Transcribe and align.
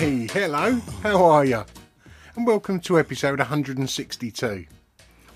Hey, 0.00 0.26
hello, 0.28 0.80
how 1.02 1.22
are 1.26 1.44
you? 1.44 1.62
And 2.34 2.46
welcome 2.46 2.80
to 2.80 2.98
episode 2.98 3.38
162. 3.38 4.64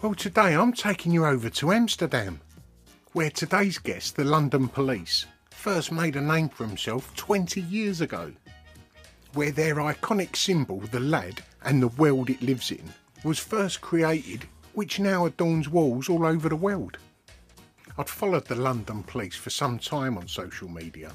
Well, 0.01 0.15
today 0.15 0.55
I'm 0.55 0.73
taking 0.73 1.13
you 1.13 1.27
over 1.27 1.51
to 1.51 1.71
Amsterdam, 1.71 2.41
where 3.13 3.29
today's 3.29 3.77
guest, 3.77 4.17
the 4.17 4.25
London 4.25 4.69
Police, 4.69 5.27
first 5.51 5.93
made 5.93 6.17
a 6.17 6.21
name 6.23 6.49
for 6.49 6.65
himself 6.65 7.15
20 7.15 7.61
years 7.61 8.01
ago. 8.01 8.33
Where 9.35 9.51
their 9.51 9.75
iconic 9.75 10.35
symbol, 10.35 10.81
the 10.81 10.99
lad, 10.99 11.43
and 11.65 11.83
the 11.83 11.89
world 11.89 12.31
it 12.31 12.41
lives 12.41 12.71
in, 12.71 12.91
was 13.23 13.39
first 13.39 13.83
created, 13.83 14.47
which 14.73 14.99
now 14.99 15.27
adorns 15.27 15.69
walls 15.69 16.09
all 16.09 16.25
over 16.25 16.49
the 16.49 16.57
world. 16.57 16.97
I'd 17.99 18.09
followed 18.09 18.47
the 18.47 18.55
London 18.55 19.03
police 19.03 19.37
for 19.37 19.51
some 19.51 19.79
time 19.79 20.17
on 20.17 20.27
social 20.27 20.71
media, 20.71 21.13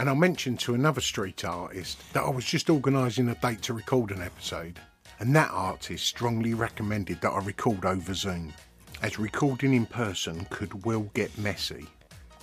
and 0.00 0.08
I 0.08 0.14
mentioned 0.14 0.58
to 0.60 0.72
another 0.72 1.02
street 1.02 1.44
artist 1.44 2.10
that 2.14 2.22
I 2.24 2.30
was 2.30 2.46
just 2.46 2.70
organising 2.70 3.28
a 3.28 3.34
date 3.34 3.60
to 3.64 3.74
record 3.74 4.12
an 4.12 4.22
episode, 4.22 4.80
and 5.18 5.36
that 5.36 5.50
artist 5.50 6.06
strongly 6.06 6.54
recommended 6.54 7.20
that 7.20 7.28
I 7.28 7.38
record 7.40 7.84
over 7.84 8.14
Zoom, 8.14 8.54
as 9.02 9.18
recording 9.18 9.74
in 9.74 9.84
person 9.84 10.46
could 10.48 10.86
well 10.86 11.02
get 11.12 11.36
messy. 11.36 11.86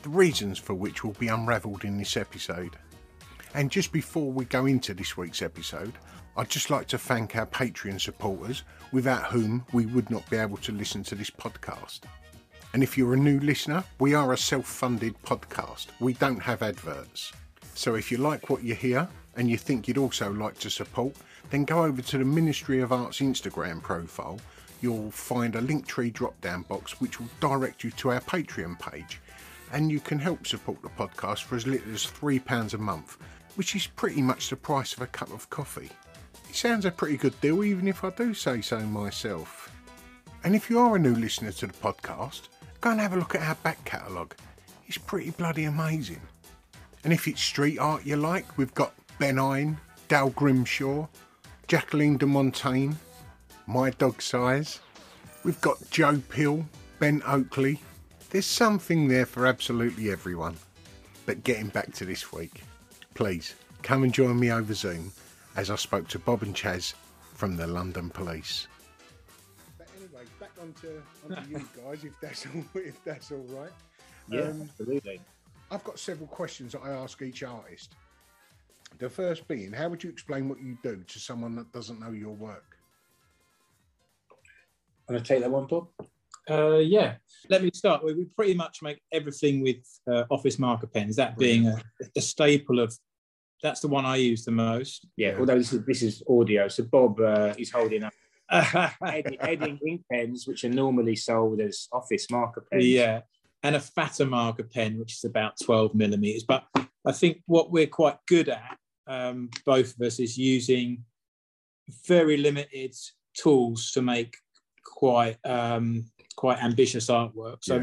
The 0.03 0.09
reasons 0.09 0.59
for 0.59 0.75
which 0.75 1.03
will 1.03 1.13
be 1.13 1.29
unravelled 1.29 1.83
in 1.83 1.97
this 1.97 2.15
episode. 2.15 2.77
And 3.55 3.71
just 3.71 3.91
before 3.91 4.31
we 4.31 4.45
go 4.45 4.67
into 4.67 4.93
this 4.93 5.17
week's 5.17 5.41
episode, 5.41 5.93
I'd 6.35 6.51
just 6.51 6.69
like 6.69 6.85
to 6.89 6.99
thank 6.99 7.35
our 7.35 7.47
Patreon 7.47 7.99
supporters, 7.99 8.61
without 8.91 9.31
whom 9.31 9.65
we 9.73 9.87
would 9.87 10.11
not 10.11 10.29
be 10.29 10.37
able 10.37 10.57
to 10.57 10.71
listen 10.71 11.01
to 11.05 11.15
this 11.15 11.31
podcast. 11.31 12.01
And 12.75 12.83
if 12.83 12.99
you're 12.99 13.15
a 13.15 13.17
new 13.17 13.39
listener, 13.39 13.83
we 13.99 14.13
are 14.13 14.33
a 14.33 14.37
self 14.37 14.67
funded 14.67 15.19
podcast. 15.23 15.87
We 15.99 16.13
don't 16.13 16.43
have 16.43 16.61
adverts. 16.61 17.33
So 17.77 17.93
if 17.93 18.11
you 18.11 18.17
like 18.17 18.49
what 18.49 18.63
you 18.63 18.73
hear 18.73 19.07
and 19.35 19.47
you 19.47 19.55
think 19.55 19.87
you'd 19.87 19.99
also 19.99 20.33
like 20.33 20.57
to 20.61 20.69
support, 20.69 21.15
then 21.51 21.63
go 21.63 21.83
over 21.83 22.01
to 22.01 22.17
the 22.17 22.25
Ministry 22.25 22.81
of 22.81 22.91
Arts 22.91 23.19
Instagram 23.19 23.83
profile. 23.83 24.39
You'll 24.81 25.11
find 25.11 25.55
a 25.55 25.61
Linktree 25.61 26.11
drop 26.11 26.41
down 26.41 26.63
box 26.63 26.99
which 26.99 27.19
will 27.19 27.29
direct 27.39 27.83
you 27.83 27.91
to 27.91 28.09
our 28.09 28.21
Patreon 28.21 28.79
page. 28.79 29.21
And 29.71 29.91
you 29.91 29.99
can 29.99 30.17
help 30.17 30.47
support 30.47 30.81
the 30.81 30.89
podcast 30.89 31.43
for 31.43 31.55
as 31.55 31.67
little 31.67 31.93
as 31.93 32.03
£3 32.03 32.73
a 32.73 32.77
month, 32.79 33.19
which 33.53 33.75
is 33.75 33.85
pretty 33.85 34.23
much 34.23 34.49
the 34.49 34.55
price 34.55 34.93
of 34.93 35.01
a 35.03 35.07
cup 35.07 35.31
of 35.31 35.47
coffee. 35.51 35.91
It 36.49 36.55
sounds 36.55 36.85
a 36.85 36.91
pretty 36.91 37.17
good 37.17 37.39
deal, 37.41 37.63
even 37.63 37.87
if 37.87 38.03
I 38.03 38.09
do 38.09 38.33
say 38.33 38.61
so 38.61 38.79
myself. 38.79 39.71
And 40.43 40.55
if 40.55 40.71
you 40.71 40.79
are 40.79 40.95
a 40.95 40.99
new 40.99 41.13
listener 41.13 41.51
to 41.51 41.67
the 41.67 41.73
podcast, 41.73 42.47
go 42.81 42.89
and 42.89 42.99
have 42.99 43.13
a 43.13 43.17
look 43.17 43.35
at 43.35 43.47
our 43.47 43.55
back 43.55 43.85
catalogue. 43.85 44.33
It's 44.87 44.97
pretty 44.97 45.29
bloody 45.29 45.65
amazing. 45.65 46.21
And 47.03 47.13
if 47.13 47.27
it's 47.27 47.41
street 47.41 47.77
art 47.79 48.05
you 48.05 48.15
like, 48.17 48.57
we've 48.57 48.73
got 48.73 48.93
Ben 49.19 49.39
Eine, 49.39 49.77
Dale 50.07 50.29
Grimshaw, 50.31 51.07
Jacqueline 51.67 52.17
de 52.17 52.25
Montaigne, 52.25 52.93
My 53.65 53.89
Dog 53.91 54.21
Sighs. 54.21 54.79
We've 55.43 55.59
got 55.61 55.77
Joe 55.91 56.21
Pill, 56.29 56.65
Ben 56.99 57.21
Oakley. 57.25 57.79
There's 58.29 58.45
something 58.45 59.07
there 59.07 59.25
for 59.25 59.45
absolutely 59.45 60.11
everyone. 60.11 60.57
But 61.25 61.43
getting 61.43 61.67
back 61.67 61.93
to 61.93 62.05
this 62.05 62.31
week, 62.33 62.63
please 63.13 63.55
come 63.83 64.03
and 64.03 64.13
join 64.13 64.39
me 64.39 64.51
over 64.51 64.73
Zoom 64.73 65.11
as 65.55 65.69
I 65.69 65.75
spoke 65.75 66.07
to 66.09 66.19
Bob 66.19 66.43
and 66.43 66.55
Chaz 66.55 66.93
from 67.33 67.55
the 67.55 67.67
London 67.67 68.09
Police. 68.09 68.67
But 69.77 69.87
anyway, 69.97 70.25
back 70.39 70.51
onto, 70.61 71.01
onto 71.29 71.49
you 71.49 71.67
guys, 71.83 72.03
if 72.03 72.13
that's 72.21 72.45
all, 72.45 72.63
if 72.81 73.03
that's 73.03 73.31
all 73.31 73.45
right. 73.49 73.71
Yeah, 74.29 74.41
Um, 74.41 74.61
absolutely. 74.69 75.21
I've 75.71 75.83
got 75.83 75.99
several 75.99 76.27
questions 76.27 76.71
that 76.73 76.81
I 76.81 76.91
ask 76.91 77.21
each 77.21 77.43
artist. 77.43 77.95
The 78.99 79.09
first 79.09 79.47
being, 79.47 79.73
how 79.73 79.89
would 79.89 80.03
you 80.03 80.09
explain 80.09 80.47
what 80.47 80.61
you 80.61 80.77
do 80.81 81.03
to 81.05 81.19
someone 81.19 81.55
that 81.55 81.71
doesn't 81.73 81.99
know 81.99 82.11
your 82.11 82.33
work? 82.33 82.77
Want 85.09 85.23
to 85.23 85.33
take 85.33 85.41
that 85.41 85.51
one, 85.51 85.67
Bob? 85.67 85.87
Uh, 86.49 86.77
yeah, 86.77 87.15
let 87.49 87.61
me 87.61 87.69
start. 87.73 88.03
We, 88.03 88.13
we 88.13 88.25
pretty 88.25 88.53
much 88.53 88.81
make 88.81 89.01
everything 89.11 89.61
with 89.61 89.77
uh, 90.09 90.23
office 90.29 90.57
marker 90.57 90.87
pens. 90.87 91.17
That 91.17 91.37
being 91.37 91.67
a, 91.67 91.81
a 92.15 92.21
staple 92.21 92.79
of. 92.79 92.97
That's 93.61 93.79
the 93.79 93.87
one 93.87 94.05
I 94.05 94.17
use 94.17 94.45
the 94.45 94.51
most. 94.51 95.07
Yeah, 95.17 95.35
although 95.39 95.57
this 95.57 95.73
is 95.73 95.85
this 95.85 96.01
is 96.03 96.23
audio, 96.29 96.67
so 96.67 96.83
Bob 96.83 97.19
uh, 97.19 97.53
is 97.57 97.71
holding 97.71 98.03
up 98.03 98.13
Edding, 98.49 99.37
Edding 99.41 99.79
ink 99.85 100.01
pens, 100.11 100.47
which 100.47 100.63
are 100.63 100.69
normally 100.69 101.15
sold 101.15 101.59
as 101.59 101.87
office 101.91 102.29
marker 102.29 102.65
pens. 102.71 102.85
yeah, 102.85 103.21
and 103.67 103.75
a 103.75 103.79
fatter 103.81 104.25
marker 104.25 104.63
pen, 104.63 104.97
which 104.97 105.13
is 105.17 105.25
about 105.25 105.53
twelve 105.65 105.93
millimeters. 105.93 106.45
But 106.53 106.63
I 107.05 107.11
think 107.11 107.41
what 107.45 107.69
we're 107.73 107.93
quite 108.01 108.17
good 108.25 108.47
at, 108.49 108.77
um, 109.15 109.49
both 109.65 109.89
of 109.93 110.01
us, 110.07 110.19
is 110.19 110.37
using 110.37 111.03
very 112.07 112.37
limited 112.37 112.95
tools 113.41 113.91
to 113.91 114.01
make 114.01 114.37
quite 114.85 115.37
um, 115.45 116.05
quite 116.43 116.63
ambitious 116.63 117.07
artwork. 117.09 117.57
So 117.61 117.75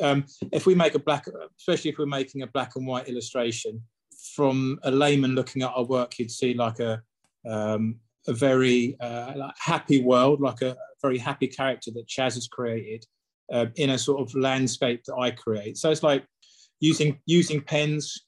um, 0.00 0.24
if 0.52 0.64
we 0.66 0.74
make 0.74 0.94
a 0.94 1.04
black, 1.08 1.24
especially 1.58 1.90
if 1.90 1.98
we're 1.98 2.18
making 2.20 2.42
a 2.42 2.46
black 2.46 2.76
and 2.76 2.86
white 2.86 3.08
illustration, 3.08 3.82
from 4.36 4.78
a 4.84 4.90
layman 4.90 5.34
looking 5.34 5.62
at 5.62 5.72
our 5.74 5.84
work, 5.84 6.18
you'd 6.18 6.30
see 6.30 6.54
like 6.54 6.78
a 6.78 7.02
um, 7.54 7.96
a 8.28 8.32
very 8.32 8.96
uh, 9.00 9.50
happy 9.58 10.02
world, 10.02 10.40
like 10.40 10.62
a 10.62 10.76
very 11.02 11.18
happy 11.18 11.48
character 11.48 11.90
that 11.96 12.06
Chaz 12.06 12.34
has 12.34 12.46
created 12.46 13.04
uh, 13.52 13.66
in 13.76 13.90
a 13.90 13.98
sort 13.98 14.20
of 14.20 14.34
landscape 14.34 15.02
that 15.04 15.16
I 15.16 15.30
create. 15.30 15.76
So 15.76 15.90
it's 15.90 16.02
like 16.02 16.24
using 16.80 17.18
using 17.26 17.60
pens, 17.60 18.26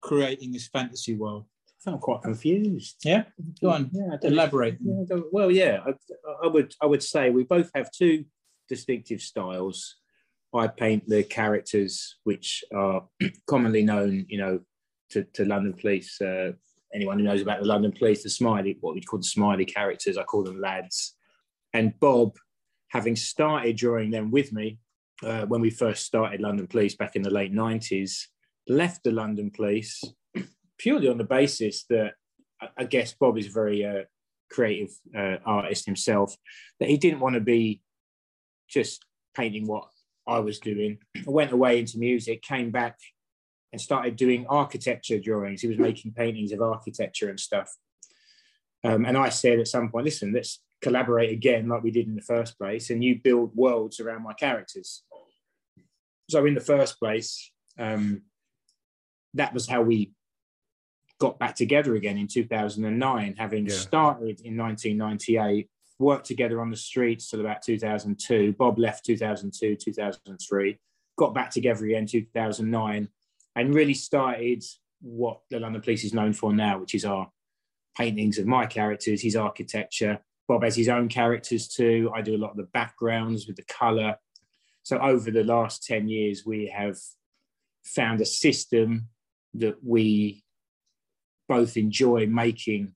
creating 0.00 0.52
this 0.52 0.68
fantasy 0.68 1.14
world. 1.14 1.46
I'm 1.86 1.98
quite 1.98 2.22
confused. 2.22 2.96
Yeah, 3.04 3.24
go 3.60 3.70
on. 3.70 3.90
Yeah, 3.92 4.16
Elaborate. 4.22 4.78
Yeah, 4.80 5.18
well, 5.32 5.50
yeah, 5.50 5.80
I, 5.84 5.94
I 6.44 6.46
would 6.46 6.74
I 6.80 6.86
would 6.86 7.02
say 7.02 7.30
we 7.30 7.44
both 7.44 7.70
have 7.74 7.90
two 7.90 8.24
distinctive 8.68 9.20
styles. 9.20 9.96
I 10.54 10.66
paint 10.66 11.08
the 11.08 11.22
characters 11.24 12.16
which 12.24 12.62
are 12.74 13.08
commonly 13.46 13.82
known, 13.82 14.26
you 14.28 14.38
know, 14.38 14.60
to, 15.10 15.24
to 15.34 15.44
London 15.44 15.72
police. 15.72 16.20
Uh, 16.20 16.52
anyone 16.94 17.18
who 17.18 17.24
knows 17.24 17.42
about 17.42 17.60
the 17.60 17.66
London 17.66 17.92
police, 17.92 18.22
the 18.22 18.30
smiley, 18.30 18.76
what 18.80 18.94
we 18.94 19.00
call 19.00 19.18
the 19.18 19.24
smiley 19.24 19.64
characters, 19.64 20.18
I 20.18 20.24
call 20.24 20.42
them 20.42 20.60
lads. 20.60 21.14
And 21.72 21.98
Bob, 22.00 22.36
having 22.92 23.16
started 23.16 23.76
drawing 23.76 24.10
them 24.10 24.30
with 24.30 24.52
me 24.52 24.78
uh, 25.24 25.46
when 25.46 25.60
we 25.60 25.70
first 25.70 26.04
started 26.04 26.40
London 26.40 26.66
Police 26.66 26.94
back 26.94 27.16
in 27.16 27.22
the 27.22 27.30
late 27.30 27.52
90s, 27.52 28.26
left 28.68 29.02
the 29.02 29.10
London 29.10 29.50
Police 29.50 30.02
purely 30.78 31.08
on 31.08 31.16
the 31.16 31.24
basis 31.24 31.84
that 31.88 32.12
I- 32.78 32.84
guess 32.84 33.14
Bob 33.14 33.38
is 33.38 33.46
a 33.46 33.50
very 33.50 33.84
uh, 33.84 34.02
creative 34.50 34.90
uh, 35.16 35.36
artist 35.46 35.86
himself, 35.86 36.36
that 36.80 36.88
he 36.88 36.98
didn't 36.98 37.20
want 37.20 37.34
to 37.34 37.40
be 37.40 37.80
just 38.68 39.04
painting 39.34 39.66
what 39.66 39.88
I 40.26 40.40
was 40.40 40.58
doing. 40.58 40.98
I 41.16 41.30
went 41.30 41.52
away 41.52 41.78
into 41.78 41.98
music, 41.98 42.42
came 42.42 42.70
back 42.70 42.98
and 43.72 43.80
started 43.80 44.16
doing 44.16 44.46
architecture 44.48 45.18
drawings. 45.18 45.62
He 45.62 45.68
was 45.68 45.78
making 45.78 46.12
paintings 46.12 46.52
of 46.52 46.60
architecture 46.60 47.30
and 47.30 47.40
stuff. 47.40 47.74
Um, 48.84 49.06
and 49.06 49.16
I 49.16 49.30
said 49.30 49.60
at 49.60 49.68
some 49.68 49.90
point, 49.90 50.04
listen, 50.04 50.32
let's 50.34 50.60
collaborate 50.82 51.30
again 51.30 51.68
like 51.68 51.82
we 51.82 51.90
did 51.90 52.06
in 52.06 52.16
the 52.16 52.22
first 52.22 52.58
place, 52.58 52.90
and 52.90 53.02
you 53.02 53.20
build 53.22 53.54
worlds 53.54 54.00
around 54.00 54.22
my 54.22 54.34
characters. 54.34 55.04
So 56.28 56.44
in 56.44 56.54
the 56.54 56.60
first 56.60 56.98
place, 56.98 57.50
um, 57.78 58.22
that 59.34 59.54
was 59.54 59.68
how 59.68 59.82
we 59.82 60.12
got 61.18 61.38
back 61.38 61.54
together 61.54 61.94
again 61.94 62.18
in 62.18 62.26
2009, 62.26 63.36
having 63.38 63.66
Yeah. 63.66 63.74
started 63.74 64.40
in 64.40 64.56
1998, 64.56 65.70
worked 65.98 66.26
together 66.26 66.60
on 66.60 66.70
the 66.70 66.76
streets 66.76 67.30
till 67.30 67.40
about 67.40 67.62
2002. 67.62 68.52
Bob 68.54 68.78
left 68.78 69.04
2002, 69.04 69.76
2003, 69.76 70.78
got 71.16 71.32
back 71.32 71.50
together 71.50 71.84
again 71.86 72.06
2009, 72.06 73.08
and 73.54 73.74
really 73.74 73.94
started 73.94 74.64
what 75.00 75.42
the 75.50 75.60
London 75.60 75.80
Police 75.80 76.04
is 76.04 76.12
known 76.14 76.32
for 76.32 76.52
now, 76.52 76.78
which 76.78 76.94
is 76.94 77.04
our 77.04 77.30
paintings 77.96 78.38
of 78.38 78.46
my 78.46 78.66
characters, 78.66 79.22
his 79.22 79.36
architecture. 79.36 80.18
Bob 80.48 80.64
has 80.64 80.76
his 80.76 80.88
own 80.88 81.08
characters 81.08 81.68
too. 81.68 82.10
I 82.14 82.22
do 82.22 82.36
a 82.36 82.38
lot 82.38 82.50
of 82.50 82.56
the 82.56 82.68
backgrounds 82.74 83.46
with 83.46 83.56
the 83.56 83.64
colour. 83.64 84.16
So 84.82 84.98
over 84.98 85.30
the 85.30 85.44
last 85.44 85.84
10 85.84 86.08
years, 86.08 86.44
we 86.44 86.72
have 86.74 86.96
found 87.84 88.20
a 88.20 88.26
system 88.26 89.08
that 89.54 89.76
we 89.84 90.42
both 91.48 91.76
enjoy 91.76 92.26
making, 92.26 92.94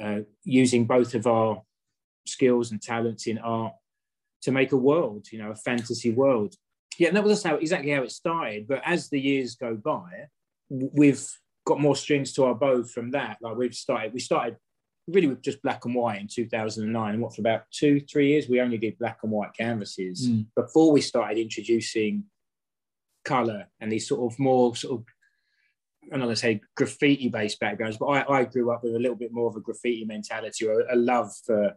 uh, 0.00 0.20
using 0.44 0.86
both 0.86 1.14
of 1.14 1.26
our 1.26 1.62
skills 2.26 2.70
and 2.70 2.80
talents 2.80 3.26
in 3.26 3.38
art 3.38 3.74
to 4.42 4.52
make 4.52 4.72
a 4.72 4.76
world, 4.76 5.26
you 5.32 5.38
know, 5.38 5.50
a 5.50 5.56
fantasy 5.56 6.12
world. 6.12 6.54
Yeah, 6.98 7.08
and 7.08 7.16
that 7.16 7.24
was 7.24 7.42
how 7.42 7.56
exactly 7.56 7.90
how 7.90 8.02
it 8.02 8.12
started. 8.12 8.68
But 8.68 8.82
as 8.84 9.08
the 9.08 9.20
years 9.20 9.54
go 9.54 9.74
by, 9.76 10.28
we've 10.68 11.26
got 11.66 11.80
more 11.80 11.96
strings 11.96 12.32
to 12.34 12.44
our 12.44 12.54
bow 12.54 12.84
from 12.84 13.10
that. 13.10 13.38
Like 13.42 13.56
we've 13.56 13.74
started, 13.74 14.14
we 14.14 14.20
started 14.20 14.56
really 15.08 15.28
with 15.28 15.42
just 15.42 15.62
black 15.62 15.84
and 15.84 15.94
white 15.94 16.20
in 16.20 16.26
2009. 16.28 17.14
And 17.14 17.22
what 17.22 17.34
for 17.34 17.40
about 17.40 17.62
two, 17.70 18.00
three 18.00 18.28
years, 18.28 18.48
we 18.48 18.60
only 18.60 18.78
did 18.78 18.98
black 18.98 19.18
and 19.22 19.30
white 19.32 19.54
canvases 19.54 20.28
Mm. 20.28 20.46
before 20.54 20.92
we 20.92 21.00
started 21.00 21.38
introducing 21.38 22.24
color 23.24 23.66
and 23.80 23.90
these 23.90 24.08
sort 24.08 24.32
of 24.32 24.38
more 24.38 24.74
sort 24.76 25.00
of 25.00 25.06
I'm 26.12 26.20
not 26.20 26.26
going 26.26 26.36
to 26.36 26.40
say 26.40 26.60
graffiti 26.76 27.28
based 27.28 27.58
backgrounds, 27.58 27.96
but 27.98 28.06
I, 28.06 28.38
I 28.38 28.44
grew 28.44 28.70
up 28.70 28.84
with 28.84 28.94
a 28.94 28.98
little 28.98 29.16
bit 29.16 29.32
more 29.32 29.48
of 29.48 29.56
a 29.56 29.60
graffiti 29.60 30.04
mentality 30.04 30.64
or 30.64 30.84
a 30.88 30.94
love 30.94 31.32
for 31.44 31.74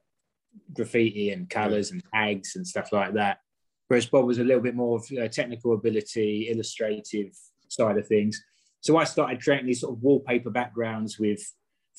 graffiti 0.71 1.31
and 1.31 1.49
colors 1.49 1.89
and 1.89 2.03
tags 2.13 2.55
and 2.55 2.65
stuff 2.65 2.91
like 2.91 3.13
that. 3.13 3.39
Whereas 3.87 4.05
Bob 4.05 4.25
was 4.25 4.37
a 4.37 4.43
little 4.43 4.61
bit 4.61 4.75
more 4.75 4.97
of 4.99 5.05
uh, 5.17 5.27
technical 5.29 5.73
ability, 5.73 6.47
illustrative 6.51 7.35
side 7.69 7.97
of 7.97 8.07
things. 8.07 8.39
So 8.81 8.97
I 8.97 9.03
started 9.03 9.41
creating 9.41 9.65
these 9.65 9.81
sort 9.81 9.95
of 9.95 10.03
wallpaper 10.03 10.51
backgrounds 10.51 11.17
with 11.17 11.41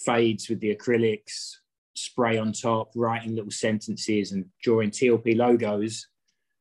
fades 0.04 0.48
with 0.48 0.60
the 0.60 0.74
acrylics, 0.74 1.56
spray 1.94 2.38
on 2.38 2.52
top, 2.52 2.90
writing 2.94 3.34
little 3.34 3.50
sentences 3.50 4.32
and 4.32 4.46
drawing 4.62 4.90
TLP 4.90 5.36
logos. 5.36 6.06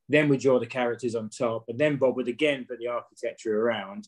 Then 0.07 0.27
we 0.27 0.37
draw 0.37 0.59
the 0.59 0.65
characters 0.65 1.15
on 1.15 1.29
top, 1.29 1.65
and 1.67 1.79
then 1.79 1.97
Bob 1.97 2.15
would 2.15 2.27
again 2.27 2.65
put 2.67 2.79
the 2.79 2.87
architecture 2.87 3.61
around. 3.61 4.07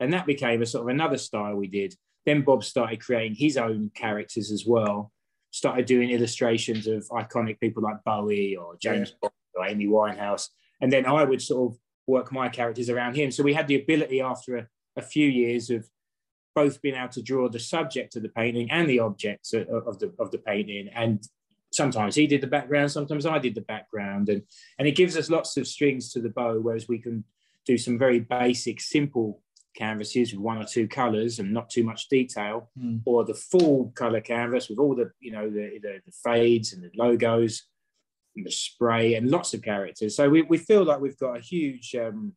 And 0.00 0.12
that 0.12 0.26
became 0.26 0.62
a 0.62 0.66
sort 0.66 0.82
of 0.82 0.88
another 0.88 1.18
style 1.18 1.54
we 1.54 1.68
did. 1.68 1.94
Then 2.24 2.42
Bob 2.42 2.64
started 2.64 3.00
creating 3.00 3.36
his 3.36 3.56
own 3.56 3.90
characters 3.94 4.50
as 4.50 4.64
well, 4.66 5.12
started 5.50 5.86
doing 5.86 6.10
illustrations 6.10 6.86
of 6.86 7.06
iconic 7.10 7.60
people 7.60 7.82
like 7.82 8.02
Bowie 8.04 8.56
or 8.56 8.76
James 8.80 9.14
Bond 9.20 9.32
or 9.54 9.66
Amy 9.66 9.86
Winehouse. 9.86 10.48
And 10.80 10.90
then 10.90 11.06
I 11.06 11.24
would 11.24 11.42
sort 11.42 11.72
of 11.72 11.78
work 12.06 12.32
my 12.32 12.48
characters 12.48 12.88
around 12.88 13.16
him. 13.16 13.30
So 13.30 13.42
we 13.42 13.54
had 13.54 13.68
the 13.68 13.80
ability 13.80 14.20
after 14.20 14.56
a, 14.56 14.66
a 14.96 15.02
few 15.02 15.28
years 15.28 15.70
of 15.70 15.86
both 16.54 16.80
being 16.82 16.94
able 16.94 17.08
to 17.08 17.22
draw 17.22 17.48
the 17.48 17.58
subject 17.58 18.16
of 18.16 18.22
the 18.22 18.28
painting 18.28 18.70
and 18.70 18.88
the 18.88 19.00
objects 19.00 19.52
of, 19.54 19.98
the 19.98 20.12
of 20.18 20.30
the 20.30 20.38
painting. 20.38 20.88
And 20.94 21.22
sometimes 21.72 22.14
he 22.14 22.26
did 22.26 22.40
the 22.40 22.46
background, 22.46 22.90
sometimes 22.90 23.24
I 23.26 23.38
did 23.38 23.54
the 23.54 23.62
background, 23.62 24.28
and 24.28 24.42
and 24.78 24.86
it 24.88 24.96
gives 24.96 25.16
us 25.16 25.30
lots 25.30 25.56
of 25.56 25.66
strings 25.66 26.12
to 26.12 26.20
the 26.20 26.28
bow. 26.30 26.58
Whereas 26.60 26.88
we 26.88 26.98
can 26.98 27.24
do 27.66 27.78
some 27.78 27.98
very 27.98 28.20
basic, 28.20 28.80
simple 28.80 29.40
canvases 29.74 30.32
with 30.32 30.40
one 30.42 30.58
or 30.58 30.64
two 30.64 30.86
colours 30.86 31.38
and 31.38 31.50
not 31.52 31.70
too 31.70 31.84
much 31.84 32.08
detail, 32.08 32.70
Mm. 32.78 33.00
or 33.06 33.24
the 33.24 33.34
full 33.34 33.90
colour 33.94 34.20
canvas 34.20 34.68
with 34.68 34.78
all 34.78 34.94
the 34.94 35.10
you 35.20 35.32
know 35.32 35.48
the, 35.48 35.78
the, 35.82 36.00
the 36.04 36.12
fades 36.24 36.72
and 36.74 36.82
the 36.82 36.90
logos 36.94 37.62
and 38.36 38.44
the 38.46 38.50
spray 38.50 39.14
and 39.14 39.30
lots 39.30 39.54
of 39.54 39.62
characters. 39.62 40.16
So 40.16 40.28
we, 40.28 40.42
we 40.42 40.58
feel 40.58 40.84
like 40.84 41.00
we've 41.00 41.18
got 41.18 41.36
a 41.36 41.40
huge 41.40 41.94
um, 41.94 42.32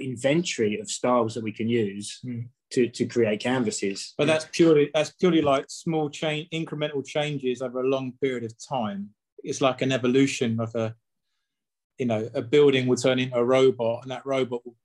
inventory 0.00 0.80
of 0.80 0.90
styles 0.90 1.34
that 1.34 1.44
we 1.44 1.52
can 1.52 1.68
use 1.68 2.20
Mm. 2.24 2.48
To, 2.72 2.88
to 2.88 3.06
create 3.06 3.40
canvases. 3.40 4.14
But 4.18 4.26
that's 4.26 4.46
purely 4.52 4.90
that's 4.92 5.10
purely 5.10 5.42
like 5.42 5.66
small 5.68 6.10
change, 6.10 6.48
incremental 6.52 7.06
changes 7.06 7.62
over 7.62 7.80
a 7.80 7.88
long 7.88 8.12
period 8.20 8.44
of 8.44 8.54
time. 8.58 9.10
It's 9.42 9.60
like 9.60 9.82
an 9.82 9.92
evolution 9.92 10.60
of 10.60 10.74
a, 10.74 10.94
you 11.98 12.06
know, 12.06 12.28
a 12.34 12.42
building 12.42 12.86
will 12.86 12.96
turn 12.96 13.18
into 13.18 13.36
a 13.36 13.44
robot, 13.44 14.02
and 14.02 14.10
that 14.10 14.26
robot 14.26 14.64
will 14.64 14.76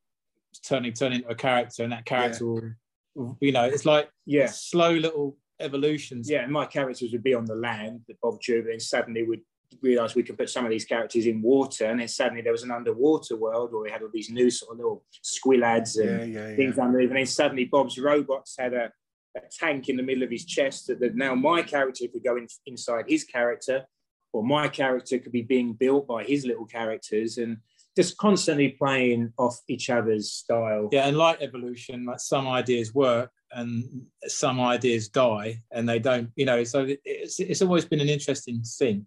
turn 0.64 0.92
turn 0.94 1.14
into 1.14 1.28
a 1.28 1.36
character, 1.36 1.84
and 1.84 1.92
that 1.92 2.06
character 2.06 2.46
will, 2.46 3.38
you 3.40 3.52
know, 3.52 3.64
it's 3.64 3.86
like 3.86 4.10
yeah, 4.26 4.48
slow 4.48 4.92
little 4.92 5.38
evolutions. 5.60 6.30
yeah. 6.30 6.44
And 6.44 6.52
my 6.52 6.66
characters 6.66 7.12
would 7.12 7.24
be 7.24 7.34
on 7.34 7.46
the 7.46 7.56
land 7.56 8.02
that 8.08 8.20
Bob 8.22 8.40
but 8.46 8.66
then 8.66 8.80
suddenly 8.80 9.24
we'd 9.24 9.42
realise 9.82 10.16
we 10.16 10.24
could 10.24 10.38
put 10.38 10.50
some 10.50 10.66
of 10.66 10.72
these 10.72 10.86
characters 10.86 11.26
in 11.26 11.42
water, 11.42 11.86
and 11.86 12.00
then 12.00 12.08
suddenly 12.08 12.42
there 12.42 12.52
was 12.52 12.64
an 12.64 12.72
underwater 12.72 13.36
world 13.36 13.72
where 13.72 13.82
we 13.84 13.92
had 13.92 14.02
all 14.02 14.10
these 14.14 14.30
new 14.30 14.50
sort 14.50 14.72
of 14.74 14.78
little 14.78 15.04
squillads 15.22 15.98
and 15.98 16.34
Yeah, 16.34 16.50
yeah, 16.50 16.56
things 16.56 16.76
yeah. 16.78 16.84
unmoving. 16.86 17.10
And 17.10 17.18
then 17.18 17.26
suddenly 17.26 17.66
Bob's 17.66 17.98
robots 17.98 18.56
had 18.60 18.74
a, 18.74 18.92
a 19.38 19.42
tank 19.52 19.90
in 19.90 19.98
the 19.98 20.04
middle 20.04 20.24
of 20.24 20.30
his 20.32 20.46
chest 20.46 20.88
that, 20.88 21.00
that 21.00 21.16
now 21.16 21.36
my 21.36 21.62
character 21.62 22.06
could 22.12 22.24
go 22.24 22.36
in, 22.38 22.48
inside 22.66 23.06
his 23.08 23.24
character, 23.24 23.86
or 24.34 24.44
my 24.44 24.68
character 24.68 25.20
could 25.20 25.32
be 25.32 25.42
being 25.42 25.74
built 25.74 26.08
by 26.08 26.24
his 26.24 26.46
little 26.46 26.66
characters, 26.66 27.38
and 27.38 27.58
just 27.96 28.18
constantly 28.18 28.70
playing 28.70 29.34
off 29.38 29.60
each 29.68 29.90
other's 29.90 30.32
style. 30.32 30.88
yeah 30.94 31.08
and 31.08 31.18
like 31.18 31.42
evolution 31.42 32.06
like 32.06 32.22
some 32.22 32.48
ideas 32.48 32.94
work 32.96 33.30
and 33.52 33.84
some 34.28 34.62
ideas 34.62 35.10
die 35.10 35.62
and 35.72 35.90
they 35.90 36.00
don't 36.00 36.30
you 36.38 36.46
know 36.46 36.64
so 36.64 36.86
it's, 37.04 37.42
it's 37.42 37.62
always 37.62 37.84
been 37.84 38.00
an 38.00 38.08
interesting 38.08 38.62
thing 38.64 39.06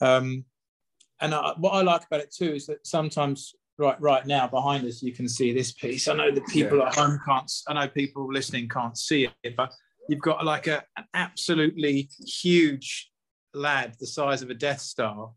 um 0.00 0.44
and 1.20 1.34
I, 1.34 1.52
what 1.58 1.70
i 1.72 1.82
like 1.82 2.04
about 2.06 2.20
it 2.20 2.34
too 2.34 2.52
is 2.52 2.66
that 2.66 2.86
sometimes 2.86 3.54
right 3.78 4.00
right 4.00 4.26
now 4.26 4.46
behind 4.46 4.86
us 4.86 5.02
you 5.02 5.12
can 5.12 5.28
see 5.28 5.52
this 5.52 5.72
piece 5.72 6.08
i 6.08 6.14
know 6.14 6.30
the 6.30 6.42
people 6.42 6.82
at 6.82 6.94
home 6.94 7.18
can't 7.24 7.50
I 7.68 7.74
know 7.74 7.88
people 7.88 8.32
listening 8.32 8.68
can't 8.68 8.96
see 8.96 9.28
it 9.42 9.56
but 9.56 9.72
you've 10.08 10.20
got 10.20 10.44
like 10.44 10.66
a, 10.66 10.82
an 10.96 11.04
absolutely 11.14 12.08
huge 12.26 13.10
lad 13.54 13.94
the 13.98 14.06
size 14.06 14.42
of 14.42 14.50
a 14.50 14.54
death 14.54 14.80
star 14.80 15.32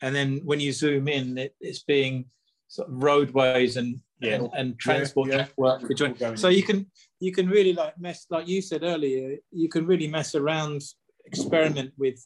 and 0.00 0.14
then 0.14 0.40
when 0.44 0.60
you 0.60 0.72
zoom 0.72 1.08
in 1.08 1.38
it, 1.38 1.54
it's 1.60 1.82
being 1.82 2.26
sort 2.68 2.88
of 2.88 3.02
roadways 3.02 3.76
and 3.76 4.00
Yeah. 4.20 4.34
and, 4.34 4.50
and 4.54 4.78
transport 4.78 5.28
yeah. 5.30 5.36
network 5.38 5.86
between. 5.88 6.36
So 6.36 6.48
you 6.48 6.62
can 6.62 6.86
you 7.20 7.32
can 7.32 7.48
really 7.48 7.72
like 7.72 7.98
mess 7.98 8.26
like 8.30 8.46
you 8.48 8.60
said 8.62 8.82
earlier. 8.82 9.38
You 9.50 9.68
can 9.68 9.86
really 9.86 10.08
mess 10.08 10.34
around, 10.34 10.82
experiment 11.24 11.92
with 11.96 12.24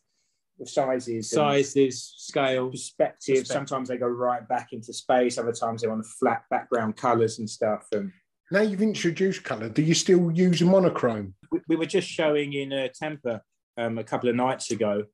with 0.59 0.69
sizes, 0.69 1.31
sizes, 1.31 2.15
scale, 2.17 2.71
perspective. 2.71 3.37
Perspective. 3.37 3.47
Sometimes 3.47 3.89
they 3.89 3.97
go 3.97 4.07
right 4.09 4.47
back 4.49 4.73
into 4.73 4.93
space. 4.93 5.39
Other 5.39 5.53
times 5.53 5.83
they're 5.83 5.93
on 5.93 6.03
flat 6.03 6.45
background 6.51 6.97
colours 6.97 7.39
and 7.39 7.49
stuff. 7.49 7.87
And 7.93 8.13
Now 8.51 8.61
you've 8.61 8.83
introduced 8.83 9.45
colour. 9.45 9.69
Do 9.69 9.83
you 9.83 9.95
still 9.95 10.31
use 10.31 10.63
a 10.63 10.67
monochrome? 10.67 11.35
we, 11.51 11.61
we 11.69 11.77
were 11.77 11.87
just 11.87 12.09
showing 12.09 12.53
in 12.53 12.73
uh, 12.73 12.89
Temper 12.95 13.41
um, 13.77 13.99
a 13.99 14.05
couple 14.05 14.29
of 14.29 14.37
nights 14.37 14.71
ago, 14.71 15.05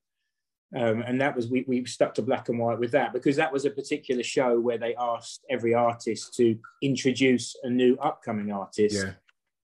Um, 0.75 1.01
and 1.01 1.19
that 1.21 1.35
was 1.35 1.49
we, 1.49 1.65
we 1.67 1.85
stuck 1.85 2.13
to 2.15 2.21
black 2.21 2.49
and 2.49 2.59
white 2.59 2.77
with 2.79 2.91
that 2.91 3.11
because 3.13 3.35
that 3.37 3.51
was 3.51 3.65
a 3.65 3.71
particular 3.71 4.21
show 4.23 4.59
where 4.59 4.77
they 4.77 4.93
asked 4.95 5.43
every 5.49 5.73
artist 5.73 6.35
to 6.35 6.57
introduce 6.83 7.55
a 7.63 7.69
new 7.69 7.97
upcoming 7.97 8.51
artist 8.51 8.95
Yeah. 8.95 9.13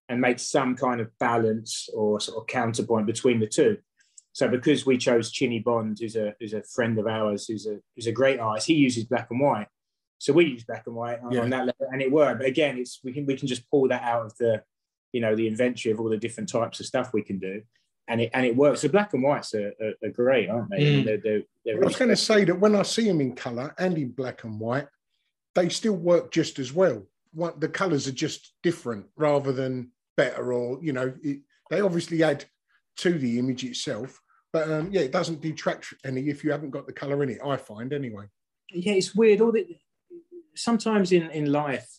and 0.08 0.20
make 0.20 0.38
some 0.40 0.74
kind 0.74 1.00
of 1.00 1.08
balance 1.18 1.88
or 1.94 2.18
sort 2.20 2.38
of 2.42 2.46
counterpoint 2.48 3.06
between 3.06 3.38
the 3.40 3.46
two. 3.46 3.78
So 4.36 4.48
because 4.48 4.84
we 4.84 4.98
chose 4.98 5.30
Chinny 5.30 5.60
Bond, 5.60 5.96
who's 5.98 6.14
a 6.14 6.34
who's 6.38 6.52
a 6.52 6.62
friend 6.62 6.98
of 6.98 7.06
ours, 7.06 7.46
who's 7.46 7.66
a 7.66 7.78
who's 7.94 8.06
a 8.06 8.12
great 8.12 8.38
artist, 8.38 8.66
he 8.66 8.74
uses 8.74 9.04
black 9.04 9.28
and 9.30 9.40
white. 9.40 9.66
So 10.18 10.34
we 10.34 10.44
use 10.44 10.62
black 10.62 10.86
and 10.86 10.94
white 10.94 11.20
on, 11.22 11.32
Yeah. 11.32 11.40
on 11.40 11.48
that 11.48 11.64
level, 11.64 11.86
and 11.90 12.02
it 12.02 12.12
worked. 12.12 12.40
But 12.40 12.46
again, 12.46 12.76
it's 12.76 13.00
we 13.02 13.14
can 13.14 13.24
we 13.24 13.34
can 13.34 13.48
just 13.48 13.66
pull 13.70 13.88
that 13.88 14.02
out 14.02 14.26
of 14.26 14.36
the, 14.36 14.62
you 15.12 15.22
know, 15.22 15.34
the 15.34 15.48
inventory 15.48 15.90
of 15.90 16.00
all 16.00 16.10
the 16.10 16.18
different 16.18 16.50
types 16.50 16.80
of 16.80 16.84
stuff 16.84 17.14
we 17.14 17.22
can 17.22 17.38
do, 17.38 17.62
and 18.08 18.20
it 18.20 18.30
and 18.34 18.44
it 18.44 18.54
works. 18.54 18.82
So 18.82 18.88
black 18.88 19.14
and 19.14 19.22
whites 19.22 19.54
are, 19.54 19.72
are, 19.80 19.94
are 20.06 20.12
great, 20.12 20.50
aren't 20.50 20.68
they? 20.68 20.84
Mm. 20.84 21.04
They're, 21.06 21.16
they're, 21.16 21.42
they're 21.64 21.82
I 21.82 21.86
was 21.86 21.96
going 21.96 22.10
to 22.10 22.16
say 22.16 22.44
that 22.44 22.60
when 22.60 22.76
I 22.76 22.82
see 22.82 23.06
them 23.06 23.22
in 23.22 23.34
colour 23.34 23.74
and 23.78 23.96
in 23.96 24.10
black 24.10 24.44
and 24.44 24.60
white, 24.60 24.88
they 25.54 25.70
still 25.70 25.96
work 25.96 26.30
just 26.30 26.58
as 26.58 26.74
well. 26.74 27.06
What 27.32 27.58
the 27.58 27.70
colours 27.70 28.06
are 28.06 28.12
just 28.12 28.52
different 28.62 29.06
rather 29.16 29.54
than 29.54 29.92
better, 30.14 30.52
or 30.52 30.78
you 30.82 30.92
know, 30.92 31.14
it, 31.22 31.40
they 31.70 31.80
obviously 31.80 32.22
add 32.22 32.44
to 32.98 33.18
the 33.18 33.38
image 33.38 33.64
itself. 33.64 34.20
But 34.56 34.70
um, 34.72 34.88
yeah, 34.90 35.02
it 35.02 35.12
doesn't 35.12 35.42
detract 35.42 35.92
any 36.02 36.30
if 36.30 36.42
you 36.42 36.50
haven't 36.50 36.70
got 36.70 36.86
the 36.86 36.92
colour 36.94 37.22
in 37.22 37.28
it. 37.28 37.40
I 37.44 37.58
find 37.58 37.92
anyway. 37.92 38.24
yeah, 38.72 38.94
it's 38.94 39.14
weird. 39.14 39.42
All 39.42 39.52
the 39.52 39.66
sometimes 40.54 41.12
in 41.12 41.24
in 41.30 41.52
life, 41.52 41.90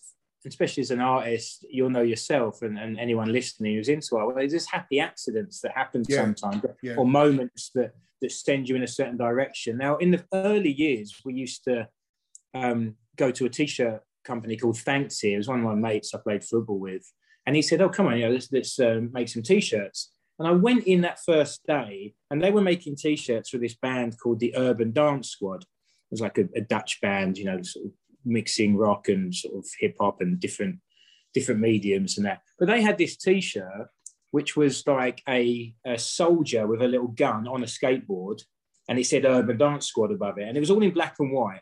especially 0.44 0.82
as 0.82 0.90
an 0.90 1.00
artist, 1.00 1.68
you'll 1.70 1.92
know 1.92 2.02
yourself 2.02 2.64
and, 2.64 2.80
and 2.80 2.98
anyone 3.00 3.32
listening 3.32 3.76
who's 3.76 3.90
into 3.90 4.18
art. 4.18 4.26
Well, 4.26 4.38
there's 4.38 4.54
just 4.54 4.72
happy 4.72 5.00
accidents 5.00 5.62
that 5.62 5.74
happen 5.74 6.04
Yeah. 6.10 6.24
sometimes, 6.24 6.64
Yeah. 6.82 6.96
or 6.96 7.06
moments 7.06 7.70
that 7.76 7.92
that 8.22 8.32
send 8.32 8.68
you 8.68 8.76
in 8.76 8.82
a 8.82 8.88
certain 8.88 9.18
direction. 9.18 9.78
Now, 9.78 9.98
in 9.98 10.10
the 10.10 10.26
early 10.34 10.72
years, 10.72 11.22
we 11.24 11.36
used 11.36 11.64
to 11.66 11.88
um, 12.56 12.96
go 13.18 13.30
to 13.30 13.46
a 13.46 13.50
t-shirt 13.50 14.02
company 14.26 14.58
called. 14.58 14.80
Here, 14.84 15.36
it 15.36 15.38
was 15.38 15.48
one 15.48 15.60
of 15.60 15.66
my 15.66 15.76
mates 15.76 16.16
I 16.16 16.18
played 16.18 16.44
football 16.44 16.80
with, 16.80 17.06
and 17.46 17.56
he 17.56 17.62
said, 17.62 17.82
"Oh, 17.84 17.90
come 17.90 18.08
on, 18.08 18.18
you 18.18 18.26
know, 18.26 18.32
let's 18.32 18.52
let's 18.52 18.80
um, 18.80 19.12
make 19.14 19.28
some 19.30 19.44
t-shirts." 19.44 20.12
And 20.40 20.48
I 20.48 20.52
went 20.52 20.86
in 20.86 21.02
that 21.02 21.20
first 21.26 21.66
day, 21.66 22.14
and 22.30 22.42
they 22.42 22.52
were 22.52 22.62
making 22.62 22.96
t-shirts 22.96 23.50
for 23.50 23.58
this 23.58 23.76
band 23.76 24.20
called 24.20 24.40
the 24.40 24.56
Urban 24.56 24.92
Dance 24.92 25.30
Squad. 25.30 25.64
It 25.64 26.12
was 26.12 26.22
like 26.22 26.38
a, 26.38 26.48
a 26.56 26.62
Dutch 26.62 27.02
band, 27.02 27.38
you 27.38 27.46
know, 27.46 27.62
sort 27.62 27.88
of 27.88 27.92
mixing 28.24 28.78
rock 28.78 29.10
and 29.10 29.34
sort 29.34 29.56
of 29.56 29.66
hip 29.80 29.96
hop 30.00 30.22
and 30.22 30.40
different 30.40 30.80
different 31.34 31.60
mediums 31.60 32.18
and 32.18 32.26
that. 32.26 32.42
But 32.58 32.68
they 32.68 32.82
had 32.82 32.98
this 32.98 33.18
T-shirt 33.18 33.88
which 34.32 34.56
was 34.56 34.86
like 34.86 35.22
a, 35.28 35.74
a 35.86 35.98
soldier 35.98 36.68
with 36.68 36.82
a 36.82 36.88
little 36.88 37.08
gun 37.08 37.48
on 37.48 37.64
a 37.64 37.66
skateboard, 37.66 38.42
and 38.90 39.00
it 39.00 39.06
said 39.06 39.26
Urban 39.26 39.58
Dance 39.58 39.88
Squad 39.88 40.12
above 40.12 40.38
it, 40.38 40.48
and 40.48 40.58
it 40.58 40.60
was 40.60 40.72
all 40.72 40.84
in 40.84 40.94
black 40.94 41.16
and 41.20 41.32
white. 41.32 41.62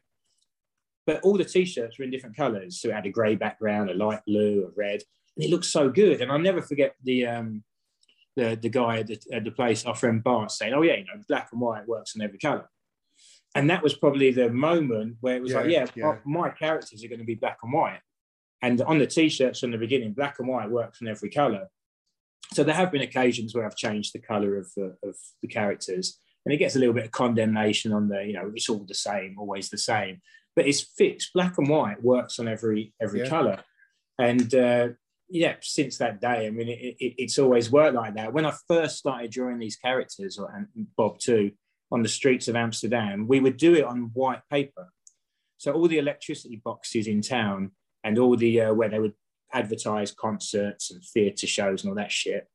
But 1.05 1.21
all 1.21 1.37
the 1.37 1.45
T-shirts 1.45 1.97
were 1.97 2.05
in 2.05 2.11
different 2.11 2.35
colours, 2.35 2.81
so 2.81 2.89
it 2.89 2.95
had 2.95 3.05
a 3.05 3.11
grey 3.11 3.35
background, 3.35 3.89
a 3.89 3.93
light 3.93 4.21
blue, 4.25 4.65
a 4.65 4.71
red, 4.75 5.01
and 5.37 5.45
it 5.45 5.51
looked 5.51 5.65
so 5.65 5.89
good. 5.89 6.21
And 6.21 6.31
I'll 6.31 6.39
never 6.39 6.61
forget 6.61 6.95
the 7.03 7.27
um, 7.27 7.63
the 8.35 8.57
the 8.61 8.69
guy 8.69 8.99
at 8.99 9.07
the, 9.07 9.19
at 9.31 9.43
the 9.43 9.51
place, 9.51 9.85
our 9.85 9.95
friend 9.95 10.23
Bart, 10.23 10.51
saying, 10.51 10.73
"Oh 10.73 10.81
yeah, 10.81 10.95
you 10.97 11.05
know, 11.05 11.21
black 11.27 11.49
and 11.51 11.61
white 11.61 11.87
works 11.87 12.15
in 12.15 12.21
every 12.21 12.37
colour." 12.39 12.69
And 13.55 13.69
that 13.69 13.81
was 13.81 13.93
probably 13.93 14.31
the 14.31 14.49
moment 14.49 15.15
where 15.21 15.37
it 15.37 15.41
was 15.41 15.53
like, 15.53 15.69
Yeah, 15.69 15.85
yeah, 15.95 16.07
yeah. 16.07 16.17
my 16.25 16.49
characters 16.49 17.03
are 17.03 17.07
going 17.07 17.19
to 17.19 17.25
be 17.25 17.35
black 17.35 17.59
and 17.63 17.71
white. 17.71 18.01
And 18.61 18.81
on 18.81 18.97
the 18.99 19.07
t-shirts 19.07 19.61
from 19.61 19.71
the 19.71 19.77
beginning, 19.77 20.11
black 20.11 20.39
and 20.39 20.47
white 20.49 20.69
works 20.69 20.99
in 20.99 21.07
every 21.07 21.29
color. 21.29 21.67
So 22.53 22.65
there 22.65 22.75
have 22.75 22.91
been 22.91 23.01
occasions 23.01 23.55
where 23.55 23.65
I've 23.65 23.77
changed 23.77 24.11
the 24.13 24.19
color 24.19 24.57
of 24.57 24.67
the, 24.75 24.97
of 25.03 25.15
the 25.41 25.47
characters, 25.47 26.19
and 26.45 26.53
it 26.53 26.57
gets 26.57 26.75
a 26.75 26.79
little 26.79 26.93
bit 26.93 27.05
of 27.05 27.11
condemnation 27.11 27.93
on 27.93 28.09
the, 28.09 28.25
you 28.25 28.33
know, 28.33 28.51
it's 28.53 28.67
all 28.67 28.85
the 28.85 28.93
same, 28.93 29.35
always 29.39 29.69
the 29.69 29.77
same. 29.77 30.21
But 30.53 30.67
it's 30.67 30.81
fixed. 30.81 31.31
Black 31.33 31.57
and 31.57 31.69
white 31.69 32.03
works 32.03 32.39
on 32.39 32.49
every 32.49 32.93
every 33.01 33.21
Yeah. 33.21 33.29
color, 33.29 33.63
and 34.19 34.53
uh, 34.53 34.89
yeah, 35.29 35.55
since 35.61 35.97
that 35.97 36.21
day, 36.21 36.47
I 36.47 36.49
mean, 36.49 36.69
it, 36.69 36.95
it, 36.99 37.15
it's 37.17 37.39
always 37.39 37.71
worked 37.71 37.95
like 37.95 38.15
that. 38.15 38.33
When 38.33 38.45
I 38.45 38.53
first 38.67 38.97
started 38.97 39.31
drawing 39.31 39.59
these 39.59 39.75
characters, 39.75 40.37
and 40.37 40.67
Bob 40.95 41.19
too, 41.19 41.51
on 41.91 42.01
the 42.01 42.09
streets 42.09 42.47
of 42.47 42.55
Amsterdam, 42.55 43.27
we 43.27 43.39
would 43.39 43.57
do 43.57 43.73
it 43.73 43.83
on 43.83 44.11
white 44.13 44.41
paper. 44.51 44.89
So 45.57 45.73
all 45.73 45.87
the 45.87 45.97
electricity 45.97 46.61
boxes 46.63 47.07
in 47.07 47.21
town 47.21 47.71
and 48.03 48.17
all 48.19 48.35
the 48.35 48.61
uh, 48.61 48.73
where 48.73 48.89
they 48.89 48.99
would 48.99 49.13
advertise 49.53 50.11
concerts 50.11 50.91
and 50.91 51.03
theatre 51.03 51.47
shows 51.47 51.83
and 51.83 51.89
all 51.89 51.95
that 51.95 52.11
shit, 52.11 52.47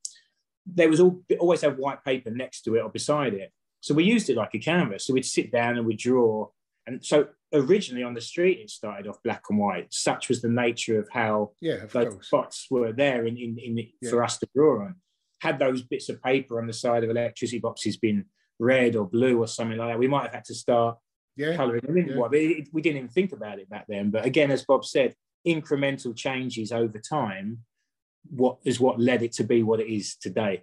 there 0.67 0.89
was 0.89 1.01
all 1.01 1.23
always 1.39 1.63
have 1.63 1.79
white 1.79 2.05
paper 2.05 2.31
next 2.31 2.63
to 2.63 2.77
it 2.77 2.83
or 2.83 2.91
beside 2.91 3.35
it. 3.35 3.53
So 3.81 3.95
we 3.95 4.05
used 4.05 4.29
it 4.29 4.37
like 4.37 4.55
a 4.55 4.59
canvas. 4.59 5.07
So 5.07 5.15
we'd 5.15 5.25
sit 5.25 5.51
down 5.51 5.77
and 5.77 5.87
we'd 5.87 5.99
draw. 5.99 6.49
And 6.87 7.05
so 7.05 7.29
originally 7.53 8.03
on 8.03 8.15
the 8.15 8.21
street, 8.21 8.59
it 8.61 8.71
started 8.71 9.07
off 9.09 9.23
black 9.23 9.43
and 9.51 9.59
white. 9.59 9.87
Such 9.93 10.29
was 10.29 10.41
the 10.43 10.49
nature 10.49 10.99
of 10.99 11.09
how 11.11 11.53
Yeah, 11.61 11.75
of 11.85 11.93
those 11.93 12.13
course. 12.15 12.27
spots 12.27 12.67
were 12.71 12.93
there 12.93 13.27
in, 13.27 13.37
in, 13.37 13.59
in 13.59 13.89
Yeah. 14.01 14.11
for 14.11 14.23
us 14.23 14.39
to 14.39 14.49
draw 14.55 14.85
on. 14.85 14.97
Had 15.41 15.59
those 15.59 15.83
bits 15.83 16.09
of 16.09 16.23
paper 16.23 16.61
on 16.61 16.67
the 16.67 16.73
side 16.73 17.03
of 17.03 17.11
electricity 17.11 17.59
boxes 17.59 17.97
been 17.97 18.27
red 18.59 18.95
or 18.95 19.09
blue 19.09 19.39
or 19.43 19.47
something 19.47 19.79
like 19.79 19.89
that, 19.93 19.99
we 19.99 20.09
might 20.09 20.25
have 20.25 20.35
had 20.35 20.45
to 20.45 20.55
start 20.55 20.99
Yeah, 21.37 21.57
colouring 21.57 21.81
them 21.87 21.97
in 21.97 22.09
yeah. 22.09 22.17
But 22.21 22.35
it, 22.35 22.69
we 22.73 22.83
didn't 22.83 22.99
even 22.99 23.09
think 23.09 23.33
about 23.33 23.59
it 23.59 23.69
back 23.71 23.87
then. 23.89 24.11
But 24.11 24.25
again, 24.27 24.51
as 24.51 24.65
Bob 24.65 24.85
said, 24.85 25.15
incremental 25.47 26.15
changes 26.15 26.71
over 26.73 26.99
time, 26.99 27.61
what 28.29 28.59
is 28.65 28.79
what 28.79 29.01
led 29.01 29.23
it 29.23 29.33
to 29.33 29.45
be 29.45 29.63
what 29.63 29.81
it 29.81 29.89
is 29.93 30.15
today. 30.17 30.63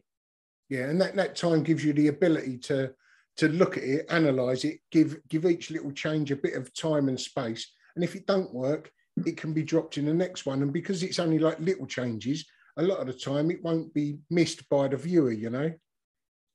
Yeah, 0.69 0.83
and 0.89 1.01
that, 1.01 1.15
that 1.15 1.35
time 1.35 1.63
gives 1.63 1.83
you 1.83 1.93
the 1.93 2.09
ability 2.09 2.57
to 2.59 2.93
to 3.37 3.47
look 3.49 3.77
at 3.77 3.83
it, 3.83 4.05
analyze 4.09 4.63
it, 4.63 4.79
give 4.91 5.17
give 5.29 5.45
each 5.45 5.71
little 5.71 5.91
change 5.91 6.31
a 6.31 6.35
bit 6.35 6.55
of 6.55 6.73
time 6.73 7.07
and 7.07 7.19
space. 7.19 7.71
And 7.95 8.03
if 8.03 8.15
it 8.15 8.27
don't 8.27 8.53
work, 8.53 8.91
it 9.25 9.37
can 9.37 9.53
be 9.53 9.63
dropped 9.63 9.97
in 9.97 10.05
the 10.05 10.13
next 10.13 10.45
one. 10.45 10.61
And 10.61 10.73
because 10.73 11.03
it's 11.03 11.19
only 11.19 11.39
like 11.39 11.59
little 11.59 11.87
changes, 11.87 12.45
a 12.77 12.83
lot 12.83 12.99
of 12.99 13.07
the 13.07 13.13
time 13.13 13.49
it 13.49 13.63
won't 13.63 13.93
be 13.93 14.19
missed 14.29 14.67
by 14.69 14.87
the 14.87 14.97
viewer, 14.97 15.31
you 15.31 15.49
know. 15.49 15.71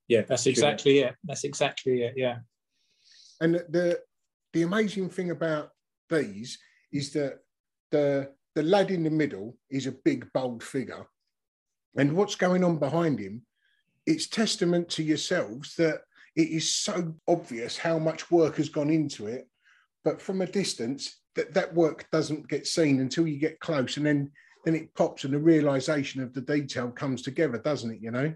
Yeah, 0.08 0.22
That's 0.22 0.46
exactly 0.46 0.98
it. 1.00 1.14
That's 1.24 1.44
exactly 1.44 2.02
it. 2.02 2.14
Yeah. 2.16 2.38
And 3.40 3.54
the 3.54 4.00
the 4.52 4.62
amazing 4.62 5.08
thing 5.08 5.30
about 5.30 5.70
these 6.10 6.58
is 6.92 7.12
that 7.12 7.38
the 7.90 8.30
the 8.54 8.62
lad 8.62 8.90
in 8.90 9.04
the 9.04 9.10
middle 9.10 9.56
is 9.70 9.86
a 9.86 9.92
big 9.92 10.30
bold 10.32 10.62
figure, 10.62 11.06
and 11.96 12.12
what's 12.12 12.34
going 12.34 12.62
on 12.64 12.78
behind 12.78 13.18
him, 13.18 13.42
it's 14.04 14.26
testament 14.26 14.88
to 14.90 15.02
yourselves 15.02 15.74
that 15.76 16.02
it 16.36 16.48
is 16.48 16.72
so 16.72 17.14
obvious 17.28 17.76
how 17.76 17.98
much 17.98 18.30
work 18.30 18.56
has 18.56 18.68
gone 18.68 18.90
into 18.90 19.26
it, 19.26 19.48
but 20.04 20.20
from 20.20 20.40
a 20.40 20.46
distance, 20.46 21.20
that 21.34 21.54
that 21.54 21.74
work 21.74 22.06
doesn't 22.10 22.48
get 22.48 22.66
seen 22.66 23.00
until 23.00 23.26
you 23.26 23.38
get 23.38 23.60
close, 23.60 23.96
and 23.96 24.06
then 24.06 24.30
then 24.64 24.74
it 24.74 24.94
pops, 24.94 25.24
and 25.24 25.34
the 25.34 25.38
realization 25.38 26.22
of 26.22 26.32
the 26.32 26.40
detail 26.40 26.90
comes 26.90 27.22
together, 27.22 27.58
doesn't 27.58 27.90
it? 27.90 28.00
You 28.00 28.10
know. 28.10 28.34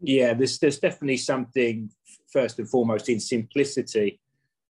yeah, 0.00 0.34
there's 0.34 0.58
there's 0.58 0.78
definitely 0.78 1.16
something 1.16 1.90
first 2.32 2.58
and 2.58 2.68
foremost 2.68 3.08
in 3.08 3.20
simplicity, 3.20 4.20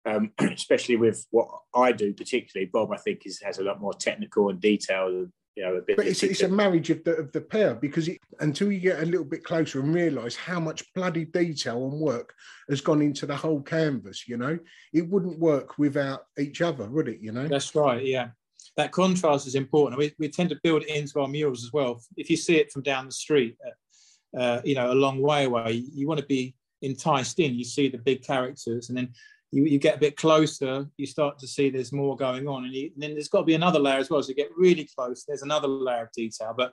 um, 0.06 0.32
especially 0.40 0.96
with 0.96 1.26
what 1.30 1.48
I 1.74 1.92
do 1.92 2.12
particularly. 2.12 2.70
Bob, 2.72 2.92
I 2.92 2.98
think, 2.98 3.22
is 3.24 3.40
has 3.40 3.58
a 3.58 3.64
lot 3.64 3.80
more 3.80 3.94
technical 3.94 4.50
and 4.50 4.60
detailed. 4.60 5.30
You 5.56 5.64
know, 5.64 5.76
ability. 5.76 5.94
But 5.96 6.06
it's, 6.06 6.22
it's 6.24 6.42
a 6.42 6.48
marriage 6.48 6.90
of 6.90 7.04
the 7.04 7.16
of 7.16 7.30
the 7.32 7.40
pair 7.40 7.74
because 7.74 8.08
it, 8.08 8.18
until 8.40 8.72
you 8.72 8.80
get 8.80 9.02
a 9.02 9.06
little 9.06 9.24
bit 9.24 9.44
closer 9.44 9.80
and 9.80 9.94
realise 9.94 10.34
how 10.34 10.58
much 10.58 10.92
bloody 10.94 11.24
detail 11.26 11.88
and 11.88 12.00
work 12.00 12.34
has 12.68 12.80
gone 12.80 13.00
into 13.00 13.24
the 13.24 13.36
whole 13.36 13.62
canvas, 13.62 14.26
you 14.26 14.36
know, 14.36 14.58
it 14.92 15.08
wouldn't 15.08 15.38
work 15.38 15.78
without 15.78 16.26
each 16.38 16.60
other, 16.60 16.88
would 16.88 17.08
it? 17.08 17.20
You 17.20 17.30
know. 17.30 17.46
That's 17.46 17.72
right. 17.74 18.04
Yeah, 18.04 18.28
that 18.76 18.90
contrast 18.90 19.46
is 19.46 19.54
important. 19.54 19.98
We, 19.98 20.12
we 20.18 20.28
tend 20.28 20.50
to 20.50 20.58
build 20.62 20.82
it 20.82 20.88
into 20.88 21.20
our 21.20 21.28
murals 21.28 21.62
as 21.64 21.72
well. 21.72 22.02
If 22.16 22.30
you 22.30 22.36
see 22.36 22.56
it 22.56 22.72
from 22.72 22.82
down 22.82 23.06
the 23.06 23.12
street, 23.12 23.56
uh, 23.64 24.38
uh, 24.38 24.62
you 24.64 24.74
know, 24.74 24.92
a 24.92 24.94
long 24.94 25.22
way 25.22 25.44
away, 25.44 25.84
you 25.92 26.08
want 26.08 26.18
to 26.18 26.26
be 26.26 26.56
enticed 26.82 27.38
in. 27.38 27.54
You 27.54 27.64
see 27.64 27.88
the 27.88 27.98
big 27.98 28.24
characters, 28.24 28.88
and 28.88 28.98
then 28.98 29.14
you, 29.54 29.64
you 29.64 29.78
get 29.78 29.96
a 29.96 30.00
bit 30.00 30.16
closer. 30.16 30.86
You 30.96 31.06
start 31.06 31.38
to 31.38 31.46
see 31.46 31.70
there's 31.70 31.92
more 31.92 32.16
going 32.16 32.46
on, 32.48 32.64
and, 32.64 32.74
you, 32.74 32.90
and 32.94 33.02
then 33.02 33.12
there's 33.12 33.28
got 33.28 33.40
to 33.40 33.44
be 33.52 33.54
another 33.54 33.78
layer 33.78 33.98
as 33.98 34.10
well. 34.10 34.22
So 34.22 34.30
you 34.30 34.34
get 34.34 34.50
really 34.56 34.88
close. 34.94 35.24
There's 35.24 35.42
another 35.42 35.68
layer 35.68 36.04
of 36.04 36.12
detail. 36.12 36.54
But 36.56 36.72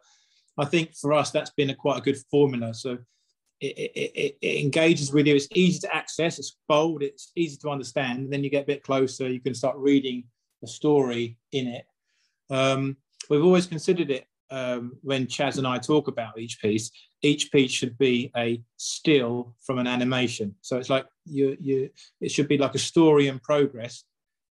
I 0.57 0.65
think 0.65 0.95
for 0.95 1.13
us, 1.13 1.31
that's 1.31 1.51
been 1.51 1.69
a 1.69 1.75
quite 1.75 1.99
a 1.99 2.01
good 2.07 2.17
formula. 2.29 2.73
So. 2.73 2.97
It, 3.63 3.77
it, 3.77 4.11
it, 4.15 4.37
it 4.41 4.63
engages 4.63 5.13
with 5.13 5.27
you. 5.27 5.35
It's 5.35 5.47
easy 5.53 5.77
to 5.81 5.95
access. 5.95 6.39
It's 6.39 6.57
bold. 6.67 7.03
It's 7.03 7.31
easy 7.35 7.57
to 7.57 7.69
understand. 7.69 8.17
And 8.17 8.33
then 8.33 8.43
you 8.43 8.49
get 8.49 8.63
a 8.63 8.73
bit 8.73 8.81
closer. 8.81 9.29
You 9.29 9.39
can 9.39 9.53
start 9.53 9.77
reading 9.77 10.23
the 10.63 10.67
story 10.67 11.37
in 11.51 11.67
it. 11.67 11.85
Um, 12.49 12.97
we've 13.29 13.43
always 13.43 13.67
considered 13.67 14.09
it 14.09 14.25
um, 14.51 14.97
when 15.01 15.25
Chaz 15.27 15.57
and 15.57 15.65
I 15.65 15.77
talk 15.77 16.07
about 16.07 16.37
each 16.37 16.61
piece. 16.61 16.91
Each 17.23 17.51
piece 17.51 17.71
should 17.71 17.97
be 17.97 18.31
a 18.35 18.61
still 18.77 19.55
from 19.65 19.79
an 19.79 19.87
animation. 19.87 20.55
So 20.61 20.77
it's 20.77 20.89
like 20.89 21.05
you, 21.25 21.57
you, 21.59 21.89
it 22.19 22.31
should 22.31 22.47
be 22.47 22.57
like 22.57 22.75
a 22.75 22.79
story 22.79 23.27
in 23.27 23.39
progress, 23.39 24.03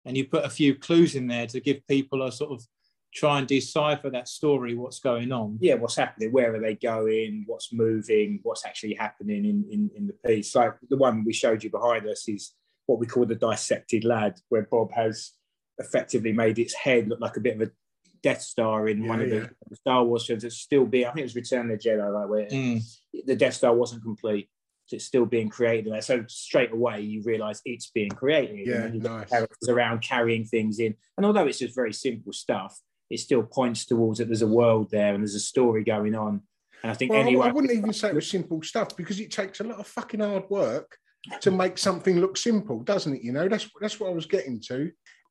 and 0.05 0.15
you 0.17 0.25
put 0.25 0.45
a 0.45 0.49
few 0.49 0.75
clues 0.75 1.15
in 1.15 1.27
there 1.27 1.47
to 1.47 1.59
give 1.59 1.85
people 1.87 2.23
a 2.23 2.31
sort 2.31 2.51
of 2.51 2.65
try 3.13 3.39
and 3.39 3.47
decipher 3.47 4.09
that 4.11 4.27
story, 4.27 4.75
what's 4.75 4.99
going 4.99 5.31
on. 5.31 5.57
yeah, 5.59 5.73
what's 5.73 5.95
happening? 5.95 6.31
Where 6.31 6.55
are 6.55 6.59
they 6.61 6.75
going? 6.75 7.43
What's 7.47 7.73
moving? 7.73 8.39
What's 8.43 8.65
actually 8.65 8.93
happening 8.93 9.45
in, 9.45 9.65
in, 9.71 9.89
in 9.95 10.07
the 10.07 10.13
piece? 10.27 10.55
Like 10.55 10.73
the 10.89 10.97
one 10.97 11.23
we 11.25 11.33
showed 11.33 11.63
you 11.63 11.71
behind 11.71 12.07
us 12.07 12.27
is 12.27 12.53
what 12.85 12.99
we 12.99 13.07
call 13.07 13.25
the 13.25 13.35
dissected 13.35 14.05
lad, 14.05 14.35
where 14.49 14.67
Bob 14.69 14.91
has 14.93 15.31
effectively 15.79 16.33
made 16.33 16.59
its 16.59 16.75
head 16.75 17.07
look 17.07 17.19
like 17.19 17.37
a 17.37 17.41
bit 17.41 17.55
of 17.55 17.67
a 17.67 17.71
Death 18.21 18.41
Star 18.41 18.87
in 18.87 19.03
Yeah, 19.03 19.09
one 19.09 19.21
of 19.21 19.29
the, 19.29 19.35
yeah. 19.37 19.47
the 19.69 19.75
Star 19.75 20.03
Wars 20.03 20.25
films. 20.25 20.43
It's 20.43 20.57
still 20.57 20.85
being, 20.85 21.05
I 21.05 21.09
think 21.11 21.19
it 21.21 21.23
was 21.23 21.35
Return 21.35 21.69
of 21.71 21.79
the 21.81 21.89
Jedi, 21.89 22.11
right, 22.11 22.27
where 22.29 22.45
Mm. 22.47 22.81
the 23.25 23.35
Death 23.35 23.55
Star 23.55 23.73
wasn't 23.73 24.03
complete. 24.03 24.49
So 24.87 24.95
it's 24.95 25.05
still 25.05 25.25
being 25.25 25.49
created 25.49 25.91
there. 25.93 26.01
So 26.01 26.25
straight 26.27 26.71
away 26.71 27.01
you 27.01 27.21
realise 27.23 27.61
it's 27.63 27.91
being 27.91 28.09
created. 28.09 28.65
Yeah, 28.67 28.83
and 28.85 28.95
you've 28.95 29.03
nice. 29.03 29.29
characters 29.29 29.69
around 29.69 30.01
carrying 30.01 30.45
things 30.45 30.79
in. 30.79 30.95
And 31.15 31.25
although 31.25 31.45
it's 31.45 31.59
just 31.59 31.75
very 31.75 31.93
simple 31.93 32.33
stuff, 32.33 32.79
it 33.09 33.19
still 33.19 33.43
points 33.43 33.85
towards 33.85 34.17
that 34.19 34.25
there's 34.25 34.41
a 34.41 34.47
world 34.47 34.89
there 34.91 35.13
and 35.13 35.21
there's 35.23 35.35
a 35.35 35.39
story 35.39 35.83
going 35.83 36.15
on. 36.15 36.41
And 36.81 36.91
I 36.91 36.95
think 36.95 37.11
Well, 37.11 37.21
anyone 37.21 37.49
I 37.49 37.51
wouldn't 37.51 37.73
even 37.73 37.93
say 37.93 38.09
it 38.09 38.15
was 38.15 38.27
simple 38.29 38.61
stuff 38.63 38.95
because 38.97 39.19
it 39.19 39.31
takes 39.31 39.59
a 39.59 39.63
lot 39.63 39.79
of 39.79 39.85
fucking 39.87 40.21
hard 40.21 40.49
work 40.49 40.97
to 41.41 41.51
make 41.51 41.77
something 41.77 42.19
look 42.19 42.37
simple, 42.37 42.79
doesn't 42.79 43.13
it? 43.13 43.21
You 43.23 43.33
know, 43.33 43.47
that's 43.47 43.69
that's 43.81 43.99
what 43.99 44.09
I 44.09 44.13
was 44.13 44.25
getting 44.25 44.59
to. 44.69 44.89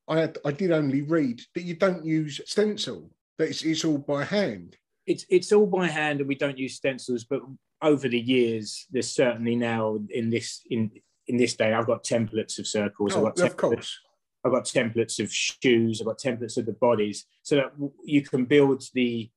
I 0.09 0.19
had, 0.21 0.37
I 0.43 0.51
did 0.51 0.71
only 0.71 1.03
read 1.03 1.41
that 1.55 1.63
you 1.63 1.75
don't 1.75 2.03
use 2.03 2.41
stencil; 2.45 3.11
that 3.37 3.49
it's, 3.49 3.63
it's 3.63 3.85
all 3.85 3.99
by 3.99 4.23
hand. 4.23 4.75
it's 5.07 5.25
it's 5.29 5.51
all 5.51 5.65
by 5.67 5.87
hand 5.87 6.19
and 6.19 6.27
we 6.27 6.35
don't 6.35 6.57
use 6.57 6.75
stencils 6.75 7.23
but 7.23 7.41
over 7.81 8.07
the 8.09 8.19
years 8.19 8.85
there's 8.91 9.11
certainly 9.11 9.55
now 9.55 9.97
in 10.09 10.29
this 10.29 10.61
in 10.69 10.91
in 11.27 11.37
this 11.37 11.55
day 11.55 11.71
i've 11.73 11.87
got 11.87 12.03
templates 12.03 12.59
of 12.59 12.67
circles 12.67 13.13
Oh, 13.15 13.25
i've 13.27 13.35
got 13.35 13.47
of 13.47 13.55
course. 13.57 13.97
i've 14.43 14.51
got 14.51 14.65
templates 14.65 15.19
of 15.23 15.31
shoes 15.33 16.01
i've 16.01 16.07
got 16.11 16.19
templates 16.19 16.57
of 16.57 16.65
the 16.65 16.73
bodies 16.73 17.25
so 17.43 17.55
that 17.55 17.71
you 18.03 18.21
can 18.21 18.43
build 18.45 18.83
the 18.93 19.29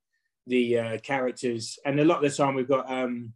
the 0.48 0.78
uh, 0.78 0.98
characters 0.98 1.78
and 1.84 2.00
a 2.00 2.04
lot 2.04 2.24
of 2.24 2.28
the 2.30 2.36
time 2.36 2.54
we've 2.56 2.68
got 2.76 2.90
um 2.90 3.32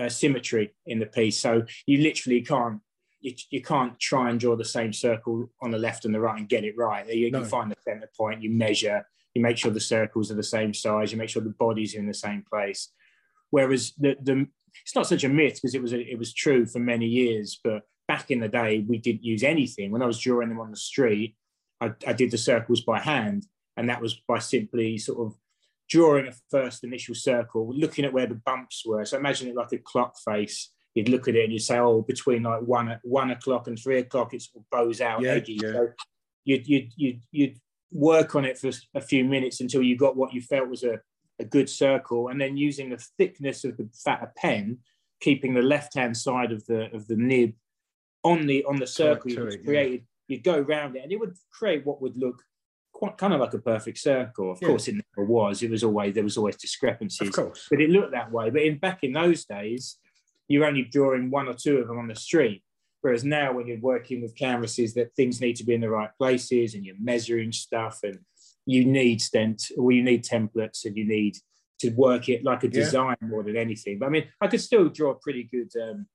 uh, 0.00 0.08
symmetry 0.08 0.74
in 0.86 0.98
the 0.98 1.06
piece 1.06 1.38
so 1.38 1.62
you 1.86 1.98
literally 2.02 2.40
can't 2.40 2.80
you, 3.24 3.34
you 3.50 3.62
can't 3.62 3.98
try 3.98 4.30
and 4.30 4.38
draw 4.38 4.54
the 4.54 4.64
same 4.64 4.92
circle 4.92 5.50
on 5.62 5.70
the 5.70 5.78
left 5.78 6.04
and 6.04 6.14
the 6.14 6.20
right 6.20 6.38
and 6.38 6.48
get 6.48 6.64
it 6.64 6.76
right 6.76 7.08
you, 7.12 7.30
No. 7.30 7.40
you 7.40 7.44
find 7.44 7.70
the 7.70 7.76
center 7.84 8.10
point 8.16 8.42
you 8.42 8.50
measure 8.50 9.04
you 9.34 9.42
make 9.42 9.58
sure 9.58 9.70
the 9.70 9.80
circles 9.80 10.30
are 10.30 10.36
the 10.36 10.42
same 10.42 10.72
size, 10.72 11.12
you 11.12 11.18
make 11.18 11.28
sure 11.28 11.42
the 11.42 11.50
body's 11.58 11.94
in 11.94 12.06
the 12.06 12.14
same 12.14 12.44
place. 12.48 12.90
Whereas 13.50 13.92
the, 13.98 14.16
the 14.22 14.46
it's 14.84 14.94
not 14.94 15.06
such 15.06 15.24
a 15.24 15.28
myth 15.28 15.54
because 15.54 15.74
it 15.74 15.82
was 15.82 15.92
a, 15.92 16.00
it 16.00 16.18
was 16.18 16.32
true 16.32 16.66
for 16.66 16.78
many 16.78 17.06
years, 17.06 17.60
but 17.62 17.82
back 18.08 18.30
in 18.30 18.40
the 18.40 18.48
day 18.48 18.84
we 18.88 18.98
didn't 18.98 19.24
use 19.24 19.42
anything. 19.42 19.90
When 19.90 20.02
I 20.02 20.06
was 20.06 20.18
drawing 20.18 20.48
them 20.48 20.60
on 20.60 20.70
the 20.70 20.76
street, 20.76 21.36
I, 21.80 21.92
I 22.06 22.12
did 22.12 22.30
the 22.30 22.38
circles 22.38 22.80
by 22.82 23.00
hand, 23.00 23.46
and 23.76 23.88
that 23.88 24.00
was 24.00 24.20
by 24.26 24.38
simply 24.38 24.98
sort 24.98 25.26
of 25.26 25.36
drawing 25.88 26.26
a 26.26 26.32
first 26.50 26.82
initial 26.82 27.14
circle, 27.14 27.72
looking 27.74 28.04
at 28.04 28.12
where 28.12 28.26
the 28.26 28.40
bumps 28.46 28.84
were. 28.86 29.04
So 29.04 29.18
imagine 29.18 29.48
it 29.48 29.56
like 29.56 29.72
a 29.72 29.78
clock 29.78 30.14
face. 30.24 30.70
You'd 30.94 31.08
look 31.08 31.26
at 31.28 31.34
it 31.34 31.44
and 31.44 31.52
you'd 31.52 31.62
say, 31.62 31.78
"Oh, 31.78 32.02
between 32.02 32.44
like 32.44 32.62
one 32.62 32.98
one 33.02 33.30
o'clock 33.32 33.66
and 33.66 33.78
three 33.78 33.98
o'clock, 33.98 34.32
it 34.32 34.42
sort 34.42 34.64
of 34.64 34.70
bows 34.70 35.00
out 35.00 35.22
Yeah, 35.22 35.32
edgy." 35.32 35.58
yeah. 35.60 35.72
So 35.72 35.88
you'd 36.44 36.66
you'd 36.68 36.92
you'd 36.96 37.20
you'd 37.32 37.58
work 37.90 38.34
on 38.34 38.44
it 38.44 38.58
for 38.58 38.70
a 38.94 39.00
few 39.00 39.24
minutes 39.24 39.60
until 39.60 39.82
you 39.82 39.96
got 39.96 40.16
what 40.16 40.32
you 40.32 40.40
felt 40.40 40.68
was 40.68 40.84
a, 40.84 41.00
a 41.40 41.44
good 41.44 41.68
circle, 41.68 42.28
and 42.28 42.40
then 42.40 42.56
using 42.56 42.90
the 42.90 43.04
thickness 43.18 43.64
of 43.64 43.76
the 43.76 43.88
fatter 44.04 44.32
pen, 44.36 44.78
keeping 45.20 45.52
the 45.54 45.62
left 45.62 45.94
hand 45.94 46.16
side 46.16 46.52
of 46.52 46.64
the 46.66 46.94
of 46.94 47.06
the 47.08 47.16
nib 47.16 47.52
on 48.22 48.46
the 48.46 48.64
on 48.64 48.76
the 48.76 48.86
circle 48.86 49.30
you 49.30 49.44
it, 49.46 49.60
yeah. 49.60 49.64
created. 49.66 50.06
You'd 50.28 50.44
go 50.44 50.58
around 50.58 50.96
it, 50.96 51.02
and 51.02 51.12
it 51.12 51.18
would 51.18 51.36
create 51.52 51.84
what 51.84 52.00
would 52.00 52.16
look 52.16 52.42
quite 52.92 53.18
kind 53.18 53.34
of 53.34 53.40
like 53.40 53.52
a 53.52 53.58
perfect 53.58 53.98
circle. 53.98 54.52
Of 54.52 54.58
Yeah. 54.62 54.68
course, 54.68 54.86
it 54.86 54.94
never 54.94 55.26
was. 55.28 55.62
It 55.64 55.70
was 55.70 55.82
always 55.82 56.14
there 56.14 56.22
was 56.22 56.38
always 56.38 56.56
discrepancies 56.56 57.28
Of 57.28 57.34
course. 57.34 57.66
but 57.68 57.80
it 57.80 57.90
looked 57.90 58.12
that 58.12 58.30
way. 58.30 58.50
But 58.50 58.62
in 58.62 58.78
back 58.78 59.02
in 59.02 59.12
those 59.12 59.44
days, 59.44 59.98
you're 60.48 60.64
only 60.66 60.82
drawing 60.82 61.30
one 61.30 61.48
or 61.48 61.54
two 61.54 61.78
of 61.78 61.88
them 61.88 61.98
on 61.98 62.08
the 62.08 62.14
street. 62.14 62.62
Whereas 63.00 63.24
now, 63.24 63.52
when 63.52 63.66
you're 63.66 63.78
working 63.80 64.22
with 64.22 64.34
canvases, 64.34 64.94
that 64.94 65.14
things 65.14 65.40
need 65.40 65.56
to 65.56 65.64
be 65.64 65.74
in 65.74 65.82
the 65.82 65.90
right 65.90 66.10
places, 66.18 66.74
and 66.74 66.84
you're 66.84 66.96
measuring 66.98 67.52
stuff, 67.52 68.00
and 68.02 68.18
you 68.64 68.84
need 68.84 69.20
stent, 69.20 69.70
or 69.76 69.92
you 69.92 70.02
need 70.02 70.24
templates, 70.24 70.84
and 70.86 70.96
you 70.96 71.04
need 71.04 71.36
to 71.80 71.90
work 71.90 72.28
it 72.28 72.44
like 72.44 72.62
a 72.64 72.66
Yeah. 72.66 72.72
design 72.72 73.16
more 73.20 73.42
than 73.42 73.56
anything. 73.56 73.98
But 73.98 74.06
I 74.06 74.08
mean, 74.10 74.28
I 74.40 74.46
could 74.46 74.60
still 74.60 74.88
draw 74.88 75.10
a 75.10 75.16
pretty 75.16 75.44
good, 75.44 75.70
um, 75.76 76.06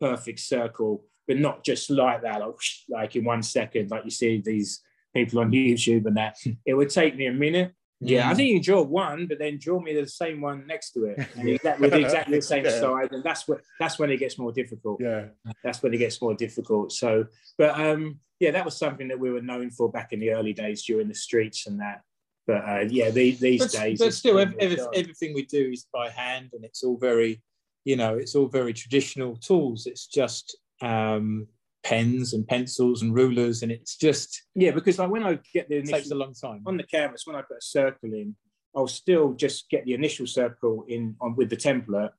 perfect 0.00 0.40
circle, 0.40 1.04
but 1.28 1.36
not 1.36 1.64
just 1.64 1.90
like 1.90 2.22
that, 2.22 2.40
like, 2.40 2.54
like 2.88 3.16
in 3.16 3.24
one 3.24 3.42
second, 3.42 3.90
like 3.90 4.04
you 4.04 4.10
see 4.10 4.40
these 4.40 4.82
people 5.14 5.40
on 5.40 5.50
YouTube 5.52 6.06
and 6.06 6.16
that. 6.16 6.38
It 6.64 6.74
would 6.74 6.88
take 6.90 7.14
me 7.16 7.26
a 7.26 7.32
minute. 7.32 7.72
Yeah, 8.04 8.28
I 8.28 8.32
Mm. 8.32 8.36
think 8.36 8.48
you 8.48 8.54
can 8.56 8.62
draw 8.62 8.82
one, 8.82 9.26
but 9.26 9.38
then 9.38 9.58
draw 9.58 9.80
me 9.80 9.94
the 9.94 10.06
same 10.08 10.40
one 10.40 10.66
next 10.66 10.92
to 10.92 11.04
it, 11.04 11.18
exactly 11.36 11.88
with 11.88 11.94
exactly 11.94 12.38
the 12.38 12.42
same 12.42 12.64
Yeah. 12.64 12.80
size, 12.80 13.08
and 13.12 13.22
that's 13.22 13.46
what 13.46 13.60
that's 13.78 13.98
when 13.98 14.10
it 14.10 14.16
gets 14.18 14.38
more 14.38 14.52
difficult. 14.52 15.00
Yeah. 15.00 15.26
That's 15.62 15.82
when 15.82 15.94
it 15.94 15.98
gets 15.98 16.20
more 16.20 16.34
difficult. 16.34 16.92
So, 16.92 17.26
but 17.58 17.78
um, 17.78 18.18
yeah, 18.40 18.50
that 18.50 18.64
was 18.64 18.76
something 18.76 19.08
that 19.08 19.18
we 19.20 19.30
were 19.30 19.40
known 19.42 19.70
for 19.70 19.90
back 19.90 20.12
in 20.12 20.18
the 20.20 20.30
early 20.30 20.52
days 20.52 20.82
during 20.84 21.08
the 21.08 21.14
streets 21.14 21.66
and 21.66 21.80
that. 21.80 22.02
But 22.46 22.64
uh, 22.68 22.84
yeah, 22.88 23.10
these, 23.10 23.38
these 23.38 23.60
but, 23.60 23.70
days, 23.70 24.00
but 24.00 24.12
still, 24.12 24.36
been 24.36 24.54
every, 24.58 24.78
everything 24.94 25.32
we 25.32 25.46
do 25.46 25.70
is 25.70 25.86
by 25.92 26.10
hand, 26.10 26.50
and 26.54 26.64
it's 26.64 26.82
all 26.82 26.96
very, 26.96 27.40
you 27.84 27.94
know, 27.94 28.16
it's 28.16 28.34
all 28.34 28.48
very 28.48 28.72
traditional 28.72 29.36
tools. 29.36 29.86
It's 29.86 30.06
just 30.08 30.56
um, 30.80 31.46
pens 31.84 32.32
and 32.32 32.46
pencils 32.46 33.02
and 33.02 33.14
rulers, 33.14 33.62
and 33.62 33.72
it's 33.72 33.96
just 33.96 34.42
yeah, 34.54 34.70
because 34.70 34.98
like 34.98 35.10
when 35.10 35.24
I 35.24 35.38
get 35.52 35.68
the 35.68 35.76
it 35.76 35.86
takes 35.86 36.10
a 36.10 36.14
long 36.14 36.34
time. 36.34 36.62
on 36.66 36.76
the 36.76 36.84
canvas, 36.84 37.26
when 37.26 37.36
I 37.36 37.42
put 37.42 37.58
a 37.58 37.62
circle 37.62 38.12
in, 38.12 38.36
I'll 38.74 38.86
still 38.86 39.32
just 39.32 39.68
get 39.70 39.84
the 39.84 39.94
initial 39.94 40.26
circle 40.26 40.84
in 40.88 41.16
on 41.20 41.36
with 41.36 41.50
the 41.50 41.56
template, 41.56 42.10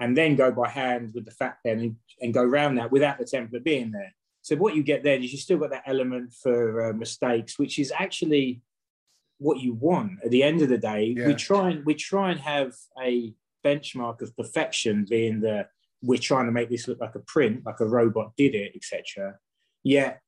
and 0.00 0.16
then 0.16 0.36
go 0.36 0.50
by 0.52 0.68
hand 0.68 1.12
with 1.14 1.24
the 1.24 1.32
fat 1.32 1.58
pen 1.64 1.78
and, 1.80 1.96
and 2.20 2.34
go 2.34 2.42
around 2.42 2.76
that 2.76 2.92
without 2.92 3.18
the 3.18 3.24
template 3.24 3.64
being 3.64 3.90
there. 3.90 4.14
So 4.42 4.56
what 4.56 4.74
you 4.74 4.82
get 4.82 5.02
then 5.02 5.22
is 5.22 5.32
you 5.32 5.38
still 5.38 5.58
got 5.58 5.70
that 5.70 5.82
element 5.86 6.32
for 6.32 6.88
uh, 6.88 6.92
mistakes, 6.92 7.58
which 7.58 7.78
is 7.78 7.92
actually 7.96 8.62
what 9.38 9.60
you 9.60 9.74
want 9.74 10.12
at 10.24 10.30
the 10.30 10.42
end 10.42 10.62
of 10.62 10.68
the 10.68 10.78
day. 10.78 11.14
Yeah. 11.16 11.26
We 11.26 11.34
try 11.34 11.70
and 11.70 11.84
we 11.84 11.94
try 11.94 12.30
and 12.30 12.40
have 12.40 12.74
a 13.02 13.34
benchmark 13.64 14.22
of 14.22 14.36
perfection, 14.36 15.06
being 15.08 15.40
the 15.40 15.66
we're 16.02 16.18
trying 16.18 16.46
to 16.46 16.52
make 16.52 16.70
this 16.70 16.86
look 16.88 17.00
like 17.00 17.14
a 17.14 17.20
print, 17.20 17.62
like 17.66 17.80
a 17.80 17.86
robot 17.86 18.32
did 18.36 18.54
it, 18.54 18.72
etc. 18.76 19.36
Yet 19.82 20.20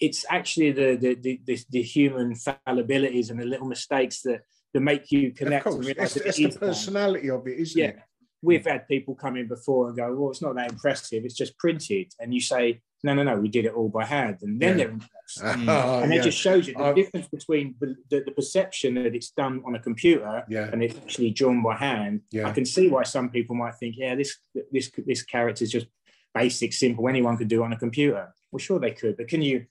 it's 0.00 0.24
actually 0.30 0.72
the 0.72 0.96
the, 0.96 1.14
the 1.14 1.40
the 1.46 1.58
the 1.70 1.82
human 1.82 2.34
fallibilities 2.34 3.30
and 3.30 3.40
the 3.40 3.44
little 3.46 3.66
mistakes 3.66 4.22
that 4.22 4.42
that 4.74 4.80
make 4.80 5.10
you 5.10 5.32
connect 5.32 5.66
and 5.66 5.74
course. 5.76 5.86
realize 5.86 6.16
It's, 6.16 6.26
it's 6.26 6.38
it 6.38 6.52
the 6.52 6.58
done. 6.58 6.68
personality 6.68 7.30
of 7.30 7.46
it, 7.46 7.58
isn't 7.60 7.80
Yeah. 7.80 7.88
it? 7.88 7.98
We've 8.42 8.64
had 8.66 8.86
people 8.86 9.14
come 9.14 9.36
in 9.36 9.48
before 9.48 9.88
and 9.88 9.96
go, 9.96 10.14
well, 10.14 10.30
it's 10.30 10.42
not 10.42 10.54
that 10.56 10.70
impressive. 10.70 11.24
It's 11.24 11.34
just 11.34 11.58
printed. 11.58 12.12
And 12.20 12.32
you 12.34 12.40
say, 12.40 12.82
no, 13.02 13.14
no, 13.14 13.22
no, 13.22 13.36
we 13.40 13.48
did 13.48 13.64
it 13.64 13.72
all 13.72 13.88
by 13.88 14.04
hand. 14.04 14.36
And 14.42 14.60
then 14.60 14.78
Yeah. 14.78 14.84
they're 14.86 14.98
impressed. 15.42 15.68
Oh, 15.68 16.00
and 16.02 16.12
it 16.12 16.16
yeah. 16.16 16.22
just 16.22 16.38
shows 16.38 16.66
you 16.68 16.74
the 16.74 16.84
I've- 16.84 17.00
difference 17.02 17.28
between 17.28 17.74
the, 17.80 17.96
the, 18.10 18.22
the 18.26 18.32
perception 18.32 18.94
that 18.94 19.14
it's 19.14 19.30
done 19.30 19.62
on 19.66 19.74
a 19.74 19.78
computer 19.80 20.44
Yeah. 20.48 20.68
and 20.72 20.82
it's 20.82 20.96
actually 20.96 21.30
drawn 21.30 21.62
by 21.62 21.76
hand. 21.76 22.20
Yeah. 22.30 22.48
I 22.48 22.52
can 22.52 22.64
see 22.64 22.88
why 22.88 23.02
some 23.04 23.30
people 23.30 23.56
might 23.56 23.74
think, 23.76 23.96
yeah, 23.98 24.14
this 24.14 24.36
this 24.72 24.90
this 25.06 25.22
character 25.22 25.64
is 25.64 25.70
just 25.70 25.86
basic, 26.34 26.72
simple. 26.72 27.08
Anyone 27.08 27.36
could 27.36 27.48
do 27.48 27.62
it 27.62 27.64
on 27.64 27.72
a 27.72 27.78
computer. 27.78 28.32
Well, 28.50 28.58
sure 28.58 28.78
they 28.78 28.92
could, 28.92 29.16
but 29.16 29.28
can 29.28 29.42
you 29.42 29.66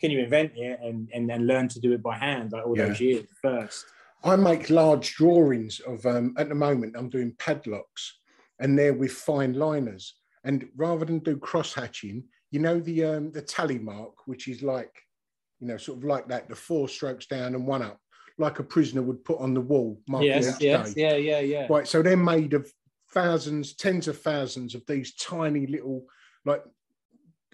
can 0.00 0.10
you 0.10 0.18
invent 0.20 0.52
it 0.56 0.78
and 0.82 1.08
and, 1.14 1.30
and 1.30 1.46
learn 1.46 1.68
to 1.68 1.80
do 1.80 1.92
it 1.92 2.02
by 2.02 2.16
hand 2.16 2.52
like 2.52 2.66
all 2.66 2.76
Yeah. 2.76 2.86
those 2.88 3.00
years 3.00 3.24
first? 3.40 3.84
I 4.24 4.34
make 4.34 4.68
large 4.68 5.14
drawings 5.14 5.78
of, 5.86 6.04
um, 6.04 6.34
at 6.36 6.48
the 6.48 6.54
moment, 6.56 6.96
I'm 6.98 7.08
doing 7.08 7.36
padlocks 7.38 8.18
and 8.58 8.76
they're 8.76 8.92
with 8.92 9.12
fine 9.12 9.52
liners. 9.54 10.14
And 10.42 10.66
rather 10.76 11.04
than 11.04 11.20
do 11.20 11.36
cross 11.36 11.72
hatching, 11.72 12.24
you 12.50 12.60
know, 12.60 12.80
the, 12.80 13.04
um, 13.04 13.32
the 13.32 13.42
tally 13.42 13.78
mark, 13.78 14.26
which 14.26 14.48
is 14.48 14.62
like, 14.62 14.92
you 15.60 15.66
know, 15.66 15.76
sort 15.76 15.98
of 15.98 16.04
like 16.04 16.28
that, 16.28 16.48
the 16.48 16.56
four 16.56 16.88
strokes 16.88 17.26
down 17.26 17.54
and 17.54 17.66
one 17.66 17.82
up, 17.82 18.00
like 18.38 18.58
a 18.58 18.62
prisoner 18.62 19.02
would 19.02 19.24
put 19.24 19.40
on 19.40 19.54
the 19.54 19.60
wall. 19.60 20.00
marking 20.08 20.28
yes, 20.28 20.56
yes, 20.60 20.94
day. 20.94 21.02
yeah, 21.02 21.16
yeah, 21.16 21.40
yeah. 21.40 21.66
Right. 21.68 21.86
So 21.86 22.02
they're 22.02 22.16
made 22.16 22.54
of 22.54 22.70
thousands, 23.12 23.74
tens 23.74 24.08
of 24.08 24.20
thousands 24.20 24.74
of 24.74 24.82
these 24.86 25.14
tiny 25.16 25.66
little, 25.66 26.04
like 26.44 26.62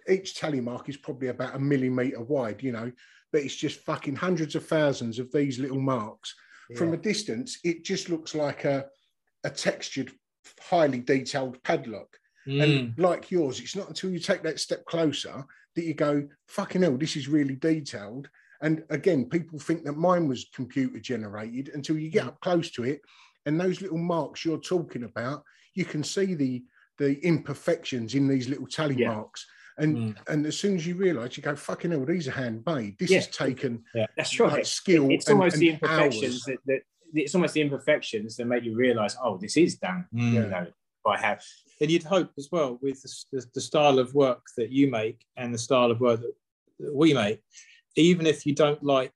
each 0.09 0.35
tally 0.35 0.61
mark 0.61 0.89
is 0.89 0.97
probably 0.97 1.29
about 1.29 1.55
a 1.55 1.59
millimeter 1.59 2.23
wide, 2.23 2.63
you 2.63 2.73
know, 2.73 2.93
but 3.33 3.43
it's 3.43 3.57
just 3.57 3.81
fucking 3.81 4.17
hundreds 4.17 4.55
of 4.55 4.67
thousands 4.67 5.19
of 5.19 5.33
these 5.33 5.59
little 5.59 5.81
marks. 5.81 6.35
From 6.77 6.95
a 6.95 6.97
distance, 6.97 7.59
it 7.63 7.85
just 7.85 8.09
looks 8.09 8.35
like 8.35 8.65
a, 8.65 8.87
a 9.45 9.51
textured, 9.51 10.11
highly 10.61 10.99
detailed 10.99 11.63
padlock. 11.63 12.09
Mm. 12.47 12.63
And 12.63 12.99
like 12.99 13.31
yours, 13.31 13.61
it's 13.61 13.77
not 13.77 13.89
until 13.89 14.11
you 14.11 14.19
take 14.19 14.43
that 14.43 14.61
step 14.61 14.85
closer 14.85 15.45
that 15.77 15.85
you 15.85 15.95
go, 15.95 16.27
fucking 16.49 16.83
hell, 16.83 16.97
this 16.97 17.17
is 17.17 17.29
really 17.29 17.57
detailed. 17.57 18.29
And 18.61 18.85
again, 18.91 19.27
people 19.29 19.59
think 19.59 19.85
that 19.85 19.97
mine 19.97 20.29
was 20.29 20.47
computer 20.55 20.99
generated 21.01 21.71
until 21.75 21.99
you 21.99 22.11
get 22.11 22.27
up 22.27 22.41
close 22.41 22.71
to 22.73 22.85
it. 22.85 23.01
And 23.47 23.61
those 23.61 23.81
little 23.83 23.99
marks 23.99 24.45
you're 24.45 24.59
talking 24.59 25.05
about, 25.05 25.43
you 25.75 25.85
can 25.85 26.03
see 26.05 26.35
the 26.35 26.65
the 26.99 27.19
imperfections 27.27 28.15
in 28.15 28.29
these 28.29 28.49
little 28.49 28.69
tally 28.69 28.95
Yeah. 28.95 29.15
marks. 29.15 29.45
And 29.79 29.97
Mm. 29.97 30.17
and 30.29 30.47
as 30.47 30.57
soon 30.57 30.77
as 30.77 30.87
you 30.87 30.95
realise, 30.95 31.37
you 31.37 31.43
go, 31.43 31.57
fucking 31.57 31.91
hell, 31.91 32.05
these 32.05 32.29
are 32.29 32.31
handmade. 32.31 32.97
This 32.99 33.11
Yeah. 33.11 33.19
is 33.19 33.27
taken 33.27 33.83
That's 34.17 34.39
right. 34.39 34.53
like 34.53 34.67
skill. 34.67 35.11
it's 35.11 35.27
and- 35.27 35.37
almost 35.39 35.55
and 35.55 35.63
the 35.63 35.71
imperfections 35.71 36.25
hours. 36.25 36.43
that, 36.45 36.59
that 36.67 36.81
it's 37.15 37.35
almost 37.35 37.55
the 37.55 37.61
imperfections 37.63 38.37
that 38.37 38.45
make 38.47 38.63
you 38.65 38.77
realize, 38.77 39.17
oh, 39.23 39.37
this 39.39 39.57
is 39.57 39.77
done. 39.77 40.07
Mm. 40.15 40.33
You 40.33 40.41
know, 40.47 40.67
by 41.05 41.19
how. 41.19 41.37
And 41.81 41.91
you'd 41.91 42.03
hope 42.05 42.31
as 42.39 42.49
well 42.51 42.79
with 42.83 43.03
the, 43.03 43.15
the, 43.33 43.47
the 43.55 43.61
style 43.61 43.99
of 43.99 44.15
work 44.15 44.43
that 44.57 44.71
you 44.71 44.91
make 44.91 45.25
and 45.37 45.53
the 45.53 45.59
style 45.59 45.91
of 45.91 46.01
work 46.01 46.21
that, 46.21 46.33
that 46.81 46.95
we 46.95 47.13
make, 47.15 47.41
even 47.97 48.27
if 48.27 48.47
you 48.47 48.55
don't 48.55 48.83
like 48.83 49.13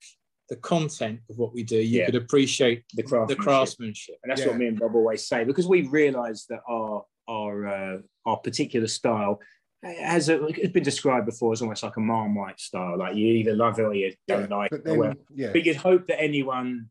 the 0.49 0.55
content 0.57 1.19
of 1.29 1.37
what 1.37 1.53
we 1.53 1.63
do, 1.63 1.77
you 1.77 1.99
Yeah. 1.99 2.05
could 2.05 2.15
appreciate 2.15 2.83
The 2.93 3.03
the 3.03 3.07
craftsmanship. 3.09 3.43
craftsmanship. 3.43 4.15
And 4.23 4.31
that's 4.31 4.41
Yeah. 4.41 4.47
what 4.47 4.57
me 4.57 4.67
and 4.67 4.79
Bob 4.79 4.95
always 4.95 5.27
say 5.27 5.43
because 5.43 5.67
we 5.67 5.81
realise 5.83 6.45
that 6.45 6.61
our 6.67 7.05
our 7.27 7.67
uh, 7.67 7.97
our 8.25 8.37
particular 8.37 8.87
style 8.87 9.39
has 9.83 10.29
a, 10.29 10.43
it's 10.47 10.73
been 10.73 10.83
described 10.83 11.27
before 11.27 11.53
as 11.53 11.61
almost 11.61 11.83
like 11.83 11.95
a 11.97 11.99
marmite 11.99 12.59
style. 12.59 12.97
Like 12.97 13.15
you 13.15 13.27
either 13.27 13.55
love 13.55 13.77
it 13.79 13.83
or 13.83 13.93
you 13.93 14.11
don't 14.27 14.49
like 14.49 14.71
but 14.71 14.79
it. 14.79 14.85
then, 14.85 15.17
yeah, 15.35 15.51
but 15.53 15.63
you'd 15.65 15.75
hope 15.77 16.07
that 16.07 16.19
anyone 16.19 16.89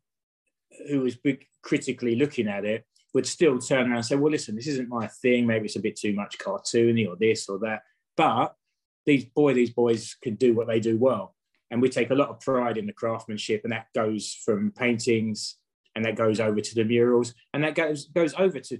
who 0.88 1.00
was 1.00 1.16
big, 1.16 1.44
critically 1.62 2.14
looking 2.14 2.46
at 2.46 2.64
it 2.64 2.84
would 3.14 3.26
still 3.26 3.58
turn 3.58 3.86
around 3.86 3.96
and 3.96 4.04
say, 4.04 4.16
"Well, 4.16 4.32
listen, 4.32 4.54
this 4.54 4.66
isn't 4.66 4.88
my 4.88 5.06
thing. 5.06 5.46
Maybe 5.46 5.66
it's 5.66 5.76
a 5.76 5.80
bit 5.80 5.96
too 5.96 6.14
much 6.14 6.38
cartoony 6.38 7.08
or 7.08 7.16
this 7.16 7.48
or 7.48 7.58
that." 7.60 7.82
But 8.16 8.54
these 9.06 9.24
boy, 9.24 9.54
these 9.54 9.70
boys 9.70 10.14
can 10.22 10.34
do 10.34 10.54
what 10.54 10.66
they 10.66 10.80
do 10.80 10.98
well, 10.98 11.34
and 11.70 11.80
we 11.80 11.88
take 11.88 12.10
a 12.10 12.14
lot 12.14 12.28
of 12.28 12.40
pride 12.40 12.76
in 12.76 12.86
the 12.86 12.92
craftsmanship, 12.92 13.62
and 13.64 13.72
that 13.72 13.86
goes 13.94 14.34
from 14.44 14.72
paintings, 14.72 15.56
and 15.94 16.04
that 16.04 16.16
goes 16.16 16.40
over 16.40 16.60
to 16.60 16.74
the 16.74 16.84
murals, 16.84 17.34
and 17.54 17.64
that 17.64 17.74
goes 17.74 18.06
goes 18.06 18.34
over 18.38 18.60
to 18.60 18.78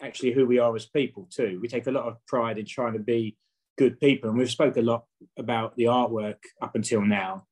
actually 0.00 0.32
who 0.32 0.46
we 0.46 0.58
are 0.58 0.74
as 0.74 0.86
people 0.86 1.28
too. 1.30 1.58
We 1.60 1.68
take 1.68 1.86
a 1.86 1.92
lot 1.92 2.04
of 2.04 2.24
pride 2.26 2.58
in 2.58 2.66
trying 2.66 2.94
to 2.94 2.98
be 2.98 3.36
good 3.78 4.00
people, 4.00 4.30
and 4.30 4.38
we've 4.38 4.50
spoke 4.50 4.76
a 4.76 4.82
lot 4.82 5.04
about 5.38 5.76
the 5.76 5.84
artwork 5.84 6.38
up 6.62 6.74
until 6.74 7.02
now, 7.02 7.46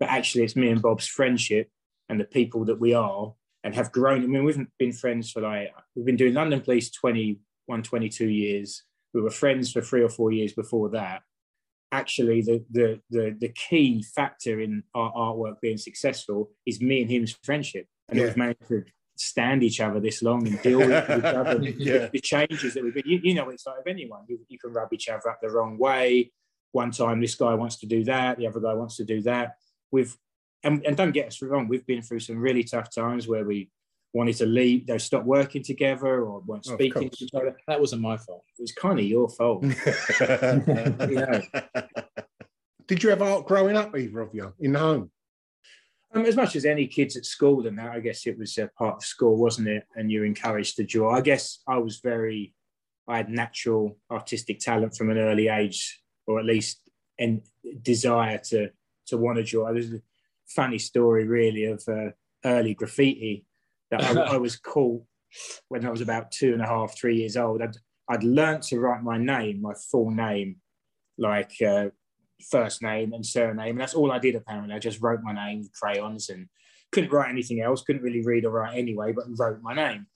but 0.00 0.08
actually 0.08 0.44
it's 0.44 0.56
me 0.56 0.70
and 0.70 0.82
Bob's 0.82 1.06
friendship 1.06 1.70
and 2.08 2.18
the 2.18 2.24
people 2.24 2.64
that 2.64 2.80
we 2.80 2.94
are 2.94 3.34
and 3.68 3.74
have 3.74 3.92
grown. 3.92 4.24
I 4.24 4.26
mean, 4.26 4.44
we've 4.44 4.66
been 4.78 4.92
friends 4.92 5.30
for 5.30 5.42
like, 5.42 5.70
we've 5.94 6.06
been 6.06 6.16
doing 6.16 6.32
London 6.32 6.62
Police 6.62 6.90
21, 6.90 7.82
22 7.82 8.26
years. 8.26 8.82
We 9.12 9.20
were 9.20 9.28
friends 9.30 9.70
for 9.70 9.82
three 9.82 10.02
or 10.02 10.08
four 10.08 10.32
years 10.32 10.54
before 10.54 10.88
that. 10.90 11.20
Actually, 11.92 12.40
the, 12.40 12.64
the, 12.70 12.98
the, 13.10 13.36
the 13.38 13.50
key 13.50 14.02
factor 14.02 14.58
in 14.58 14.84
our 14.94 15.12
artwork 15.12 15.60
being 15.60 15.76
successful 15.76 16.50
is 16.64 16.80
me 16.80 17.02
and 17.02 17.10
him's 17.10 17.36
friendship. 17.42 17.86
And 18.08 18.18
Yeah. 18.18 18.24
we've 18.24 18.36
managed 18.38 18.68
to 18.68 18.84
stand 19.18 19.62
each 19.62 19.82
other 19.82 20.00
this 20.00 20.22
long 20.22 20.46
and 20.46 20.62
deal 20.62 20.78
with 20.78 20.88
each 21.10 21.24
other. 21.24 21.62
Yeah. 21.62 22.08
The 22.10 22.20
changes 22.20 22.72
that 22.72 22.82
we've 22.82 22.94
been, 22.94 23.04
you, 23.06 23.20
you 23.22 23.34
know, 23.34 23.50
it's 23.50 23.66
like 23.66 23.76
with 23.76 23.86
anyone. 23.86 24.22
You, 24.28 24.38
you 24.48 24.58
can 24.58 24.72
rub 24.72 24.94
each 24.94 25.10
other 25.10 25.28
up 25.28 25.40
the 25.42 25.50
wrong 25.50 25.76
way. 25.76 26.32
One 26.72 26.90
time, 26.90 27.20
this 27.20 27.34
guy 27.34 27.52
wants 27.52 27.76
to 27.80 27.86
do 27.86 28.02
that, 28.04 28.38
the 28.38 28.46
other 28.46 28.60
guy 28.60 28.72
wants 28.72 28.96
to 28.96 29.04
do 29.04 29.20
that. 29.22 29.56
We've 29.90 30.16
and, 30.64 30.84
and 30.84 30.96
don't 30.96 31.12
get 31.12 31.28
us 31.28 31.40
wrong, 31.42 31.68
we've 31.68 31.86
been 31.86 32.02
through 32.02 32.20
some 32.20 32.38
really 32.38 32.64
tough 32.64 32.94
times 32.94 33.28
where 33.28 33.44
we 33.44 33.70
wanted 34.12 34.36
to 34.36 34.46
leave, 34.46 34.86
they 34.86 34.98
stop 34.98 35.24
working 35.24 35.62
together 35.62 36.22
or 36.22 36.40
weren't 36.40 36.64
speaking 36.64 37.08
course. 37.08 37.18
to 37.18 37.24
each 37.24 37.34
other. 37.34 37.56
That 37.66 37.80
wasn't 37.80 38.02
my 38.02 38.16
fault. 38.16 38.44
It 38.58 38.62
was 38.62 38.72
kind 38.72 38.98
of 38.98 39.04
your 39.04 39.28
fault. 39.28 39.64
Yeah. 41.08 41.42
Did 42.86 43.02
you 43.02 43.10
have 43.10 43.20
art 43.20 43.46
growing 43.46 43.76
up, 43.76 43.94
either 43.94 44.20
of 44.20 44.30
you, 44.32 44.54
in 44.60 44.72
the 44.72 44.78
home? 44.78 45.10
Um, 46.14 46.24
as 46.24 46.36
much 46.36 46.56
as 46.56 46.64
any 46.64 46.86
kids 46.86 47.18
at 47.18 47.26
school 47.26 47.66
and 47.66 47.78
that, 47.78 47.90
I 47.90 48.00
guess 48.00 48.26
it 48.26 48.38
was 48.38 48.56
a 48.56 48.68
part 48.78 48.96
of 48.96 49.04
school, 49.04 49.36
wasn't 49.36 49.68
it? 49.68 49.84
And 49.94 50.10
you're 50.10 50.24
encouraged 50.24 50.76
to 50.76 50.84
draw. 50.84 51.14
I 51.14 51.20
guess 51.20 51.58
I 51.68 51.76
was 51.76 52.00
very, 52.00 52.54
I 53.06 53.18
had 53.18 53.28
natural 53.28 53.98
artistic 54.10 54.58
talent 54.58 54.96
from 54.96 55.10
an 55.10 55.18
early 55.18 55.48
age, 55.48 56.00
or 56.26 56.38
at 56.38 56.46
least 56.46 56.80
and 57.18 57.42
desire 57.82 58.38
to 58.38 58.70
to 59.08 59.18
want 59.18 59.36
to 59.36 59.44
draw. 59.44 59.70
There's 59.72 59.92
a 59.92 60.00
funny 60.48 60.78
story, 60.78 61.26
really, 61.26 61.64
of 61.64 61.82
uh, 61.88 62.10
early 62.44 62.74
graffiti 62.74 63.44
that 63.90 64.02
I, 64.02 64.34
I 64.34 64.36
was 64.38 64.56
caught 64.56 65.02
when 65.68 65.84
I 65.84 65.90
was 65.90 66.00
about 66.00 66.30
two 66.30 66.52
and 66.52 66.62
a 66.62 66.66
half, 66.66 66.96
three 66.96 67.16
years 67.16 67.36
old. 67.36 67.62
I'd 67.62 67.76
I'd 68.08 68.24
learnt 68.24 68.62
to 68.64 68.80
write 68.80 69.02
my 69.02 69.18
name, 69.18 69.60
my 69.60 69.74
full 69.90 70.10
name, 70.10 70.56
like 71.18 71.52
uh, 71.66 71.88
first 72.50 72.82
name 72.82 73.12
and 73.12 73.24
surname. 73.24 73.72
And 73.72 73.80
that's 73.80 73.94
all 73.94 74.12
I 74.12 74.18
did 74.18 74.34
apparently. 74.34 74.74
I 74.74 74.78
just 74.78 75.02
wrote 75.02 75.20
my 75.22 75.32
name 75.32 75.60
with 75.60 75.72
crayons 75.72 76.30
and 76.30 76.48
couldn't 76.92 77.12
write 77.12 77.30
anything 77.30 77.60
else, 77.60 77.82
couldn't 77.82 78.02
really 78.02 78.24
read 78.24 78.44
or 78.44 78.50
write 78.50 78.76
anyway, 78.76 79.12
but 79.12 79.26
wrote 79.38 79.60
my 79.62 79.74
name. 79.74 80.06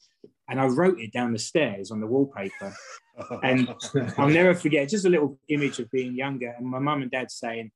And 0.48 0.60
I 0.60 0.66
wrote 0.66 1.00
it 1.00 1.12
down 1.12 1.32
the 1.32 1.38
stairs 1.38 1.90
on 1.90 2.00
the 2.00 2.06
wallpaper. 2.06 2.74
And 3.42 3.68
I'll 4.16 4.30
never 4.30 4.54
forget 4.54 4.88
just 4.88 5.04
a 5.04 5.10
little 5.10 5.38
image 5.50 5.78
of 5.78 5.90
being 5.90 6.14
younger 6.14 6.54
and 6.56 6.66
my 6.66 6.78
mum 6.78 7.02
and 7.02 7.10
dad 7.10 7.30
saying, 7.30 7.70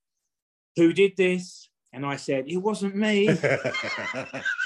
Who 0.76 0.94
did 0.94 1.12
this? 1.18 1.68
And 1.96 2.04
I 2.06 2.16
said, 2.16 2.44
It 2.46 2.58
wasn't 2.58 2.94
me. 2.94 3.28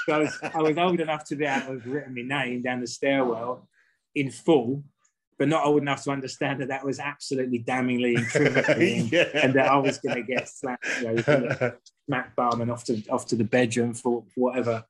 So 0.07 0.13
I 0.15 0.17
was, 0.17 0.39
I 0.55 0.61
was 0.61 0.77
old 0.77 0.99
enough 0.99 1.23
to 1.25 1.35
be 1.35 1.45
able 1.45 1.61
to 1.61 1.73
have 1.73 1.85
written 1.85 2.15
my 2.15 2.21
name 2.23 2.61
down 2.63 2.81
the 2.81 2.87
stairwell 2.87 3.67
in 4.15 4.31
full, 4.31 4.83
but 5.37 5.47
not 5.47 5.63
old 5.65 5.81
enough 5.81 6.03
to 6.05 6.11
understand 6.11 6.59
that 6.61 6.69
that 6.69 6.83
was 6.83 6.99
absolutely 6.99 7.59
damningly 7.59 8.17
incriminating 8.17 9.07
Yeah. 9.11 9.29
and 9.35 9.53
that 9.53 9.67
I 9.69 9.77
was 9.77 9.99
going 9.99 10.15
to 10.15 10.23
get 10.23 10.49
slapped, 10.49 10.85
you 11.01 11.13
know, 11.13 11.71
smack 12.07 12.35
bum 12.35 12.61
and 12.61 12.71
off 12.71 12.83
to 12.85 13.01
off 13.09 13.27
to 13.27 13.35
the 13.35 13.43
bedroom 13.43 13.93
for 13.93 14.23
whatever. 14.35 14.83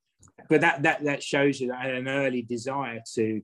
But 0.49 0.61
that 0.61 0.83
that 0.83 1.03
that 1.03 1.21
shows 1.23 1.59
you 1.59 1.67
that 1.67 1.79
I 1.79 1.83
had 1.87 1.95
an 1.95 2.07
early 2.07 2.41
desire 2.41 3.01
to 3.15 3.41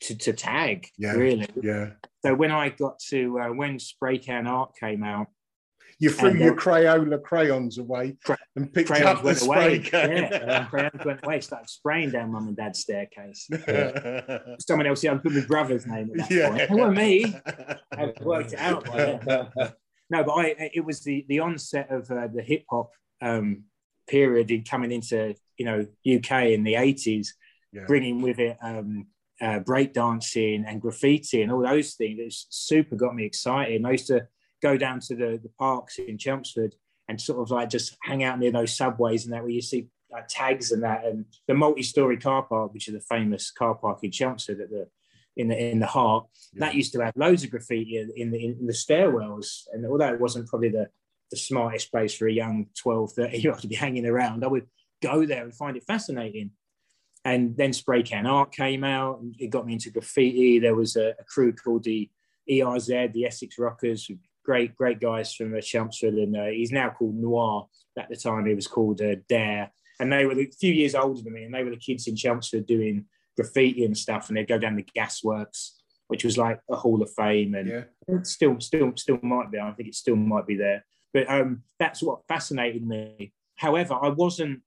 to, 0.00 0.14
to 0.16 0.32
tag 0.34 0.86
Yeah. 0.98 1.12
really. 1.12 1.48
yeah. 1.62 1.92
So 2.24 2.34
when 2.34 2.50
I 2.50 2.68
got 2.68 2.98
to 3.10 3.40
uh, 3.40 3.48
when 3.54 3.78
Spray 3.78 4.18
Can 4.18 4.46
Art 4.46 4.76
came 4.78 5.02
out, 5.02 5.28
You 6.02 6.10
threw 6.10 6.30
And, 6.30 6.40
your 6.40 6.54
uh, 6.54 6.56
Crayola 6.56 7.22
crayons 7.22 7.78
away 7.78 8.16
and 8.56 8.72
picked 8.74 8.88
crayons 8.88 9.06
up 9.18 9.22
the 9.22 9.36
spray 9.36 9.76
away. 9.76 9.78
can. 9.78 10.08
Yeah, 10.10 10.64
crayons 10.68 11.04
went 11.04 11.20
away. 11.24 11.38
Started 11.40 11.70
spraying 11.70 12.10
down 12.10 12.32
mum 12.32 12.48
and 12.48 12.56
dad's 12.56 12.80
staircase. 12.80 13.48
Someone 14.58 14.88
else, 14.88 15.04
yeah, 15.04 15.12
I 15.12 15.18
put 15.18 15.30
my 15.32 15.42
brother's 15.46 15.86
name 15.86 16.10
at 16.10 16.16
that 16.28 16.30
Yeah. 16.32 16.48
point. 16.48 16.60
It 16.62 16.70
wasn't 16.70 16.96
me. 16.96 17.36
I 17.92 18.12
worked 18.20 18.52
it 18.52 18.58
out 18.58 18.84
by. 18.84 19.20
No, 20.10 20.24
but 20.24 20.32
I 20.32 20.70
it 20.74 20.84
was 20.84 21.04
the 21.04 21.24
the 21.28 21.38
onset 21.38 21.86
of 21.92 22.10
uh, 22.10 22.26
the 22.34 22.42
hip 22.42 22.64
hop 22.68 22.90
um, 23.20 23.62
period 24.08 24.50
in 24.50 24.64
coming 24.64 24.90
into 24.90 25.36
you 25.56 25.64
know 25.64 25.86
UK 26.04 26.46
in 26.46 26.64
the 26.64 26.74
eighties, 26.74 27.36
Yeah. 27.72 27.84
bringing 27.86 28.22
with 28.22 28.40
it 28.40 28.56
um, 28.60 29.06
uh, 29.40 29.60
breakdancing 29.60 30.64
and 30.66 30.82
graffiti 30.82 31.42
and 31.42 31.52
all 31.52 31.62
those 31.62 31.94
things. 31.94 32.18
It's 32.20 32.46
super 32.50 32.96
got 32.96 33.14
me 33.14 33.24
excited. 33.24 33.76
And 33.76 33.86
I 33.86 33.92
used 33.92 34.08
to 34.08 34.26
go 34.62 34.76
down 34.76 35.00
to 35.00 35.14
the, 35.14 35.40
the 35.42 35.50
parks 35.58 35.98
in 35.98 36.18
Chelmsford 36.18 36.74
and 37.08 37.20
sort 37.20 37.40
of 37.40 37.50
like 37.50 37.68
just 37.68 37.96
hang 38.02 38.22
out 38.22 38.38
near 38.38 38.52
those 38.52 38.76
subways 38.76 39.24
and 39.24 39.32
that 39.32 39.42
where 39.42 39.50
you 39.50 39.60
see 39.60 39.88
like 40.10 40.28
tags 40.28 40.72
and 40.72 40.82
that 40.82 41.04
and 41.04 41.24
the 41.48 41.54
multi-story 41.54 42.16
car 42.16 42.42
park, 42.42 42.72
which 42.72 42.88
is 42.88 42.94
a 42.94 43.00
famous 43.00 43.50
car 43.50 43.74
park 43.74 44.00
in 44.02 44.10
Chelmsford 44.10 44.60
at 44.60 44.70
the 44.70 44.86
in 45.36 45.48
the 45.48 45.58
in 45.58 45.80
the 45.80 45.86
heart. 45.86 46.26
That 46.54 46.74
used 46.74 46.92
to 46.92 47.00
have 47.00 47.16
loads 47.16 47.42
of 47.44 47.50
graffiti 47.50 47.96
in, 47.96 48.12
in 48.16 48.30
the 48.30 48.44
in 48.44 48.66
the 48.66 48.72
stairwells. 48.72 49.62
And 49.72 49.84
although 49.86 50.12
it 50.12 50.20
wasn't 50.20 50.48
probably 50.48 50.68
the 50.68 50.88
the 51.30 51.36
smartest 51.38 51.90
place 51.90 52.14
for 52.14 52.28
a 52.28 52.32
young 52.32 52.66
12, 52.78 53.12
30 53.12 53.38
year 53.38 53.52
old 53.52 53.62
to 53.62 53.68
be 53.68 53.74
hanging 53.74 54.06
around, 54.06 54.44
I 54.44 54.48
would 54.48 54.66
go 55.02 55.24
there 55.24 55.42
and 55.42 55.54
find 55.54 55.76
it 55.76 55.84
fascinating. 55.84 56.50
And 57.24 57.56
then 57.56 57.72
Spray 57.72 58.02
Can 58.02 58.26
Art 58.26 58.52
came 58.52 58.84
out 58.84 59.20
and 59.20 59.34
it 59.38 59.48
got 59.48 59.64
me 59.64 59.72
into 59.74 59.90
graffiti. 59.90 60.58
There 60.58 60.74
was 60.74 60.96
a, 60.96 61.10
a 61.18 61.24
crew 61.24 61.52
called 61.52 61.84
the 61.84 62.10
ERZ, 62.50 63.12
the 63.12 63.24
Essex 63.24 63.58
Rockers, 63.58 64.10
great, 64.44 64.74
great 64.76 65.00
guys 65.00 65.34
from 65.34 65.56
uh, 65.56 65.60
Chelmsford. 65.60 66.14
And 66.14 66.36
uh, 66.36 66.46
he's 66.46 66.72
now 66.72 66.90
called 66.90 67.14
Noir. 67.14 67.68
At 67.98 68.08
the 68.08 68.16
time, 68.16 68.46
he 68.46 68.54
was 68.54 68.66
called 68.66 69.00
uh, 69.00 69.16
Dare. 69.28 69.70
And 70.00 70.12
they 70.12 70.24
were 70.24 70.32
a 70.32 70.50
few 70.50 70.72
years 70.72 70.94
older 70.94 71.22
than 71.22 71.32
me. 71.32 71.44
And 71.44 71.54
they 71.54 71.62
were 71.62 71.70
the 71.70 71.76
kids 71.76 72.06
in 72.06 72.16
Chelmsford 72.16 72.66
doing 72.66 73.06
graffiti 73.36 73.84
and 73.84 73.96
stuff. 73.96 74.28
And 74.28 74.36
they'd 74.36 74.48
go 74.48 74.58
down 74.58 74.76
the 74.76 74.86
gasworks, 74.96 75.70
which 76.08 76.24
was 76.24 76.38
like 76.38 76.58
a 76.70 76.76
hall 76.76 77.02
of 77.02 77.10
fame. 77.14 77.54
And 77.54 77.68
Yeah. 77.68 77.84
it 78.08 78.26
still, 78.26 78.58
still, 78.60 78.92
still 78.96 79.18
might 79.22 79.50
be. 79.50 79.58
I 79.58 79.70
think 79.72 79.88
it 79.88 79.94
still 79.94 80.16
might 80.16 80.46
be 80.46 80.56
there. 80.56 80.84
But 81.14 81.28
um, 81.30 81.62
that's 81.78 82.02
what 82.02 82.26
fascinated 82.26 82.86
me. 82.86 83.32
However, 83.56 83.94
I 84.00 84.08
wasn't 84.08 84.62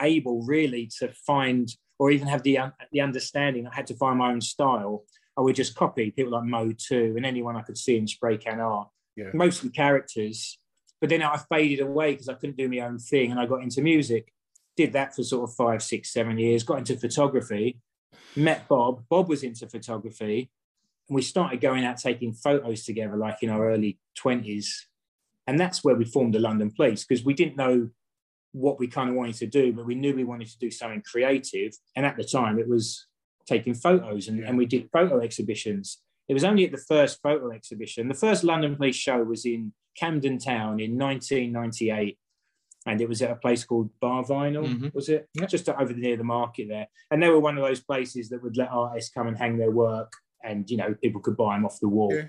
able 0.00 0.42
really 0.44 0.88
to 0.98 1.12
find 1.26 1.68
or 1.98 2.12
even 2.12 2.28
have 2.28 2.44
the, 2.44 2.58
un- 2.58 2.72
the 2.92 3.00
understanding. 3.00 3.66
I 3.66 3.74
had 3.74 3.88
to 3.88 3.96
find 3.96 4.18
my 4.18 4.30
own 4.30 4.40
style. 4.40 5.02
I 5.38 5.40
would 5.40 5.54
just 5.54 5.76
copy 5.76 6.10
people 6.10 6.32
like 6.32 6.44
Mode 6.44 6.78
2 6.78 7.14
and 7.16 7.24
anyone 7.24 7.54
I 7.54 7.62
could 7.62 7.78
see 7.78 7.96
in 7.96 8.08
spray 8.08 8.36
can 8.36 8.58
art, 8.58 8.88
Yeah. 9.16 9.30
mostly 9.32 9.70
characters. 9.70 10.58
But 11.00 11.10
then 11.10 11.22
I 11.22 11.36
faded 11.36 11.78
away 11.80 12.12
because 12.12 12.28
I 12.28 12.34
couldn't 12.34 12.56
do 12.56 12.68
my 12.68 12.80
own 12.80 12.98
thing 12.98 13.30
and 13.30 13.38
I 13.38 13.46
got 13.46 13.62
into 13.62 13.80
music. 13.80 14.32
Did 14.76 14.92
that 14.94 15.14
for 15.14 15.22
sort 15.22 15.48
of 15.48 15.54
five, 15.54 15.80
six, 15.82 16.12
seven 16.12 16.38
years, 16.38 16.64
got 16.64 16.78
into 16.78 16.96
photography, 16.96 17.78
met 18.34 18.66
Bob. 18.66 19.04
Bob 19.08 19.28
was 19.28 19.44
into 19.44 19.68
photography. 19.68 20.50
And 21.08 21.14
we 21.14 21.22
started 21.22 21.60
going 21.60 21.84
out 21.84 21.98
taking 21.98 22.32
photos 22.32 22.84
together, 22.84 23.16
like 23.16 23.40
in 23.40 23.48
our 23.48 23.70
early 23.70 23.98
20s. 24.18 24.86
And 25.46 25.58
that's 25.58 25.84
where 25.84 25.94
we 25.94 26.04
formed 26.04 26.34
the 26.34 26.40
London 26.40 26.72
Police 26.74 27.04
because 27.04 27.24
we 27.24 27.32
didn't 27.32 27.56
know 27.56 27.90
what 28.52 28.80
we 28.80 28.88
kind 28.88 29.08
of 29.08 29.14
wanted 29.14 29.36
to 29.36 29.46
do, 29.46 29.72
but 29.72 29.86
we 29.86 29.94
knew 29.94 30.14
we 30.16 30.24
wanted 30.24 30.48
to 30.48 30.58
do 30.58 30.70
something 30.70 31.02
creative. 31.02 31.74
And 31.94 32.04
at 32.04 32.16
the 32.16 32.24
time, 32.24 32.58
it 32.58 32.68
was 32.68 33.06
taking 33.48 33.74
photos, 33.74 34.28
and, 34.28 34.38
Yeah. 34.38 34.48
and 34.48 34.58
we 34.58 34.66
did 34.66 34.90
photo 34.92 35.20
exhibitions. 35.20 36.02
It 36.28 36.34
was 36.34 36.44
only 36.44 36.64
at 36.66 36.72
the 36.72 36.84
first 36.92 37.20
photo 37.22 37.50
exhibition. 37.52 38.08
The 38.08 38.14
first 38.14 38.44
London 38.44 38.76
Police 38.76 38.96
show 38.96 39.22
was 39.24 39.46
in 39.46 39.72
Camden 39.96 40.38
Town 40.38 40.78
in 40.80 40.96
1998. 40.98 42.18
and 42.86 43.00
it 43.02 43.08
was 43.08 43.20
at 43.20 43.30
a 43.30 43.36
place 43.36 43.64
called 43.64 43.90
Bar 44.00 44.22
Vinyl, 44.24 44.64
Mhm. 44.64 44.94
was 44.94 45.08
it? 45.10 45.28
Yep. 45.34 45.48
Just 45.50 45.68
over 45.68 45.92
near 45.92 46.16
the 46.16 46.24
market 46.24 46.68
there. 46.68 46.86
And 47.10 47.22
they 47.22 47.28
were 47.28 47.40
one 47.40 47.58
of 47.58 47.62
those 47.64 47.80
places 47.82 48.28
that 48.30 48.42
would 48.42 48.56
let 48.56 48.70
artists 48.70 49.10
come 49.12 49.26
and 49.26 49.36
hang 49.36 49.58
their 49.58 49.70
work, 49.72 50.10
and 50.42 50.70
you 50.70 50.76
know 50.78 50.94
people 50.94 51.20
could 51.20 51.36
buy 51.36 51.56
them 51.56 51.66
off 51.66 51.80
the 51.80 51.88
wall. 51.88 52.14
Yeah. 52.14 52.28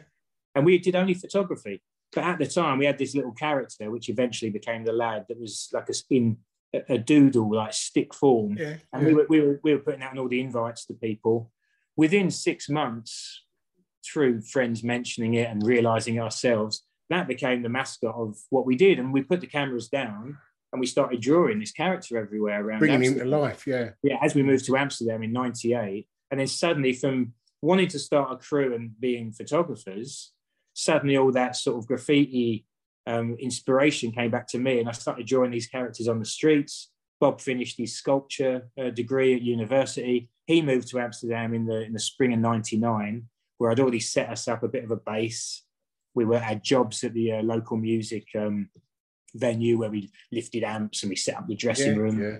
And 0.55 0.65
we 0.65 0.77
did 0.79 0.95
only 0.95 1.13
photography, 1.13 1.81
but 2.11 2.23
at 2.25 2.39
the 2.39 2.47
time 2.47 2.77
we 2.79 2.87
had 2.87 2.97
this 2.97 3.15
little 3.15 3.31
character, 3.31 3.89
which 3.89 4.09
eventually 4.09 4.49
became 4.51 4.83
the 4.83 4.91
lad 4.91 5.27
that 5.29 5.39
was 5.39 5.69
like 5.71 5.87
a 5.87 5.93
in 6.09 6.39
a, 6.73 6.93
a 6.93 6.97
doodle, 6.97 7.53
like 7.53 7.73
stick 7.73 8.13
form. 8.13 8.57
Yeah. 8.57 8.75
And 8.93 9.05
we 9.05 9.13
were, 9.13 9.25
we 9.29 9.41
were 9.41 9.59
we 9.63 9.73
were 9.73 9.81
putting 9.81 10.03
out 10.03 10.17
all 10.17 10.27
the 10.27 10.41
invites 10.41 10.85
to 10.85 10.93
people. 10.93 11.51
Within 11.95 12.31
six 12.31 12.69
months, 12.69 13.43
through 14.05 14.41
friends 14.41 14.83
mentioning 14.83 15.33
it 15.33 15.49
and 15.49 15.65
realizing 15.65 16.19
ourselves, 16.19 16.85
that 17.09 17.27
became 17.27 17.61
the 17.61 17.69
mascot 17.69 18.15
of 18.15 18.37
what 18.49 18.65
we 18.65 18.75
did. 18.75 18.99
And 18.99 19.11
we 19.11 19.21
put 19.21 19.41
the 19.41 19.47
cameras 19.47 19.89
down 19.89 20.37
and 20.71 20.79
we 20.79 20.85
started 20.85 21.21
drawing 21.21 21.59
this 21.59 21.71
character 21.71 22.17
everywhere 22.17 22.63
around. 22.63 22.79
Bringing 22.79 23.03
him 23.03 23.19
to 23.19 23.25
life. 23.25 23.65
Yeah. 23.65 23.91
Yeah, 24.03 24.17
as 24.21 24.35
we 24.35 24.43
moved 24.43 24.65
to 24.65 24.77
Amsterdam 24.77 25.23
in 25.23 25.33
'98, 25.33 26.07
and 26.31 26.39
then 26.39 26.47
suddenly 26.47 26.93
from 26.93 27.33
wanting 27.61 27.87
to 27.89 27.99
start 27.99 28.31
a 28.31 28.37
crew 28.37 28.73
and 28.73 28.99
being 28.99 29.31
photographers, 29.31 30.31
suddenly 30.73 31.17
all 31.17 31.31
that 31.31 31.55
sort 31.55 31.77
of 31.77 31.87
graffiti 31.87 32.65
um, 33.07 33.35
inspiration 33.39 34.11
came 34.11 34.31
back 34.31 34.47
to 34.49 34.59
me, 34.59 34.79
and 34.79 34.89
I 34.89 34.91
started 34.93 35.25
drawing 35.27 35.51
these 35.51 35.67
characters 35.67 36.07
on 36.07 36.19
the 36.19 36.25
streets. 36.25 36.91
Bob 37.19 37.41
finished 37.41 37.77
his 37.77 37.95
sculpture 37.95 38.69
uh, 38.79 38.89
degree 38.91 39.35
at 39.35 39.41
university. 39.41 40.29
He 40.45 40.61
moved 40.61 40.87
to 40.89 40.99
Amsterdam 40.99 41.53
in 41.53 41.65
the 41.65 41.81
in 41.81 41.93
the 41.93 41.99
spring 41.99 42.33
of 42.33 42.39
'99, 42.39 43.23
where 43.57 43.71
I'd 43.71 43.79
already 43.79 43.99
set 43.99 44.29
us 44.29 44.47
up 44.47 44.63
a 44.63 44.67
bit 44.67 44.83
of 44.83 44.91
a 44.91 44.95
base. 44.97 45.63
We 46.15 46.25
were 46.25 46.39
had 46.39 46.63
jobs 46.63 47.03
at 47.03 47.13
the 47.13 47.33
uh, 47.33 47.43
local 47.43 47.77
music 47.77 48.27
um, 48.35 48.69
venue 49.35 49.77
where 49.77 49.89
we 49.89 50.11
lifted 50.31 50.63
amps 50.63 51.03
and 51.03 51.09
we 51.09 51.15
set 51.15 51.37
up 51.37 51.47
the 51.47 51.55
dressing 51.55 51.93
Yeah. 51.93 51.99
room 51.99 52.19
yeah. 52.21 52.37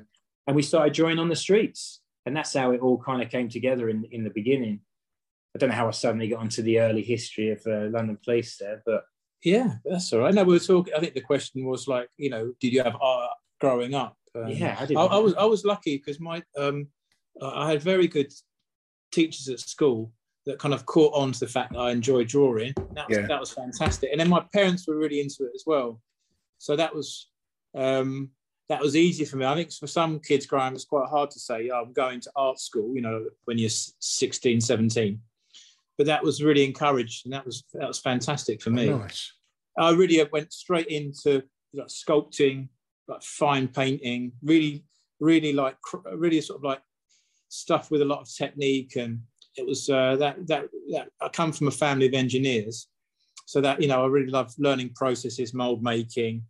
and 0.48 0.56
we 0.56 0.63
started 0.63 0.93
drawing 0.93 1.19
on 1.19 1.30
the 1.30 1.36
streets 1.36 2.02
and 2.26 2.36
that's 2.36 2.54
how 2.54 2.72
it 2.72 2.82
all 2.82 2.98
kind 2.98 3.22
of 3.22 3.30
came 3.30 3.50
together 3.50 3.89
in, 3.89 4.06
in 4.12 4.24
the 4.24 4.30
beginning 4.32 4.80
i 5.56 5.60
don't 5.60 5.69
know 5.69 5.76
how 5.76 5.88
i 5.88 5.91
suddenly 5.91 6.28
got 6.28 6.39
onto 6.39 6.62
the 6.62 6.80
early 6.80 7.04
history 7.04 7.52
of 7.52 7.62
uh, 7.67 7.86
london 7.91 8.17
police 8.24 8.58
there 8.58 8.82
but 8.86 9.04
Yeah, 9.43 9.75
that's 9.86 10.12
all 10.12 10.19
right. 10.19 10.34
No, 10.34 10.43
we 10.43 10.54
were 10.54 10.60
talking. 10.60 10.93
I 10.93 10.99
think 10.99 11.13
the 11.13 11.21
question 11.21 11.65
was 11.65 11.88
like, 11.88 12.10
you 12.17 12.30
know, 12.30 12.54
did 12.60 12.73
you 12.73 12.84
have 12.84 12.97
art 13.02 13.32
growing 13.60 13.93
up? 13.93 14.15
Um, 14.36 14.47
yeah 14.49 14.75
i, 14.78 14.84
I, 14.84 14.86
did 14.86 14.95
I 14.95 15.17
was 15.17 15.34
I 15.34 15.45
was 15.45 15.65
lucky 15.65 15.97
because 15.97 16.19
my 16.19 16.43
um, 16.56 16.88
I 17.41 17.71
had 17.71 17.82
very 17.82 18.08
good 18.08 18.32
teachers 19.12 19.49
at 19.49 19.60
school 19.60 20.12
that 20.45 20.60
kind 20.60 20.73
of 20.73 20.86
caught 20.86 21.13
on 21.15 21.32
to 21.32 21.39
the 21.39 21.47
fact 21.47 21.73
that 21.73 21.80
I 21.80 21.91
enjoy 21.91 22.23
drawing. 22.23 22.73
That 22.93 23.08
was, 23.10 23.17
Yeah. 23.17 23.28
that 23.28 23.39
was 23.39 23.52
fantastic. 23.52 24.10
And 24.12 24.19
then 24.19 24.30
my 24.30 24.43
parents 24.54 24.88
were 24.88 24.95
really 24.97 25.19
into 25.19 25.45
it 25.45 25.52
as 25.56 25.63
well. 25.65 26.02
So 26.58 26.75
that 26.75 26.93
was 26.93 27.30
um, 27.75 28.32
that 28.67 28.82
was 28.82 28.95
easy 28.95 29.25
for 29.25 29.38
me. 29.38 29.45
I 29.45 29.56
think 29.56 29.71
for 29.73 29.88
some 29.88 30.19
kids 30.19 30.45
growing 30.45 30.67
up, 30.67 30.73
it's 30.73 30.86
quite 30.86 31.10
hard 31.10 31.32
to 31.32 31.39
say, 31.39 31.69
oh, 31.69 31.82
I'm 31.82 31.93
going 31.93 32.21
to 32.21 32.32
art 32.36 32.60
school, 32.60 32.93
you 32.95 33.02
know, 33.02 33.25
when 33.45 33.58
you're 33.58 33.69
16, 33.69 34.62
17. 34.62 35.19
But 36.00 36.08
that 36.08 36.24
was 36.24 36.42
really 36.42 36.64
encouraged 36.64 37.26
and 37.26 37.34
that 37.34 37.46
was 37.46 37.66
that 37.74 37.88
was 37.88 38.00
fantastic 38.00 38.62
for 38.62 38.70
me. 38.70 38.90
Nice. 38.90 39.34
I 39.78 39.92
really 39.92 40.26
went 40.32 40.54
straight 40.54 40.88
into 40.88 41.44
like 41.74 41.88
sculpting, 41.88 42.70
like 43.10 43.22
fine 43.22 43.68
painting, 43.68 44.32
really, 44.42 44.86
really 45.20 45.52
like 45.52 45.76
really 46.16 46.40
sort 46.40 46.60
of 46.60 46.64
like 46.64 46.82
stuff 47.50 47.92
with 47.92 48.02
a 48.02 48.06
lot 48.06 48.22
of 48.22 48.34
technique. 48.34 48.96
And 48.96 49.20
it 49.58 49.66
was 49.66 49.90
uh, 49.90 50.16
that, 50.16 50.48
that 50.48 50.68
that 50.94 51.10
I 51.22 51.28
come 51.28 51.52
from 51.52 51.68
a 51.68 51.72
family 51.72 52.08
of 52.08 52.14
engineers, 52.14 52.88
so 53.46 53.60
that 53.60 53.82
you 53.82 53.90
know 53.90 54.02
I 54.02 54.08
really 54.08 54.32
love 54.32 54.54
learning 54.58 54.94
processes, 54.96 55.54
mold 55.54 55.84
making, 55.84 56.44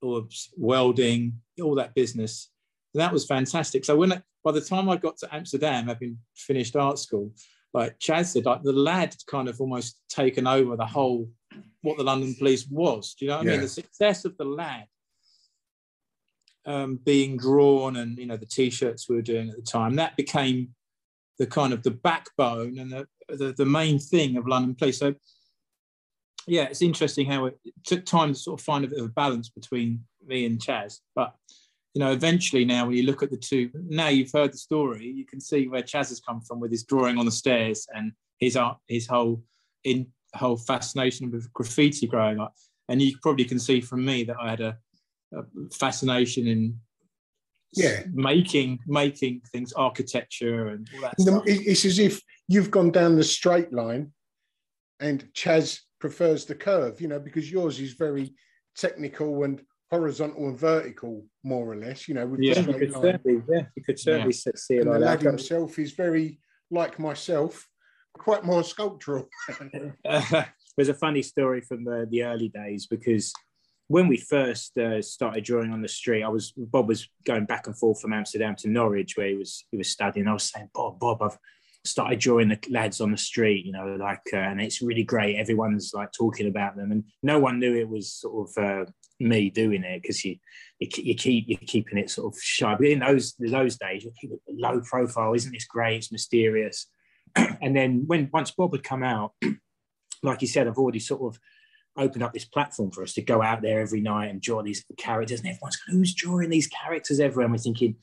or 0.00 0.28
welding, 0.56 1.40
all 1.60 1.74
that 1.74 1.96
business. 1.96 2.50
And 2.94 3.00
that 3.00 3.12
was 3.12 3.26
fantastic. 3.26 3.84
So 3.84 3.96
when 3.96 4.12
I, 4.12 4.22
by 4.44 4.52
the 4.52 4.60
time 4.60 4.88
I 4.88 4.96
got 4.96 5.18
to 5.18 5.34
Amsterdam, 5.34 5.88
having 5.88 6.18
finished 6.36 6.76
art 6.76 7.00
school, 7.00 7.32
like 7.74 7.98
Chaz 7.98 8.32
said, 8.32 8.46
like 8.46 8.62
the 8.62 8.72
lad 8.72 9.14
kind 9.26 9.48
of 9.48 9.60
almost 9.60 10.00
taken 10.08 10.46
over 10.46 10.76
the 10.76 10.86
whole 10.86 11.28
what 11.82 11.96
the 11.96 12.04
London 12.04 12.34
Police 12.34 12.66
was. 12.68 13.14
Do 13.14 13.24
you 13.24 13.30
know 13.30 13.38
what 13.38 13.46
I 13.46 13.50
mean? 13.50 13.60
The 13.60 13.68
success 13.68 14.24
of 14.24 14.36
the 14.36 14.44
lad 14.44 14.86
um, 16.66 16.98
being 17.04 17.36
drawn, 17.36 17.96
and 17.96 18.18
you 18.18 18.26
know 18.26 18.36
the 18.36 18.46
t-shirts 18.46 19.08
we 19.08 19.16
were 19.16 19.22
doing 19.22 19.48
at 19.48 19.56
the 19.56 19.62
time, 19.62 19.96
that 19.96 20.16
became 20.16 20.74
the 21.38 21.46
kind 21.46 21.72
of 21.72 21.82
the 21.82 21.90
backbone 21.90 22.78
and 22.78 22.90
the 22.90 23.06
the, 23.28 23.52
the 23.52 23.66
main 23.66 23.98
thing 23.98 24.36
of 24.36 24.46
London 24.46 24.74
Police. 24.74 24.98
So 24.98 25.14
yeah, 26.46 26.64
it's 26.64 26.82
interesting 26.82 27.26
how 27.26 27.46
it, 27.46 27.58
it 27.64 27.74
took 27.84 28.06
time 28.06 28.32
to 28.32 28.38
sort 28.38 28.60
of 28.60 28.64
find 28.64 28.84
a 28.84 28.88
bit 28.88 28.98
of 28.98 29.06
a 29.06 29.10
balance 29.10 29.50
between 29.50 30.04
me 30.26 30.46
and 30.46 30.58
Chaz, 30.58 31.00
but 31.14 31.34
you 31.98 32.04
know, 32.04 32.12
eventually 32.12 32.64
now 32.64 32.86
when 32.86 32.96
you 32.96 33.02
look 33.02 33.24
at 33.24 33.30
the 33.32 33.36
two, 33.36 33.70
now 33.88 34.06
you've 34.06 34.30
heard 34.32 34.52
the 34.52 34.56
story, 34.58 35.04
you 35.04 35.26
can 35.26 35.40
see 35.40 35.66
where 35.66 35.82
Chaz 35.82 36.10
has 36.10 36.20
come 36.20 36.40
from 36.40 36.60
with 36.60 36.70
his 36.70 36.84
drawing 36.84 37.18
on 37.18 37.24
the 37.24 37.32
stairs 37.32 37.88
and 37.92 38.12
his 38.38 38.56
art, 38.56 38.78
his 38.86 39.08
whole 39.08 39.42
in 39.82 40.06
whole 40.32 40.56
fascination 40.56 41.28
with 41.32 41.52
graffiti 41.52 42.06
growing 42.06 42.38
up. 42.38 42.54
And 42.88 43.02
you 43.02 43.16
probably 43.20 43.44
can 43.46 43.58
see 43.58 43.80
from 43.80 44.04
me 44.04 44.22
that 44.22 44.36
I 44.40 44.50
had 44.50 44.60
a, 44.60 44.78
a 45.34 45.42
fascination 45.72 46.46
in 46.46 46.78
Yeah. 47.72 48.04
making 48.12 48.78
making 48.86 49.40
things, 49.50 49.72
architecture 49.72 50.68
and 50.68 50.88
all 50.94 51.00
that 51.00 51.16
The-. 51.18 51.42
It's 51.46 51.84
as 51.84 51.98
if 51.98 52.22
you've 52.46 52.70
gone 52.70 52.92
down 52.92 53.16
the 53.16 53.24
straight 53.24 53.72
line 53.72 54.12
and 55.00 55.28
Chaz 55.34 55.80
prefers 55.98 56.44
the 56.44 56.54
curve, 56.54 57.00
you 57.00 57.08
know, 57.08 57.18
because 57.18 57.50
yours 57.50 57.80
is 57.80 57.94
very 57.94 58.36
technical 58.76 59.42
and 59.42 59.60
horizontal 59.90 60.48
and 60.48 60.58
vertical, 60.58 61.24
more 61.44 61.72
or 61.72 61.76
less, 61.76 62.08
you 62.08 62.14
know, 62.14 62.26
with 62.26 62.40
Yeah, 62.40 62.60
the 62.60 62.72
you 62.72 62.78
could 62.78 62.90
line. 62.92 63.02
certainly, 63.02 63.42
yeah, 63.50 63.66
you 63.74 63.84
could 63.84 63.98
certainly 63.98 64.32
see 64.32 64.74
it 64.76 64.82
And 64.82 64.92
the 64.92 64.98
lad 64.98 65.20
that. 65.20 65.26
himself 65.30 65.78
is 65.78 65.92
very, 65.92 66.40
like 66.70 66.98
myself, 66.98 67.66
quite 68.14 68.44
more 68.44 68.62
sculptural. 68.64 69.28
There's 70.76 70.88
a 70.88 70.94
funny 70.94 71.22
story 71.22 71.60
from 71.62 71.84
the, 71.84 72.06
the 72.10 72.24
early 72.24 72.48
days 72.48 72.86
because 72.86 73.32
when 73.88 74.06
we 74.06 74.18
first 74.18 74.76
uh, 74.76 75.00
started 75.00 75.44
drawing 75.44 75.72
on 75.72 75.80
the 75.80 75.88
street, 75.88 76.22
I 76.22 76.28
was 76.28 76.52
Bob 76.52 76.86
was 76.88 77.08
going 77.24 77.46
back 77.46 77.66
and 77.66 77.76
forth 77.76 78.00
from 78.00 78.12
Amsterdam 78.12 78.54
to 78.56 78.68
Norwich 78.68 79.16
where 79.16 79.28
he 79.28 79.34
was 79.36 79.64
he 79.70 79.78
was 79.78 79.88
studying. 79.88 80.28
I 80.28 80.34
was 80.34 80.44
saying, 80.44 80.68
Bob, 80.74 81.00
Bob, 81.00 81.22
I've 81.22 81.38
started 81.86 82.18
drawing 82.18 82.48
the 82.48 82.58
lads 82.70 83.00
on 83.00 83.10
the 83.10 83.16
street, 83.16 83.64
you 83.64 83.72
know, 83.72 83.96
like, 83.98 84.20
uh, 84.32 84.36
and 84.36 84.60
it's 84.60 84.82
really 84.82 85.04
great. 85.04 85.36
Everyone's 85.36 85.92
like 85.94 86.12
talking 86.12 86.48
about 86.48 86.76
them, 86.76 86.92
and 86.92 87.04
no 87.22 87.38
one 87.38 87.58
knew 87.58 87.74
it 87.76 87.88
was 87.88 88.12
sort 88.12 88.50
of 88.50 88.62
uh, 88.62 88.84
me 89.20 89.50
doing 89.50 89.84
it 89.84 90.02
because 90.02 90.24
you, 90.24 90.36
you 90.78 90.88
you 90.96 91.14
keep 91.14 91.44
you're 91.48 91.58
keeping 91.66 91.98
it 91.98 92.10
sort 92.10 92.32
of 92.32 92.40
shy. 92.40 92.74
But 92.74 92.86
in 92.86 93.00
those 93.00 93.34
those 93.38 93.76
days, 93.76 94.04
you 94.04 94.12
keep 94.20 94.32
it 94.32 94.40
low 94.48 94.80
profile. 94.80 95.34
Isn't 95.34 95.52
this 95.52 95.66
great? 95.66 95.96
It's 95.96 96.12
mysterious. 96.12 96.86
and 97.36 97.76
then 97.76 98.04
when 98.06 98.28
once 98.32 98.50
Bob 98.50 98.72
had 98.72 98.84
come 98.84 99.02
out, 99.02 99.32
like 100.22 100.42
you 100.42 100.48
said, 100.48 100.66
I've 100.66 100.78
already 100.78 101.00
sort 101.00 101.22
of 101.22 101.40
opened 101.96 102.22
up 102.22 102.32
this 102.32 102.44
platform 102.44 102.90
for 102.90 103.02
us 103.02 103.12
to 103.14 103.22
go 103.22 103.42
out 103.42 103.60
there 103.60 103.80
every 103.80 104.00
night 104.00 104.30
and 104.30 104.40
draw 104.40 104.62
these 104.62 104.84
characters. 104.96 105.40
And 105.40 105.48
everyone's 105.48 105.76
going, 105.76 105.98
who's 105.98 106.14
drawing 106.14 106.48
these 106.48 106.68
characters? 106.68 107.18
And 107.18 107.34
we're 107.34 107.58
thinking, 107.58 107.96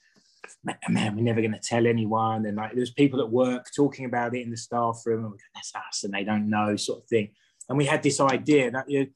man, 0.89 1.15
we're 1.15 1.23
never 1.23 1.41
going 1.41 1.53
to 1.53 1.59
tell 1.59 1.87
anyone. 1.87 2.45
And 2.45 2.57
like, 2.57 2.73
there's 2.73 2.91
people 2.91 3.21
at 3.21 3.29
work 3.29 3.67
talking 3.75 4.05
about 4.05 4.35
it 4.35 4.41
in 4.41 4.51
the 4.51 4.57
staff 4.57 5.01
room, 5.05 5.23
and 5.23 5.31
we 5.31 5.37
go, 5.37 5.43
that's 5.53 5.73
us, 5.75 6.03
and 6.03 6.13
they 6.13 6.23
don't 6.23 6.49
know, 6.49 6.75
sort 6.75 7.03
of 7.03 7.07
thing. 7.07 7.31
And 7.69 7.77
we 7.77 7.85
had 7.85 8.03
this 8.03 8.19
idea 8.19 8.71
that 8.71 8.89
you, 8.89 9.07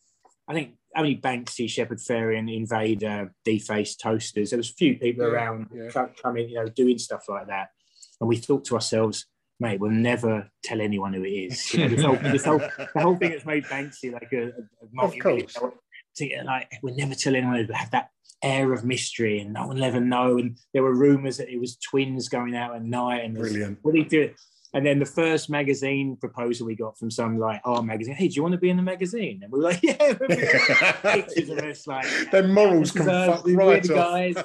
I 0.47 0.53
think 0.53 0.75
only 0.95 1.15
Banksy, 1.15 1.69
Shepard 1.69 1.99
and 2.09 2.49
Invader, 2.49 3.33
Defaced 3.45 3.99
Toasters. 4.01 4.49
There 4.49 4.57
was 4.57 4.69
a 4.69 4.73
few 4.73 4.97
people 4.97 5.25
Yeah, 5.25 5.31
around 5.31 5.67
yeah. 5.73 6.07
coming, 6.21 6.49
you 6.49 6.55
know, 6.55 6.67
doing 6.67 6.97
stuff 6.97 7.25
like 7.29 7.47
that. 7.47 7.69
And 8.19 8.27
we 8.27 8.37
thought 8.37 8.65
to 8.65 8.75
ourselves, 8.75 9.25
mate, 9.59 9.79
we'll 9.79 9.91
never 9.91 10.49
tell 10.63 10.81
anyone 10.81 11.13
who 11.13 11.23
it 11.23 11.29
is. 11.29 11.73
You 11.73 11.89
know, 11.89 11.95
this 11.95 12.03
whole, 12.03 12.15
this 12.31 12.45
whole, 12.45 12.59
the 12.59 13.01
whole 13.01 13.15
thing 13.15 13.31
that's 13.31 13.45
made 13.45 13.65
Banksy 13.65 14.11
like 14.11 14.31
a, 14.33 14.47
a 14.47 15.19
course. 15.19 15.57
like 16.45 16.71
we'll 16.81 16.95
never 16.95 17.15
tell 17.15 17.35
anyone. 17.35 17.55
We'll 17.67 17.77
have 17.77 17.91
that 17.91 18.09
air 18.41 18.73
of 18.73 18.83
mystery, 18.83 19.39
and 19.39 19.53
no 19.53 19.67
one 19.67 19.77
will 19.77 19.83
ever 19.83 19.99
know. 19.99 20.37
And 20.37 20.57
there 20.73 20.83
were 20.83 20.95
rumours 20.95 21.37
that 21.37 21.49
it 21.49 21.59
was 21.59 21.77
twins 21.77 22.29
going 22.29 22.55
out 22.55 22.75
at 22.75 22.83
night, 22.83 23.23
and 23.25 23.37
Brilliant. 23.37 23.79
What 23.81 23.93
do 23.93 23.99
you 23.99 24.05
do? 24.09 24.33
And 24.73 24.85
then 24.85 24.99
the 24.99 25.05
first 25.05 25.49
magazine 25.49 26.15
proposal 26.15 26.67
we 26.67 26.75
got 26.75 26.97
from 26.97 27.09
some 27.09 27.39
like 27.39 27.59
art 27.65 27.85
magazine, 27.85 28.13
hey, 28.13 28.27
do 28.27 28.35
you 28.35 28.43
want 28.43 28.51
to 28.51 28.59
be 28.59 28.69
in 28.69 28.77
the 28.77 28.83
magazine? 28.83 29.41
And 29.41 29.51
we 29.51 29.59
were 29.59 29.65
like, 29.65 29.79
yeah, 29.83 29.95
in." 29.99 30.17
pictures 31.01 31.49
of 31.49 31.57
us 31.59 31.87
like 31.87 32.05
Their 32.31 32.47
morals 32.47 32.91
this 32.93 33.01
can 33.01 33.01
is 33.01 33.07
us, 33.07 33.41
fuck 33.41 33.45
right 33.47 33.89
off. 33.89 33.95
guys. 33.95 34.35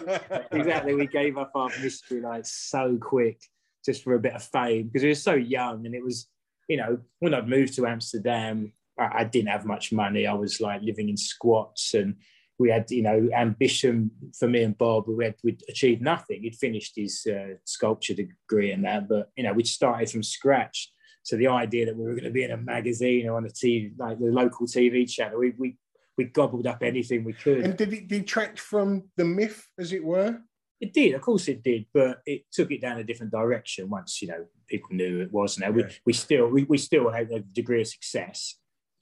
exactly. 0.50 0.94
We 0.94 1.06
gave 1.06 1.36
up 1.36 1.52
our 1.54 1.68
mystery 1.82 2.22
like 2.22 2.46
so 2.46 2.96
quick 3.00 3.40
just 3.84 4.02
for 4.02 4.14
a 4.14 4.20
bit 4.20 4.32
of 4.32 4.42
fame 4.42 4.86
because 4.86 5.02
we 5.02 5.10
were 5.10 5.14
so 5.14 5.34
young 5.34 5.84
and 5.84 5.94
it 5.94 6.02
was, 6.02 6.26
you 6.68 6.78
know, 6.78 6.98
when 7.18 7.34
I'd 7.34 7.48
moved 7.48 7.74
to 7.74 7.86
Amsterdam, 7.86 8.72
I, 8.98 9.10
I 9.20 9.24
didn't 9.24 9.50
have 9.50 9.66
much 9.66 9.92
money. 9.92 10.26
I 10.26 10.32
was 10.32 10.58
like 10.58 10.80
living 10.80 11.10
in 11.10 11.18
squats 11.18 11.92
and 11.92 12.16
we 12.58 12.70
had, 12.70 12.90
you 12.90 13.02
know, 13.02 13.28
ambition 13.34 14.10
for 14.38 14.48
me 14.48 14.62
and 14.62 14.78
Bob. 14.78 15.08
We 15.08 15.24
had 15.24 15.34
we'd 15.42 15.62
achieved 15.68 16.02
nothing. 16.02 16.42
He'd 16.42 16.56
finished 16.56 16.92
his 16.96 17.26
uh, 17.26 17.54
sculpture 17.64 18.14
degree 18.14 18.70
and 18.70 18.84
that, 18.84 19.08
but 19.08 19.30
you 19.36 19.44
know, 19.44 19.52
we'd 19.52 19.66
started 19.66 20.10
from 20.10 20.22
scratch. 20.22 20.92
So 21.22 21.36
the 21.36 21.48
idea 21.48 21.86
that 21.86 21.96
we 21.96 22.04
were 22.04 22.12
going 22.12 22.24
to 22.24 22.30
be 22.30 22.44
in 22.44 22.50
a 22.50 22.56
magazine 22.56 23.26
or 23.26 23.36
on 23.36 23.46
a 23.46 23.48
TV, 23.48 23.92
like 23.98 24.18
the 24.18 24.26
local 24.26 24.66
TV 24.66 25.10
channel, 25.10 25.38
we, 25.38 25.54
we 25.58 25.76
we 26.16 26.24
gobbled 26.24 26.66
up 26.66 26.82
anything 26.82 27.24
we 27.24 27.32
could. 27.32 27.64
And 27.64 27.76
did 27.76 27.92
it 27.92 28.06
detract 28.06 28.60
from 28.60 29.04
the 29.16 29.24
myth, 29.24 29.68
as 29.78 29.92
it 29.92 30.04
were? 30.04 30.38
It 30.80 30.92
did, 30.92 31.14
of 31.14 31.22
course, 31.22 31.48
it 31.48 31.62
did, 31.62 31.86
but 31.94 32.20
it 32.26 32.42
took 32.52 32.70
it 32.70 32.80
down 32.80 32.98
a 32.98 33.04
different 33.04 33.32
direction 33.32 33.88
once 33.88 34.20
you 34.20 34.28
know 34.28 34.44
people 34.68 34.90
knew 34.92 35.20
it 35.20 35.32
was. 35.32 35.58
Now 35.58 35.70
we, 35.70 35.84
we 36.04 36.12
still 36.12 36.46
we, 36.48 36.64
we 36.64 36.78
still 36.78 37.10
had 37.10 37.30
a 37.30 37.40
degree 37.40 37.80
of 37.80 37.88
success. 37.88 38.56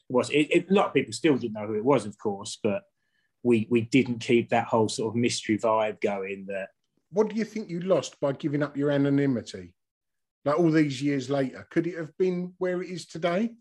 It 0.08 0.12
was 0.12 0.30
it, 0.30 0.48
it, 0.50 0.70
a 0.70 0.74
lot 0.74 0.86
of 0.86 0.94
people 0.94 1.12
still 1.12 1.36
didn't 1.36 1.54
know 1.54 1.66
who 1.66 1.74
it 1.74 1.84
was, 1.84 2.06
of 2.06 2.16
course, 2.18 2.58
but 2.62 2.82
we 3.42 3.66
we 3.70 3.82
didn't 3.82 4.20
keep 4.20 4.50
that 4.50 4.66
whole 4.66 4.88
sort 4.88 5.12
of 5.12 5.16
mystery 5.16 5.58
vibe 5.58 6.00
going. 6.00 6.46
That 6.48 6.68
What 7.10 7.28
do 7.28 7.36
you 7.36 7.44
think 7.44 7.68
you 7.68 7.80
lost 7.80 8.20
by 8.20 8.32
giving 8.32 8.62
up 8.62 8.76
your 8.76 8.90
anonymity? 8.90 9.74
Like 10.44 10.58
all 10.58 10.70
these 10.70 11.00
years 11.02 11.30
later, 11.30 11.66
could 11.70 11.86
it 11.86 11.96
have 11.96 12.16
been 12.18 12.54
where 12.58 12.82
it 12.82 12.90
is 12.90 13.06
today? 13.06 13.54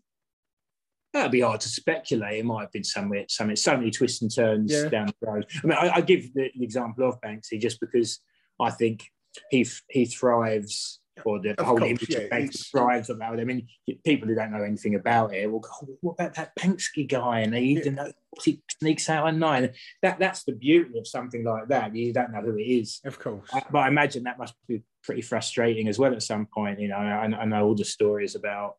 that'd 1.12 1.30
be 1.30 1.40
hard 1.42 1.60
to 1.60 1.68
speculate. 1.68 2.38
It 2.38 2.44
might 2.46 2.62
have 2.62 2.72
been 2.72 2.82
somewhere, 2.84 3.26
something, 3.28 3.54
so 3.54 3.76
many 3.76 3.90
twists 3.90 4.22
and 4.22 4.34
turns 4.34 4.72
Yeah. 4.72 4.88
down 4.88 5.08
the 5.20 5.26
road. 5.30 5.46
I 5.62 5.66
mean, 5.66 5.76
I, 5.78 5.96
I 5.96 6.00
give 6.00 6.32
the, 6.32 6.50
the 6.56 6.64
example 6.64 7.06
of 7.06 7.20
Banksy 7.20 7.60
just 7.60 7.80
because 7.80 8.18
I 8.58 8.70
think 8.70 9.04
he 9.50 9.66
he 9.90 10.06
thrives, 10.06 11.01
or 11.24 11.40
the 11.40 11.50
Of 11.58 11.66
whole 11.66 11.78
course, 11.78 11.90
image 11.90 12.06
yeah, 12.10 12.18
of 12.20 12.30
Banksy 12.30 12.44
it's- 12.48 12.68
thrives 12.68 13.10
about 13.10 13.38
it. 13.38 13.42
I 13.42 13.44
mean, 13.44 13.68
people 14.04 14.28
who 14.28 14.34
don't 14.34 14.50
know 14.52 14.62
anything 14.62 14.94
about 14.94 15.34
it 15.34 15.50
will 15.50 15.60
go, 15.60 15.68
"Oh, 15.82 15.98
"What 16.00 16.12
about 16.12 16.34
that 16.34 16.56
Banksy 16.56 17.06
guy?" 17.08 17.40
And 17.40 17.54
he, 17.54 17.74
Yeah. 17.84 17.90
know, 17.90 18.12
he 18.42 18.62
sneaks 18.80 19.08
out 19.10 19.28
at 19.28 19.34
night. 19.34 19.74
That 20.02 20.18
that's 20.18 20.44
the 20.44 20.52
beauty 20.54 20.98
of 20.98 21.06
something 21.06 21.44
like 21.44 21.68
that. 21.68 21.94
You 21.94 22.12
don't 22.12 22.32
know 22.32 22.40
who 22.40 22.56
it 22.56 22.62
is. 22.62 23.00
Of 23.04 23.18
course. 23.18 23.48
Uh, 23.52 23.60
but 23.70 23.80
I 23.80 23.88
imagine 23.88 24.24
that 24.24 24.38
must 24.38 24.54
be 24.66 24.82
pretty 25.02 25.22
frustrating 25.22 25.88
as 25.88 25.98
well 25.98 26.12
at 26.12 26.22
some 26.22 26.46
point. 26.46 26.80
You 26.80 26.88
know, 26.88 26.96
I, 26.96 27.24
I 27.24 27.44
know 27.44 27.66
all 27.66 27.74
the 27.74 27.84
stories 27.84 28.34
about, 28.34 28.76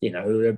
you 0.00 0.10
know, 0.10 0.50
uh, 0.50 0.56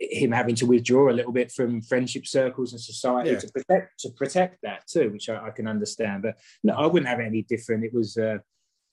him 0.00 0.32
having 0.32 0.54
to 0.56 0.66
withdraw 0.66 1.10
a 1.10 1.12
little 1.12 1.32
bit 1.32 1.50
from 1.52 1.82
friendship 1.82 2.26
circles 2.26 2.72
and 2.72 2.80
society 2.80 3.30
Yeah. 3.30 3.38
to 3.38 3.48
protect 3.52 4.00
to 4.00 4.10
protect 4.10 4.62
that 4.62 4.86
too, 4.88 5.10
which 5.10 5.28
I, 5.28 5.46
I 5.48 5.50
can 5.50 5.66
understand. 5.68 6.22
But 6.22 6.38
no, 6.64 6.74
I 6.74 6.86
wouldn't 6.86 7.08
have 7.08 7.20
any 7.20 7.42
different. 7.42 7.84
It 7.84 7.92
was 7.94 8.16
uh, 8.16 8.38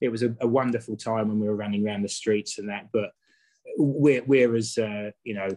it 0.06 0.12
was 0.12 0.24
a, 0.24 0.36
a 0.42 0.48
wonderful 0.48 0.96
time 0.96 1.28
when 1.28 1.40
we 1.40 1.48
were 1.48 1.56
running 1.56 1.86
around 1.86 2.04
the 2.04 2.10
streets 2.10 2.58
and 2.60 2.70
that. 2.70 2.90
But 2.94 3.10
we're 3.78 4.24
we're 4.24 4.56
as 4.56 4.78
uh, 4.78 5.12
you 5.24 5.34
know. 5.36 5.50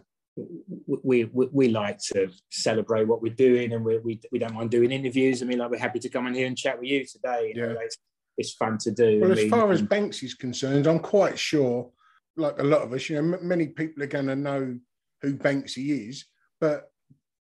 We, 1.03 1.25
we 1.25 1.47
we 1.51 1.67
like 1.67 1.99
to 2.13 2.29
celebrate 2.49 3.05
what 3.09 3.21
we're 3.21 3.33
doing, 3.33 3.73
and 3.73 3.83
we, 3.83 3.97
we 3.97 4.21
we 4.31 4.39
don't 4.39 4.53
mind 4.53 4.71
doing 4.71 4.89
interviews. 4.91 5.41
I 5.41 5.45
mean, 5.45 5.57
like 5.57 5.69
we're 5.69 5.79
happy 5.79 5.99
to 5.99 6.07
come 6.09 6.27
in 6.27 6.33
here 6.33 6.47
and 6.47 6.57
chat 6.57 6.79
with 6.79 6.87
you 6.87 7.05
today. 7.05 7.51
You 7.53 7.61
know, 7.61 7.73
Yeah. 7.73 7.79
it's, 7.81 7.97
it's 8.37 8.53
fun 8.53 8.77
to 8.85 8.91
do. 8.91 9.19
Well, 9.19 9.37
I 9.37 9.41
as 9.41 9.49
far 9.49 9.69
as 9.69 9.81
Banksy's 9.81 10.35
concerned, 10.35 10.87
I'm 10.87 10.99
quite 10.99 11.37
sure, 11.37 11.91
like 12.37 12.57
a 12.57 12.63
lot 12.63 12.83
of 12.83 12.93
us, 12.93 13.09
you 13.09 13.21
know, 13.21 13.37
m- 13.37 13.47
many 13.47 13.67
people 13.67 14.01
are 14.01 14.07
going 14.07 14.27
to 14.27 14.35
know 14.37 14.79
who 15.21 15.33
Banksy 15.35 16.07
is, 16.07 16.23
but 16.61 16.89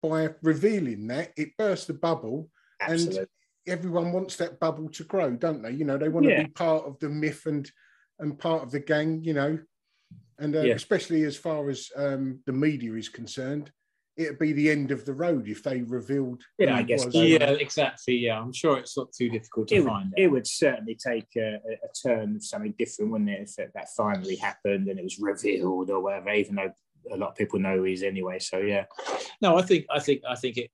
by 0.03 0.31
revealing 0.43 1.07
that, 1.09 1.33
it 1.37 1.51
bursts 1.59 1.87
the 1.87 1.95
bubble, 1.95 2.49
absolutely. 2.81 3.19
and 3.19 3.29
everyone 3.67 4.13
wants 4.13 4.37
that 4.37 4.61
bubble 4.61 4.89
to 4.91 5.05
grow, 5.05 5.33
don't 5.33 5.63
they? 5.63 5.71
You 5.73 5.85
know, 5.85 5.99
they 5.99 6.09
want 6.09 6.25
to 6.27 6.33
Yeah. 6.33 6.43
be 6.43 6.49
part 6.49 6.85
of 6.85 6.99
the 6.99 7.09
myth 7.09 7.47
and 7.47 7.71
and 8.19 8.39
part 8.39 8.63
of 8.63 8.71
the 8.71 8.81
gang, 8.81 9.23
you 9.23 9.35
know, 9.35 9.59
and 10.39 10.57
uh, 10.57 10.63
Yeah. 10.63 10.73
especially 10.75 11.25
as 11.25 11.37
far 11.37 11.69
as 11.69 11.91
um, 11.97 12.41
the 12.47 12.53
media 12.53 12.95
is 12.95 13.11
concerned, 13.11 13.71
it'd 14.17 14.39
be 14.39 14.55
the 14.55 14.71
end 14.71 14.91
of 14.91 15.05
the 15.05 15.13
road 15.13 15.47
if 15.49 15.63
they 15.63 15.83
revealed. 15.83 16.43
Yeah, 16.59 16.77
I 16.77 16.83
guess 16.83 17.05
was. 17.05 17.13
so. 17.13 17.21
Yeah, 17.23 17.51
exactly. 17.51 18.17
Yeah, 18.17 18.41
I'm 18.41 18.55
sure 18.55 18.79
it's 18.79 18.97
not 18.97 19.13
too 19.13 19.29
difficult 19.29 19.69
to 19.69 19.75
it 19.75 19.81
would, 19.81 19.89
find 19.89 20.15
it 20.17 20.29
would 20.29 20.47
certainly 20.47 20.95
take 20.95 21.27
a, 21.37 21.57
a- 21.57 21.85
a 21.85 21.93
turn 22.03 22.37
of 22.37 22.43
something 22.43 22.75
different, 22.79 23.11
wouldn't 23.11 23.29
it? 23.29 23.43
If 23.51 23.57
that, 23.57 23.75
that 23.75 23.89
finally 23.95 24.37
happened 24.37 24.89
and 24.89 24.99
it 24.99 25.03
was 25.03 25.19
revealed 25.19 25.91
or 25.91 26.01
whatever, 26.01 26.31
even 26.31 26.55
though 26.55 26.73
a 27.13 27.17
lot 27.17 27.31
of 27.31 27.37
people 27.37 27.59
know 27.59 27.77
who 27.77 27.85
he 27.85 27.93
is 27.93 28.03
anyway. 28.03 28.39
So 28.39 28.59
yeah, 28.59 28.85
No, 29.41 29.57
I 29.57 29.63
think 29.63 29.87
I 29.91 30.01
think 30.01 30.23
I 30.29 30.35
think 30.35 30.57
it 30.57 30.71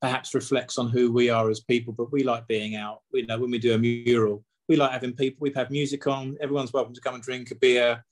perhaps 0.00 0.34
reflects 0.34 0.78
on 0.78 0.88
who 0.88 1.12
we 1.12 1.30
are 1.30 1.50
as 1.50 1.60
people. 1.60 1.92
But 1.92 2.12
we 2.12 2.22
like 2.22 2.46
being 2.46 2.76
out. 2.76 3.00
You 3.12 3.26
know 3.26 3.38
when 3.38 3.50
we 3.50 3.58
do 3.58 3.74
a 3.74 3.78
mural, 3.78 4.44
we 4.68 4.76
like 4.76 4.92
having 4.92 5.12
people. 5.12 5.38
We've 5.40 5.54
had 5.54 5.70
music 5.70 6.06
on. 6.06 6.36
Everyone's 6.40 6.72
welcome 6.72 6.94
to 6.94 7.00
come 7.00 7.14
and 7.14 7.22
drink 7.22 7.50
a 7.50 7.54
beer. 7.54 8.04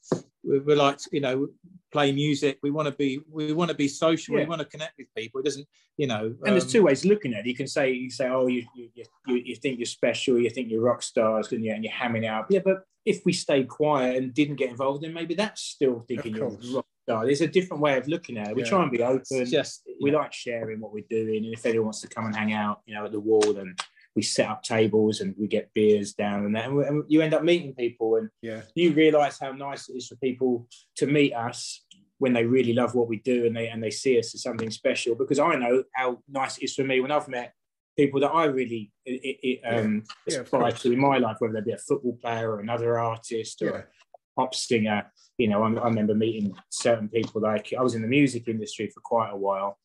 We, 0.42 0.58
we 0.60 0.74
like 0.74 0.98
to, 0.98 1.08
you 1.12 1.20
know 1.20 1.48
play 1.94 2.10
music. 2.10 2.58
We 2.60 2.72
want 2.72 2.88
to 2.88 2.92
be 2.92 3.20
we 3.30 3.52
want 3.52 3.70
to 3.70 3.76
be 3.76 3.88
social. 3.88 4.34
Yeah. 4.34 4.42
We 4.42 4.48
want 4.48 4.60
to 4.60 4.66
connect 4.66 4.98
with 4.98 5.06
people. 5.16 5.40
It 5.40 5.44
doesn't 5.44 5.66
you 5.96 6.08
know. 6.08 6.34
and 6.44 6.52
there's 6.52 6.64
um, 6.64 6.70
two 6.70 6.82
ways 6.82 7.04
of 7.04 7.10
looking 7.10 7.32
at 7.32 7.40
it. 7.40 7.46
You 7.46 7.54
can 7.54 7.68
say 7.68 7.92
you 7.92 8.10
say, 8.10 8.28
oh, 8.28 8.48
you 8.48 8.64
you, 8.74 8.90
you, 9.26 9.37
you 9.37 9.56
think 9.56 9.78
you're 9.78 9.87
special, 9.87 10.38
you 10.38 10.50
think 10.50 10.70
you're 10.70 10.82
rock 10.82 11.02
stars, 11.02 11.52
and 11.52 11.64
you're, 11.64 11.74
and 11.74 11.84
you're 11.84 11.92
hamming 11.92 12.24
it 12.24 12.34
up. 12.38 12.46
Yeah, 12.50 12.60
but 12.64 12.84
if 13.06 13.24
we 13.24 13.32
stayed 13.32 13.68
quiet 13.68 14.16
and 14.16 14.34
didn't 14.34 14.56
get 14.56 14.70
involved, 14.70 15.02
then 15.02 15.12
maybe 15.12 15.34
that's 15.34 15.62
still 15.62 16.04
thinking 16.08 16.34
Of 16.40 16.62
you're 16.62 16.76
rock 16.76 16.87
star. 17.04 17.24
There's 17.24 17.40
a 17.40 17.46
different 17.46 17.82
way 17.82 17.96
of 17.98 18.08
looking 18.08 18.38
at 18.38 18.50
it. 18.50 18.56
We 18.56 18.62
Yeah. 18.62 18.68
try 18.68 18.82
and 18.82 18.90
be 18.90 19.02
open. 19.02 19.44
Just 19.46 19.86
we 20.00 20.10
like 20.10 20.32
sharing 20.32 20.80
what 20.80 20.92
we're 20.92 21.04
doing, 21.08 21.44
and 21.44 21.54
if 21.54 21.64
anyone 21.66 21.86
wants 21.86 22.00
to 22.00 22.08
come 22.08 22.26
and 22.26 22.34
hang 22.34 22.52
out, 22.52 22.80
you 22.86 22.94
know, 22.94 23.04
at 23.04 23.12
the 23.12 23.20
wall, 23.20 23.52
then 23.52 23.76
we 24.16 24.22
set 24.22 24.48
up 24.48 24.62
tables 24.62 25.20
and 25.20 25.34
we 25.36 25.46
get 25.48 25.72
beers 25.74 26.14
down 26.14 26.46
and 26.46 26.54
that, 26.54 26.66
and, 26.66 26.76
we, 26.76 26.84
and 26.84 27.04
you 27.08 27.20
end 27.20 27.34
up 27.34 27.42
meeting 27.42 27.74
people, 27.74 28.16
and 28.16 28.30
Yeah, 28.42 28.62
you 28.74 28.92
realise 28.92 29.38
how 29.38 29.52
nice 29.52 29.88
it 29.88 29.96
is 29.96 30.08
for 30.08 30.16
people 30.16 30.66
to 30.96 31.06
meet 31.06 31.32
us 31.34 31.84
when 32.18 32.32
they 32.32 32.44
really 32.44 32.72
love 32.72 32.94
what 32.94 33.08
we 33.08 33.18
do 33.18 33.44
and 33.44 33.56
they 33.56 33.68
and 33.68 33.82
they 33.82 33.90
see 33.90 34.18
us 34.18 34.34
as 34.34 34.42
something 34.42 34.70
special. 34.70 35.14
Because 35.14 35.38
I 35.38 35.56
know 35.56 35.84
how 35.94 36.22
nice 36.28 36.58
it 36.58 36.64
is 36.64 36.74
for 36.74 36.84
me 36.84 37.00
when 37.00 37.10
I've 37.10 37.28
met 37.28 37.54
people 37.96 38.20
that 38.20 38.30
I 38.30 38.46
really 38.46 38.92
it, 39.04 39.38
it, 39.42 39.60
um, 39.64 40.04
Yeah, 40.26 40.40
aspire 40.40 40.72
to 40.72 40.92
in 40.92 40.98
my 40.98 41.18
life, 41.18 41.36
whether 41.40 41.54
they 41.54 41.60
be 41.60 41.72
a 41.72 41.78
football 41.78 42.16
player 42.22 42.50
or 42.52 42.60
another 42.60 42.98
artist 42.98 43.62
or 43.62 43.90
pop 44.37 44.55
singer. 44.55 45.11
You 45.38 45.49
know, 45.49 45.62
I, 45.62 45.73
I 45.73 45.87
remember 45.87 46.14
meeting 46.14 46.55
certain 46.70 47.09
people. 47.09 47.40
Like 47.40 47.73
I 47.79 47.83
was 47.83 47.94
in 47.94 48.03
the 48.03 48.09
music 48.09 48.49
industry 48.49 48.88
for 48.88 49.01
quite 49.01 49.31
a 49.31 49.37
while, 49.37 49.79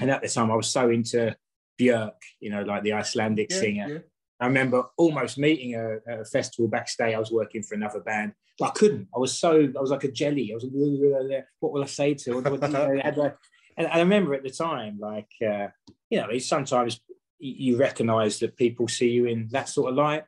and 0.00 0.10
at 0.10 0.22
the 0.22 0.28
time 0.28 0.50
I 0.50 0.56
was 0.56 0.68
so 0.68 0.90
into 0.90 1.36
Björk. 1.80 2.12
You 2.40 2.50
know, 2.50 2.62
like 2.62 2.82
the 2.82 2.92
Icelandic 2.92 3.50
yeah, 3.50 3.60
singer. 3.60 3.88
yeah. 3.88 3.98
I 4.40 4.46
remember 4.46 4.84
almost 4.96 5.36
meeting 5.36 5.74
a, 5.74 5.98
a 6.08 6.24
festival 6.24 6.68
backstage. 6.68 7.14
I 7.14 7.18
was 7.18 7.30
working 7.30 7.62
for 7.62 7.74
another 7.74 8.00
band, 8.00 8.32
but 8.58 8.68
I 8.68 8.70
couldn't. 8.70 9.08
I 9.14 9.18
was 9.18 9.38
so 9.38 9.70
I 9.76 9.80
was 9.80 9.90
like 9.90 10.04
a 10.04 10.10
jelly. 10.10 10.50
I 10.50 10.54
was 10.54 10.64
like, 10.64 11.44
what 11.60 11.72
will 11.72 11.82
I 11.82 11.86
say 11.86 12.14
to? 12.14 12.36
What, 12.36 12.50
what, 12.50 12.62
you 12.62 12.68
know, 12.68 13.00
I 13.04 13.32
and 13.76 13.86
I 13.86 13.98
remember 13.98 14.34
at 14.34 14.42
the 14.42 14.50
time, 14.50 14.98
like 14.98 15.30
uh, 15.46 15.68
you 16.08 16.20
know, 16.20 16.38
sometimes 16.38 17.00
you 17.38 17.76
recognise 17.76 18.38
that 18.38 18.56
people 18.56 18.86
see 18.88 19.08
you 19.08 19.26
in 19.26 19.48
that 19.52 19.68
sort 19.68 19.90
of 19.90 19.96
light, 19.96 20.24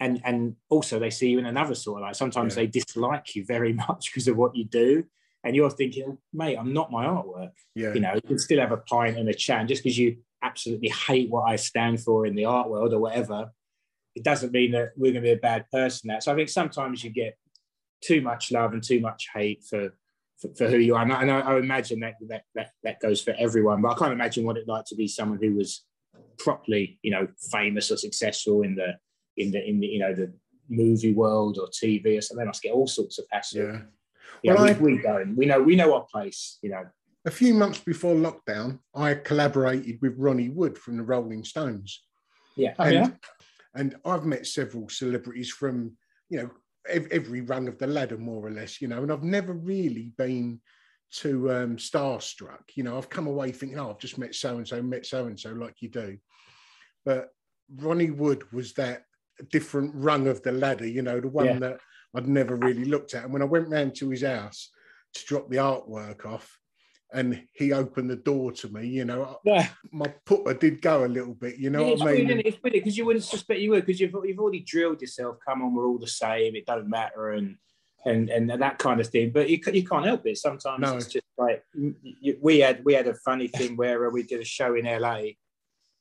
and 0.00 0.20
and 0.24 0.56
also 0.68 0.98
they 0.98 1.10
see 1.10 1.30
you 1.30 1.38
in 1.38 1.46
another 1.46 1.74
sort 1.74 2.00
of 2.00 2.06
light. 2.06 2.16
Sometimes 2.16 2.56
Yeah. 2.56 2.62
they 2.62 2.66
dislike 2.66 3.34
you 3.34 3.44
very 3.44 3.72
much 3.88 4.10
because 4.12 4.28
of 4.28 4.36
what 4.36 4.54
you 4.56 4.64
do, 4.64 5.04
and 5.44 5.54
you're 5.54 5.70
thinking, 5.70 6.18
mate, 6.32 6.56
I'm 6.56 6.72
not 6.72 6.90
my 6.90 7.04
artwork 7.06 7.52
yeah. 7.74 7.92
you 7.92 8.00
know, 8.00 8.14
you 8.14 8.22
can 8.22 8.38
still 8.38 8.60
have 8.60 8.72
a 8.72 8.78
pint 8.78 9.18
and 9.18 9.28
a 9.28 9.34
chat. 9.34 9.60
And 9.60 9.68
just 9.68 9.82
because 9.82 9.98
you 9.98 10.18
absolutely 10.42 10.88
hate 10.88 11.30
what 11.30 11.42
I 11.42 11.56
stand 11.56 12.00
for 12.00 12.26
in 12.26 12.34
the 12.34 12.44
art 12.44 12.68
world 12.68 12.92
or 12.92 13.00
whatever, 13.00 13.50
it 14.14 14.22
doesn't 14.22 14.52
mean 14.52 14.72
that 14.72 14.92
we're 14.96 15.12
going 15.12 15.24
to 15.24 15.28
be 15.28 15.32
a 15.32 15.36
bad 15.36 15.66
person. 15.70 16.08
That 16.08 16.22
so 16.22 16.32
I 16.32 16.36
think 16.36 16.48
sometimes 16.48 17.02
you 17.02 17.10
get 17.10 17.36
too 18.00 18.20
much 18.20 18.52
love 18.52 18.72
and 18.72 18.82
too 18.82 19.00
much 19.00 19.28
hate 19.34 19.64
for 19.64 19.90
for, 20.40 20.54
for 20.54 20.68
who 20.68 20.78
you 20.78 20.94
are. 20.94 21.02
And 21.02 21.12
I, 21.12 21.22
and 21.22 21.30
I, 21.30 21.40
I 21.40 21.58
imagine 21.58 22.00
that, 22.00 22.14
that 22.28 22.42
that 22.54 22.70
that 22.84 23.00
goes 23.00 23.20
for 23.20 23.34
everyone. 23.38 23.82
But 23.82 23.92
I 23.92 23.98
can't 23.98 24.12
imagine 24.12 24.44
what 24.44 24.56
it 24.56 24.68
like 24.68 24.84
to 24.86 24.94
be 24.94 25.08
someone 25.08 25.40
who 25.42 25.54
was 25.54 25.84
properly, 26.38 26.98
you 27.02 27.10
know, 27.10 27.26
famous 27.50 27.90
or 27.90 27.96
successful 27.96 28.62
in 28.62 28.76
the 28.76 28.94
in 29.36 29.50
the 29.50 29.66
in 29.68 29.80
the 29.80 29.86
you 29.86 29.98
know 29.98 30.14
the 30.14 30.32
movie 30.68 31.12
world 31.12 31.58
or 31.58 31.68
TV 31.68 32.16
or 32.18 32.20
something. 32.20 32.44
They 32.44 32.46
must 32.48 32.62
get 32.62 32.72
all 32.72 32.86
sorts 32.86 33.18
of 33.18 33.26
hassle. 33.30 33.62
yeah. 33.62 33.80
You 34.42 34.50
know, 34.50 34.56
Well, 34.62 34.70
I- 34.70 34.78
we, 34.78 34.94
we 34.96 35.02
don't. 35.02 35.36
We 35.36 35.46
know 35.46 35.62
we 35.62 35.76
know 35.76 35.94
our 35.94 36.06
place. 36.10 36.58
You 36.62 36.70
know. 36.70 36.84
A 37.26 37.30
few 37.30 37.54
months 37.54 37.78
before 37.78 38.14
lockdown, 38.14 38.80
I 38.94 39.14
collaborated 39.14 39.98
with 40.02 40.14
Ronnie 40.18 40.50
Wood 40.50 40.76
from 40.76 40.98
the 40.98 41.02
Rolling 41.02 41.42
Stones. 41.44 42.02
Yeah. 42.54 42.74
Oh, 42.78 42.84
and, 42.84 42.94
yeah? 42.94 43.08
and 43.74 43.96
I've 44.04 44.26
met 44.26 44.46
several 44.46 44.90
celebrities 44.90 45.48
from, 45.50 45.96
you 46.28 46.38
know, 46.42 46.50
ev- 46.86 47.08
every 47.10 47.40
rung 47.40 47.66
of 47.66 47.78
the 47.78 47.86
ladder, 47.86 48.18
more 48.18 48.46
or 48.46 48.50
less, 48.50 48.82
you 48.82 48.88
know, 48.88 49.02
and 49.02 49.10
I've 49.10 49.22
never 49.22 49.54
really 49.54 50.12
been 50.18 50.60
too 51.10 51.50
um, 51.50 51.76
starstruck. 51.78 52.60
You 52.74 52.82
know, 52.84 52.98
I've 52.98 53.08
come 53.08 53.26
away 53.26 53.52
thinking, 53.52 53.78
oh, 53.78 53.88
I've 53.90 53.98
just 53.98 54.18
met 54.18 54.34
so 54.34 54.58
and 54.58 54.68
so, 54.68 54.82
met 54.82 55.06
so 55.06 55.24
and 55.24 55.40
so, 55.40 55.50
like 55.52 55.80
you 55.80 55.88
do. 55.88 56.18
But 57.06 57.30
Ronnie 57.74 58.10
Wood 58.10 58.52
was 58.52 58.74
that 58.74 59.04
different 59.50 59.92
rung 59.94 60.26
of 60.28 60.42
the 60.42 60.52
ladder, 60.52 60.86
you 60.86 61.02
know, 61.02 61.20
the 61.20 61.28
one 61.28 61.46
Yeah. 61.46 61.58
that 61.60 61.80
I'd 62.14 62.28
never 62.28 62.56
really 62.56 62.84
looked 62.84 63.14
at. 63.14 63.24
And 63.24 63.32
when 63.32 63.42
I 63.42 63.46
went 63.46 63.68
round 63.68 63.94
to 63.96 64.10
his 64.10 64.22
house 64.22 64.70
to 65.14 65.24
drop 65.26 65.48
the 65.50 65.56
artwork 65.56 66.24
off, 66.24 66.58
and 67.12 67.46
he 67.52 67.72
opened 67.72 68.10
the 68.10 68.16
door 68.16 68.50
to 68.50 68.68
me, 68.68 68.88
you 68.88 69.04
know, 69.04 69.38
Yeah. 69.44 69.68
my 69.92 70.12
pupper 70.26 70.58
did 70.58 70.82
go 70.82 71.04
a 71.04 71.06
little 71.06 71.34
bit, 71.34 71.56
you 71.58 71.70
know 71.70 71.84
Yeah, 71.84 71.90
what 71.94 72.08
I 72.08 72.12
mean? 72.14 72.26
weird. 72.28 72.46
It's 72.46 72.62
weird 72.62 72.72
because 72.72 72.96
you 72.98 73.04
wouldn't 73.04 73.24
suspect 73.24 73.60
you 73.60 73.70
would 73.70 73.86
because 73.86 74.00
you've 74.00 74.14
you've 74.24 74.38
already 74.40 74.60
drilled 74.60 75.00
yourself. 75.00 75.36
Come 75.46 75.62
on, 75.62 75.74
we're 75.74 75.86
all 75.86 75.98
the 75.98 76.08
same. 76.08 76.56
It 76.56 76.66
doesn't 76.66 76.88
matter, 76.88 77.30
and 77.30 77.56
and 78.04 78.28
and 78.30 78.50
that 78.50 78.78
kind 78.78 79.00
of 79.00 79.06
thing. 79.08 79.30
But 79.30 79.48
you 79.48 79.60
you 79.72 79.84
can't 79.86 80.04
help 80.06 80.26
it. 80.26 80.38
Sometimes 80.38 80.80
No. 80.80 80.96
it's 80.96 81.06
just 81.06 81.26
like 81.38 81.64
we 82.40 82.58
had 82.60 82.84
we 82.84 82.94
had 82.94 83.06
a 83.06 83.14
funny 83.14 83.46
thing 83.48 83.76
where 83.76 84.10
we 84.10 84.24
did 84.24 84.40
a 84.40 84.44
show 84.44 84.74
in 84.74 84.84
LA, 84.86 85.36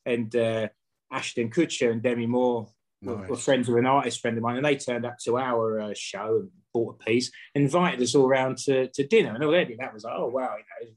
and 0.06 0.36
uh, 0.36 0.70
Ashton 1.12 1.52
Kutcher 1.52 1.92
and 1.92 2.02
Demi 2.02 2.26
Moore 2.26 2.70
were 3.04 3.28
Nice. 3.28 3.44
friends 3.44 3.68
with 3.68 3.78
an 3.80 3.86
artist 3.86 4.22
friend 4.22 4.38
of 4.38 4.44
mine, 4.44 4.58
and 4.58 4.66
they 4.66 4.76
turned 4.78 5.06
up 5.06 5.18
to 5.26 5.38
our 5.38 5.80
uh, 5.82 5.94
show 5.96 6.38
and 6.42 6.50
bought 6.74 6.96
a 7.00 7.04
piece, 7.06 7.32
invited 7.56 8.02
us 8.02 8.16
all 8.16 8.28
round 8.28 8.58
to, 8.58 8.88
to 8.90 9.06
dinner, 9.08 9.34
and 9.36 9.44
already 9.44 9.76
that 9.80 9.94
was 9.94 10.04
like, 10.04 10.14
oh 10.18 10.28
wow, 10.28 10.56
you 10.82 10.88
know, 10.88 10.92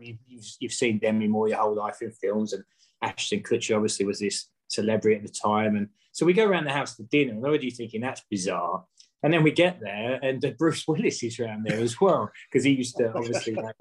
mean, 0.00 0.18
you've, 0.26 0.44
you've 0.60 0.72
seen 0.72 0.98
Demi 0.98 1.26
Moore 1.28 1.48
your 1.48 1.58
whole 1.58 1.74
life 1.74 2.02
in 2.02 2.12
films, 2.12 2.52
and 2.52 2.64
Ashton 3.02 3.40
Kutcher 3.42 3.76
obviously 3.76 4.06
was 4.06 4.20
this 4.20 4.48
celebrity 4.68 5.16
at 5.16 5.22
the 5.22 5.28
time. 5.32 5.76
And 5.76 5.88
so 6.12 6.24
we 6.24 6.32
go 6.32 6.46
around 6.46 6.64
the 6.64 6.72
house 6.72 6.96
to 6.96 7.02
dinner, 7.04 7.32
and 7.32 7.44
already 7.44 7.70
thinking 7.70 8.00
that's 8.00 8.22
bizarre. 8.30 8.84
And 9.24 9.32
then 9.32 9.42
we 9.44 9.52
get 9.52 9.80
there, 9.80 10.18
and 10.22 10.44
uh, 10.44 10.50
Bruce 10.58 10.86
Willis 10.88 11.22
is 11.22 11.38
around 11.38 11.64
there 11.64 11.78
as 11.80 12.00
well 12.00 12.30
because 12.50 12.64
he 12.64 12.72
used 12.72 12.96
to 12.96 13.12
obviously 13.14 13.54
like, 13.54 13.76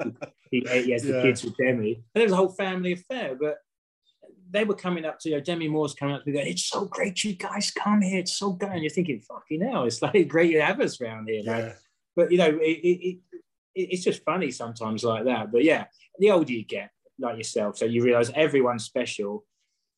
he, 0.51 0.63
he 0.69 0.91
has 0.91 1.03
the 1.03 1.13
Yeah. 1.13 1.21
kids 1.21 1.43
with 1.43 1.57
Demi, 1.57 2.03
and 2.13 2.21
it 2.21 2.25
was 2.25 2.33
a 2.33 2.35
whole 2.35 2.49
family 2.49 2.93
affair. 2.93 3.35
But 3.39 3.57
they 4.51 4.65
were 4.65 4.75
coming 4.75 5.05
up 5.05 5.19
to 5.19 5.29
you 5.29 5.35
know, 5.35 5.41
Demi 5.41 5.67
Moore's 5.67 5.93
coming 5.93 6.15
up 6.15 6.23
to 6.23 6.29
me 6.29 6.35
going, 6.35 6.47
"It's 6.47 6.65
so 6.65 6.85
great 6.85 7.23
you 7.23 7.33
guys 7.33 7.71
come 7.71 8.01
here. 8.01 8.19
It's 8.19 8.37
so 8.37 8.51
good." 8.51 8.69
And 8.69 8.81
you're 8.81 8.89
thinking, 8.89 9.21
"Fucking 9.21 9.61
hell, 9.61 9.85
it's 9.85 10.01
like 10.01 10.27
great 10.27 10.51
to 10.53 10.61
have 10.61 10.79
us 10.81 10.99
around 11.01 11.29
here." 11.29 11.41
Like, 11.45 11.77
but 12.15 12.31
you 12.31 12.37
know, 12.37 12.49
it, 12.49 12.79
it, 12.83 13.07
it, 13.07 13.19
it's 13.75 14.03
just 14.03 14.23
funny 14.23 14.51
sometimes 14.51 15.03
like 15.03 15.25
that. 15.25 15.51
But 15.51 15.63
yeah, 15.63 15.85
the 16.19 16.31
older 16.31 16.51
you 16.51 16.65
get, 16.65 16.91
like 17.19 17.37
yourself, 17.37 17.77
so 17.77 17.85
you 17.85 18.03
realise 18.03 18.31
everyone's 18.35 18.83
special. 18.83 19.45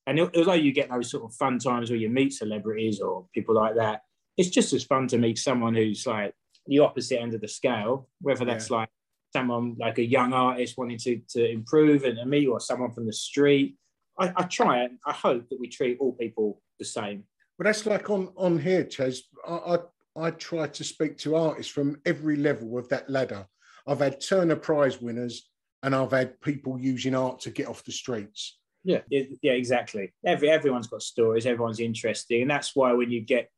And 0.06 0.20
al- 0.20 0.32
although 0.36 0.54
you 0.54 0.72
get 0.72 0.90
those 0.90 1.10
sort 1.10 1.24
of 1.24 1.36
fun 1.36 1.60
times 1.60 1.90
where 1.90 2.00
you 2.00 2.10
meet 2.10 2.34
celebrities 2.34 3.00
or 3.00 3.26
people 3.34 3.56
like 3.56 3.76
that, 3.76 4.02
it's 4.38 4.50
just 4.50 4.74
as 4.74 4.84
fun 4.84 5.08
to 5.08 5.18
meet 5.18 5.38
someone 5.38 5.74
who's 5.74 6.06
like 6.06 6.34
the 6.68 6.80
opposite 6.80 7.22
end 7.22 7.34
of 7.34 7.42
the 7.42 7.48
scale, 7.48 8.10
whether 8.22 8.46
that's 8.46 8.70
like 8.70 8.90
someone 9.34 9.76
like 9.80 9.98
a 9.98 10.06
young 10.06 10.34
artist 10.34 10.78
wanting 10.78 10.98
to, 11.00 11.20
to 11.30 11.50
improve 11.50 12.04
and, 12.04 12.18
and 12.18 12.30
me 12.30 12.46
or 12.46 12.60
someone 12.60 12.92
from 12.92 13.06
the 13.06 13.14
street. 13.14 13.76
I, 14.20 14.32
I 14.36 14.44
try 14.44 14.84
and 14.84 14.98
I 15.06 15.12
hope 15.12 15.50
that 15.50 15.60
we 15.60 15.68
treat 15.68 15.98
all 16.00 16.14
people 16.14 16.62
the 16.80 16.86
same. 16.86 17.24
Well, 17.58 17.66
that's 17.66 17.86
like 17.86 18.10
on 18.10 18.32
on 18.36 18.60
here, 18.60 18.84
Chaz. 18.84 19.20
I, 19.48 19.78
I 20.16 20.28
I 20.28 20.32
try 20.32 20.68
to 20.68 20.84
speak 20.84 21.18
to 21.20 21.36
artists 21.36 21.72
from 21.72 22.00
every 22.06 22.36
level 22.36 22.78
of 22.78 22.88
that 22.90 23.10
ladder. 23.10 23.48
I've 23.88 24.00
had 24.00 24.22
Turner 24.22 24.56
Prize 24.56 25.02
winners, 25.02 25.50
and 25.82 25.96
I've 25.96 26.12
had 26.12 26.40
people 26.42 26.80
using 26.80 27.16
art 27.16 27.40
to 27.42 27.52
get 27.52 27.68
off 27.68 27.84
the 27.84 27.92
streets. 27.92 28.58
Yeah, 28.84 29.02
yeah, 29.10 29.24
yeah, 29.42 29.54
exactly. 29.54 30.14
Every 30.26 30.50
everyone's 30.50 30.88
got 30.88 31.02
stories. 31.02 31.46
Everyone's 31.46 31.80
interesting, 31.80 32.42
and 32.42 32.52
that's 32.52 32.76
why 32.76 32.94
when 32.94 33.12
you 33.12 33.22
get 33.22 33.50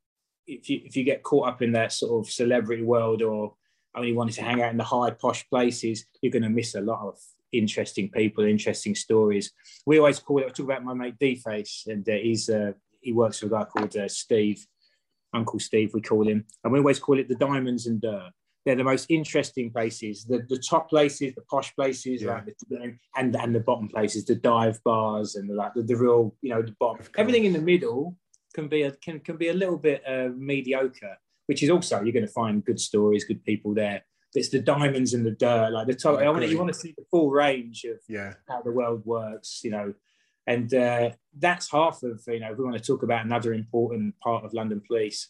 if 0.46 0.70
you 0.70 0.80
if 0.84 0.96
you 0.96 1.04
get 1.04 1.22
caught 1.22 1.48
up 1.48 1.62
in 1.62 1.72
that 1.72 1.92
sort 1.92 2.24
of 2.24 2.30
celebrity 2.30 2.82
world 2.82 3.22
or 3.22 3.54
only 3.94 4.12
wanting 4.12 4.34
to 4.34 4.42
hang 4.42 4.62
out 4.62 4.70
in 4.70 4.76
the 4.76 4.84
high 4.84 5.10
posh 5.10 5.48
places, 5.48 6.06
you're 6.20 6.32
going 6.32 6.42
to 6.42 6.48
miss 6.48 6.74
a 6.74 6.80
lot 6.80 7.06
of 7.06 7.18
interesting 7.58 8.10
people, 8.10 8.44
interesting 8.44 8.94
stories. 8.94 9.52
We 9.86 9.98
always 9.98 10.18
call 10.18 10.38
it. 10.40 10.46
I 10.46 10.48
talk 10.48 10.66
about 10.66 10.84
my 10.84 10.94
mate 10.94 11.16
D 11.18 11.36
Face, 11.36 11.84
and 11.86 12.08
uh, 12.08 12.12
he's 12.12 12.48
uh, 12.48 12.72
he 13.00 13.12
works 13.12 13.42
with 13.42 13.52
a 13.52 13.56
guy 13.56 13.64
called 13.64 13.96
uh, 13.96 14.08
Steve, 14.08 14.66
Uncle 15.34 15.58
Steve, 15.60 15.90
we 15.94 16.00
call 16.00 16.26
him, 16.26 16.44
and 16.62 16.72
we 16.72 16.78
always 16.78 16.98
call 16.98 17.18
it 17.18 17.28
the 17.28 17.34
diamonds 17.36 17.86
and 17.86 18.00
dirt. 18.00 18.30
They're 18.64 18.74
the 18.74 18.82
most 18.82 19.06
interesting 19.10 19.70
places, 19.70 20.24
the, 20.24 20.44
the 20.48 20.58
top 20.58 20.90
places, 20.90 21.34
the 21.36 21.42
posh 21.42 21.72
places, 21.76 22.22
Yeah. 22.22 22.34
like 22.34 22.46
the, 22.68 22.96
and 23.16 23.36
and 23.36 23.54
the 23.54 23.60
bottom 23.60 23.88
places, 23.88 24.24
the 24.24 24.34
dive 24.34 24.82
bars 24.82 25.36
and 25.36 25.48
the, 25.48 25.54
like 25.54 25.74
the, 25.74 25.82
the 25.82 25.94
real, 25.96 26.34
you 26.42 26.50
know, 26.50 26.62
the 26.62 26.74
bottom. 26.80 27.06
Everything 27.16 27.44
in 27.44 27.52
the 27.52 27.60
middle 27.60 28.16
can 28.54 28.66
be 28.66 28.82
a 28.82 28.90
can 28.90 29.20
can 29.20 29.36
be 29.36 29.48
a 29.48 29.54
little 29.54 29.78
bit 29.78 30.02
uh, 30.06 30.30
mediocre, 30.36 31.16
which 31.46 31.62
is 31.62 31.70
also 31.70 32.02
you're 32.02 32.12
going 32.12 32.26
to 32.26 32.32
find 32.32 32.64
good 32.64 32.80
stories, 32.80 33.24
good 33.24 33.44
people 33.44 33.72
there. 33.72 34.02
It's 34.34 34.50
the 34.50 34.60
diamonds 34.60 35.14
and 35.14 35.24
the 35.24 35.30
dirt, 35.30 35.70
like 35.70 35.86
the 35.86 35.94
top. 35.94 36.18
I 36.18 36.28
want 36.28 36.38
agree. 36.38 36.50
you 36.50 36.58
want 36.58 36.72
to 36.72 36.78
see 36.78 36.94
the 36.96 37.04
full 37.10 37.30
range 37.30 37.84
of 37.84 37.98
Yeah, 38.08 38.34
how 38.48 38.62
the 38.62 38.72
world 38.72 39.02
works, 39.04 39.60
you 39.64 39.70
know. 39.70 39.94
And 40.46 40.72
uh, 40.74 41.10
that's 41.36 41.70
half 41.70 42.02
of, 42.02 42.22
you 42.28 42.40
know, 42.40 42.52
if 42.52 42.58
we 42.58 42.64
want 42.64 42.76
to 42.76 42.82
talk 42.82 43.02
about 43.02 43.24
another 43.24 43.52
important 43.52 44.14
part 44.20 44.44
of 44.44 44.54
London 44.54 44.80
Police, 44.86 45.28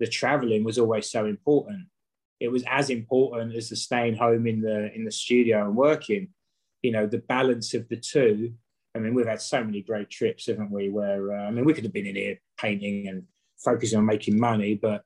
the 0.00 0.06
traveling 0.06 0.64
was 0.64 0.78
always 0.78 1.10
so 1.10 1.24
important. 1.26 1.86
It 2.40 2.50
was 2.50 2.64
as 2.68 2.90
important 2.90 3.54
as 3.54 3.68
the 3.68 3.76
staying 3.76 4.16
home 4.16 4.46
in 4.46 4.60
the 4.60 4.92
in 4.94 5.04
the 5.04 5.10
studio 5.10 5.64
and 5.64 5.76
working. 5.76 6.28
You 6.82 6.92
know, 6.92 7.06
the 7.06 7.18
balance 7.18 7.74
of 7.74 7.88
the 7.88 7.96
two. 7.96 8.54
I 8.94 8.98
mean, 8.98 9.14
we've 9.14 9.26
had 9.26 9.40
so 9.40 9.62
many 9.62 9.82
great 9.82 10.10
trips, 10.10 10.46
haven't 10.46 10.70
we? 10.70 10.88
Where 10.88 11.32
uh, 11.32 11.44
I 11.46 11.50
mean, 11.50 11.64
we 11.64 11.74
could 11.74 11.84
have 11.84 11.92
been 11.92 12.06
in 12.06 12.16
here 12.16 12.38
painting 12.58 13.08
and 13.08 13.24
focusing 13.62 13.98
on 13.98 14.06
making 14.06 14.38
money, 14.38 14.74
but 14.74 15.04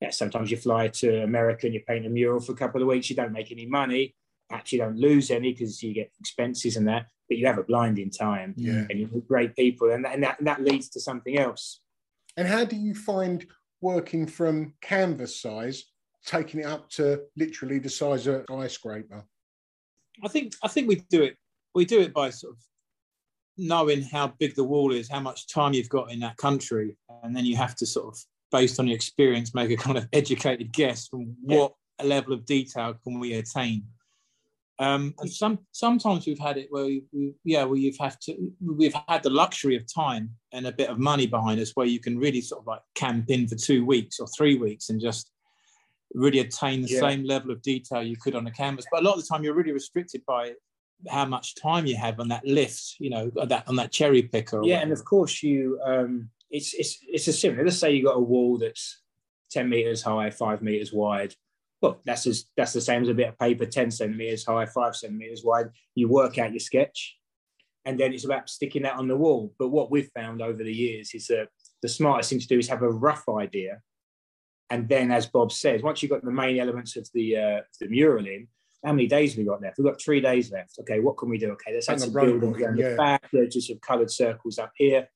yeah, 0.00 0.10
sometimes 0.10 0.50
you 0.50 0.56
fly 0.56 0.88
to 0.88 1.22
America 1.22 1.66
and 1.66 1.74
you 1.74 1.82
paint 1.86 2.06
a 2.06 2.08
mural 2.08 2.40
for 2.40 2.52
a 2.52 2.56
couple 2.56 2.80
of 2.80 2.88
weeks, 2.88 3.10
you 3.10 3.16
don't 3.16 3.32
make 3.32 3.52
any 3.52 3.66
money 3.66 4.14
perhaps 4.50 4.72
you 4.72 4.78
don't 4.78 4.98
lose 4.98 5.30
any 5.30 5.52
because 5.52 5.82
you 5.82 5.94
get 5.94 6.12
expenses 6.18 6.76
and 6.76 6.86
that, 6.88 7.06
but 7.28 7.38
you 7.38 7.46
have 7.46 7.56
a 7.56 7.62
blinding 7.62 8.10
time 8.10 8.52
yeah. 8.56 8.84
and 8.90 8.98
you 8.98 9.08
meet 9.12 9.26
great 9.26 9.54
people, 9.54 9.92
and 9.92 10.04
that, 10.04 10.14
and 10.14 10.24
that, 10.24 10.38
and 10.38 10.46
that 10.46 10.60
leads 10.60 10.90
to 10.90 11.00
something 11.00 11.38
else. 11.38 11.80
And 12.36 12.46
how 12.46 12.64
do 12.64 12.76
you 12.76 12.94
find 12.94 13.46
working 13.80 14.26
from 14.26 14.74
canvas 14.82 15.40
size, 15.40 15.84
taking 16.26 16.60
it 16.60 16.66
up 16.66 16.90
to 16.90 17.22
literally 17.36 17.78
the 17.78 17.88
size 17.88 18.26
of 18.26 18.34
a 18.34 18.42
skyscraper? 18.42 19.24
I 20.22 20.28
think 20.28 20.52
I 20.62 20.68
think 20.68 20.88
we 20.88 20.96
do 21.08 21.22
it. 21.22 21.36
We 21.74 21.84
do 21.84 22.00
it 22.00 22.12
by 22.12 22.30
sort 22.30 22.54
of 22.54 22.58
knowing 23.56 24.02
how 24.02 24.34
big 24.38 24.56
the 24.56 24.64
wall 24.64 24.92
is, 24.92 25.08
how 25.08 25.20
much 25.20 25.46
time 25.46 25.72
you've 25.72 25.88
got 25.88 26.10
in 26.10 26.18
that 26.20 26.36
country, 26.36 26.96
and 27.22 27.34
then 27.34 27.44
you 27.44 27.56
have 27.56 27.76
to 27.76 27.86
sort 27.86 28.08
of, 28.08 28.20
based 28.50 28.80
on 28.80 28.86
your 28.86 28.96
experience, 28.96 29.54
make 29.54 29.70
a 29.70 29.76
kind 29.76 29.96
of 29.96 30.08
educated 30.12 30.72
guess 30.72 31.08
from 31.08 31.36
what 31.42 31.74
level 32.02 32.32
of 32.32 32.44
detail 32.44 32.94
can 33.04 33.20
we 33.20 33.34
attain. 33.34 33.84
Um, 34.78 35.14
and 35.18 35.30
some 35.30 35.58
sometimes 35.72 36.26
we've 36.26 36.38
had 36.38 36.56
it 36.56 36.68
where 36.70 36.86
we, 36.86 37.02
we 37.12 37.34
yeah, 37.44 37.64
where 37.64 37.76
you've 37.76 37.98
have 37.98 38.18
to 38.20 38.50
we've 38.64 38.94
had 39.08 39.22
the 39.22 39.28
luxury 39.28 39.76
of 39.76 39.84
time 39.92 40.30
and 40.52 40.66
a 40.66 40.72
bit 40.72 40.88
of 40.88 40.98
money 40.98 41.26
behind 41.26 41.60
us 41.60 41.72
where 41.74 41.86
you 41.86 42.00
can 42.00 42.18
really 42.18 42.40
sort 42.40 42.62
of 42.62 42.66
like 42.66 42.80
camp 42.94 43.28
in 43.28 43.46
for 43.46 43.56
two 43.56 43.84
weeks 43.84 44.18
or 44.18 44.26
three 44.28 44.56
weeks 44.56 44.88
and 44.88 44.98
just 44.98 45.32
really 46.14 46.38
attain 46.38 46.80
the 46.80 46.88
Yeah. 46.88 47.00
same 47.00 47.24
level 47.24 47.50
of 47.50 47.60
detail 47.60 48.02
you 48.02 48.16
could 48.16 48.34
on 48.34 48.46
a 48.46 48.50
canvas. 48.50 48.86
But 48.90 49.02
a 49.02 49.04
lot 49.04 49.16
of 49.16 49.20
the 49.22 49.28
time 49.28 49.44
you're 49.44 49.54
really 49.54 49.72
restricted 49.72 50.24
by 50.26 50.54
how 51.08 51.26
much 51.26 51.54
time 51.56 51.84
you 51.84 51.96
have 51.96 52.18
on 52.18 52.28
that 52.28 52.44
lift, 52.46 52.96
you 52.98 53.10
know, 53.10 53.30
on 53.38 53.48
that 53.48 53.68
on 53.68 53.76
that 53.76 53.92
cherry 53.92 54.22
picker. 54.22 54.62
Yeah, 54.64 54.80
and 54.80 54.92
of 54.92 55.04
course 55.04 55.42
you, 55.42 55.78
um, 55.84 56.30
it's 56.50 56.74
it's 56.74 56.98
it's 57.06 57.28
a 57.28 57.32
similar. 57.32 57.64
Let's 57.64 57.78
say 57.78 57.92
you 57.92 58.04
got 58.04 58.16
a 58.16 58.20
wall 58.20 58.58
that's 58.58 59.02
ten 59.50 59.68
meters 59.68 60.02
high, 60.02 60.30
five 60.30 60.62
meters 60.62 60.92
wide. 60.92 61.34
Well, 61.80 62.00
that's 62.04 62.26
as 62.26 62.46
that's 62.56 62.72
the 62.72 62.80
same 62.80 63.02
as 63.02 63.08
a 63.08 63.14
bit 63.14 63.28
of 63.28 63.38
paper, 63.38 63.66
ten 63.66 63.90
centimeters 63.90 64.44
high, 64.44 64.66
five 64.66 64.96
centimeters 64.96 65.42
wide. 65.44 65.70
You 65.94 66.08
work 66.08 66.38
out 66.38 66.52
your 66.52 66.60
sketch, 66.60 67.16
and 67.84 67.98
then 67.98 68.12
it's 68.12 68.24
about 68.24 68.50
sticking 68.50 68.82
that 68.82 68.96
on 68.96 69.08
the 69.08 69.16
wall. 69.16 69.54
But 69.58 69.68
what 69.68 69.90
we've 69.90 70.10
found 70.14 70.42
over 70.42 70.62
the 70.62 70.74
years 70.74 71.14
is 71.14 71.26
that 71.28 71.48
the 71.82 71.88
smartest 71.88 72.30
thing 72.30 72.40
to 72.40 72.46
do 72.46 72.58
is 72.58 72.68
have 72.68 72.82
a 72.82 72.90
rough 72.90 73.24
idea, 73.28 73.80
and 74.68 74.88
then, 74.88 75.10
as 75.10 75.26
Bob 75.26 75.52
says, 75.52 75.82
once 75.82 76.02
you've 76.02 76.10
got 76.10 76.24
the 76.24 76.30
main 76.30 76.58
elements 76.58 76.96
of 76.96 77.08
the 77.14 77.36
uh, 77.36 77.60
the 77.80 77.88
mural 77.88 78.26
in, 78.26 78.48
how 78.84 78.92
many 78.92 79.06
days 79.06 79.32
have 79.32 79.38
we 79.38 79.44
got 79.44 79.62
left? 79.62 79.78
We've 79.78 79.86
got 79.86 80.00
three 80.00 80.20
days 80.20 80.50
left. 80.50 80.78
Okay, 80.80 81.00
what 81.00 81.16
can 81.16 81.30
we 81.30 81.38
do? 81.38 81.50
Okay, 81.52 81.74
let's 81.74 81.88
add 81.88 82.00
some 82.00 82.12
buildings 82.12 82.60
around 82.60 82.78
yeah. 82.78 82.90
the 82.90 82.96
back. 82.96 83.28
There's 83.32 83.54
just 83.54 83.68
some 83.68 83.78
coloured 83.78 84.10
circles 84.10 84.58
up 84.58 84.72
here. 84.76 85.08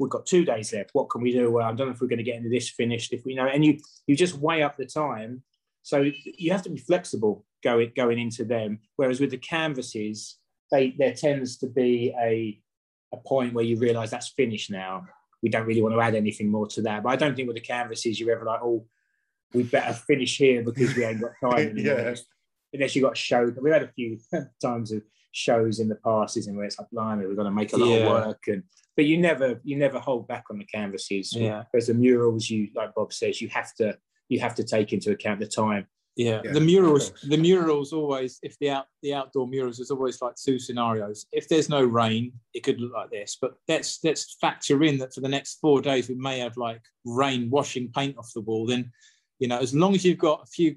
We've 0.00 0.10
got 0.10 0.24
two 0.24 0.46
days 0.46 0.72
left. 0.72 0.90
What 0.94 1.10
can 1.10 1.20
we 1.20 1.30
do? 1.30 1.50
Well, 1.50 1.66
I 1.66 1.72
don't 1.74 1.88
know 1.88 1.92
if 1.92 2.00
we're 2.00 2.08
going 2.08 2.16
to 2.18 2.24
get 2.24 2.36
into 2.36 2.48
this 2.48 2.70
finished. 2.70 3.12
If 3.12 3.26
we 3.26 3.34
know, 3.34 3.46
and 3.46 3.62
you 3.62 3.78
you 4.06 4.16
just 4.16 4.38
weigh 4.38 4.62
up 4.62 4.78
the 4.78 4.86
time. 4.86 5.42
So 5.82 6.10
you 6.24 6.52
have 6.52 6.62
to 6.62 6.70
be 6.70 6.78
flexible 6.78 7.44
going 7.62 7.92
going 7.94 8.18
into 8.18 8.44
them. 8.44 8.80
Whereas 8.96 9.20
with 9.20 9.30
the 9.30 9.36
canvases, 9.36 10.38
they 10.72 10.94
there 10.98 11.12
tends 11.12 11.58
to 11.58 11.66
be 11.66 12.14
a 12.18 12.58
a 13.12 13.18
point 13.18 13.52
where 13.52 13.64
you 13.64 13.76
realise 13.76 14.10
that's 14.10 14.28
finished 14.28 14.70
now. 14.70 15.04
We 15.42 15.50
don't 15.50 15.66
really 15.66 15.82
want 15.82 15.94
to 15.94 16.00
add 16.00 16.14
anything 16.14 16.50
more 16.50 16.66
to 16.68 16.82
that. 16.82 17.02
But 17.02 17.10
I 17.10 17.16
don't 17.16 17.36
think 17.36 17.48
with 17.48 17.56
the 17.56 17.62
canvases 17.62 18.18
you're 18.18 18.34
ever 18.34 18.44
like, 18.46 18.60
oh, 18.62 18.86
we 19.52 19.64
better 19.64 19.92
finish 19.92 20.38
here 20.38 20.62
because 20.62 20.96
we 20.96 21.04
ain't 21.04 21.20
got 21.20 21.32
time 21.42 21.68
anymore. 21.70 21.98
Yeah. 21.98 22.14
Unless 22.72 22.96
you've 22.96 23.02
got 23.02 23.12
a 23.12 23.16
show. 23.16 23.52
We've 23.60 23.72
had 23.72 23.82
a 23.82 23.92
few 23.92 24.18
times 24.62 24.92
of 24.92 25.02
shows 25.32 25.78
in 25.80 25.88
the 25.88 25.96
past, 25.96 26.36
isn't 26.36 26.56
where 26.56 26.64
it's 26.66 26.78
like, 26.78 26.88
blimey, 26.90 27.26
we're 27.26 27.34
going 27.34 27.44
to 27.46 27.50
make 27.50 27.72
a 27.72 27.76
lot 27.76 27.88
Yeah. 27.88 27.96
of 28.06 28.26
work. 28.26 28.42
And 28.48 28.62
but 28.96 29.06
you 29.06 29.16
never 29.18 29.60
you 29.64 29.76
never 29.76 29.98
hold 29.98 30.28
back 30.28 30.44
on 30.50 30.58
the 30.58 30.64
canvases. 30.64 31.34
Yeah. 31.34 31.64
Whereas 31.70 31.86
the 31.86 31.94
murals, 31.94 32.50
you 32.50 32.68
like 32.74 32.94
Bob 32.94 33.12
says, 33.12 33.40
you 33.40 33.48
have 33.48 33.74
to 33.76 33.96
you 34.28 34.40
have 34.40 34.54
to 34.56 34.64
take 34.64 34.92
into 34.92 35.10
account 35.12 35.40
the 35.40 35.46
time. 35.46 35.86
Yeah, 36.16 36.42
Yeah, 36.44 36.52
the 36.52 36.60
murals. 36.60 37.12
The 37.22 37.36
murals 37.38 37.92
always, 37.92 38.38
if 38.42 38.58
the 38.58 38.70
out 38.70 38.86
the 39.02 39.14
outdoor 39.14 39.46
murals, 39.46 39.78
there's 39.78 39.90
always 39.92 40.20
like 40.20 40.34
two 40.34 40.58
scenarios. 40.58 41.26
If 41.32 41.48
there's 41.48 41.68
no 41.68 41.82
rain, 41.82 42.32
it 42.52 42.60
could 42.62 42.80
look 42.80 42.92
like 42.92 43.10
this. 43.10 43.38
But 43.40 43.54
let's 43.68 44.00
let's 44.04 44.36
factor 44.40 44.82
in 44.82 44.98
that 44.98 45.14
for 45.14 45.20
the 45.20 45.28
next 45.28 45.60
four 45.60 45.80
days 45.80 46.08
we 46.08 46.16
may 46.16 46.40
have 46.40 46.56
like 46.56 46.82
rain 47.04 47.48
washing 47.48 47.90
paint 47.94 48.18
off 48.18 48.32
the 48.34 48.40
wall. 48.42 48.66
Then, 48.66 48.90
you 49.38 49.48
know, 49.48 49.58
as 49.58 49.72
long 49.74 49.94
as 49.94 50.04
you've 50.04 50.18
got 50.18 50.42
a 50.42 50.46
few 50.46 50.76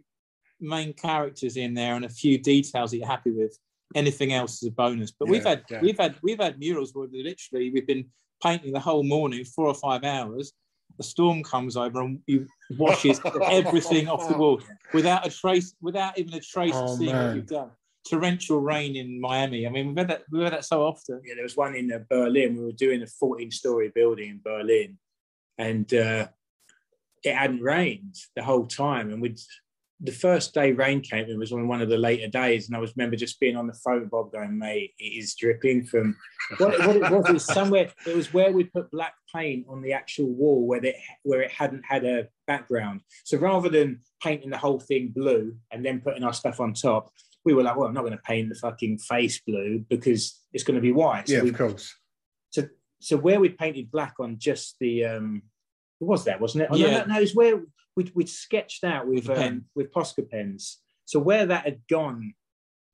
main 0.61 0.93
characters 0.93 1.57
in 1.57 1.73
there 1.73 1.95
and 1.95 2.05
a 2.05 2.09
few 2.09 2.37
details 2.37 2.91
that 2.91 2.97
you're 2.97 3.07
happy 3.07 3.31
with, 3.31 3.57
anything 3.95 4.33
else 4.33 4.61
is 4.61 4.69
a 4.69 4.71
bonus. 4.71 5.11
But 5.11 5.29
we've 5.29 5.43
had 5.43 5.63
yeah. 5.69 5.81
we've 5.81 5.97
had 5.97 6.15
we've 6.21 6.39
had 6.39 6.59
murals 6.59 6.91
where 6.93 7.07
literally 7.11 7.71
we've 7.71 7.87
been 7.87 8.05
painting 8.41 8.73
the 8.73 8.79
whole 8.79 9.03
morning, 9.03 9.43
four 9.45 9.67
or 9.67 9.73
five 9.73 10.03
hours. 10.03 10.53
A 10.99 11.03
storm 11.03 11.41
comes 11.43 11.75
over 11.75 12.01
and 12.01 12.19
you 12.27 12.45
washes 12.77 13.19
everything 13.43 14.07
off 14.07 14.27
the 14.29 14.37
wall 14.37 14.61
without 14.93 15.25
a 15.25 15.29
trace, 15.29 15.73
without 15.81 16.19
even 16.19 16.35
a 16.35 16.39
trace 16.39 16.73
Oh, 16.75 16.83
of 16.83 16.97
seeing 16.97 17.11
man. 17.11 17.27
what 17.27 17.35
you've 17.35 17.47
done. 17.47 17.71
Torrential 18.07 18.59
rain 18.59 18.95
in 18.95 19.19
Miami. 19.19 19.65
I 19.65 19.69
mean, 19.69 19.87
we've 19.87 19.97
had 19.97 20.09
that. 20.09 20.23
We've 20.29 20.43
had 20.43 20.53
that 20.53 20.65
so 20.65 20.83
often. 20.83 21.21
Yeah, 21.25 21.35
there 21.35 21.43
was 21.43 21.57
one 21.57 21.73
in 21.75 21.91
uh, 21.91 21.99
Berlin. 22.09 22.57
We 22.57 22.65
were 22.65 22.71
doing 22.73 23.01
a 23.01 23.07
14 23.07 23.49
story 23.49 23.91
building 23.95 24.29
in 24.29 24.41
Berlin, 24.43 24.97
and 25.57 25.91
uh, 25.93 26.27
it 27.23 27.33
hadn't 27.33 27.61
rained 27.61 28.15
the 28.35 28.43
whole 28.43 28.67
time. 28.67 29.11
And 29.11 29.21
we'd 29.21 29.39
the 29.99 30.11
first 30.11 30.53
day 30.53 30.71
rain 30.71 31.01
came 31.01 31.29
in 31.29 31.39
was 31.39 31.51
on 31.51 31.67
one 31.67 31.81
of 31.81 31.89
the 31.89 31.97
later 31.97 32.27
days, 32.27 32.67
and 32.67 32.75
I 32.75 32.79
was 32.79 32.93
remember 32.95 33.15
just 33.15 33.39
being 33.39 33.55
on 33.55 33.67
the 33.67 33.73
phone 33.73 34.07
Bob 34.07 34.31
going, 34.31 34.57
"Mate, 34.57 34.93
it 34.99 35.03
is 35.03 35.35
dripping 35.35 35.85
from 35.85 36.15
what, 36.57 36.79
what 36.79 36.95
it 36.95 37.11
was. 37.11 37.29
It 37.29 37.33
was 37.33 37.45
somewhere. 37.45 37.89
It 38.05 38.15
was 38.15 38.33
where 38.33 38.51
we 38.51 38.65
put 38.65 38.91
black 38.91 39.13
paint 39.33 39.65
on 39.69 39.81
the 39.81 39.93
actual 39.93 40.27
wall 40.27 40.65
where 40.65 40.83
it 40.83 40.95
where 41.23 41.41
it 41.41 41.51
hadn't 41.51 41.83
had 41.87 42.05
a 42.05 42.27
background. 42.47 43.01
So 43.23 43.37
rather 43.37 43.69
than 43.69 44.01
painting 44.21 44.49
the 44.49 44.57
whole 44.57 44.79
thing 44.79 45.13
blue 45.15 45.55
and 45.71 45.85
then 45.85 46.01
putting 46.01 46.23
our 46.23 46.33
stuff 46.33 46.59
on 46.59 46.73
top, 46.73 47.11
we 47.45 47.53
were 47.53 47.63
like, 47.63 47.77
"Well, 47.77 47.87
I'm 47.87 47.93
not 47.93 48.01
going 48.01 48.13
to 48.13 48.23
paint 48.23 48.49
the 48.49 48.55
fucking 48.55 48.97
face 48.99 49.41
blue 49.45 49.85
because 49.89 50.39
it's 50.51 50.63
going 50.63 50.75
to 50.75 50.81
be 50.81 50.91
white." 50.91 51.27
So 51.27 51.35
yeah, 51.35 51.41
we, 51.43 51.49
of 51.49 51.57
course. 51.57 51.95
So 52.49 52.63
so 52.99 53.17
where 53.17 53.39
we 53.39 53.49
painted 53.49 53.91
black 53.91 54.15
on 54.19 54.37
just 54.37 54.75
the 54.79 55.05
um, 55.05 55.43
it 56.03 56.07
was 56.07 56.25
that 56.25 56.39
wasn't 56.41 56.63
it? 56.63 56.69
Oh, 56.71 56.75
no, 56.77 56.85
Yeah. 56.85 56.99
no, 56.99 57.05
no, 57.05 57.17
it 57.17 57.21
was 57.21 57.35
where 57.35 57.61
we'd, 57.95 58.11
we'd 58.15 58.29
sketched 58.29 58.83
out 58.83 59.07
with 59.07 59.27
With 59.27 59.37
um, 59.37 59.65
with 59.75 59.91
Posca 59.91 60.29
pens. 60.29 60.79
So 61.05 61.19
where 61.19 61.45
that 61.47 61.65
had 61.65 61.81
gone 61.89 62.33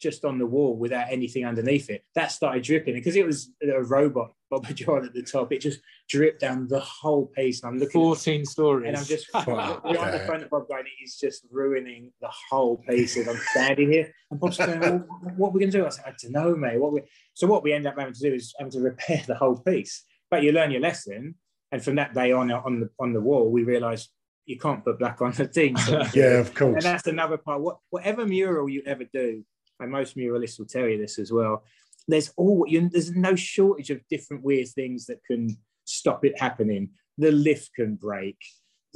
just 0.02 0.24
on 0.24 0.40
the 0.40 0.46
wall 0.46 0.78
without 0.78 1.08
anything 1.12 1.46
underneath 1.46 1.90
it, 1.90 2.04
that 2.16 2.32
started 2.32 2.64
dripping 2.64 2.94
because 2.94 3.16
it 3.16 3.26
was 3.26 3.52
a 3.62 3.84
robot 3.84 4.32
Bob 4.50 4.66
John 4.74 5.06
at 5.06 5.14
the 5.14 5.22
top. 5.22 5.52
It 5.52 5.60
just 5.62 5.80
dripped 6.10 6.40
down 6.42 6.68
the 6.68 6.80
whole 6.80 7.28
piece. 7.28 7.62
And 7.62 7.70
I'm 7.74 7.78
looking, 7.78 8.02
14 8.02 8.46
stories. 8.46 8.88
and 8.88 8.98
I'm 8.98 9.04
just 9.06 9.28
Fuck 9.32 9.46
we're 9.48 9.60
on 9.60 10.12
the 10.12 10.18
that. 10.18 10.28
phone 10.28 10.40
to 10.40 10.48
Bob 10.48 10.68
going, 10.68 10.86
it 10.86 11.04
is 11.04 11.18
just 11.18 11.46
ruining 11.52 12.12
the 12.22 12.32
whole 12.50 12.78
piece. 12.78 13.16
As 13.18 13.28
I'm 13.28 13.38
standing 13.52 13.92
here, 13.92 14.12
and 14.32 14.40
Bob's 14.40 14.58
going, 14.58 14.80
well, 14.80 14.98
what 15.38 15.50
are 15.50 15.52
we 15.52 15.60
going 15.60 15.72
to 15.72 15.78
do? 15.80 15.86
I 15.86 15.90
said, 15.90 16.06
I 16.08 16.14
don't 16.22 16.32
know, 16.32 16.56
mate. 16.56 16.80
What 16.80 16.94
we 16.94 17.02
so 17.36 17.46
what 17.48 17.64
we 17.64 17.74
end 17.74 17.86
up 17.86 17.96
having 18.00 18.14
to 18.14 18.20
do 18.30 18.34
is 18.34 18.56
having 18.58 18.72
to 18.72 18.80
repair 18.80 19.22
the 19.28 19.36
whole 19.36 19.58
piece. 19.58 20.04
But 20.32 20.42
you 20.44 20.52
learn 20.52 20.72
your 20.72 20.82
lesson, 20.82 21.36
and 21.72 21.84
from 21.84 21.96
that 21.96 22.14
day 22.14 22.32
on, 22.32 22.52
on 22.52 22.80
the 22.82 22.90
on 23.00 23.14
the 23.14 23.22
wall, 23.22 23.50
we 23.52 23.64
realised 23.64 24.10
you 24.46 24.58
can't 24.58 24.84
put 24.84 24.98
black 25.00 25.22
on 25.22 25.32
the 25.34 25.46
thing. 25.48 25.78
So- 25.78 26.02
Yeah, 26.14 26.40
of 26.40 26.54
course. 26.56 26.76
and 26.76 26.84
that's 26.84 27.08
another 27.08 27.38
part. 27.38 27.62
What, 27.62 27.78
whatever 27.92 28.26
mural 28.26 28.68
you 28.70 28.82
ever 28.86 29.04
do, 29.14 29.44
and 29.80 29.92
most 29.92 30.18
muralists 30.18 30.58
will 30.58 30.66
tell 30.66 30.88
you 30.88 30.98
this 30.98 31.20
as 31.20 31.32
well. 31.32 31.64
There's 32.08 32.34
all 32.38 32.66
you, 32.68 32.90
there's 32.90 33.12
no 33.12 33.36
shortage 33.36 33.92
of 33.92 34.02
different 34.10 34.44
weird 34.44 34.68
things 34.70 35.06
that 35.06 35.24
can 35.30 35.56
stop 35.86 36.26
it 36.26 36.40
happening. 36.40 36.90
The 37.20 37.32
lift 37.32 37.72
can 37.76 37.96
break. 37.96 38.38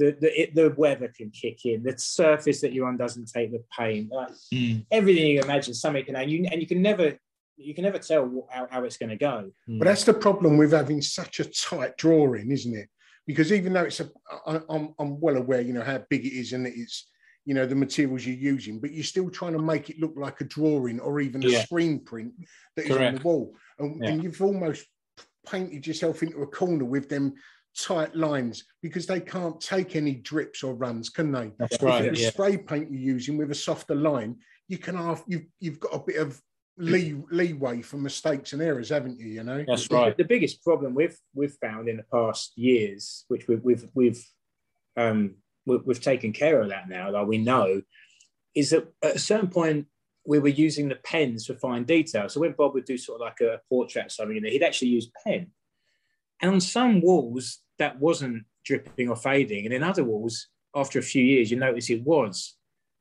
The 0.00 0.16
the, 0.20 0.40
it, 0.42 0.54
the 0.56 0.74
weather 0.76 1.12
can 1.16 1.30
kick 1.30 1.64
in. 1.64 1.84
The 1.84 1.96
surface 1.96 2.60
that 2.62 2.72
you're 2.72 2.88
on 2.88 2.96
doesn't 2.96 3.30
take 3.32 3.52
the 3.52 3.62
paint. 3.78 4.10
Like, 4.10 4.30
Mm. 4.52 4.84
everything 4.90 5.26
you 5.28 5.40
imagine, 5.42 5.74
something 5.74 6.04
can 6.04 6.16
and 6.16 6.28
you 6.30 6.48
and 6.50 6.60
you 6.60 6.66
can 6.66 6.82
never 6.82 7.16
you 7.56 7.74
can 7.74 7.84
never 7.84 7.98
tell 7.98 8.46
how, 8.50 8.66
how 8.70 8.84
it's 8.84 8.96
going 8.96 9.10
to 9.10 9.16
go. 9.16 9.50
Hmm. 9.66 9.78
But 9.78 9.86
that's 9.86 10.04
the 10.04 10.14
problem 10.14 10.56
with 10.56 10.72
having 10.72 11.00
such 11.02 11.40
a 11.40 11.44
tight 11.44 11.96
drawing, 11.96 12.50
isn't 12.50 12.76
it? 12.76 12.88
Because 13.26 13.52
even 13.52 13.72
though 13.72 13.84
it's 13.84 14.00
a, 14.00 14.10
I- 14.46 14.60
I'm, 14.68 14.94
I'm 14.98 15.20
well 15.20 15.36
aware, 15.36 15.60
you 15.60 15.72
know, 15.72 15.82
how 15.82 16.02
big 16.10 16.24
it 16.26 16.32
is 16.32 16.52
and 16.52 16.66
it's, 16.66 17.10
you 17.46 17.54
know, 17.54 17.66
the 17.66 17.74
materials 17.74 18.26
you're 18.26 18.36
using, 18.36 18.80
but 18.80 18.92
you're 18.92 19.04
still 19.04 19.30
trying 19.30 19.52
to 19.52 19.58
make 19.58 19.90
it 19.90 20.00
look 20.00 20.14
like 20.16 20.40
a 20.40 20.44
drawing 20.44 20.98
or 21.00 21.20
even 21.20 21.44
a 21.44 21.50
screen 21.62 22.00
print 22.00 22.32
that 22.76 22.86
is 22.86 22.96
on 22.96 23.14
the 23.16 23.20
wall. 23.20 23.54
And, 23.78 24.02
Yeah. 24.02 24.10
and 24.10 24.22
you've 24.24 24.40
almost 24.42 24.86
painted 25.46 25.86
yourself 25.86 26.22
into 26.22 26.38
a 26.42 26.46
corner 26.46 26.84
with 26.86 27.08
them 27.08 27.34
tight 27.78 28.14
lines 28.16 28.64
because 28.82 29.06
they 29.06 29.20
can't 29.20 29.60
take 29.60 29.94
any 29.94 30.14
drips 30.14 30.62
or 30.62 30.74
runs, 30.74 31.10
can 31.10 31.32
they? 31.32 31.50
That's 31.58 31.74
If 31.76 31.82
right. 31.82 32.04
it's 32.06 32.20
Yeah. 32.22 32.30
spray 32.30 32.56
paint 32.56 32.90
you're 32.90 33.14
using 33.14 33.36
with 33.36 33.50
a 33.50 33.54
softer 33.54 33.94
line, 33.94 34.36
you 34.68 34.78
can 34.78 34.96
have 34.96 35.22
you've 35.26 35.46
you've 35.60 35.80
got 35.80 35.94
a 35.94 35.98
bit 35.98 36.16
of 36.16 36.40
lee, 36.76 37.14
leeway 37.30 37.82
for 37.82 37.96
mistakes 37.96 38.52
and 38.52 38.62
errors, 38.62 38.88
haven't 38.88 39.18
you? 39.18 39.26
You 39.26 39.44
know, 39.44 39.64
That's 39.66 39.90
right. 39.90 40.16
The 40.16 40.24
biggest 40.24 40.62
problem 40.62 40.94
we've 40.94 41.16
we've 41.34 41.56
found 41.60 41.88
in 41.88 41.96
the 41.96 42.04
past 42.04 42.52
years, 42.56 43.24
which 43.28 43.46
we've 43.48 43.62
we've 43.62 43.86
we've 43.94 44.24
um, 44.96 45.36
we- 45.66 45.78
we've 45.84 46.00
taken 46.00 46.32
care 46.32 46.60
of 46.60 46.68
that 46.70 46.88
now, 46.88 47.10
like 47.10 47.26
we 47.26 47.38
know, 47.38 47.82
is 48.54 48.70
that 48.70 48.86
at 49.02 49.16
a 49.16 49.18
certain 49.18 49.48
point 49.48 49.86
we 50.26 50.38
were 50.38 50.48
using 50.48 50.88
the 50.88 50.96
pens 50.96 51.46
for 51.46 51.54
fine 51.54 51.84
detail. 51.84 52.28
So 52.28 52.40
when 52.40 52.52
Bob 52.56 52.74
would 52.74 52.86
do 52.86 52.96
sort 52.96 53.20
of 53.20 53.26
like 53.26 53.40
a 53.40 53.60
portrait 53.68 54.06
or 54.06 54.08
something, 54.08 54.36
you 54.36 54.40
know, 54.42 54.48
he'd 54.48 54.62
actually 54.62 54.88
use 54.88 55.10
pen. 55.24 55.50
And 56.40 56.50
on 56.52 56.60
some 56.60 57.00
walls 57.02 57.58
that 57.78 58.00
wasn't 58.00 58.44
dripping 58.64 59.08
or 59.08 59.16
fading, 59.16 59.66
and 59.66 59.74
in 59.74 59.82
other 59.82 60.04
walls, 60.04 60.48
after 60.74 60.98
a 60.98 61.02
few 61.02 61.22
years, 61.22 61.50
you 61.50 61.58
notice 61.58 61.90
it 61.90 62.02
was. 62.02 62.56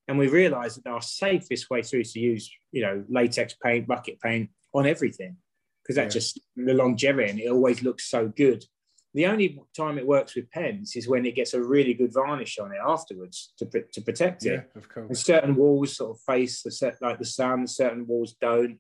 And 0.08 0.18
we 0.18 0.28
realised 0.28 0.84
that 0.84 0.90
our 0.90 1.02
safest 1.02 1.70
way 1.70 1.82
through 1.82 2.02
is 2.02 2.14
to 2.14 2.20
use, 2.20 2.52
you 2.72 2.82
know, 2.82 3.04
latex 3.10 3.56
paint, 3.64 3.88
bucket 3.88 4.20
paint 4.20 4.50
on 4.74 4.86
everything, 4.86 5.38
because 5.82 5.96
that 5.96 6.04
Yeah. 6.06 6.10
just 6.10 6.40
the 6.56 6.74
longevity 6.74 7.30
and 7.30 7.40
it 7.40 7.48
always 7.50 7.82
looks 7.84 8.06
so 8.10 8.28
good. 8.28 8.66
The 9.14 9.28
only 9.28 9.62
time 9.78 9.98
it 10.00 10.08
works 10.08 10.36
with 10.36 10.50
pens 10.50 10.96
is 10.96 11.08
when 11.08 11.26
it 11.26 11.36
gets 11.36 11.54
a 11.54 11.64
really 11.64 11.94
good 11.94 12.12
varnish 12.12 12.58
on 12.58 12.72
it 12.72 12.80
afterwards 12.84 13.54
to, 13.60 13.66
to 13.66 14.02
protect 14.02 14.44
it. 14.46 14.70
yeah, 14.76 14.80
of 14.82 14.88
And 15.10 15.18
certain 15.18 15.56
walls 15.56 15.96
sort 15.98 16.18
of 16.18 16.22
face 16.24 16.64
the 16.64 16.72
set 16.72 17.00
like 17.02 17.20
the 17.20 17.26
sun, 17.26 17.68
certain 17.68 18.08
walls 18.08 18.34
don't. 18.42 18.80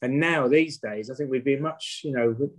And 0.00 0.18
now 0.18 0.48
these 0.48 0.78
days, 0.78 1.10
I 1.10 1.14
think 1.14 1.30
we'd 1.30 1.44
be 1.44 1.56
much, 1.56 2.00
you 2.04 2.12
know, 2.12 2.30
we're- 2.38 2.52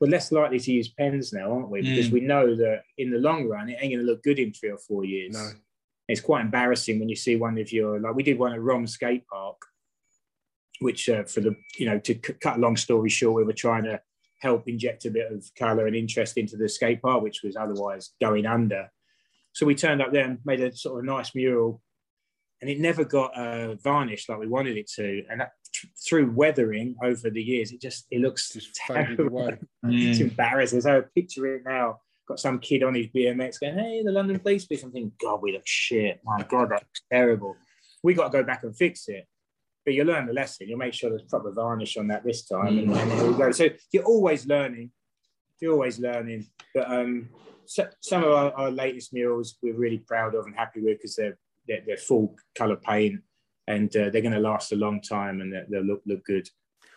we're 0.00 0.08
less 0.08 0.30
likely 0.32 0.58
to 0.60 0.72
use 0.72 0.88
pens 0.88 1.32
now, 1.32 1.52
aren't 1.52 1.70
we? 1.70 1.80
Because 1.82 2.08
Mm. 2.08 2.12
we 2.12 2.20
know 2.20 2.54
that 2.56 2.84
in 2.98 3.10
the 3.10 3.18
long 3.18 3.46
run, 3.48 3.68
it 3.68 3.78
ain't 3.80 3.92
going 3.92 3.98
to 3.98 4.10
look 4.10 4.22
good 4.22 4.38
in 4.38 4.52
three 4.52 4.70
or 4.70 4.78
four 4.78 5.04
years. 5.04 5.34
No. 5.34 5.50
It's 6.08 6.20
quite 6.22 6.40
embarrassing 6.40 6.98
when 6.98 7.08
you 7.10 7.16
see 7.16 7.36
one 7.36 7.58
of 7.58 7.70
your 7.70 8.00
like 8.00 8.14
we 8.14 8.22
did 8.22 8.38
one 8.38 8.52
at 8.54 8.62
Rom 8.62 8.86
Skate 8.86 9.26
Park, 9.26 9.60
which 10.80 11.08
uh, 11.08 11.24
for 11.24 11.40
the 11.40 11.54
you 11.78 11.86
know 11.86 11.98
to 11.98 12.14
c- 12.14 12.32
cut 12.40 12.56
a 12.56 12.60
long 12.60 12.76
story 12.76 13.10
short, 13.10 13.36
we 13.36 13.44
were 13.44 13.52
trying 13.52 13.84
to 13.84 14.00
help 14.40 14.66
inject 14.68 15.04
a 15.04 15.10
bit 15.10 15.30
of 15.30 15.44
colour 15.58 15.86
and 15.86 15.94
interest 15.96 16.38
into 16.38 16.56
the 16.56 16.68
skate 16.68 17.02
park, 17.02 17.22
which 17.22 17.42
was 17.42 17.56
otherwise 17.56 18.12
going 18.20 18.46
under. 18.46 18.90
So 19.52 19.66
we 19.66 19.74
turned 19.74 20.00
up 20.00 20.12
there 20.12 20.24
and 20.24 20.38
made 20.44 20.60
a 20.60 20.74
sort 20.74 21.00
of 21.00 21.04
nice 21.04 21.34
mural, 21.34 21.82
and 22.62 22.70
it 22.70 22.78
never 22.80 23.04
got 23.04 23.36
uh, 23.36 23.74
varnished 23.74 24.28
like 24.30 24.38
we 24.38 24.46
wanted 24.46 24.78
it 24.78 24.88
to. 24.96 25.24
And 25.30 25.40
that, 25.42 25.52
through 26.08 26.30
weathering 26.30 26.96
over 27.04 27.28
the 27.28 27.42
years, 27.42 27.70
it 27.70 27.82
just 27.82 28.06
it 28.10 28.20
looks 28.22 28.48
Just 28.54 28.74
terrible. 28.74 29.26
away. 29.26 29.58
It's 29.84 30.18
Mm. 30.20 30.30
embarrassing. 30.30 30.80
So 30.80 30.98
I 30.98 31.00
picture 31.14 31.54
it 31.54 31.62
now. 31.66 32.00
Got 32.28 32.38
some 32.38 32.58
kid 32.58 32.82
on 32.82 32.94
his 32.94 33.06
BMX 33.06 33.58
going, 33.58 33.78
"Hey, 33.78 34.02
the 34.04 34.12
London 34.12 34.38
Police 34.38 34.66
Police." 34.66 34.82
I'm 34.82 34.92
thinking, 34.92 35.12
God, 35.18 35.40
we 35.40 35.52
look 35.52 35.66
shit. 35.66 36.20
My 36.24 36.42
God, 36.48 36.70
that's 36.70 37.02
terrible. 37.10 37.56
We 38.02 38.12
got 38.12 38.30
to 38.30 38.38
go 38.38 38.44
back 38.44 38.64
and 38.64 38.76
fix 38.76 39.08
it. 39.08 39.26
But 39.84 39.94
you 39.94 40.04
learn 40.04 40.26
the 40.26 40.34
lesson. 40.34 40.68
You 40.68 40.76
make 40.76 40.92
sure 40.92 41.08
there's 41.08 41.22
proper 41.22 41.50
varnish 41.52 41.96
on 41.96 42.08
that 42.08 42.24
this 42.24 42.44
time, 42.44 42.78
and, 42.78 42.92
and 42.94 43.38
go. 43.38 43.50
So 43.52 43.68
you're 43.92 44.04
always 44.04 44.46
learning. 44.46 44.90
You're 45.58 45.72
always 45.72 45.98
learning. 45.98 46.46
But 46.74 46.90
um, 46.90 47.30
so, 47.64 47.88
some 48.00 48.24
of 48.24 48.30
our, 48.30 48.52
our 48.52 48.70
latest 48.70 49.14
murals 49.14 49.56
we're 49.62 49.74
really 49.74 49.98
proud 49.98 50.34
of 50.34 50.44
and 50.44 50.54
happy 50.54 50.80
with 50.82 50.98
because 50.98 51.16
they're, 51.16 51.38
they're 51.66 51.82
they're 51.86 51.96
full 51.96 52.36
color 52.54 52.76
paint 52.76 53.22
and 53.68 53.94
uh, 53.96 54.10
they're 54.10 54.22
going 54.22 54.34
to 54.34 54.40
last 54.40 54.72
a 54.72 54.76
long 54.76 55.00
time 55.00 55.40
and 55.40 55.54
they'll 55.70 55.82
look 55.82 56.02
look 56.04 56.24
good. 56.24 56.46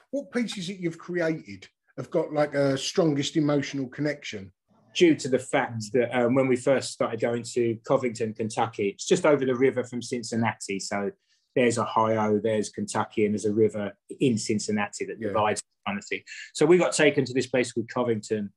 What 0.09 0.31
pieces 0.31 0.67
that 0.67 0.79
you've 0.79 0.97
created 0.97 1.67
have 1.95 2.09
got 2.09 2.33
like 2.33 2.53
a 2.53 2.77
strongest 2.77 3.37
emotional 3.37 3.87
connection? 3.87 4.51
Due 4.93 5.15
to 5.15 5.29
the 5.29 5.39
fact 5.39 5.83
that 5.93 6.13
um, 6.17 6.35
when 6.35 6.47
we 6.47 6.55
first 6.55 6.91
started 6.91 7.19
going 7.19 7.43
to 7.43 7.77
Covington, 7.85 8.33
Kentucky, 8.33 8.89
it's 8.89 9.05
just 9.05 9.25
over 9.25 9.45
the 9.45 9.55
river 9.55 9.83
from 9.83 10.01
Cincinnati. 10.01 10.79
So 10.79 11.11
there's 11.55 11.77
Ohio, 11.77 12.39
there's 12.41 12.69
Kentucky, 12.69 13.25
and 13.25 13.33
there's 13.33 13.45
a 13.45 13.53
river 13.53 13.93
in 14.19 14.37
Cincinnati 14.37 15.05
that 15.05 15.17
Yeah. 15.19 15.29
divides 15.29 15.61
kind 15.87 15.97
of 15.97 16.05
thing. 16.05 16.21
So 16.53 16.65
we 16.65 16.77
got 16.77 16.93
taken 16.93 17.25
to 17.25 17.33
this 17.33 17.47
place 17.47 17.71
called 17.71 17.89
Covington 17.89 18.51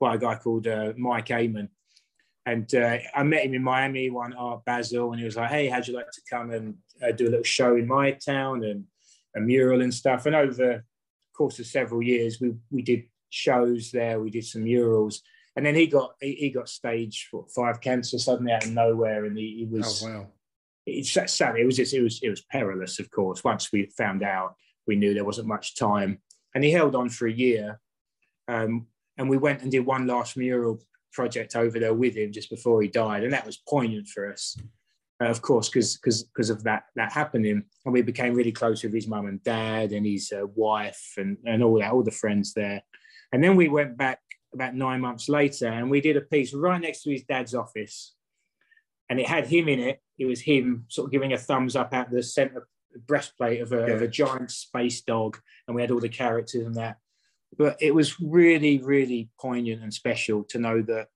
by 0.00 0.14
a 0.14 0.18
guy 0.18 0.36
called 0.36 0.66
uh, 0.66 0.92
Mike 0.96 1.30
Amon. 1.30 1.68
And 2.46 2.72
uh, 2.74 2.98
I 3.14 3.22
met 3.24 3.44
him 3.44 3.54
in 3.54 3.62
Miami, 3.62 4.08
one 4.10 4.32
Art 4.32 4.64
Basel, 4.64 5.10
and 5.10 5.18
he 5.18 5.24
was 5.26 5.36
like, 5.36 5.50
"Hey, 5.50 5.68
how'd 5.68 5.86
you 5.86 5.94
like 5.94 6.10
to 6.10 6.22
come 6.30 6.50
and 6.50 6.76
uh, 7.02 7.12
do 7.12 7.24
a 7.28 7.30
little 7.30 7.42
show 7.44 7.76
in 7.76 7.86
my 7.86 8.12
town 8.12 8.64
and 8.64 8.84
a 9.36 9.40
mural 9.40 9.82
and 9.82 9.92
stuff?" 9.92 10.24
And 10.24 10.34
over 10.34 10.52
the 10.54 10.82
course 11.36 11.58
of 11.58 11.66
several 11.66 12.02
years, 12.02 12.40
we 12.40 12.54
we 12.70 12.80
did 12.80 13.02
shows 13.28 13.90
there, 13.90 14.18
we 14.20 14.30
did 14.30 14.46
some 14.46 14.64
murals, 14.64 15.20
and 15.58 15.66
then 15.66 15.74
he 15.74 15.88
got 15.88 16.14
he, 16.20 16.34
he 16.34 16.50
got 16.50 16.68
stage 16.68 17.26
what, 17.32 17.50
five 17.50 17.80
cancer 17.80 18.16
suddenly 18.16 18.52
out 18.52 18.64
of 18.64 18.70
nowhere, 18.70 19.24
and 19.24 19.36
he, 19.36 19.56
he 19.58 19.64
was 19.68 20.04
Oh 20.04 20.08
wow! 20.08 20.26
it's 20.86 21.10
sad. 21.10 21.56
It 21.56 21.66
was 21.66 21.76
just 21.76 21.92
it 21.92 22.00
was 22.00 22.20
it 22.22 22.30
was 22.30 22.42
perilous, 22.42 23.00
of 23.00 23.10
course. 23.10 23.42
Once 23.42 23.72
we 23.72 23.86
found 23.98 24.22
out, 24.22 24.54
we 24.86 24.94
knew 24.94 25.14
there 25.14 25.24
wasn't 25.24 25.48
much 25.48 25.74
time, 25.74 26.20
and 26.54 26.62
he 26.62 26.70
held 26.70 26.94
on 26.94 27.08
for 27.08 27.26
a 27.26 27.32
year. 27.32 27.80
Um, 28.46 28.86
and 29.16 29.28
we 29.28 29.36
went 29.36 29.62
and 29.62 29.72
did 29.72 29.80
one 29.80 30.06
last 30.06 30.36
mural 30.36 30.80
project 31.12 31.56
over 31.56 31.80
there 31.80 31.92
with 31.92 32.14
him 32.14 32.30
just 32.30 32.50
before 32.50 32.80
he 32.80 32.86
died, 32.86 33.24
and 33.24 33.32
that 33.32 33.44
was 33.44 33.56
poignant 33.56 34.06
for 34.06 34.32
us, 34.32 34.56
uh, 35.20 35.24
of 35.24 35.42
course, 35.42 35.68
because 35.68 35.96
because 35.96 36.22
because 36.22 36.50
of 36.50 36.62
that 36.62 36.84
that 36.94 37.10
happening, 37.10 37.64
and 37.84 37.92
we 37.92 38.00
became 38.00 38.34
really 38.34 38.52
close 38.52 38.84
with 38.84 38.94
his 38.94 39.08
mum 39.08 39.26
and 39.26 39.42
dad 39.42 39.90
and 39.90 40.06
his 40.06 40.32
uh, 40.32 40.46
wife 40.54 41.14
and 41.16 41.36
and 41.46 41.64
all 41.64 41.80
that, 41.80 41.90
all 41.90 42.04
the 42.04 42.12
friends 42.12 42.54
there, 42.54 42.80
and 43.32 43.42
then 43.42 43.56
we 43.56 43.66
went 43.66 43.96
back 43.96 44.20
about 44.54 44.74
nine 44.74 45.00
months 45.00 45.28
later, 45.28 45.66
and 45.68 45.90
we 45.90 46.00
did 46.00 46.16
a 46.16 46.20
piece 46.22 46.54
right 46.54 46.80
next 46.80 47.02
to 47.02 47.10
his 47.10 47.22
dad's 47.24 47.54
office, 47.54 48.14
and 49.08 49.20
it 49.20 49.26
had 49.26 49.46
him 49.46 49.68
in 49.68 49.80
it. 49.80 50.00
It 50.18 50.26
was 50.26 50.40
him 50.40 50.84
sort 50.88 51.06
of 51.06 51.12
giving 51.12 51.32
a 51.32 51.38
thumbs 51.38 51.76
up 51.76 51.94
at 51.94 52.10
the 52.10 52.22
center 52.22 52.68
breastplate 53.06 53.60
of 53.60 53.72
a, 53.72 53.94
of 53.94 54.02
a 54.02 54.08
giant 54.08 54.50
space 54.50 55.00
dog, 55.02 55.38
and 55.66 55.74
we 55.74 55.82
had 55.82 55.90
all 55.90 56.00
the 56.00 56.08
characters 56.08 56.66
and 56.66 56.74
that. 56.76 56.96
But 57.56 57.76
it 57.80 57.94
was 57.94 58.20
really, 58.20 58.78
really 58.78 59.30
poignant 59.40 59.82
and 59.82 59.92
special 59.92 60.44
to 60.44 60.58
know 60.58 60.82
that 60.82 61.08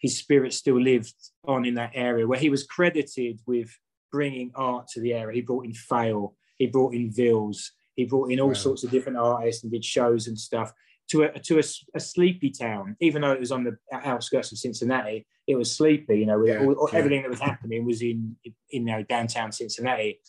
his 0.00 0.16
spirit 0.18 0.52
still 0.52 0.80
lived 0.80 1.14
on 1.44 1.64
in 1.64 1.74
that 1.74 1.92
area 1.94 2.26
where 2.26 2.38
he 2.38 2.50
was 2.50 2.64
credited 2.66 3.40
with 3.46 3.70
bringing 4.12 4.52
art 4.54 4.88
to 4.88 5.00
the 5.00 5.12
area. 5.14 5.34
He 5.34 5.42
brought 5.42 5.64
in 5.64 5.72
Faile, 5.74 6.34
he 6.58 6.66
brought 6.66 6.94
in 6.94 7.10
Vhils, 7.12 7.70
he 7.94 8.04
brought 8.04 8.30
in 8.30 8.40
all 8.40 8.48
Wow. 8.48 8.54
sorts 8.54 8.84
of 8.84 8.90
different 8.90 9.18
artists 9.18 9.62
and 9.62 9.72
did 9.72 9.84
shows 9.84 10.26
and 10.26 10.38
stuff 10.38 10.72
to 11.10 11.22
a 11.24 11.38
to 11.40 11.58
a, 11.58 11.62
a 11.94 12.00
sleepy 12.00 12.50
town. 12.50 12.96
Even 13.00 13.22
though 13.22 13.32
it 13.32 13.40
was 13.40 13.52
on 13.52 13.64
the 13.64 13.76
outskirts 13.92 14.52
of 14.52 14.58
Cincinnati, 14.58 15.26
it 15.46 15.56
was 15.56 15.70
sleepy. 15.72 16.18
You 16.18 16.26
know, 16.26 16.44
Yeah, 16.44 16.60
all, 16.60 16.72
all- 16.74 16.90
yeah. 16.92 16.98
everything 16.98 17.22
that 17.22 17.30
was 17.30 17.40
happening 17.40 17.84
was 17.86 18.02
in 18.02 18.36
in 18.44 18.54
you 18.70 18.80
know 18.80 19.02
downtown 19.02 19.52
Cincinnati. 19.52 20.20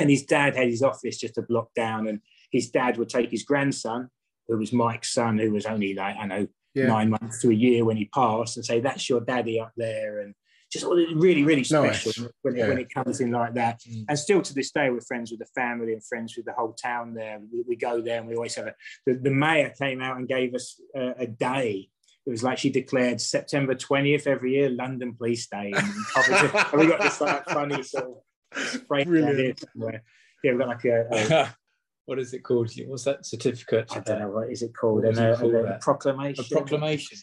And 0.00 0.08
his 0.08 0.24
dad 0.24 0.56
had 0.56 0.68
his 0.68 0.82
office 0.82 1.18
just 1.18 1.36
a 1.38 1.42
block 1.42 1.68
down, 1.74 2.08
and 2.08 2.20
his 2.50 2.70
dad 2.70 2.96
would 2.96 3.10
take 3.10 3.30
his 3.30 3.42
grandson, 3.44 4.08
who 4.48 4.56
was 4.56 4.72
Mike's 4.72 5.12
son, 5.12 5.38
who 5.38 5.50
was 5.52 5.66
only 5.66 5.94
like 5.94 6.16
I 6.16 6.26
know 6.26 6.46
Yeah. 6.74 6.86
nine 6.86 7.10
months 7.10 7.40
to 7.42 7.50
a 7.50 7.54
year 7.54 7.84
when 7.84 7.98
he 7.98 8.06
passed, 8.06 8.56
and 8.56 8.64
say 8.64 8.80
that's 8.80 9.08
your 9.10 9.20
daddy 9.20 9.60
up 9.60 9.72
there, 9.76 10.20
and 10.20 10.34
just 10.72 10.86
really 10.86 11.44
really 11.44 11.64
special 11.64 11.84
Nice. 11.84 12.18
when, 12.40 12.56
Yeah. 12.56 12.64
it, 12.64 12.68
when 12.68 12.78
it 12.78 12.92
comes 12.92 13.20
in 13.20 13.30
like 13.30 13.54
that. 13.54 13.80
Mm. 13.80 14.06
And 14.08 14.18
still 14.18 14.40
to 14.40 14.54
this 14.54 14.70
day, 14.70 14.88
we're 14.90 15.00
friends 15.02 15.30
with 15.30 15.40
the 15.40 15.46
family 15.54 15.92
and 15.92 16.04
friends 16.04 16.34
with 16.36 16.46
the 16.46 16.52
whole 16.52 16.72
town 16.72 17.14
there. 17.14 17.38
We, 17.52 17.62
we 17.68 17.76
go 17.76 18.00
there 18.00 18.18
and 18.20 18.28
we 18.28 18.34
always 18.34 18.54
have 18.54 18.68
a. 18.68 18.74
The, 19.06 19.14
the 19.14 19.30
mayor 19.30 19.72
came 19.78 20.00
out 20.00 20.16
and 20.16 20.26
gave 20.26 20.54
us 20.54 20.80
a, 20.96 21.14
a 21.18 21.26
day. 21.26 21.90
It 22.24 22.30
was 22.30 22.42
like 22.42 22.58
she 22.58 22.70
declared 22.70 23.20
September 23.20 23.74
20th 23.74 24.26
every 24.26 24.54
year, 24.54 24.70
London 24.70 25.14
Police 25.14 25.48
Day. 25.48 25.72
And, 25.74 25.94
and 26.16 26.80
we 26.80 26.86
got 26.86 27.00
this 27.00 27.20
like 27.20 27.44
funny 27.46 27.82
sort 27.82 28.04
of 28.04 28.62
spray 28.68 29.04
here 29.04 29.54
somewhere. 29.72 30.02
Yeah, 30.42 30.52
we've 30.52 30.60
got 30.60 30.68
like 30.68 30.84
a, 30.84 31.06
a 31.10 31.56
what 32.06 32.18
is 32.18 32.32
it 32.32 32.42
called? 32.44 32.70
What's 32.86 33.04
that 33.04 33.26
certificate? 33.26 33.94
I 33.94 34.00
don't 34.00 34.20
know 34.20 34.30
what 34.30 34.50
is 34.50 34.62
it 34.62 34.72
called, 34.74 35.02
What 35.02 35.12
is 35.12 35.18
and 35.18 35.34
a, 35.34 35.36
called, 35.36 35.54
a 35.54 35.78
proclamation. 35.80 36.44
A 36.44 36.54
proclamation. 36.54 37.18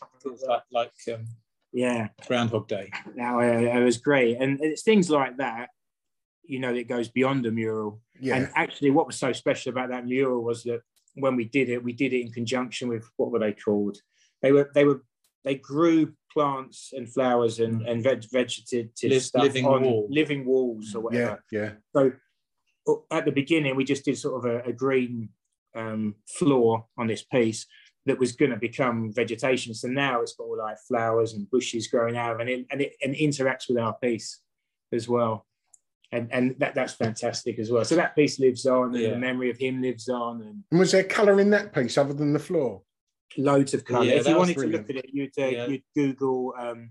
Like 0.47 0.63
like 0.71 0.91
um, 1.13 1.25
Yeah. 1.71 2.07
Groundhog 2.27 2.67
Day. 2.67 2.91
Now 3.15 3.39
uh, 3.39 3.43
it 3.43 3.83
was 3.83 3.97
great, 3.97 4.37
and 4.39 4.59
it's 4.61 4.83
things 4.83 5.09
like 5.09 5.37
that. 5.37 5.69
You 6.43 6.59
know, 6.59 6.73
that 6.73 6.87
goes 6.87 7.09
beyond 7.09 7.45
a 7.45 7.51
mural. 7.51 8.01
Yeah. 8.19 8.35
And 8.35 8.49
actually, 8.55 8.89
what 8.89 9.05
was 9.05 9.17
so 9.17 9.31
special 9.33 9.71
about 9.71 9.89
that 9.89 10.05
mural 10.05 10.43
was 10.43 10.63
that 10.63 10.81
when 11.13 11.35
we 11.35 11.45
did 11.45 11.69
it, 11.69 11.83
we 11.83 11.93
did 11.93 12.13
it 12.13 12.21
in 12.21 12.31
conjunction 12.31 12.89
with 12.89 13.07
what 13.17 13.31
were 13.31 13.39
they 13.39 13.53
called? 13.53 13.97
They 14.41 14.51
were 14.51 14.71
they 14.73 14.85
were 14.85 15.03
they 15.43 15.55
grew 15.55 16.13
plants 16.33 16.91
and 16.95 17.11
flowers 17.11 17.59
and 17.59 17.83
and 17.83 18.03
veg, 18.03 18.25
vegetative 18.31 18.89
Liv- 19.03 19.21
stuff 19.23 19.43
living 19.43 19.65
on 19.65 19.83
wall. 19.83 20.07
living 20.09 20.45
walls 20.45 20.95
or 20.95 20.99
yeah. 20.99 21.03
whatever. 21.03 21.43
Yeah. 21.51 21.61
yeah. 21.61 21.71
So 21.95 22.11
at 23.11 23.25
the 23.25 23.31
beginning, 23.31 23.75
we 23.75 23.83
just 23.83 24.05
did 24.05 24.17
sort 24.17 24.43
of 24.43 24.51
a, 24.51 24.69
a 24.69 24.73
green 24.73 25.29
um, 25.75 26.15
floor 26.27 26.85
on 26.97 27.07
this 27.07 27.23
piece 27.23 27.67
that 28.05 28.17
was 28.19 28.31
going 28.31 28.51
to 28.51 28.57
become 28.57 29.11
vegetation. 29.13 29.73
So 29.73 29.87
now 29.87 30.21
it's 30.21 30.33
got 30.35 30.45
all 30.45 30.57
like 30.57 30.77
flowers 30.87 31.33
and 31.33 31.49
bushes 31.49 31.87
growing 31.87 32.17
out 32.17 32.33
of 32.33 32.39
it, 32.39 32.43
and 32.43 32.49
it, 32.49 32.65
and 32.71 32.81
it 32.81 32.95
and 33.03 33.13
interacts 33.15 33.67
with 33.67 33.77
our 33.77 33.93
piece 34.01 34.39
as 34.91 35.07
well. 35.07 35.45
And 36.11 36.27
and 36.33 36.55
that, 36.59 36.73
that's 36.73 36.93
fantastic 36.93 37.59
as 37.59 37.69
well. 37.69 37.85
So 37.85 37.95
that 37.95 38.15
piece 38.15 38.39
lives 38.39 38.65
on, 38.65 38.95
and 38.95 39.03
Yeah. 39.03 39.09
the 39.11 39.17
memory 39.17 39.49
of 39.51 39.57
him 39.57 39.81
lives 39.81 40.09
on, 40.09 40.41
and 40.41 40.63
And 40.71 40.79
was 40.79 40.91
there 40.91 41.03
colour 41.03 41.39
in 41.39 41.49
that 41.51 41.73
piece 41.73 41.97
other 41.97 42.13
than 42.13 42.33
the 42.33 42.39
floor? 42.39 42.81
loads 43.37 43.75
of 43.75 43.85
colour. 43.85 44.05
Yeah, 44.05 44.13
if 44.13 44.27
you 44.27 44.33
was 44.33 44.39
wanted 44.47 44.57
to 44.57 44.67
look 44.69 44.89
at 44.89 44.95
it, 44.95 45.05
you'd 45.13 45.37
uh, 45.37 45.45
Yeah. 45.45 45.67
you'd 45.67 45.83
Google 45.95 46.55
um, 46.57 46.89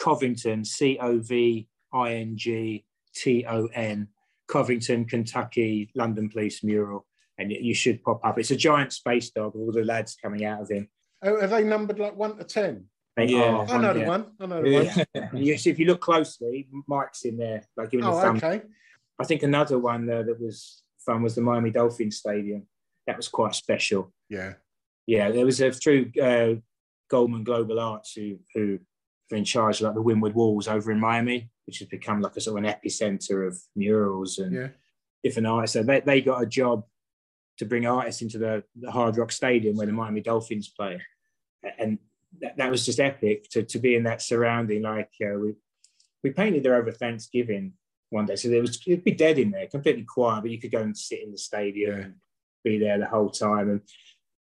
Covington, 0.00 0.64
C 0.64 0.98
O 1.00 1.20
V 1.20 1.68
I 1.92 2.14
N 2.14 2.36
G 2.36 2.84
T 3.14 3.44
O 3.48 3.66
N, 3.66 4.08
Covington, 4.48 5.04
Kentucky, 5.04 5.90
London 5.94 6.28
Police 6.28 6.64
mural, 6.64 7.06
and 7.38 7.52
you 7.52 7.74
should 7.74 8.02
pop 8.02 8.24
up. 8.24 8.38
It's 8.38 8.50
a 8.50 8.56
giant 8.56 8.92
space 8.92 9.30
dog 9.30 9.54
with 9.54 9.62
all 9.62 9.72
the 9.72 9.84
lads 9.84 10.16
coming 10.20 10.44
out 10.44 10.62
of 10.62 10.70
him. 10.70 10.88
Oh, 11.22 11.34
are 11.40 11.46
they 11.46 11.64
numbered 11.64 11.98
like 11.98 12.16
one 12.16 12.36
to 12.38 12.44
ten? 12.44 12.86
They 13.16 13.26
Yeah. 13.26 13.44
are 13.54 13.66
I 13.68 13.78
know 13.78 13.92
the 13.94 14.00
yeah. 14.00 14.08
one. 14.08 14.26
I 14.40 14.46
know 14.46 14.62
the 14.62 14.72
one. 14.74 14.84
Yeah. 14.84 15.04
And 15.32 15.44
you, 15.46 15.56
so 15.58 15.70
if 15.70 15.78
you 15.78 15.86
look 15.86 16.00
closely, 16.00 16.68
Mike's 16.86 17.24
in 17.24 17.36
there, 17.38 17.62
like 17.76 17.90
giving 17.90 18.04
the 18.04 18.12
Oh, 18.12 18.20
thumb. 18.20 18.36
okay. 18.36 18.62
I 19.18 19.24
think 19.24 19.42
another 19.42 19.78
one 19.78 20.08
uh, 20.10 20.22
that 20.22 20.40
was 20.40 20.82
fun 21.04 21.22
was 21.22 21.34
the 21.34 21.40
Miami 21.40 21.70
Dolphins 21.70 22.18
Stadium. 22.18 22.66
That 23.06 23.16
was 23.16 23.28
quite 23.28 23.54
special. 23.54 24.12
Yeah. 24.28 24.54
Yeah, 25.06 25.30
there 25.30 25.46
was 25.46 25.60
a 25.60 25.70
through 25.72 26.10
uh, 26.20 26.54
Goldman 27.08 27.44
Global 27.44 27.78
Arts 27.80 28.12
who 28.14 28.38
who 28.54 28.78
are 29.32 29.36
in 29.36 29.44
charge 29.44 29.80
of 29.80 29.86
like 29.86 29.94
the 29.94 30.02
Wynwood 30.02 30.34
Walls 30.34 30.68
over 30.68 30.90
in 30.92 31.00
Miami, 31.00 31.50
which 31.66 31.78
has 31.78 31.88
become 31.88 32.20
like 32.20 32.36
a 32.36 32.40
sort 32.40 32.58
of 32.58 32.64
an 32.64 32.70
epicenter 32.70 33.46
of 33.46 33.58
murals 33.74 34.38
and 34.38 34.52
Yeah. 34.52 34.68
different 35.24 35.46
artists. 35.46 35.74
So 35.74 35.82
they, 35.82 36.00
they 36.00 36.20
got 36.20 36.42
a 36.42 36.46
job 36.46 36.84
to 37.58 37.64
bring 37.64 37.86
artists 37.86 38.22
into 38.22 38.38
the, 38.38 38.62
the 38.78 38.90
Hard 38.90 39.16
Rock 39.16 39.32
Stadium 39.32 39.76
where 39.76 39.86
the 39.86 39.92
Miami 39.92 40.20
Dolphins 40.20 40.68
play, 40.68 41.00
and 41.78 41.98
that, 42.40 42.56
that 42.56 42.70
was 42.70 42.84
just 42.84 43.00
epic 43.00 43.48
to, 43.50 43.62
to 43.62 43.78
be 43.78 43.94
in 43.94 44.04
that 44.04 44.22
surrounding. 44.22 44.82
Like 44.82 45.10
uh, 45.22 45.38
we 45.38 45.54
we 46.22 46.30
painted 46.30 46.62
there 46.62 46.76
over 46.76 46.92
Thanksgiving 46.92 47.72
one 48.10 48.26
day, 48.26 48.36
so 48.36 48.48
there 48.48 48.60
was 48.60 48.80
it'd 48.86 49.04
be 49.04 49.12
dead 49.12 49.38
in 49.38 49.50
there, 49.50 49.66
completely 49.66 50.04
quiet, 50.04 50.42
but 50.42 50.50
you 50.50 50.60
could 50.60 50.72
go 50.72 50.82
and 50.82 50.96
sit 50.96 51.22
in 51.22 51.32
the 51.32 51.38
stadium 51.38 51.98
Yeah. 51.98 52.04
and 52.04 52.14
be 52.64 52.78
there 52.78 52.98
the 52.98 53.06
whole 53.06 53.30
time. 53.30 53.70
And 53.70 53.80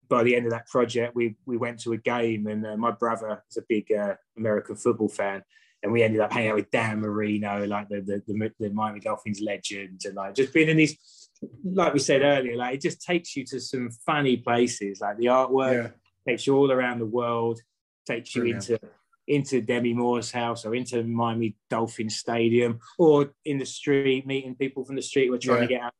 by 0.08 0.22
the 0.22 0.34
end 0.36 0.46
of 0.46 0.52
that 0.52 0.66
project, 0.68 1.14
we 1.14 1.36
we 1.46 1.56
went 1.56 1.80
to 1.80 1.92
a 1.92 1.96
game, 1.98 2.46
and 2.46 2.66
uh, 2.66 2.76
my 2.76 2.90
brother 2.90 3.42
is 3.50 3.56
a 3.56 3.64
big 3.68 3.90
uh, 3.92 4.14
American 4.36 4.76
football 4.76 5.08
fan. 5.08 5.42
And 5.82 5.92
we 5.92 6.02
ended 6.02 6.22
up 6.22 6.32
hanging 6.32 6.48
out 6.48 6.56
with 6.56 6.70
Dan 6.70 7.00
Marino, 7.00 7.66
like 7.66 7.90
the, 7.90 8.00
the 8.00 8.22
the 8.26 8.50
the 8.58 8.70
Miami 8.70 9.00
Dolphins 9.00 9.42
legend, 9.42 10.00
and 10.06 10.14
like 10.14 10.34
just 10.34 10.54
being 10.54 10.70
in 10.70 10.78
these, 10.78 11.23
like 11.64 11.92
we 11.92 11.98
said 11.98 12.22
earlier, 12.22 12.56
like 12.56 12.74
it 12.76 12.80
just 12.82 13.02
takes 13.02 13.36
you 13.36 13.44
to 13.46 13.60
some 13.60 13.90
funny 14.06 14.36
places. 14.36 15.00
Like 15.00 15.16
the 15.18 15.26
artwork 15.26 15.72
Yeah. 15.84 15.90
takes 16.28 16.46
you 16.46 16.56
all 16.56 16.70
around 16.72 16.98
the 17.00 17.06
world, 17.06 17.60
takes 18.06 18.34
you 18.34 18.42
Brilliant. 18.42 18.70
into 18.70 18.80
into 19.26 19.62
Demi 19.62 19.94
Moore's 19.94 20.30
house 20.30 20.66
or 20.66 20.74
into 20.74 21.02
Miami 21.02 21.56
Dolphins 21.70 22.16
Stadium 22.16 22.78
or 22.98 23.32
in 23.46 23.56
the 23.58 23.64
street, 23.64 24.26
meeting 24.26 24.54
people 24.54 24.84
from 24.84 24.96
the 24.96 25.02
street 25.02 25.28
who 25.28 25.34
are 25.34 25.38
trying 25.38 25.62
to 25.62 25.66
get 25.66 25.80
out. 25.80 25.94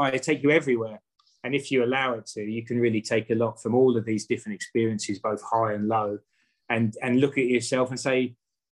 I 0.00 0.18
take 0.18 0.42
you 0.42 0.50
everywhere. 0.50 1.00
And 1.44 1.54
if 1.54 1.70
you 1.70 1.84
allow 1.84 2.14
it 2.14 2.26
to, 2.34 2.42
you 2.42 2.64
can 2.64 2.80
really 2.80 3.00
take 3.02 3.30
a 3.30 3.34
lot 3.34 3.60
from 3.62 3.74
all 3.74 3.96
of 3.96 4.04
these 4.04 4.26
different 4.26 4.56
experiences, 4.56 5.18
both 5.20 5.42
high 5.42 5.74
and 5.74 5.86
low, 5.88 6.18
and 6.68 6.96
and 7.02 7.20
look 7.20 7.36
at 7.38 7.44
yourself 7.46 7.90
and 7.90 8.00
say, 8.00 8.34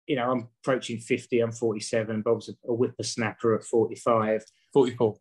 you 0.07 0.17
know, 0.17 0.31
I'm 0.31 0.49
approaching 0.63 0.99
50, 0.99 1.41
I'm 1.41 1.53
47, 1.53 2.23
Bob's 2.23 2.49
a, 2.49 2.53
a 2.71 2.75
whippersnapper 2.75 3.55
at 3.55 3.65
45. 3.65 4.45
44. 4.73 5.17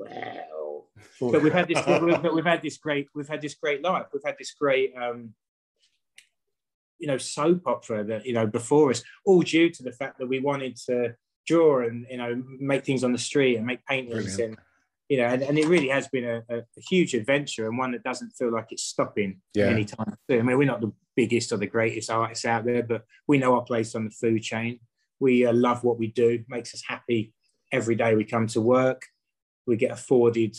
Well, 0.00 1.32
but 1.32 1.42
we've 1.42 1.52
had 1.52 1.68
this 1.68 1.78
we've, 1.86 2.22
but 2.22 2.34
we've 2.34 2.44
had 2.44 2.62
this 2.62 2.78
great 2.78 3.08
we've 3.14 3.28
had 3.28 3.42
this 3.42 3.54
great 3.54 3.82
life 3.82 4.06
we've 4.12 4.22
had 4.24 4.36
this 4.38 4.52
great 4.52 4.94
um 4.96 5.34
you 6.98 7.06
know 7.06 7.18
soap 7.18 7.66
opera 7.66 8.04
that 8.04 8.26
you 8.26 8.32
know 8.32 8.46
before 8.46 8.90
us 8.90 9.02
all 9.24 9.42
due 9.42 9.70
to 9.70 9.82
the 9.82 9.92
fact 9.92 10.18
that 10.18 10.26
we 10.26 10.40
wanted 10.40 10.76
to 10.76 11.14
draw 11.46 11.80
and 11.86 12.06
you 12.10 12.16
know 12.16 12.42
make 12.58 12.84
things 12.84 13.02
on 13.04 13.12
the 13.12 13.18
street 13.18 13.56
and 13.56 13.66
make 13.66 13.84
paintings 13.86 14.36
Brilliant. 14.36 14.40
and 14.40 14.58
you 15.08 15.18
know 15.18 15.24
and, 15.26 15.42
and 15.42 15.58
it 15.58 15.66
really 15.66 15.88
has 15.88 16.08
been 16.08 16.24
a, 16.24 16.42
a, 16.48 16.58
a 16.58 16.80
huge 16.88 17.14
adventure 17.14 17.66
and 17.66 17.76
one 17.78 17.92
that 17.92 18.02
doesn't 18.02 18.30
feel 18.30 18.52
like 18.52 18.68
it's 18.70 18.84
stopping 18.84 19.40
Yeah. 19.54 19.66
anytime 19.66 20.16
soon. 20.28 20.40
I 20.40 20.42
mean 20.42 20.58
we're 20.58 20.64
not 20.64 20.80
the 20.80 20.92
biggest 21.16 21.52
or 21.52 21.56
the 21.56 21.66
greatest 21.66 22.10
artists 22.10 22.44
out 22.44 22.64
there 22.64 22.82
but 22.82 23.04
we 23.26 23.38
know 23.38 23.54
our 23.54 23.62
place 23.64 23.94
on 23.94 24.04
the 24.04 24.10
food 24.10 24.42
chain 24.42 24.80
we 25.18 25.44
uh, 25.44 25.52
love 25.52 25.84
what 25.84 25.98
we 25.98 26.06
do 26.06 26.44
makes 26.48 26.72
us 26.74 26.82
happy 26.86 27.32
every 27.72 27.94
day 27.94 28.14
we 28.14 28.24
come 28.24 28.46
to 28.48 28.60
work 28.60 29.02
we 29.66 29.76
get 29.76 29.90
afforded 29.92 30.56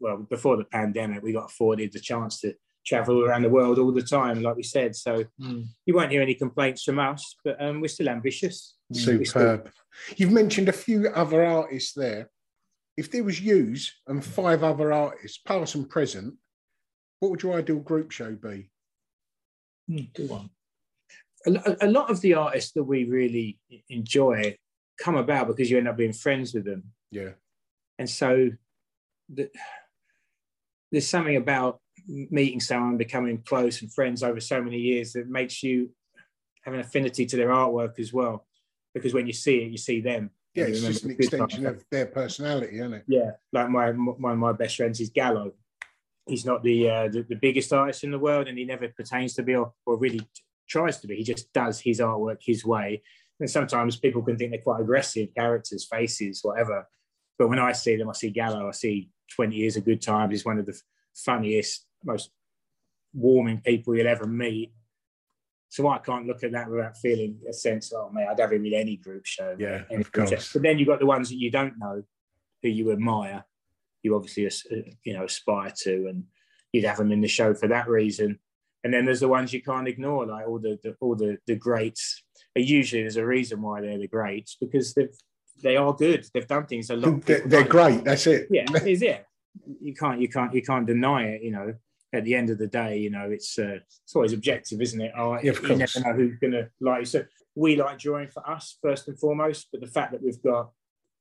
well 0.00 0.18
before 0.30 0.56
the 0.56 0.64
pandemic 0.64 1.22
we 1.22 1.32
got 1.32 1.46
afforded 1.50 1.92
the 1.92 2.00
chance 2.00 2.40
to 2.40 2.54
travel 2.86 3.24
around 3.24 3.42
the 3.42 3.48
world 3.48 3.78
all 3.78 3.92
the 3.92 4.02
time 4.02 4.42
like 4.42 4.56
we 4.56 4.62
said 4.62 4.94
so 4.94 5.24
Mm. 5.40 5.64
you 5.86 5.94
won't 5.94 6.10
hear 6.10 6.20
any 6.22 6.34
complaints 6.34 6.82
from 6.82 6.98
us 6.98 7.36
but 7.44 7.60
um, 7.62 7.80
we're 7.80 7.88
still 7.88 8.08
ambitious 8.08 8.76
We 8.90 8.98
still- 8.98 9.24
Superb. 9.24 9.70
You've 10.16 10.32
mentioned 10.32 10.68
a 10.68 10.72
few 10.72 11.08
other 11.08 11.44
artists 11.44 11.92
there. 11.94 12.28
If 12.96 13.10
there 13.10 13.24
was 13.24 13.40
yous 13.40 13.92
and 14.08 14.24
five 14.24 14.62
other 14.64 14.92
artists, 14.92 15.38
past 15.38 15.74
and 15.76 15.88
present, 15.88 16.34
what 17.20 17.30
would 17.30 17.42
your 17.42 17.54
ideal 17.58 17.78
group 17.78 18.10
show 18.10 18.32
be? 18.34 18.70
Mm, 19.90 20.12
good 20.14 20.28
one. 20.28 20.50
a, 21.46 21.76
a 21.82 21.90
lot 21.90 22.10
of 22.10 22.20
the 22.20 22.34
artists 22.34 22.72
that 22.72 22.84
we 22.84 23.04
really 23.04 23.58
enjoy 23.88 24.56
come 24.98 25.16
about 25.16 25.46
because 25.46 25.70
you 25.70 25.78
end 25.78 25.88
up 25.88 25.96
being 25.96 26.12
friends 26.12 26.52
with 26.54 26.64
them 26.64 26.82
Yeah. 27.10 27.30
And 27.98 28.08
so 28.08 28.50
the, 29.32 29.50
there's 30.90 31.08
something 31.08 31.36
about 31.36 31.80
meeting 32.06 32.60
someone 32.60 32.96
becoming 32.96 33.38
close 33.38 33.82
and 33.82 33.92
friends 33.92 34.22
over 34.22 34.40
so 34.40 34.62
many 34.62 34.78
years 34.78 35.12
that 35.12 35.28
makes 35.28 35.62
you 35.62 35.90
have 36.62 36.74
an 36.74 36.80
affinity 36.80 37.26
to 37.26 37.36
their 37.36 37.48
artwork 37.48 37.98
as 37.98 38.12
well. 38.12 38.46
Because 38.94 39.14
when 39.14 39.26
you 39.26 39.32
see 39.32 39.58
it 39.58 39.70
you 39.70 39.78
see 39.78 40.00
them. 40.00 40.30
Yeah, 40.54 40.66
it's 40.66 40.82
just 40.82 41.04
an 41.04 41.10
extension 41.10 41.66
of 41.66 41.84
their 41.90 42.06
personality, 42.06 42.78
isn't 42.78 42.94
it? 42.94 43.04
yeah 43.08 43.32
like 43.52 43.68
my 43.68 43.90
one 43.90 44.32
of 44.32 44.38
my 44.38 44.52
best 44.52 44.76
friends 44.76 45.00
is 45.00 45.10
gallo. 45.10 45.52
He's 46.26 46.46
not 46.46 46.62
the, 46.62 46.88
uh, 46.88 47.08
the 47.08 47.22
the 47.28 47.36
biggest 47.36 47.72
artist 47.72 48.04
in 48.04 48.10
the 48.10 48.18
world 48.18 48.48
and 48.48 48.56
he 48.58 48.64
never 48.64 48.88
pertains 48.88 49.34
to 49.34 49.42
be 49.42 49.54
or, 49.54 49.72
or 49.86 49.96
really 49.96 50.26
tries 50.68 51.00
to 51.00 51.06
be. 51.06 51.16
He 51.16 51.24
just 51.24 51.52
does 51.52 51.80
his 51.80 52.00
artwork 52.00 52.38
his 52.40 52.64
way. 52.64 53.02
And 53.40 53.50
sometimes 53.50 53.96
people 53.96 54.22
can 54.22 54.36
think 54.38 54.52
they're 54.52 54.60
quite 54.60 54.80
aggressive 54.80 55.28
characters 55.34 55.86
faces 55.90 56.40
whatever 56.42 56.86
but 57.38 57.48
when 57.48 57.58
i 57.58 57.72
see 57.72 57.96
them 57.96 58.08
i 58.08 58.12
see 58.12 58.30
gallo 58.30 58.68
i 58.68 58.72
see 58.72 59.10
20 59.36 59.54
years 59.56 59.76
of 59.76 59.84
good 59.84 60.02
times 60.02 60.30
he's 60.32 60.44
one 60.44 60.58
of 60.58 60.66
the 60.66 60.78
funniest 61.14 61.86
most 62.04 62.30
warming 63.12 63.60
people 63.60 63.94
you'll 63.94 64.06
ever 64.06 64.26
meet 64.26 64.72
So 65.74 65.88
I 65.88 65.98
can't 65.98 66.28
look 66.28 66.44
at 66.44 66.52
that 66.52 66.70
without 66.70 66.96
feeling 66.98 67.40
a 67.50 67.52
sense, 67.52 67.92
of, 67.92 68.06
oh 68.06 68.10
man, 68.12 68.28
I'd 68.30 68.38
have 68.38 68.52
him 68.52 68.64
in 68.64 68.74
any 68.74 68.96
group 68.96 69.26
show. 69.26 69.56
Yeah, 69.58 69.82
any 69.90 70.02
of 70.02 70.12
group 70.12 70.28
show. 70.28 70.36
course. 70.36 70.52
But 70.52 70.62
then 70.62 70.78
you've 70.78 70.86
got 70.86 71.00
the 71.00 71.06
ones 71.06 71.30
that 71.30 71.38
you 71.38 71.50
don't 71.50 71.76
know, 71.80 72.04
who 72.62 72.68
you 72.68 72.92
admire, 72.92 73.44
you 74.04 74.14
obviously 74.14 74.46
uh, 74.46 74.92
you 75.02 75.14
know 75.14 75.24
aspire 75.24 75.72
to, 75.82 76.06
and 76.06 76.22
you'd 76.72 76.84
have 76.84 76.98
them 76.98 77.10
in 77.10 77.20
the 77.20 77.26
show 77.26 77.54
for 77.54 77.66
that 77.66 77.88
reason. 77.88 78.38
And 78.84 78.94
then 78.94 79.04
there's 79.04 79.18
the 79.18 79.26
ones 79.26 79.52
you 79.52 79.62
can't 79.62 79.88
ignore, 79.88 80.26
like 80.26 80.46
all 80.46 80.60
the, 80.60 80.78
the 80.84 80.94
all 81.00 81.16
the 81.16 81.38
the 81.48 81.56
greats. 81.56 82.22
But 82.54 82.62
usually 82.62 83.02
there's 83.02 83.16
a 83.16 83.26
reason 83.26 83.60
why 83.60 83.80
they're 83.80 83.98
the 83.98 84.06
greats 84.06 84.56
because 84.60 84.94
they've 84.94 85.18
they 85.62 85.76
are 85.76 85.92
good. 85.92 86.26
They've 86.32 86.46
done 86.46 86.66
things 86.66 86.90
a 86.90 86.96
lot. 86.96 87.22
They're, 87.22 87.46
they're 87.46 87.64
great. 87.64 88.04
That's 88.04 88.26
it. 88.26 88.48
Yeah, 88.50 88.66
is 88.84 89.02
it? 89.02 89.26
You 89.80 89.94
can't 89.94 90.20
you 90.20 90.28
can't 90.28 90.54
you 90.54 90.62
can't 90.62 90.86
deny 90.86 91.24
it. 91.24 91.42
You 91.42 91.52
know, 91.52 91.74
at 92.12 92.24
the 92.24 92.34
end 92.34 92.50
of 92.50 92.58
the 92.58 92.66
day, 92.66 92.98
you 92.98 93.10
know, 93.10 93.30
it's 93.30 93.58
uh, 93.58 93.78
it's 94.04 94.14
always 94.14 94.32
objective, 94.32 94.80
isn't 94.80 95.00
it? 95.00 95.12
Oh, 95.16 95.38
Yeah, 95.42 95.52
you 95.62 95.76
never 95.76 96.00
know 96.00 96.12
who's 96.12 96.38
gonna 96.40 96.68
like. 96.80 97.00
you. 97.00 97.06
So 97.06 97.24
we 97.54 97.76
like 97.76 97.98
drawing 97.98 98.28
for 98.28 98.48
us 98.48 98.78
first 98.82 99.08
and 99.08 99.18
foremost, 99.18 99.68
but 99.70 99.80
the 99.80 99.86
fact 99.86 100.12
that 100.12 100.22
we've 100.22 100.42
got 100.42 100.70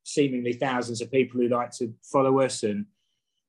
seemingly 0.03 0.53
thousands 0.53 1.01
of 1.01 1.11
people 1.11 1.39
who 1.39 1.47
like 1.47 1.71
to 1.71 1.93
follow 2.03 2.39
us 2.41 2.63
and 2.63 2.85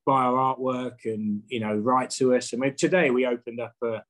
buy 0.07 0.23
our 0.23 0.57
artwork 0.57 1.05
and 1.05 1.43
you 1.49 1.61
know 1.61 1.75
write 1.75 2.11
to 2.11 2.35
us. 2.35 2.53
And 2.53 2.61
mean, 2.61 2.75
today 2.77 3.11
we 3.11 3.27
opened 3.27 3.61
up 3.61 3.75
a, 3.83 4.03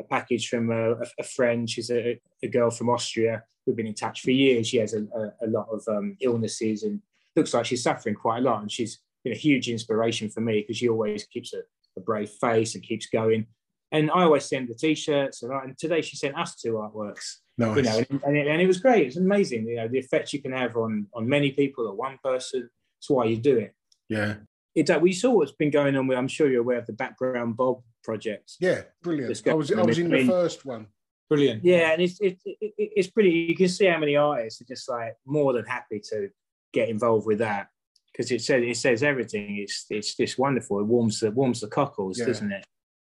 a 0.00 0.04
package 0.10 0.48
from 0.48 0.70
a, 0.70 0.94
a 1.18 1.22
friend. 1.24 1.68
She's 1.68 1.90
a, 1.90 2.20
a 2.42 2.48
girl 2.48 2.70
from 2.70 2.90
Austria. 2.90 3.44
We've 3.66 3.76
been 3.76 3.86
in 3.86 3.94
touch 3.94 4.22
for 4.22 4.30
years. 4.30 4.68
She 4.68 4.78
has 4.78 4.94
a, 4.94 5.02
a, 5.14 5.46
a 5.46 5.48
lot 5.48 5.68
of 5.70 5.82
um, 5.88 6.16
illnesses 6.20 6.82
and 6.82 7.00
looks 7.36 7.54
like 7.54 7.66
she's 7.66 7.82
suffering 7.82 8.14
quite 8.14 8.38
a 8.38 8.42
lot. 8.42 8.62
And 8.62 8.70
she's 8.70 8.98
been 9.24 9.32
a 9.32 9.36
huge 9.36 9.68
inspiration 9.68 10.28
for 10.28 10.40
me 10.40 10.60
because 10.60 10.78
she 10.78 10.88
always 10.88 11.24
keeps 11.24 11.52
a, 11.54 11.60
a 11.96 12.00
brave 12.00 12.30
face 12.30 12.74
and 12.74 12.82
keeps 12.82 13.06
going. 13.06 13.46
And 13.92 14.10
I 14.10 14.22
always 14.22 14.46
send 14.46 14.68
the 14.68 14.74
t-shirts, 14.74 15.42
and, 15.42 15.52
and 15.52 15.76
today 15.76 16.00
she 16.00 16.16
sent 16.16 16.36
us 16.38 16.56
two 16.56 16.72
artworks 16.72 17.36
Nice. 17.58 17.76
you 17.76 17.82
know, 17.82 18.04
and, 18.10 18.22
and, 18.24 18.36
it, 18.38 18.46
and 18.46 18.62
it 18.62 18.66
was 18.66 18.80
great. 18.80 19.06
It's 19.06 19.18
amazing, 19.18 19.66
you 19.66 19.76
know, 19.76 19.88
the 19.88 19.98
effect 19.98 20.32
you 20.32 20.40
can 20.40 20.52
have 20.52 20.76
on 20.76 21.06
on 21.14 21.28
many 21.28 21.50
people 21.50 21.86
or 21.86 21.94
one 21.94 22.18
person. 22.24 22.70
That's 22.98 23.10
why 23.10 23.26
you 23.26 23.36
do 23.36 23.58
it. 23.58 23.74
yeah. 24.08 24.36
It's 24.74 24.90
uh, 24.90 24.98
we 24.98 25.12
saw 25.12 25.32
what's 25.32 25.52
been 25.52 25.70
going 25.70 25.94
on 25.96 26.06
with. 26.06 26.16
I'm 26.16 26.28
sure 26.28 26.50
you're 26.50 26.62
aware 26.62 26.78
of 26.78 26.86
the 26.86 26.94
background 26.94 27.58
Bob 27.58 27.82
project. 28.02 28.52
Yeah. 28.58 28.82
Brilliant. 29.02 29.46
I 29.46 29.52
was, 29.52 29.70
I 29.70 29.82
was 29.82 29.98
in 29.98 30.08
the 30.08 30.26
first 30.26 30.64
one. 30.64 30.86
Brilliant. 31.34 31.64
Yeah, 31.64 31.92
and 31.92 32.02
it's 32.02 32.20
it, 32.20 32.38
it, 32.44 32.56
it- 32.60 32.92
it's 32.96 33.10
pretty. 33.10 33.30
You 33.30 33.56
can 33.56 33.68
see 33.68 33.86
how 33.86 33.98
many 33.98 34.16
artists 34.16 34.60
are 34.60 34.64
just 34.64 34.88
like 34.88 35.14
more 35.26 35.52
than 35.52 35.64
happy 35.64 36.00
to 36.10 36.28
get 36.72 36.88
involved 36.88 37.26
with 37.26 37.38
that 37.38 37.68
because 38.12 38.30
it 38.30 38.42
says 38.42 38.62
it 38.66 38.76
says 38.76 39.02
everything. 39.02 39.58
It's 39.58 39.86
it's 39.90 40.14
just 40.14 40.38
wonderful. 40.38 40.80
It 40.80 40.84
warms 40.86 41.20
the 41.20 41.30
warms 41.30 41.60
the 41.60 41.68
cockles, 41.68 42.18
Yeah. 42.18 42.26
doesn't 42.26 42.52
it? 42.52 42.64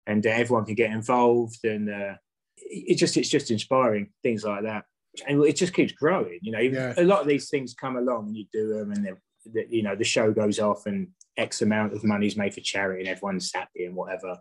And 0.07 0.27
uh, 0.27 0.31
everyone 0.31 0.64
can 0.64 0.75
get 0.75 0.91
involved, 0.91 1.64
and 1.64 1.89
uh, 1.89 2.14
it 2.57 2.97
just 2.97 3.16
it's 3.16 3.29
just 3.29 3.51
inspiring 3.51 4.11
things 4.23 4.45
like 4.45 4.64
that, 4.64 4.85
and 5.27 5.43
it 5.45 5.57
just 5.57 5.73
keeps 5.75 5.93
growing. 5.93 6.39
You 6.43 6.53
know, 6.53 6.59
Yeah. 6.61 6.95
a 6.97 7.05
lot 7.05 7.21
of 7.21 7.27
these 7.29 7.49
things 7.49 7.75
come 7.75 7.97
along, 7.97 8.29
and 8.29 8.37
you 8.37 8.47
do 8.53 8.68
them, 8.75 8.93
and 8.93 9.07
the, 9.53 9.66
you 9.71 9.83
know 9.83 9.97
the 9.97 10.05
show 10.05 10.33
goes 10.33 10.59
off, 10.59 10.87
and 10.87 11.09
X 11.37 11.62
amount 11.62 11.95
of 11.95 12.05
money 12.05 12.27
is 12.27 12.37
made 12.37 12.53
for 12.55 12.61
charity, 12.61 13.01
and 13.01 13.09
everyone's 13.09 13.51
happy 13.55 13.85
and 13.85 13.95
whatever. 13.95 14.39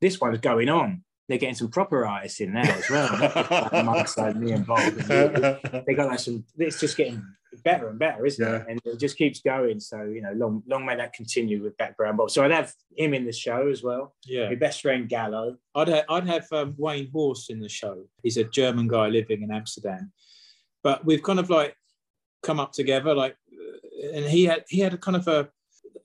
This 0.00 0.20
one's 0.20 0.38
going 0.38 0.68
on. 0.68 1.02
They're 1.28 1.38
getting 1.38 1.54
some 1.56 1.68
proper 1.70 2.06
artists 2.06 2.40
in 2.40 2.52
now 2.52 2.60
as 2.62 2.88
well. 2.88 3.68
alongside 3.72 4.36
me 4.40 4.52
and 4.52 4.66
Bob. 4.66 4.80
And 4.80 4.98
they- 5.00 5.82
they 5.86 5.94
got 5.94 6.08
like 6.08 6.18
some. 6.20 6.44
It's 6.58 6.78
just 6.80 6.96
getting 6.96 7.22
better 7.64 7.88
and 7.88 7.98
better, 7.98 8.24
isn't 8.26 8.46
Yeah. 8.46 8.56
it? 8.58 8.66
And 8.68 8.80
it 8.84 9.00
just 9.00 9.16
keeps 9.16 9.40
going. 9.40 9.80
So 9.80 10.02
you 10.04 10.22
know, 10.22 10.32
long 10.34 10.62
long 10.68 10.84
may 10.86 10.94
that 10.96 11.14
continue 11.14 11.62
with 11.62 11.76
background 11.78 12.16
Bob. 12.18 12.30
So 12.30 12.44
I'd 12.44 12.50
have 12.52 12.72
him 12.96 13.12
in 13.14 13.24
the 13.24 13.32
show 13.32 13.68
as 13.68 13.82
well. 13.82 14.14
Yeah. 14.24 14.48
My 14.48 14.54
best 14.54 14.82
friend 14.82 15.08
Gallo. 15.08 15.56
I'd 15.74 15.88
have, 15.88 16.04
I'd 16.08 16.26
have 16.28 16.46
um, 16.52 16.74
Wayne 16.78 17.10
Horse 17.10 17.50
in 17.50 17.58
the 17.60 17.68
show. 17.68 18.04
He's 18.22 18.36
a 18.36 18.44
German 18.44 18.86
guy 18.86 19.08
living 19.08 19.42
in 19.42 19.50
Amsterdam, 19.50 20.12
but 20.84 21.04
we've 21.04 21.22
kind 21.22 21.40
of 21.40 21.50
like 21.50 21.74
come 22.42 22.60
up 22.60 22.72
together. 22.72 23.14
Like, 23.14 23.36
uh, 23.52 24.16
and 24.16 24.24
he 24.26 24.44
had 24.44 24.64
he 24.68 24.78
had 24.80 24.94
a 24.94 24.98
kind 24.98 25.16
of 25.16 25.26
a 25.26 25.48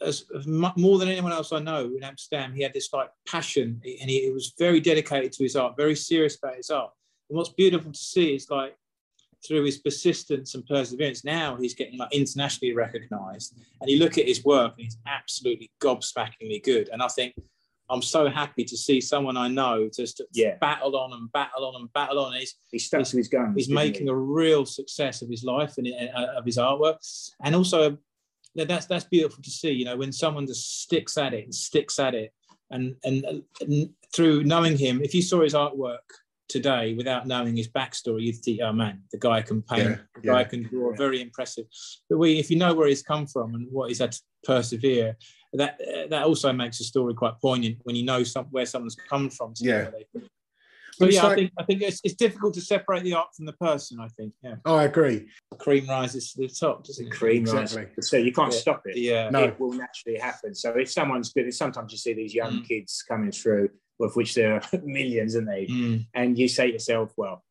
as, 0.01 0.25
more 0.47 0.97
than 0.99 1.09
anyone 1.09 1.31
else 1.31 1.51
I 1.51 1.59
know 1.59 1.85
in 1.95 2.03
Amsterdam. 2.03 2.53
He 2.53 2.63
had 2.63 2.73
this 2.73 2.91
like 2.93 3.09
passion, 3.27 3.81
and 3.83 4.09
he, 4.09 4.21
he 4.25 4.31
was 4.31 4.53
very 4.57 4.79
dedicated 4.79 5.31
to 5.33 5.43
his 5.43 5.55
art, 5.55 5.77
very 5.77 5.95
serious 5.95 6.37
about 6.37 6.55
his 6.57 6.69
art. 6.69 6.91
And 7.29 7.37
what's 7.37 7.49
beautiful 7.49 7.91
to 7.91 7.97
see 7.99 8.35
is 8.35 8.49
like 8.49 8.75
through 9.47 9.63
his 9.63 9.77
persistence 9.79 10.53
and 10.55 10.65
perseverance, 10.67 11.23
now 11.25 11.55
he's 11.55 11.73
getting 11.73 11.97
like 11.97 12.13
internationally 12.13 12.75
recognised. 12.75 13.57
And 13.79 13.89
you 13.89 13.97
look 13.99 14.17
at 14.17 14.25
his 14.27 14.43
work, 14.43 14.73
and 14.77 14.83
he's 14.85 14.97
absolutely 15.07 15.71
gobsmackingly 15.81 16.63
good. 16.63 16.89
And 16.91 17.01
I 17.01 17.07
think 17.07 17.33
I'm 17.89 18.01
so 18.01 18.29
happy 18.29 18.63
to 18.63 18.77
see 18.77 19.01
someone 19.01 19.35
I 19.37 19.47
know 19.49 19.89
just 19.93 20.21
Yeah. 20.33 20.55
battle 20.61 20.95
on 20.95 21.11
and 21.13 21.31
battle 21.31 21.65
on 21.65 21.81
and 21.81 21.91
battle 21.93 22.19
on. 22.19 22.33
He's 22.33 22.55
He 22.71 22.79
stuck 22.79 23.03
to 23.03 23.17
his 23.17 23.27
guns. 23.27 23.53
he's 23.55 23.67
didn't 23.67 23.81
he? 23.81 23.87
making 23.89 24.09
a 24.09 24.15
real 24.15 24.65
success 24.65 25.21
of 25.21 25.29
his 25.29 25.43
life 25.43 25.77
and 25.77 25.87
uh, 25.87 26.37
of 26.37 26.45
his 26.45 26.57
artwork, 26.57 26.97
and 27.43 27.53
also 27.55 27.97
that's 28.55 28.85
that's 28.85 29.05
beautiful 29.05 29.41
to 29.43 29.49
see. 29.49 29.71
You 29.71 29.85
know, 29.85 29.97
when 29.97 30.11
someone 30.11 30.47
just 30.47 30.81
sticks 30.81 31.17
at 31.17 31.33
it 31.33 31.43
and 31.45 31.53
sticks 31.55 31.99
at 31.99 32.13
it, 32.15 32.33
and 32.69 32.95
and, 33.03 33.43
and 33.61 33.89
through 34.13 34.43
knowing 34.43 34.77
him, 34.77 35.01
if 35.01 35.13
you 35.13 35.21
saw 35.21 35.41
his 35.41 35.53
artwork 35.53 35.99
today 36.49 36.93
without 36.95 37.27
knowing 37.27 37.55
his 37.55 37.69
backstory, 37.69 38.23
you'd 38.23 38.35
think, 38.35 38.59
oh 38.61 38.73
man, 38.73 39.01
the 39.13 39.17
guy 39.17 39.41
can 39.41 39.61
paint, 39.61 39.89
Yeah, 39.89 39.95
the 40.15 40.21
guy 40.21 40.39
yeah. 40.39 40.43
can 40.47 40.63
draw, 40.63 40.91
Yeah. 40.91 40.97
very 40.97 41.21
impressive. 41.21 41.65
But 42.09 42.17
we, 42.17 42.39
if 42.39 42.51
you 42.51 42.57
know 42.57 42.73
where 42.73 42.87
he's 42.89 43.01
come 43.03 43.25
from 43.25 43.55
and 43.55 43.67
what 43.71 43.87
he's 43.87 43.99
had 43.99 44.11
to 44.11 44.21
persevere, 44.43 45.15
that 45.53 45.79
uh, 45.81 46.07
that 46.09 46.23
also 46.23 46.51
makes 46.51 46.77
the 46.77 46.83
story 46.83 47.13
quite 47.13 47.39
poignant 47.41 47.77
when 47.83 47.95
you 47.95 48.03
know 48.03 48.23
some, 48.23 48.45
where 48.51 48.65
someone's 48.65 48.95
come 48.95 49.29
from. 49.29 49.53
Yeah. 49.59 49.91
they- 49.91 50.21
Well, 51.01 51.11
So 51.11 51.15
it's 51.15 51.23
yeah, 51.23 51.29
I 51.29 51.35
think 51.35 51.51
I 51.57 51.63
think 51.63 51.81
it's, 51.81 51.99
it's 52.03 52.13
difficult 52.15 52.53
to 52.55 52.61
separate 52.61 53.03
the 53.03 53.13
art 53.15 53.29
from 53.35 53.45
the 53.45 53.53
person. 53.53 53.99
I 53.99 54.07
think 54.09 54.33
yeah, 54.43 54.55
Oh, 54.65 54.75
I 54.75 54.83
agree. 54.85 55.27
cream 55.57 55.87
rises 55.87 56.31
to 56.33 56.41
the 56.41 56.47
top, 56.47 56.83
doesn't 56.85 57.03
The 57.05 57.11
it? 57.11 57.17
cream 57.17 57.41
Exactly. 57.41 57.85
rise. 57.85 58.09
So 58.09 58.17
you 58.17 58.31
can't 58.31 58.53
Yeah. 58.53 58.59
stop 58.59 58.81
it. 58.85 58.97
Yeah, 58.97 59.29
No. 59.29 59.43
It 59.45 59.59
will 59.59 59.73
naturally 59.73 60.19
happen. 60.19 60.53
So 60.55 60.71
if 60.77 60.91
someone's 60.91 61.33
good, 61.33 61.51
sometimes 61.53 61.91
you 61.91 61.97
see 61.97 62.13
these 62.13 62.33
young 62.35 62.61
Mm. 62.61 62.67
kids 62.67 63.03
coming 63.07 63.31
through, 63.31 63.69
of 63.99 64.15
which 64.15 64.35
there 64.35 64.55
are 64.55 64.61
millions, 64.83 65.35
aren't 65.35 65.47
they? 65.47 65.65
Mm. 65.67 66.05
and 66.13 66.37
you 66.37 66.47
say 66.47 66.67
to 66.67 66.73
yourself, 66.73 67.11
well, 67.17 67.43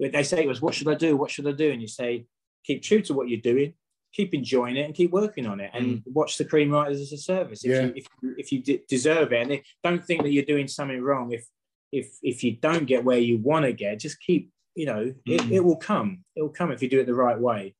they 0.00 0.22
say 0.22 0.44
to 0.44 0.50
us, 0.50 0.60
what 0.62 0.74
should 0.74 0.88
I 0.88 0.94
do? 0.94 1.16
What 1.16 1.30
should 1.30 1.46
I 1.46 1.52
do? 1.52 1.70
And 1.70 1.80
you 1.82 1.88
say, 1.88 2.26
keep 2.64 2.82
true 2.82 3.00
to 3.02 3.14
what 3.14 3.28
you're 3.28 3.40
doing, 3.40 3.74
keep 4.12 4.32
enjoying 4.34 4.76
it, 4.76 4.84
and 4.86 4.94
keep 4.94 5.10
working 5.10 5.46
on 5.46 5.60
it, 5.60 5.70
and 5.74 6.02
watch 6.06 6.38
the 6.38 6.44
cream 6.44 6.70
writers 6.70 7.00
as 7.00 7.12
a 7.12 7.18
service. 7.18 7.64
If 7.64 7.70
Yeah. 7.70 7.82
you 7.86 7.92
if, 7.96 8.06
you- 8.22 8.34
if 8.38 8.52
you 8.52 8.62
de- 8.62 8.82
deserve 8.88 9.32
it, 9.32 9.42
and 9.42 9.50
they 9.50 9.62
don't 9.82 10.04
think 10.04 10.22
that 10.22 10.30
you're 10.30 10.44
doing 10.44 10.68
something 10.68 11.00
wrong. 11.00 11.32
If 11.32 11.44
if 11.92 12.08
if 12.22 12.42
you 12.44 12.52
don't 12.52 12.86
get 12.86 13.04
where 13.04 13.18
you 13.18 13.38
want 13.38 13.64
to 13.64 13.72
get, 13.72 13.98
just 14.00 14.20
keep. 14.20 14.50
You 14.74 14.86
know, 14.86 15.12
it, 15.26 15.40
Mm. 15.40 15.50
it 15.50 15.60
will 15.64 15.76
come. 15.76 16.24
It 16.36 16.42
will 16.42 16.50
come 16.50 16.70
if 16.70 16.80
you 16.82 16.88
do 16.88 17.00
it 17.00 17.06
the 17.06 17.14
right 17.14 17.38
way. 17.38 17.74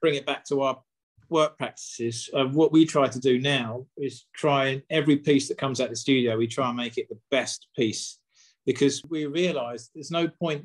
bring 0.00 0.14
it 0.14 0.24
back 0.26 0.44
to 0.46 0.62
our 0.62 0.82
work 1.28 1.56
practices. 1.58 2.30
Uh, 2.34 2.44
what 2.46 2.72
we 2.72 2.84
try 2.86 3.08
to 3.08 3.20
do 3.20 3.38
now 3.38 3.86
is 3.98 4.26
try 4.34 4.66
and 4.66 4.82
every 4.90 5.16
piece 5.16 5.48
that 5.48 5.58
comes 5.58 5.80
out 5.80 5.84
of 5.84 5.90
the 5.90 5.96
studio, 5.96 6.36
we 6.38 6.46
try 6.46 6.68
and 6.68 6.76
make 6.76 6.96
it 6.98 7.08
the 7.10 7.18
best 7.30 7.66
piece 7.76 8.18
because 8.66 9.02
we 9.08 9.26
realise 9.26 9.90
there's 9.94 10.10
no 10.10 10.28
point 10.28 10.64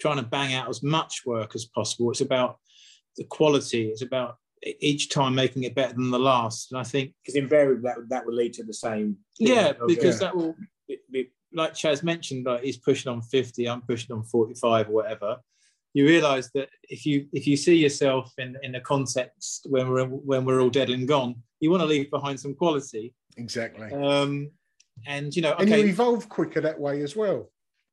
trying 0.00 0.16
to 0.16 0.22
bang 0.22 0.54
out 0.54 0.68
as 0.68 0.82
much 0.82 1.22
work 1.26 1.54
as 1.54 1.64
possible. 1.64 2.10
It's 2.10 2.20
about 2.20 2.58
the 3.16 3.24
quality. 3.24 3.88
It's 3.88 4.02
about 4.02 4.36
each 4.80 5.08
time 5.10 5.34
making 5.34 5.64
it 5.64 5.74
better 5.74 5.94
than 5.94 6.10
the 6.10 6.18
last. 6.18 6.72
And 6.72 6.80
I 6.80 6.84
think 6.84 7.14
Because 7.24 7.36
invariably 7.36 7.82
that 7.88 8.08
that 8.10 8.26
will 8.26 8.34
lead 8.34 8.52
to 8.54 8.64
the 8.64 8.74
same. 8.74 9.16
yeah, 9.38 9.72
because 9.86 10.16
uh, 10.20 10.26
that 10.26 10.36
will, 10.36 10.54
be- 11.10 11.30
like 11.52 11.72
Chaz 11.72 12.02
mentioned, 12.02 12.46
like 12.46 12.62
he's 12.62 12.76
pushing 12.76 13.10
on 13.10 13.22
50, 13.22 13.68
I'm 13.68 13.82
pushing 13.82 14.14
on 14.14 14.24
45 14.24 14.88
or 14.88 14.92
whatever. 14.92 15.36
You 15.94 16.06
realise 16.06 16.50
that 16.54 16.68
if 16.82 17.06
you 17.06 17.26
if 17.32 17.46
you 17.46 17.56
see 17.56 17.74
yourself 17.76 18.32
in 18.38 18.56
in 18.62 18.74
a 18.74 18.80
context 18.80 19.66
when 19.70 19.88
we're 19.88 20.04
when 20.04 20.44
we're 20.44 20.60
all 20.60 20.70
dead 20.70 20.90
and 20.90 21.08
gone, 21.08 21.36
you 21.60 21.70
want 21.70 21.80
to 21.80 21.86
leave 21.86 22.10
behind 22.10 22.38
some 22.38 22.54
quality. 22.54 23.14
Exactly. 23.36 23.90
Um, 23.92 24.50
and 25.06 25.34
you 25.34 25.42
know, 25.42 25.54
and 25.58 25.68
you 25.68 25.86
evolve 25.86 26.28
quicker 26.28 26.60
that 26.60 26.78
way 26.78 27.02
as 27.02 27.16
well. 27.16 27.50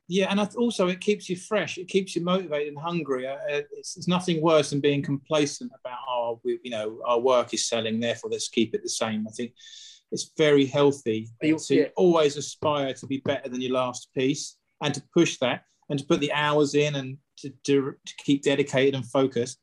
yeah, 0.07 0.27
and 0.29 0.39
also 0.57 0.87
it 0.87 0.99
keeps 0.99 1.29
you 1.29 1.35
fresh. 1.35 1.77
It 1.77 1.87
keeps 1.87 2.15
you 2.15 2.23
motivated 2.23 2.69
and 2.69 2.77
hungry. 2.77 3.27
Uh, 3.27 3.37
it's, 3.71 3.97
it's 3.97 4.07
nothing 4.07 4.41
worse 4.41 4.69
than 4.69 4.81
being 4.81 5.01
complacent 5.01 5.71
about 5.79 5.99
our, 6.07 6.37
we, 6.43 6.59
you 6.63 6.71
know, 6.71 6.99
our 7.05 7.19
work 7.19 7.53
is 7.53 7.67
selling. 7.67 7.99
Therefore, 7.99 8.29
let's 8.29 8.49
keep 8.49 8.75
it 8.75 8.83
the 8.83 8.89
same. 8.89 9.25
I 9.27 9.31
think 9.31 9.53
it's 10.11 10.31
very 10.37 10.65
healthy 10.65 11.29
You- 11.41 11.57
to 11.57 11.75
yeah. 11.75 11.87
always 11.95 12.37
aspire 12.37 12.93
to 12.93 13.07
be 13.07 13.21
better 13.25 13.49
than 13.49 13.61
your 13.61 13.73
last 13.73 14.09
piece 14.13 14.57
and 14.81 14.93
to 14.93 15.03
push 15.13 15.37
that 15.39 15.63
and 15.89 15.99
to 15.99 16.05
put 16.05 16.19
the 16.19 16.31
hours 16.33 16.75
in 16.75 16.95
and 16.95 17.17
to, 17.39 17.49
to, 17.65 17.95
to 18.05 18.13
keep 18.23 18.43
dedicated 18.43 18.95
and 18.95 19.05
focused. 19.05 19.59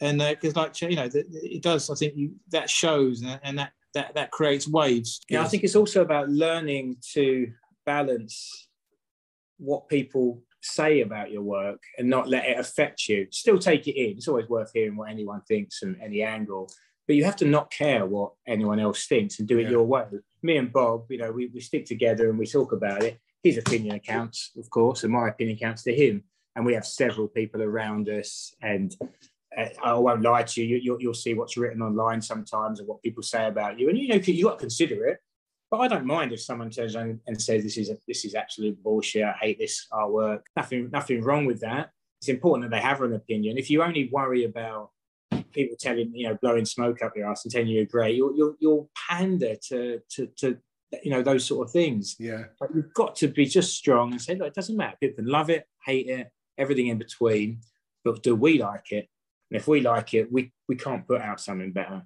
And 0.00 0.20
uh, 0.20 0.30
because, 0.30 0.56
like 0.56 0.80
you 0.80 0.96
know, 0.96 1.08
that 1.08 1.26
it 1.30 1.62
does. 1.62 1.88
I 1.88 1.94
think 1.94 2.14
you, 2.16 2.32
that 2.50 2.68
shows 2.68 3.22
and, 3.22 3.38
and 3.44 3.58
that 3.58 3.70
that 3.94 4.14
that 4.14 4.32
creates 4.32 4.66
waves. 4.66 5.20
Yeah, 5.28 5.42
I 5.42 5.48
think 5.48 5.62
it's 5.62 5.76
also 5.76 6.02
about 6.02 6.28
learning 6.28 6.96
to 7.12 7.52
balance 7.86 8.68
what 9.58 9.88
people 9.88 10.42
say 10.60 11.02
about 11.02 11.30
your 11.30 11.42
work 11.42 11.80
and 11.98 12.08
not 12.08 12.28
let 12.28 12.46
it 12.46 12.58
affect 12.58 13.08
you. 13.08 13.26
Still 13.30 13.58
take 13.58 13.86
it 13.86 13.96
in. 13.96 14.16
It's 14.16 14.28
always 14.28 14.48
worth 14.48 14.70
hearing 14.74 14.96
what 14.96 15.10
anyone 15.10 15.42
thinks 15.46 15.78
from 15.78 15.96
any 16.02 16.22
angle, 16.22 16.68
but 17.06 17.16
you 17.16 17.24
have 17.24 17.36
to 17.36 17.44
not 17.44 17.70
care 17.70 18.06
what 18.06 18.32
anyone 18.46 18.78
else 18.78 19.06
thinks 19.06 19.38
and 19.38 19.48
do 19.48 19.58
it 19.58 19.64
Yeah. 19.64 19.70
your 19.70 19.82
way. 19.84 20.04
Me 20.42 20.56
and 20.56 20.72
Bob, 20.72 21.06
you 21.10 21.18
know, 21.18 21.32
we, 21.32 21.46
we 21.48 21.60
stick 21.60 21.84
together 21.86 22.30
and 22.30 22.38
we 22.38 22.46
talk 22.46 22.72
about 22.72 23.02
it. 23.02 23.18
his 23.44 23.58
opinion 23.58 23.98
counts, 24.00 24.52
of 24.56 24.70
course, 24.70 25.02
and 25.02 25.12
my 25.12 25.28
opinion 25.28 25.58
counts 25.58 25.82
to 25.82 25.92
him. 25.94 26.22
And 26.54 26.64
we 26.64 26.74
have 26.74 26.86
several 26.86 27.26
people 27.28 27.60
around 27.62 28.08
us, 28.08 28.54
and 28.62 28.94
uh, 29.58 29.68
I 29.82 29.94
won't 29.94 30.22
lie 30.22 30.42
to 30.44 30.62
you. 30.62 30.76
you 31.00 31.08
will 31.08 31.14
see 31.14 31.34
what's 31.34 31.56
written 31.56 31.82
online 31.82 32.20
sometimes 32.22 32.78
and 32.78 32.86
what 32.86 33.02
people 33.02 33.22
say 33.22 33.46
about 33.46 33.78
you, 33.80 33.88
and 33.88 33.98
you 33.98 34.06
know 34.08 34.16
you 34.16 34.44
got 34.44 34.58
to 34.58 34.66
consider 34.66 35.06
it. 35.06 35.18
But 35.70 35.78
I 35.78 35.88
don't 35.88 36.04
mind 36.06 36.32
if 36.32 36.40
someone 36.42 36.68
turns 36.70 36.94
around 36.94 37.20
and 37.26 37.40
says 37.40 37.62
this 37.64 37.78
is 37.78 37.88
a, 37.90 37.96
this 38.06 38.24
is 38.26 38.34
absolute 38.34 38.80
bullshit. 38.82 39.24
I 39.24 39.32
hate 39.40 39.58
this 39.58 39.86
artwork. 39.92 40.42
Nothing 40.56 40.90
nothing 40.92 41.22
wrong 41.22 41.46
with 41.46 41.60
that. 41.62 41.90
It's 42.20 42.28
important 42.28 42.70
that 42.70 42.76
they 42.76 42.82
have 42.82 43.00
an 43.00 43.14
opinion. 43.14 43.56
If 43.58 43.70
you 43.70 43.82
only 43.82 44.08
worry 44.12 44.44
about 44.44 44.90
people 45.52 45.76
telling 45.78 46.12
you 46.14 46.28
know 46.28 46.38
blowing 46.40 46.64
smoke 46.64 47.02
up 47.02 47.16
your 47.16 47.30
ass 47.30 47.44
and 47.44 47.52
telling 47.52 47.68
you 47.68 47.76
you're 47.76 47.86
great, 47.86 48.16
you'll 48.16 48.36
you'll, 48.36 48.54
you'll 48.60 48.90
pander 49.08 49.56
to 49.68 50.00
to 50.10 50.26
to 50.38 50.58
you 51.02 51.10
know 51.10 51.22
those 51.22 51.44
sort 51.44 51.66
of 51.66 51.72
things. 51.72 52.16
Yeah. 52.18 52.44
But 52.60 52.74
you've 52.74 52.92
got 52.94 53.16
to 53.16 53.28
be 53.28 53.46
just 53.46 53.76
strong 53.76 54.12
and 54.12 54.20
say, 54.20 54.34
look, 54.34 54.48
it 54.48 54.54
doesn't 54.54 54.76
matter. 54.76 54.96
People 55.00 55.24
can 55.24 55.32
love 55.32 55.50
it, 55.50 55.66
hate 55.84 56.08
it, 56.08 56.30
everything 56.58 56.88
in 56.88 56.98
between. 56.98 57.60
But 58.04 58.22
do 58.22 58.34
we 58.34 58.58
like 58.58 58.92
it? 58.92 59.08
And 59.50 59.60
if 59.60 59.68
we 59.68 59.80
like 59.80 60.14
it, 60.14 60.32
we 60.32 60.52
we 60.68 60.76
can't 60.76 61.06
put 61.06 61.20
out 61.20 61.40
something 61.40 61.72
better. 61.72 62.02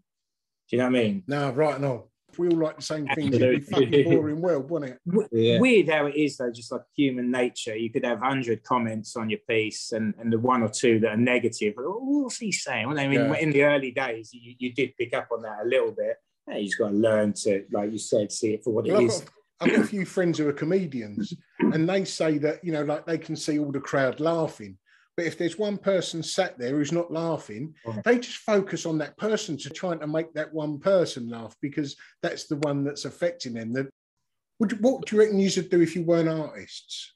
Do 0.69 0.77
you 0.77 0.79
know 0.79 0.91
what 0.91 0.99
I 0.99 1.03
mean? 1.03 1.23
No, 1.27 1.51
right, 1.51 1.81
no. 1.81 2.11
If 2.37 2.41
we 2.41 2.49
all 2.49 2.59
like 2.59 2.77
the 2.77 2.83
same 2.83 3.07
things, 3.15 3.35
it'd 3.35 3.67
be 3.67 3.73
fucking 3.73 4.05
boring 4.05 4.43
world, 4.43 4.69
wouldn't 4.69 4.93
it? 4.93 5.29
Yeah. 5.33 5.59
Weird 5.59 5.89
how 5.89 6.05
it 6.05 6.17
is 6.17 6.37
though, 6.37 6.51
just 6.53 6.71
like 6.71 6.83
human 6.95 7.31
nature. 7.31 7.75
You 7.75 7.91
could 7.91 8.05
have 8.05 8.19
hundred 8.19 8.63
comments 8.63 9.17
on 9.17 9.31
your 9.31 9.39
piece, 9.49 9.93
and, 9.93 10.13
and 10.19 10.31
the 10.31 10.39
one 10.39 10.63
or 10.63 10.69
two 10.69 11.01
that 11.01 11.13
are 11.13 11.17
negative. 11.17 11.73
Oh, 11.79 11.99
what's 12.03 12.37
he 12.37 12.53
saying? 12.53 12.89
Well, 12.89 12.99
I 12.99 13.09
mean, 13.09 13.21
yeah. 13.21 13.39
in 13.39 13.53
the 13.53 13.63
early 13.65 13.91
days, 13.91 14.35
you, 14.35 14.55
you 14.59 14.75
did 14.75 14.95
pick 14.99 15.15
up 15.15 15.29
on 15.33 15.41
that 15.43 15.61
a 15.65 15.67
little 15.67 15.93
bit. 15.93 16.17
Yeah, 16.47 16.59
you 16.59 16.67
just 16.67 16.79
got 16.79 16.91
to 16.91 16.95
learn 16.95 17.33
to, 17.45 17.65
like 17.73 17.91
you 17.91 17.99
said, 17.99 18.31
see 18.31 18.53
it 18.53 18.65
for 18.65 18.75
what 18.75 18.85
well, 18.85 18.97
it 18.97 19.05
I've 19.05 19.09
is. 19.09 19.21
Got, 19.21 19.31
I've 19.63 19.71
got 19.71 19.81
a 19.81 19.89
few 19.89 20.05
friends 20.05 20.37
who 20.37 20.47
are 20.47 20.53
comedians, 20.53 21.33
and 21.59 21.89
they 21.89 22.05
say 22.05 22.37
that 22.37 22.63
you 22.63 22.73
know, 22.73 22.83
like 22.83 23.07
they 23.07 23.17
can 23.17 23.35
see 23.35 23.59
all 23.59 23.73
the 23.73 23.81
crowd 23.81 24.21
laughing, 24.21 24.77
but 25.17 25.25
if 25.25 25.39
there's 25.39 25.59
one 25.59 25.79
person 25.79 26.23
sat 26.23 26.59
there 26.59 26.77
who's 26.77 26.93
not 26.93 27.11
laughing, 27.11 27.75
they 28.05 28.19
just 28.19 28.39
focus 28.39 28.85
on 28.85 28.99
that 28.99 29.17
person 29.17 29.57
to 29.57 29.71
trying 29.71 29.99
to 30.01 30.07
make 30.07 30.33
that 30.35 30.53
one 30.53 30.79
person 30.79 31.31
laugh 31.31 31.57
because 31.63 31.97
that's 32.23 32.47
the 32.47 32.57
one 32.57 32.85
that's 32.85 33.07
affecting 33.07 33.55
them. 33.55 33.73
That 33.73 33.89
would 34.59 34.81
what 34.83 35.07
do 35.07 35.17
you 35.17 35.23
reckon 35.23 35.39
you 35.39 35.49
should 35.49 35.71
do 35.71 35.81
if 35.81 35.97
you 35.97 36.03
weren't 36.03 36.29
artists? 36.29 37.15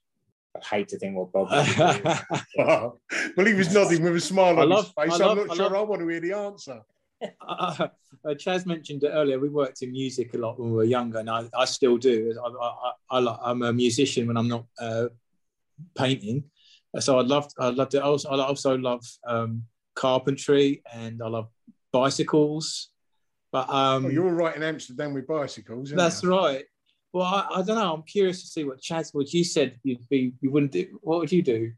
I 0.57 0.77
hate 0.77 0.89
to 0.89 0.99
think 0.99 1.17
what 1.17 1.33
Bob. 1.33 1.49
well, 2.57 3.47
he 3.47 3.55
was 3.55 3.73
nodding 3.73 4.03
with 4.03 4.17
a 4.17 4.21
smile 4.21 4.59
on 4.59 4.69
love, 4.69 4.87
his 4.87 4.93
face. 4.95 5.21
I 5.21 5.31
am 5.31 5.37
not 5.37 5.51
I 5.51 5.55
sure 5.55 5.65
love... 5.65 5.75
I 5.75 5.83
want 5.83 6.01
to 6.01 6.09
hear 6.09 6.21
the 6.21 6.33
answer. 6.33 6.81
Uh, 7.23 7.27
uh, 8.25 8.35
Chaz 8.35 8.67
mentioned 8.67 9.05
it 9.05 9.09
earlier. 9.09 9.39
We 9.39 9.49
worked 9.49 9.83
in 9.83 9.93
music 9.93 10.35
a 10.35 10.39
lot 10.39 10.59
when 10.59 10.71
we 10.71 10.77
were 10.77 10.85
younger, 10.85 11.19
and 11.19 11.31
I, 11.31 11.45
I 11.57 11.67
still 11.67 11.99
do. 11.99 12.35
I, 13.11 13.51
am 13.51 13.63
a 13.63 13.73
musician 13.73 14.27
when 14.27 14.37
I'm 14.37 14.49
not 14.49 14.65
uh, 14.79 15.07
painting, 15.97 16.45
so 16.99 17.19
I 17.19 17.23
loved 17.23 17.53
I 17.59 17.71
loved 17.71 17.95
it. 17.95 17.99
I 17.99 18.03
also, 18.03 18.29
I 18.31 18.45
also 18.45 18.77
love 18.77 19.05
um, 19.27 19.65
carpentry 19.95 20.83
and 20.93 21.23
I 21.23 21.29
love 21.29 21.49
bicycles. 21.93 22.89
But 23.53 23.69
um, 23.69 24.07
oh, 24.07 24.09
you're 24.09 24.27
all 24.27 24.33
right 24.33 24.55
in 24.55 24.63
Amsterdam 24.63 25.15
with 25.15 25.27
bicycles. 25.27 25.91
That's 25.91 26.23
you? 26.23 26.31
right. 26.31 26.65
Well, 27.13 27.27
I, 27.27 27.47
I, 27.57 27.63
don't 27.63 27.77
know. 27.77 27.95
I'm 27.95 28.05
curious 28.05 28.41
to 28.43 28.47
see 28.47 28.63
what 28.63 28.81
Chaz, 28.81 29.13
what 29.13 29.33
you 29.33 29.43
said 29.43 29.81
you'd 29.83 30.09
be, 30.09 30.33
you 30.41 30.53
wouldn't 30.53 30.71
do. 30.71 30.99
What 31.01 31.19
would 31.19 31.33
you 31.33 31.43
do? 31.43 31.73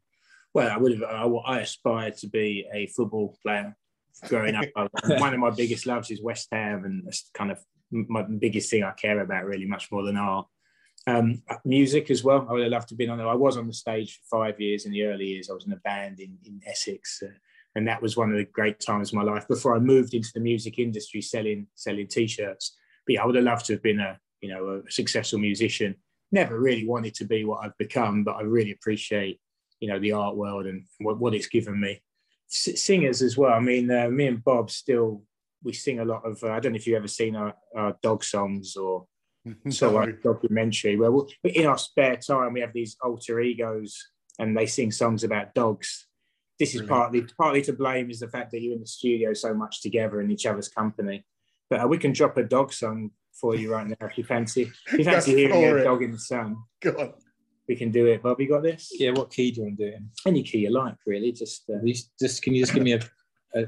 Well, 0.52 0.70
I 0.70 0.76
would 0.76 0.92
have. 0.92 1.02
I, 1.02 1.24
I 1.24 1.60
aspired 1.60 2.18
to 2.18 2.28
be 2.28 2.66
a 2.72 2.86
football 2.88 3.36
player 3.42 3.74
growing 4.28 4.54
up. 4.54 4.66
one 5.06 5.32
of 5.32 5.40
my 5.40 5.50
biggest 5.50 5.86
loves 5.86 6.10
is 6.10 6.22
West 6.22 6.48
Ham, 6.52 6.84
and 6.84 7.06
that's 7.06 7.30
kind 7.32 7.50
of 7.50 7.58
my 7.90 8.22
biggest 8.22 8.70
thing 8.70 8.82
I 8.82 8.92
care 8.92 9.20
about, 9.20 9.46
really, 9.46 9.66
much 9.66 9.90
more 9.90 10.02
than 10.02 10.18
art. 10.18 10.46
Um, 11.06 11.42
music 11.64 12.10
as 12.10 12.22
well. 12.22 12.46
I 12.48 12.52
would 12.52 12.62
have 12.62 12.70
loved 12.70 12.88
to 12.88 12.92
have 12.92 12.98
been 12.98 13.10
on. 13.10 13.20
I 13.20 13.34
was 13.34 13.56
on 13.56 13.66
the 13.66 13.72
stage 13.72 14.20
for 14.28 14.44
five 14.44 14.60
years 14.60 14.86
in 14.86 14.92
the 14.92 15.04
early 15.04 15.26
years. 15.26 15.50
I 15.50 15.54
was 15.54 15.66
in 15.66 15.72
a 15.72 15.76
band 15.76 16.20
in, 16.20 16.38
in 16.44 16.60
Essex, 16.64 17.22
uh, 17.24 17.30
and 17.74 17.88
that 17.88 18.00
was 18.00 18.16
one 18.16 18.30
of 18.30 18.36
the 18.36 18.44
great 18.44 18.78
times 18.78 19.08
of 19.08 19.14
my 19.16 19.22
life 19.22 19.48
before 19.48 19.74
I 19.74 19.80
moved 19.80 20.14
into 20.14 20.30
the 20.32 20.40
music 20.40 20.78
industry, 20.78 21.20
selling 21.20 21.66
selling 21.74 22.06
t-shirts. 22.06 22.76
But 23.06 23.14
yeah, 23.14 23.22
I 23.22 23.26
would 23.26 23.34
have 23.34 23.44
loved 23.44 23.66
to 23.66 23.72
have 23.72 23.82
been 23.82 23.98
a 23.98 24.18
you 24.40 24.50
know 24.54 24.82
a 24.86 24.90
successful 24.90 25.40
musician. 25.40 25.96
Never 26.30 26.58
really 26.60 26.86
wanted 26.86 27.14
to 27.16 27.24
be 27.24 27.44
what 27.44 27.64
I've 27.64 27.76
become, 27.78 28.22
but 28.22 28.36
I 28.36 28.42
really 28.42 28.72
appreciate 28.72 29.40
you 29.80 29.88
know 29.88 29.98
the 29.98 30.12
art 30.12 30.36
world 30.36 30.66
and 30.66 30.84
what, 31.00 31.18
what 31.18 31.34
it's 31.34 31.48
given 31.48 31.80
me. 31.80 32.00
S- 32.48 32.80
singers 32.80 33.22
as 33.22 33.36
well. 33.36 33.54
I 33.54 33.60
mean, 33.60 33.90
uh, 33.90 34.08
me 34.08 34.28
and 34.28 34.44
Bob 34.44 34.70
still 34.70 35.24
we 35.64 35.72
sing 35.72 36.00
a 36.00 36.04
lot 36.04 36.24
of. 36.24 36.42
Uh, 36.44 36.52
I 36.52 36.60
don't 36.60 36.72
know 36.72 36.76
if 36.76 36.86
you've 36.86 36.96
ever 36.96 37.08
seen 37.08 37.34
our, 37.34 37.54
our 37.74 37.96
dog 38.02 38.22
songs 38.22 38.76
or 38.76 39.06
so 39.70 39.90
like 39.90 40.22
dogumentary 40.22 40.96
where 40.96 41.10
we'll, 41.10 41.28
in 41.44 41.66
our 41.66 41.78
spare 41.78 42.16
time 42.16 42.52
we 42.52 42.60
have 42.60 42.72
these 42.72 42.96
alter 43.02 43.40
egos 43.40 43.98
and 44.38 44.56
they 44.56 44.66
sing 44.66 44.90
songs 44.90 45.24
about 45.24 45.54
dogs. 45.54 46.06
This 46.58 46.74
is 46.74 46.82
partly 46.82 47.22
partly 47.38 47.62
to 47.62 47.72
blame 47.72 48.10
is 48.10 48.20
the 48.20 48.28
fact 48.28 48.52
that 48.52 48.60
you're 48.60 48.74
in 48.74 48.80
the 48.80 48.86
studio 48.86 49.32
so 49.32 49.52
much 49.52 49.82
together 49.82 50.20
in 50.20 50.30
each 50.30 50.46
other's 50.46 50.68
company. 50.68 51.24
But 51.68 51.80
uh, 51.80 51.88
we 51.88 51.98
can 51.98 52.12
drop 52.12 52.36
a 52.36 52.44
dog 52.44 52.72
song 52.72 53.10
for 53.32 53.56
you 53.56 53.72
right 53.72 53.88
now 53.88 54.06
if 54.06 54.16
you 54.16 54.24
fancy 54.24 54.70
if 54.86 54.98
you 54.98 55.04
fancy 55.12 55.34
hearing 55.34 55.80
a 55.80 55.84
dog 55.84 56.02
in 56.02 56.12
the 56.12 56.18
sun. 56.18 56.56
God. 56.80 57.14
we 57.68 57.74
can 57.74 57.90
do 57.90 58.06
it. 58.06 58.22
Bob 58.22 58.40
you 58.40 58.48
got 58.48 58.62
this? 58.62 58.90
Yeah 58.92 59.10
what 59.10 59.32
key 59.32 59.50
do 59.50 59.62
you 59.62 59.66
want 59.66 59.78
to 59.78 59.84
do 59.84 59.92
it 59.92 59.96
in? 59.96 60.10
Any 60.26 60.42
key 60.42 60.58
you 60.58 60.70
like 60.70 60.96
really 61.04 61.32
just 61.32 61.68
uh, 61.68 61.78
just 62.20 62.42
can 62.42 62.54
you 62.54 62.62
just 62.62 62.74
give 62.74 62.82
me 62.84 62.92
a, 62.92 63.00
a, 63.54 63.60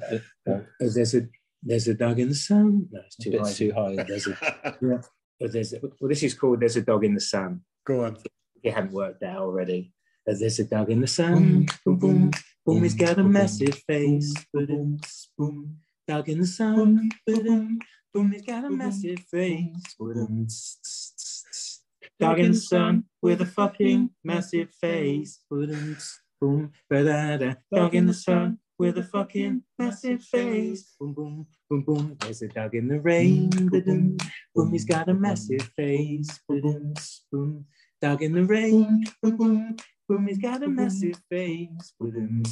a, 0.47 0.53
a 0.55 0.63
there's 0.79 1.15
a 1.15 1.27
there's 1.65 1.89
a 1.89 1.95
dog 1.95 2.21
in 2.21 2.29
the 2.29 2.35
sun? 2.35 2.87
No 2.93 3.01
it's 3.07 3.17
too 3.17 3.39
high. 3.39 3.53
too 3.53 3.73
high. 3.73 4.05
There's 4.07 4.27
a, 4.27 4.37
yeah. 4.41 4.73
but 4.73 4.79
there's 4.81 4.97
a, 4.97 5.09
well, 5.41 5.51
this 5.51 6.23
is 6.23 6.35
called 6.35 6.61
"There's 6.61 6.77
a 6.77 6.83
Dog 6.83 7.05
in 7.05 7.15
the 7.15 7.21
Sun." 7.21 7.61
Go 7.87 8.05
on. 8.05 8.17
It 8.63 8.73
hadn't 8.73 8.93
worked 8.93 9.23
out 9.23 9.43
already. 9.43 9.93
There's 10.27 10.59
a 10.59 10.65
dog 10.65 10.91
in 10.91 11.03
the 11.03 11.07
sun. 11.07 11.67
Boom, 11.85 11.99
boom, 11.99 12.31
boom. 12.65 12.83
He's 12.83 12.95
got 12.95 13.19
a 13.19 13.23
massive 13.23 13.75
face. 13.87 14.33
Boom, 14.53 14.99
boom. 15.37 15.77
Dog 16.09 16.31
in 16.31 16.41
the 16.41 16.47
sun. 16.47 17.11
Boom, 17.27 17.79
boom. 18.13 18.33
He's 18.33 18.43
got 18.43 18.65
a 18.65 18.71
massive 18.71 19.21
face. 19.31 19.95
Boom, 19.99 20.47
Dog 22.19 22.39
in 22.39 22.53
the 22.53 22.59
sun 22.59 23.05
with 23.21 23.43
a 23.43 23.47
fucking 23.47 24.11
massive 24.23 24.71
face. 24.81 25.41
Boom, 25.51 25.99
boom. 26.41 26.73
Dog 26.91 27.95
in 27.95 28.07
the 28.07 28.15
sun 28.15 28.59
with 28.79 28.99
a 28.99 29.03
fucking 29.03 29.63
massive 29.79 30.23
face. 30.23 30.95
Boom, 30.99 31.13
boom, 31.15 31.47
boom, 31.71 31.83
boom. 31.83 32.17
There's 32.21 32.43
a 32.43 32.49
dog 32.49 32.75
in 32.75 32.89
the 32.89 33.01
rain. 33.01 33.51
Boom, 33.51 34.17
boom. 34.55 34.71
He's 34.73 34.85
got 34.85 35.09
a 35.09 35.15
massive 35.15 35.71
face. 35.77 36.41
Boom, 36.49 36.95
boom. 37.31 37.67
Dog 38.03 38.23
in 38.23 38.33
the 38.33 38.45
rain. 38.45 39.05
Boom, 39.23 39.37
boom, 39.37 39.77
boom. 40.09 40.27
He's 40.27 40.39
got 40.39 40.63
a 40.63 40.69
massive 40.69 41.21
face. 41.31 41.95
Boom, 42.01 42.43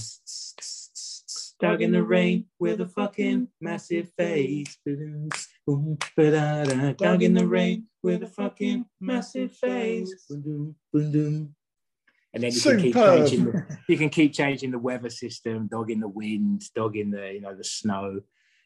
dog 1.60 1.82
in 1.82 1.92
the 1.92 2.02
rain 2.02 2.46
with 2.58 2.80
a 2.80 2.88
fucking 2.88 3.48
massive 3.60 4.10
face. 4.16 4.78
Boom, 4.84 5.28
boom, 5.66 5.98
ba-da-da. 6.16 6.92
Dog 6.92 7.22
in 7.22 7.34
the 7.34 7.46
rain 7.46 7.86
with 8.02 8.22
a 8.22 8.28
fucking 8.28 8.86
massive 9.00 9.52
face. 9.52 10.26
Boom, 10.28 10.76
boom, 10.92 11.12
boom 11.12 11.54
and 12.34 12.42
then 12.42 12.52
you 12.52 12.60
can 12.60 12.80
keep 12.80 12.94
changing. 12.94 13.44
The, 13.44 13.78
you 13.88 13.98
can 13.98 14.08
keep 14.08 14.32
changing 14.32 14.70
the 14.70 14.78
weather 14.78 15.10
system, 15.10 15.68
dog 15.68 15.90
in 15.90 16.00
the 16.00 16.08
wind, 16.08 16.62
dog 16.74 16.96
in 16.96 17.10
the 17.10 17.32
you 17.32 17.40
know 17.40 17.54
the 17.54 17.64
snow. 17.64 18.20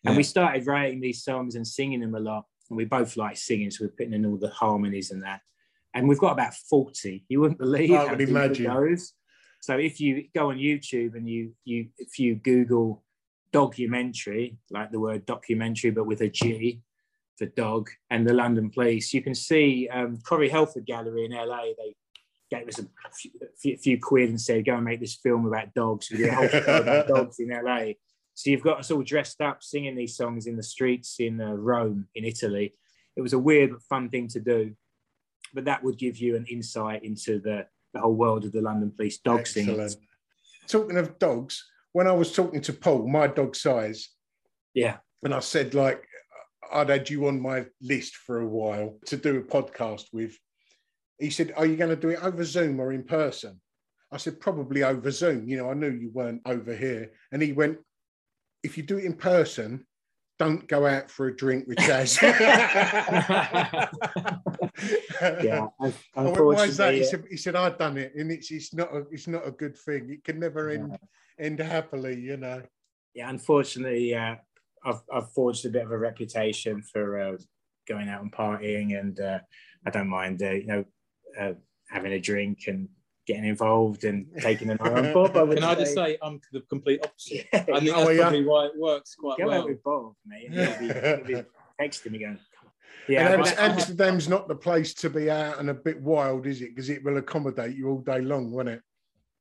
And 0.04 0.14
yeah. 0.14 0.16
we 0.16 0.22
started 0.22 0.66
writing 0.66 1.00
these 1.00 1.24
songs 1.24 1.56
and 1.56 1.66
singing 1.66 2.00
them 2.00 2.14
a 2.14 2.20
lot. 2.20 2.44
And 2.70 2.76
we 2.76 2.84
both 2.84 3.16
like 3.16 3.36
singing, 3.36 3.70
so 3.70 3.84
we're 3.84 3.90
putting 3.90 4.12
in 4.12 4.26
all 4.26 4.36
the 4.36 4.50
harmonies 4.50 5.10
and 5.10 5.22
that. 5.22 5.40
And 5.94 6.08
we've 6.08 6.18
got 6.18 6.32
about 6.32 6.54
forty. 6.54 7.24
You 7.28 7.40
wouldn't 7.40 7.58
believe. 7.58 7.92
I 7.92 8.10
would 8.10 8.20
imagine. 8.20 8.66
Those. 8.66 9.12
So 9.62 9.78
if 9.78 10.00
you 10.00 10.28
go 10.34 10.50
on 10.50 10.58
YouTube 10.58 11.14
and 11.14 11.28
you 11.28 11.52
you 11.64 11.88
if 11.98 12.18
you 12.18 12.36
Google 12.36 13.02
dogumentary, 13.52 14.58
like 14.70 14.92
the 14.92 15.00
word 15.00 15.26
documentary, 15.26 15.90
but 15.90 16.06
with 16.06 16.20
a 16.20 16.28
G 16.28 16.82
for 17.36 17.46
dog, 17.46 17.90
and 18.10 18.26
the 18.26 18.32
London 18.32 18.70
Police, 18.70 19.12
you 19.12 19.22
can 19.22 19.34
see 19.34 19.88
um, 19.92 20.18
Corey 20.26 20.48
Helford 20.48 20.86
Gallery 20.86 21.24
in 21.24 21.32
LA. 21.32 21.62
They 21.76 21.94
gave 22.58 22.68
us 22.68 22.78
a 22.78 22.86
few, 23.58 23.76
few, 23.76 24.00
quid 24.00 24.28
and 24.28 24.40
said, 24.40 24.64
go 24.64 24.74
and 24.74 24.84
make 24.84 25.00
this 25.00 25.16
film 25.16 25.46
about 25.46 25.74
dogs. 25.74 26.10
We 26.10 26.18
did 26.18 26.28
a 26.28 26.34
whole 26.34 26.48
show 26.48 26.76
about 26.80 27.08
dogs 27.14 27.38
in 27.38 27.48
LA. 27.48 27.92
So 28.34 28.50
you've 28.50 28.62
got 28.62 28.80
us 28.80 28.90
all 28.90 29.02
dressed 29.02 29.40
up 29.40 29.62
singing 29.62 29.96
these 29.96 30.16
songs 30.16 30.46
in 30.46 30.56
the 30.56 30.62
streets 30.62 31.16
in 31.18 31.40
uh, 31.40 31.52
Rome, 31.52 32.06
in 32.14 32.24
Italy. 32.24 32.74
It 33.16 33.22
was 33.22 33.32
a 33.32 33.38
weird 33.38 33.70
but 33.70 33.82
fun 33.82 34.10
thing 34.10 34.28
to 34.28 34.40
do. 34.40 34.74
But 35.54 35.64
that 35.64 35.82
would 35.82 35.98
give 35.98 36.18
you 36.18 36.36
an 36.36 36.46
insight 36.46 37.04
into 37.04 37.38
the, 37.38 37.66
the 37.94 38.00
whole 38.00 38.14
world 38.14 38.44
of 38.44 38.52
the 38.52 38.60
London 38.60 38.92
police 38.94 39.18
dog 39.18 39.40
Excellent. 39.40 39.90
singing. 39.90 40.08
Talking 40.68 40.98
of 40.98 41.18
dogs, 41.18 41.64
when 41.92 42.06
I 42.06 42.12
was 42.12 42.32
talking 42.32 42.60
to 42.62 42.72
Paul, 42.72 43.08
My 43.08 43.26
Dog 43.26 43.56
Sighs, 43.56 44.10
yeah, 44.74 44.98
and 45.22 45.32
I 45.32 45.40
said 45.40 45.72
like 45.72 46.06
I'd 46.72 46.88
had 46.88 47.08
you 47.08 47.26
on 47.26 47.40
my 47.40 47.66
list 47.80 48.16
for 48.16 48.40
a 48.40 48.48
while 48.48 48.98
to 49.06 49.16
do 49.16 49.38
a 49.38 49.42
podcast 49.42 50.06
with 50.12 50.36
he 51.18 51.30
said, 51.30 51.52
Are 51.56 51.66
you 51.66 51.76
going 51.76 51.90
to 51.90 51.96
do 51.96 52.10
it 52.10 52.22
over 52.22 52.44
Zoom 52.44 52.80
or 52.80 52.92
in 52.92 53.04
person? 53.04 53.60
I 54.12 54.18
said, 54.18 54.40
Probably 54.40 54.82
over 54.82 55.10
Zoom. 55.10 55.48
You 55.48 55.58
know, 55.58 55.70
I 55.70 55.74
knew 55.74 55.90
you 55.90 56.10
weren't 56.10 56.42
over 56.46 56.74
here. 56.74 57.12
And 57.32 57.42
he 57.42 57.52
went, 57.52 57.78
If 58.62 58.76
you 58.76 58.82
do 58.82 58.98
it 58.98 59.04
in 59.04 59.14
person, 59.14 59.86
don't 60.38 60.68
go 60.68 60.86
out 60.86 61.10
for 61.10 61.28
a 61.28 61.36
drink 61.36 61.66
with 61.66 61.78
Chaz. 61.78 62.20
yeah, 65.42 65.66
I 65.78 66.22
went, 66.22 66.44
Why 66.44 66.64
is 66.64 66.76
that? 66.76 66.94
He 66.94 67.04
said, 67.04 67.24
he 67.30 67.36
said, 67.36 67.56
I've 67.56 67.78
done 67.78 67.96
it, 67.96 68.14
and 68.14 68.30
it's 68.30 68.50
it's 68.50 68.74
not 68.74 68.94
a 68.94 69.04
it's 69.10 69.26
not 69.26 69.46
a 69.46 69.50
good 69.50 69.76
thing. 69.78 70.10
It 70.10 70.24
can 70.24 70.38
never 70.38 70.70
end 70.70 70.98
end 71.38 71.58
happily, 71.58 72.20
you 72.20 72.36
know. 72.36 72.62
yeah, 73.14 73.30
unfortunately, 73.30 74.14
uh, 74.14 74.36
I've 74.84 75.00
I've 75.12 75.32
forged 75.32 75.64
a 75.64 75.70
bit 75.70 75.84
of 75.84 75.90
a 75.90 75.98
reputation 75.98 76.82
for 76.82 77.18
uh, 77.18 77.36
going 77.88 78.08
out 78.08 78.22
and 78.22 78.32
partying, 78.32 78.98
and 78.98 79.18
uh, 79.18 79.38
I 79.86 79.90
don't 79.90 80.08
mind, 80.08 80.42
uh, 80.42 80.50
you 80.50 80.66
know, 80.66 80.84
uh, 81.38 81.52
having 81.88 82.12
a 82.12 82.18
drink 82.20 82.64
and 82.66 82.88
getting 83.26 83.44
involved 83.44 84.04
and 84.04 84.26
taking 84.40 84.70
an 84.70 84.78
eye 84.80 84.90
on 85.08 85.12
Bob. 85.12 85.36
I 85.36 85.42
would 85.44 85.58
Can 85.58 85.64
I 85.64 85.74
just 85.74 85.94
say 85.94 86.16
I'm 86.22 86.40
the 86.52 86.60
complete 86.62 87.00
opposite? 87.04 87.46
Yeah, 87.52 87.64
I 87.74 87.80
think 87.80 87.96
Oh, 87.96 88.04
that's 88.04 88.10
yeah. 88.16 88.22
probably 88.22 88.44
why 88.44 88.66
it 88.66 88.72
works 88.76 89.14
quite 89.16 89.38
go 89.38 89.46
well. 89.48 89.60
out 89.62 89.68
with 89.68 89.82
Bob, 89.82 90.14
mate. 90.26 90.46
and 90.50 90.54
He'll 90.54 90.78
be, 90.78 91.32
he'll 91.32 91.42
be 91.42 91.48
texting 91.80 92.12
me 92.12 92.18
going, 92.18 92.38
yeah, 93.08 93.28
and 93.32 93.40
Amst- 93.42 93.58
Amsterdam's 93.58 94.28
not 94.28 94.48
the 94.48 94.54
place 94.56 94.92
to 94.94 95.10
be 95.10 95.30
out 95.30 95.58
and 95.60 95.70
a 95.70 95.74
bit 95.74 96.00
wild, 96.00 96.46
is 96.46 96.60
it? 96.60 96.70
Because 96.70 96.88
it 96.90 97.04
will 97.04 97.18
accommodate 97.18 97.76
you 97.76 97.88
all 97.88 97.98
day 98.00 98.20
long, 98.20 98.50
won't 98.52 98.68
it? 98.68 98.82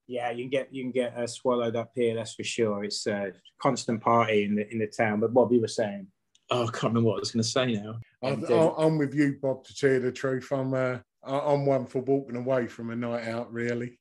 yeah, 0.08 0.30
you 0.30 0.44
can 0.44 0.50
get 0.52 0.72
you 0.72 0.84
can 0.84 0.92
get 0.92 1.18
uh, 1.18 1.26
swallowed 1.26 1.76
up 1.76 1.90
here. 1.96 2.14
That's 2.14 2.36
for 2.36 2.44
sure. 2.44 2.84
It's 2.84 3.08
a 3.08 3.32
constant 3.60 4.02
party 4.02 4.44
in 4.44 4.54
the 4.56 4.72
in 4.72 4.78
the 4.78 4.86
town. 4.86 5.20
But 5.20 5.34
Bob, 5.34 5.52
you 5.52 5.62
were 5.62 5.68
saying, 5.68 6.06
Oh, 6.52 6.62
I 6.64 6.66
can't 6.66 6.84
remember 6.94 7.10
what 7.10 7.16
I 7.16 7.20
was 7.22 7.32
going 7.32 7.42
to 7.42 7.50
say 7.50 7.72
now. 7.74 7.96
I, 8.24 8.28
And, 8.30 8.46
I, 8.46 8.54
uh, 8.54 8.74
I'm 8.78 9.00
with 9.00 9.16
you, 9.16 9.40
Bob. 9.42 9.64
To 9.64 9.76
tell 9.76 9.90
you 9.94 10.00
the 10.00 10.12
truth, 10.12 10.48
I'm 10.52 10.76
uh, 10.76 10.78
I- 10.78 11.02
I'm 11.26 11.66
one 11.66 11.86
for 11.86 12.00
walking 12.00 12.36
away 12.36 12.68
from 12.68 12.92
a 12.92 12.96
night 12.96 13.28
out. 13.28 13.52
Really, 13.52 14.00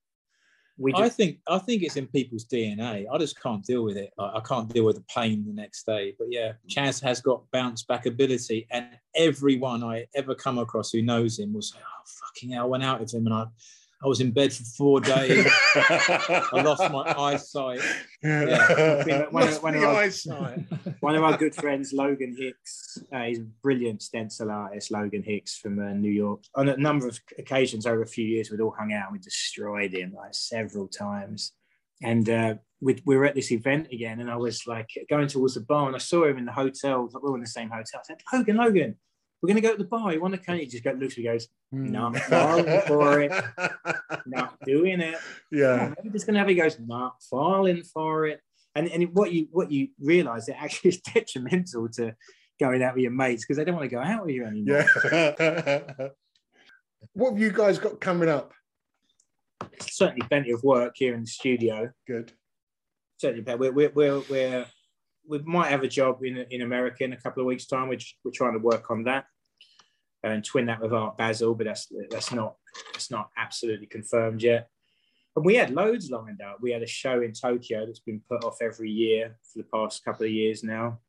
we 0.76 0.92
I 0.94 1.08
think 1.08 1.38
I 1.46 1.58
think 1.58 1.82
it's 1.82 1.96
in 1.96 2.06
people's 2.08 2.46
DNA. 2.46 3.06
I 3.10 3.18
just 3.18 3.40
can't 3.40 3.64
deal 3.64 3.84
with 3.84 3.96
it. 3.96 4.10
Like, 4.18 4.32
I 4.34 4.40
can't 4.40 4.68
deal 4.68 4.84
with 4.84 4.96
the 4.96 5.04
pain 5.14 5.44
the 5.46 5.52
next 5.52 5.86
day. 5.86 6.14
But 6.18 6.28
yeah, 6.30 6.52
Chaz 6.68 7.00
has 7.02 7.20
got 7.20 7.48
bounce 7.52 7.84
back 7.84 8.06
ability, 8.06 8.66
and 8.70 8.88
everyone 9.14 9.84
I 9.84 10.06
ever 10.16 10.34
come 10.34 10.58
across 10.58 10.90
who 10.90 11.02
knows 11.02 11.38
him 11.38 11.52
will 11.52 11.62
say, 11.62 11.78
"Oh 11.80 12.02
fucking 12.04 12.50
hell, 12.50 12.64
I 12.64 12.66
went 12.66 12.84
out 12.84 13.00
with 13.00 13.14
him, 13.14 13.26
and 13.26 13.34
I 13.34 13.46
I 14.02 14.06
was 14.06 14.20
in 14.20 14.32
bed 14.32 14.52
for 14.52 14.64
four 14.64 15.00
days. 15.00 15.46
I 15.76 16.62
lost 16.62 16.90
my 16.92 17.14
eyesight." 17.16 17.80
Yeah. 18.22 19.26
One 19.30 19.42
of- 19.44 19.48
Lost 19.50 19.62
one 19.62 19.74
of 19.74 19.82
our- 19.82 19.94
eyesight. 19.94 20.58
one 21.00 21.14
of 21.14 21.22
our 21.22 21.36
good 21.36 21.54
friends, 21.54 21.92
Logan 21.92 22.34
Hicks, 22.38 22.98
uh, 23.12 23.22
he's 23.24 23.38
a 23.38 23.46
brilliant 23.62 24.02
stencil 24.02 24.50
artist, 24.50 24.90
Logan 24.90 25.22
Hicks 25.22 25.56
from 25.56 25.78
uh, 25.78 25.92
New 25.92 26.10
York. 26.10 26.40
On 26.54 26.68
a 26.68 26.76
number 26.76 27.06
of 27.08 27.18
occasions 27.38 27.86
over 27.86 28.02
a 28.02 28.06
few 28.06 28.24
years, 28.26 28.50
we'd 28.50 28.60
all 28.60 28.74
hung 28.78 28.92
out 28.92 29.08
and 29.08 29.12
we 29.12 29.18
destroyed 29.18 29.92
him 29.92 30.14
like 30.14 30.34
several 30.34 30.88
times. 30.88 31.52
And 32.02 32.28
uh, 32.28 32.54
we 32.80 33.00
were 33.06 33.24
at 33.24 33.34
this 33.34 33.52
event 33.52 33.88
again, 33.92 34.20
and 34.20 34.30
I 34.30 34.36
was 34.36 34.66
like 34.66 34.90
going 35.08 35.28
towards 35.28 35.54
the 35.54 35.60
bar, 35.60 35.86
and 35.86 35.94
I 35.96 35.98
saw 36.00 36.26
him 36.26 36.36
in 36.38 36.44
the 36.44 36.52
hotel. 36.52 37.08
We 37.12 37.30
were 37.30 37.36
in 37.36 37.40
the 37.42 37.46
same 37.46 37.70
hotel. 37.70 38.00
I 38.00 38.02
said, 38.04 38.20
Logan, 38.32 38.56
Logan, 38.56 38.96
we're 39.44 39.48
going 39.48 39.62
to 39.62 39.68
go 39.68 39.72
to 39.72 39.82
the 39.82 39.84
bar. 39.84 40.10
You 40.10 40.22
want 40.22 40.32
to 40.32 40.40
come? 40.40 40.56
He 40.56 40.64
just 40.64 40.86
looks 40.86 41.12
at 41.12 41.18
me, 41.18 41.24
goes, 41.24 41.48
hmm. 41.70 41.92
No, 41.92 42.06
I'm 42.06 42.14
falling 42.14 42.80
for 42.86 43.20
it. 43.20 43.30
not 44.26 44.56
doing 44.64 45.02
it. 45.02 45.16
Yeah. 45.52 45.92
I'm 46.02 46.12
just 46.12 46.24
gonna 46.24 46.38
have 46.38 46.48
it. 46.48 46.52
He 46.52 46.56
goes, 46.56 46.78
not 46.80 47.22
falling 47.28 47.82
for 47.82 48.26
it. 48.26 48.40
And 48.74 48.88
and 48.88 49.14
what 49.14 49.34
you 49.34 49.48
what 49.50 49.70
you 49.70 49.88
realise 50.00 50.48
it 50.48 50.56
actually 50.58 50.90
is 50.90 51.00
detrimental 51.14 51.90
to 51.90 52.14
going 52.58 52.82
out 52.82 52.94
with 52.94 53.02
your 53.02 53.12
mates 53.12 53.44
because 53.44 53.58
they 53.58 53.64
don't 53.66 53.76
want 53.76 53.90
to 53.90 53.94
go 53.94 54.00
out 54.00 54.24
with 54.24 54.34
you 54.34 54.46
anymore. 54.46 54.86
Yeah. 55.12 56.08
what 57.12 57.32
have 57.32 57.38
you 57.38 57.52
guys 57.52 57.78
got 57.78 58.00
coming 58.00 58.30
up? 58.30 58.54
Certainly 59.78 60.26
plenty 60.26 60.52
of 60.52 60.62
work 60.62 60.94
here 60.96 61.14
in 61.14 61.20
the 61.20 61.26
studio. 61.26 61.90
Good. 62.06 62.32
Certainly, 63.18 63.56
we're 63.56 63.72
we're 63.72 63.90
we're, 63.90 64.20
we're 64.30 64.66
we 65.28 65.38
might 65.40 65.70
have 65.70 65.82
a 65.82 65.88
job 65.88 66.24
in 66.24 66.46
in 66.50 66.62
America 66.62 67.04
in 67.04 67.12
a 67.12 67.20
couple 67.20 67.42
of 67.42 67.46
weeks' 67.46 67.66
time. 67.66 67.88
We're 67.88 67.98
we're 68.24 68.30
trying 68.32 68.54
to 68.54 68.58
work 68.58 68.90
on 68.90 69.04
that 69.04 69.26
and 70.24 70.44
twin 70.44 70.66
that 70.66 70.80
with 70.80 70.92
Art 70.92 71.16
Basel, 71.16 71.54
but 71.54 71.66
that's 71.66 71.88
that's 72.10 72.32
not 72.32 72.56
that's 72.92 73.10
not 73.10 73.30
absolutely 73.36 73.86
confirmed 73.86 74.42
yet. 74.42 74.68
And 75.36 75.44
we 75.44 75.56
had 75.56 75.70
loads 75.70 76.10
lined 76.10 76.40
up. 76.40 76.58
We 76.60 76.72
had 76.72 76.82
a 76.82 76.86
show 76.86 77.20
in 77.20 77.32
Tokyo 77.32 77.86
that's 77.86 78.00
been 78.00 78.20
put 78.28 78.44
off 78.44 78.58
every 78.62 78.90
year 78.90 79.36
for 79.42 79.58
the 79.58 79.68
past 79.72 80.04
couple 80.04 80.26
of 80.26 80.32
years 80.32 80.62
now. 80.62 81.00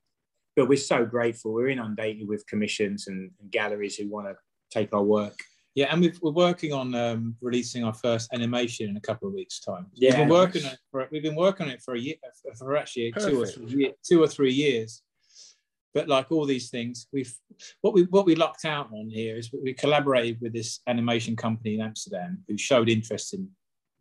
But 0.55 0.67
we're 0.67 0.77
so 0.77 1.05
grateful. 1.05 1.53
We're 1.53 1.69
inundated 1.69 2.27
with 2.27 2.47
commissions 2.47 3.07
and, 3.07 3.31
and 3.39 3.51
galleries 3.51 3.97
who 3.97 4.09
want 4.09 4.27
to 4.27 4.35
take 4.71 4.93
our 4.93 5.03
work. 5.03 5.37
Yeah, 5.75 5.87
and 5.91 6.01
we've, 6.01 6.17
we're 6.21 6.31
working 6.31 6.71
on 6.71 6.95
um, 6.95 7.35
releasing 7.41 7.83
our 7.83 7.93
first 7.93 8.33
animation 8.33 8.89
in 8.89 8.95
a 8.95 9.01
couple 9.01 9.27
of 9.27 9.33
weeks' 9.33 9.59
time. 9.59 9.87
Yeah, 9.93 10.11
we've 10.11 10.19
been 10.19 10.29
working 10.29 10.65
on 10.65 10.71
it 10.71 10.79
for 10.89 11.07
we've 11.11 11.21
been 11.21 11.35
working 11.35 11.67
on 11.67 11.73
it 11.73 11.81
for 11.81 11.95
a 11.95 11.99
year, 11.99 12.15
for 12.57 12.77
actually 12.77 13.11
two 13.19 13.43
or, 13.43 13.45
three, 13.45 13.93
two 14.01 14.23
or 14.23 14.27
three 14.27 14.53
years. 14.53 15.03
But 15.95 16.09
like 16.09 16.29
all 16.29 16.45
these 16.45 16.69
things, 16.69 17.07
we've 17.13 17.33
what 17.79 17.93
we 17.93 18.03
what 18.03 18.25
we 18.25 18.35
lucked 18.35 18.65
out 18.65 18.89
on 18.91 19.09
here 19.09 19.37
is 19.37 19.49
we 19.51 19.73
collaborated 19.73 20.39
with 20.41 20.51
this 20.51 20.81
animation 20.87 21.37
company 21.37 21.75
in 21.75 21.81
Amsterdam 21.81 22.43
who 22.49 22.57
showed 22.57 22.89
interest 22.89 23.33
in 23.33 23.49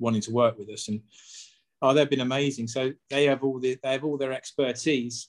wanting 0.01 0.21
to 0.23 0.33
work 0.33 0.59
with 0.59 0.69
us, 0.71 0.89
and 0.89 1.01
oh, 1.81 1.95
they've 1.95 2.11
been 2.11 2.21
amazing. 2.21 2.67
So 2.67 2.93
they 3.11 3.27
have 3.27 3.45
all 3.45 3.61
the 3.61 3.79
they 3.81 3.93
have 3.93 4.03
all 4.03 4.19
their 4.19 4.33
expertise, 4.33 5.29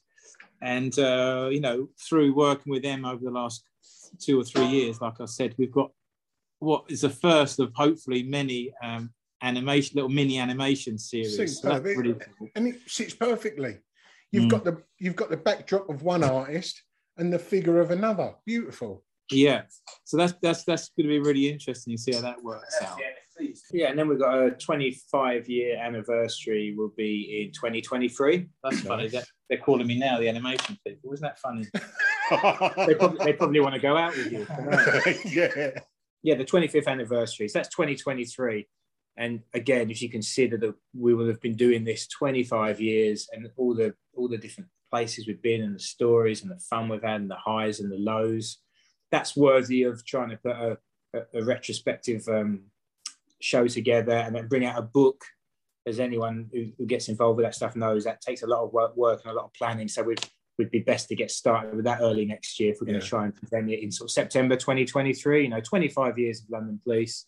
and 0.64 0.98
uh, 0.98 1.50
you 1.52 1.62
know 1.62 1.88
through 2.02 2.34
working 2.34 2.72
with 2.72 2.82
them 2.82 3.06
over 3.06 3.24
the 3.24 3.30
last 3.30 3.64
two 4.20 4.40
or 4.40 4.44
three 4.44 4.66
years, 4.66 5.00
like 5.00 5.22
I 5.22 5.26
said, 5.26 5.54
we've 5.60 5.72
got 5.72 5.92
what 6.58 6.86
is 6.90 7.02
the 7.02 7.12
first 7.12 7.60
of 7.60 7.72
hopefully 7.76 8.24
many 8.24 8.74
um, 8.84 9.12
animation, 9.44 9.98
little 9.98 10.10
mini 10.10 10.40
animation 10.40 10.98
series. 10.98 11.62
So 11.62 11.70
that's 11.70 11.86
really 11.86 12.16
cool. 12.40 12.50
and 12.56 12.68
it 12.70 12.80
sits 12.88 13.14
perfectly. 13.14 13.78
You've 14.36 14.46
Mm. 14.46 14.50
got 14.50 14.64
the 14.66 14.84
you've 15.00 15.16
got 15.16 15.30
the 15.30 15.38
backdrop 15.38 15.90
of 15.90 16.04
one 16.04 16.24
artist 16.24 16.84
and 17.18 17.32
the 17.32 17.40
figure 17.40 17.80
of 17.80 17.92
another. 17.92 18.36
Beautiful. 18.46 19.04
Yeah, 19.32 19.64
so 20.04 20.18
that's 20.18 20.34
that's 20.42 20.64
that's 20.66 20.90
going 20.90 21.08
to 21.08 21.10
be 21.10 21.20
really 21.20 21.50
interesting 21.50 21.96
to 21.96 22.02
see 22.02 22.14
how 22.14 22.22
that 22.22 22.44
works 22.44 22.76
out. 22.82 23.00
Yeah, 23.72 23.90
and 23.90 23.98
then 24.00 24.08
we've 24.08 24.20
got 24.20 24.38
a 24.38 24.52
25 24.52 25.50
year 25.50 25.78
anniversary 25.78 26.74
will 26.78 26.94
be 26.96 27.44
in 27.46 27.52
2023. 27.54 28.48
That's 28.64 28.80
funny. 28.82 29.08
That, 29.10 29.26
they're 29.50 29.58
calling 29.58 29.88
me 29.88 29.98
now 29.98 30.20
the 30.20 30.30
animation 30.30 30.78
people. 30.88 31.12
Isn't 31.14 31.24
that 31.24 31.40
funny? 31.40 31.66
They 32.88 32.96
probably, 32.96 33.24
they 33.24 33.34
probably 33.34 33.60
want 33.60 33.76
to 33.76 33.80
go 33.80 33.96
out 33.96 34.16
with 34.18 34.32
you. 34.32 34.48
yeah. 35.32 35.70
yeah, 36.24 36.34
the 36.36 36.44
25th 36.44 36.88
anniversary. 36.88 37.48
So 37.48 37.60
that's 37.60 37.70
2023. 37.70 38.68
And 39.18 39.42
again, 39.54 39.90
if 39.90 40.02
you 40.02 40.10
consider 40.10 40.58
that 40.58 40.76
we 40.94 41.14
will 41.14 41.28
have 41.28 41.42
been 41.42 41.56
doing 41.56 41.84
this 41.86 42.08
25 42.08 42.82
years 42.82 43.30
and 43.32 43.50
all 43.56 43.74
the 43.74 43.94
all 44.14 44.28
the 44.28 44.38
different 44.38 44.70
places 44.92 45.26
we've 45.28 45.42
been 45.42 45.62
and 45.62 45.76
the 45.76 45.80
stories 45.80 46.42
and 46.42 46.52
the 46.52 46.60
fun 46.60 46.90
we've 46.90 47.02
had 47.02 47.22
and 47.22 47.30
the 47.32 47.36
highs 47.36 47.80
and 47.80 47.92
the 47.92 47.98
lows, 47.98 48.60
that's 49.12 49.36
worthy 49.36 49.84
of 49.84 50.06
trying 50.06 50.30
to 50.30 50.38
put 50.38 50.56
a, 50.56 50.78
a, 51.14 51.20
a 51.40 51.44
retrospective 51.44 52.28
um, 52.28 52.62
show 53.42 53.68
together 53.68 54.14
and 54.14 54.36
then 54.36 54.48
bring 54.48 54.66
out 54.66 54.78
a 54.78 54.82
book. 54.82 55.24
As 55.88 56.00
anyone 56.00 56.50
who, 56.52 56.72
who 56.80 56.88
gets 56.88 57.10
involved 57.10 57.38
with 57.38 57.46
that 57.46 57.54
stuff 57.54 57.76
knows, 57.76 58.06
that 58.06 58.20
takes 58.20 58.42
a 58.42 58.48
lot 58.48 58.64
of 58.64 58.74
work, 58.74 58.98
work 58.98 59.22
and 59.24 59.32
a 59.32 59.36
lot 59.36 59.46
of 59.46 59.54
planning. 59.54 59.88
So 59.88 60.02
we'd, 60.02 60.20
we'd 60.58 60.72
be 60.72 60.80
best 60.80 61.08
to 61.10 61.16
get 61.16 61.30
started 61.30 61.76
with 61.76 61.86
that 61.86 62.00
early 62.02 62.26
next 62.26 62.60
year 62.60 62.72
if 62.72 62.82
we're 62.82 62.86
going 62.88 62.96
Yeah. 62.96 63.02
to 63.02 63.08
try 63.08 63.26
and 63.26 63.36
present 63.36 63.70
it 63.70 63.84
in 63.84 63.92
sort 63.92 64.10
of 64.10 64.12
September 64.12 64.56
2023. 64.56 65.44
You 65.44 65.50
know, 65.50 65.60
25 65.60 66.18
years 66.18 66.42
of 66.42 66.50
London 66.50 66.82
Police. 66.84 67.28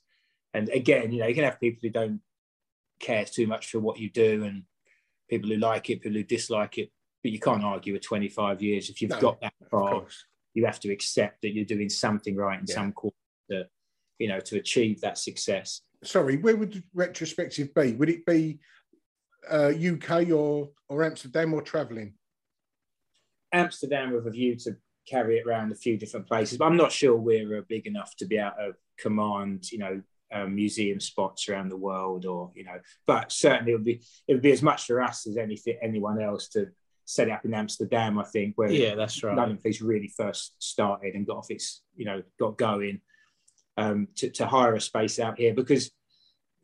And 0.54 0.70
again, 0.70 1.12
you 1.12 1.20
know, 1.20 1.28
you 1.28 1.36
can 1.36 1.44
have 1.44 1.60
people 1.60 1.80
who 1.84 1.90
don't 1.90 2.22
care 3.00 3.26
too 3.26 3.48
much 3.48 3.70
for 3.72 3.80
what 3.80 4.00
you 4.00 4.10
do 4.10 4.44
and 4.44 4.64
people 5.30 5.50
who 5.50 5.58
like 5.58 5.90
it, 5.90 6.02
people 6.02 6.18
who 6.18 6.24
dislike 6.24 6.78
it, 6.78 6.92
but 7.24 7.32
you 7.32 7.40
can't 7.40 7.64
argue 7.64 7.94
with 7.94 8.02
25 8.02 8.62
years. 8.62 8.90
If 8.90 9.02
you've 9.02 9.12
No, 9.12 9.20
got 9.20 9.42
that 9.42 9.54
Of 9.62 9.70
far, 9.70 10.06
you 10.54 10.66
have 10.66 10.80
to 10.82 10.92
accept 10.92 11.42
that 11.42 11.54
you're 11.54 11.66
doing 11.66 11.90
something 11.90 12.36
right 12.36 12.60
in 12.60 12.66
Yeah. 12.68 12.76
some 12.76 12.94
course 12.94 13.14
to, 13.52 13.68
you 14.20 14.28
know, 14.30 14.40
to 14.40 14.58
achieve 14.58 15.02
that 15.02 15.18
success. 15.18 15.82
Sorry, 16.04 16.38
where 16.38 16.56
would 16.56 16.74
the 16.74 16.84
retrospective 16.94 17.74
be? 17.74 17.94
Would 17.94 18.10
it 18.10 18.26
be 18.26 18.60
uh, 19.50 19.72
UK 19.76 20.30
or 20.32 20.72
or 20.90 21.04
Amsterdam 21.04 21.54
or 21.54 21.62
travelling? 21.62 22.14
Amsterdam 23.52 24.12
with 24.12 24.28
a 24.28 24.32
view 24.32 24.56
to 24.58 24.78
carry 25.08 25.38
it 25.40 25.48
around 25.48 25.72
a 25.72 25.76
few 25.76 25.98
different 25.98 26.28
places, 26.28 26.58
but 26.58 26.66
I'm 26.66 26.78
not 26.78 26.92
sure 26.92 27.16
we're 27.16 27.60
uh, 27.60 27.62
big 27.68 27.88
enough 27.88 28.16
to 28.18 28.26
be 28.26 28.38
able 28.38 28.52
to 28.58 28.74
command, 29.00 29.72
you 29.72 29.80
know, 29.80 30.02
um, 30.34 30.56
museum 30.56 31.00
spots 31.00 31.48
around 31.48 31.70
the 31.70 31.78
world, 31.78 32.26
or 32.26 32.52
you 32.56 32.64
know. 32.64 32.80
But 33.06 33.32
certainly, 33.32 33.72
it 33.72 33.76
would 33.76 33.86
be 33.86 34.02
it 34.28 34.34
would 34.34 34.42
be 34.42 34.52
as 34.52 34.62
much 34.62 34.86
for 34.86 35.02
us 35.02 35.28
as 35.28 35.38
anything 35.38 35.78
anyone 35.82 36.22
else 36.22 36.48
to 36.50 36.68
set 37.06 37.30
it 37.30 37.32
up 37.32 37.46
in 37.46 37.54
Amsterdam. 37.54 38.20
I 38.20 38.24
think 38.24 38.58
where 38.58 38.70
Yeah, 38.70 38.96
that's 38.96 39.24
right. 39.24 39.36
London 39.36 39.58
Police 39.58 39.82
really 39.82 40.12
first 40.16 40.56
started 40.60 41.16
and 41.16 41.26
got 41.26 41.38
off 41.38 41.50
its, 41.52 41.82
you 41.96 42.06
know, 42.06 42.22
got 42.38 42.58
going 42.58 43.02
um, 43.78 44.10
to, 44.16 44.30
to 44.32 44.46
hire 44.46 44.76
a 44.76 44.82
space 44.82 45.20
out 45.20 45.38
here 45.38 45.54
because 45.54 45.92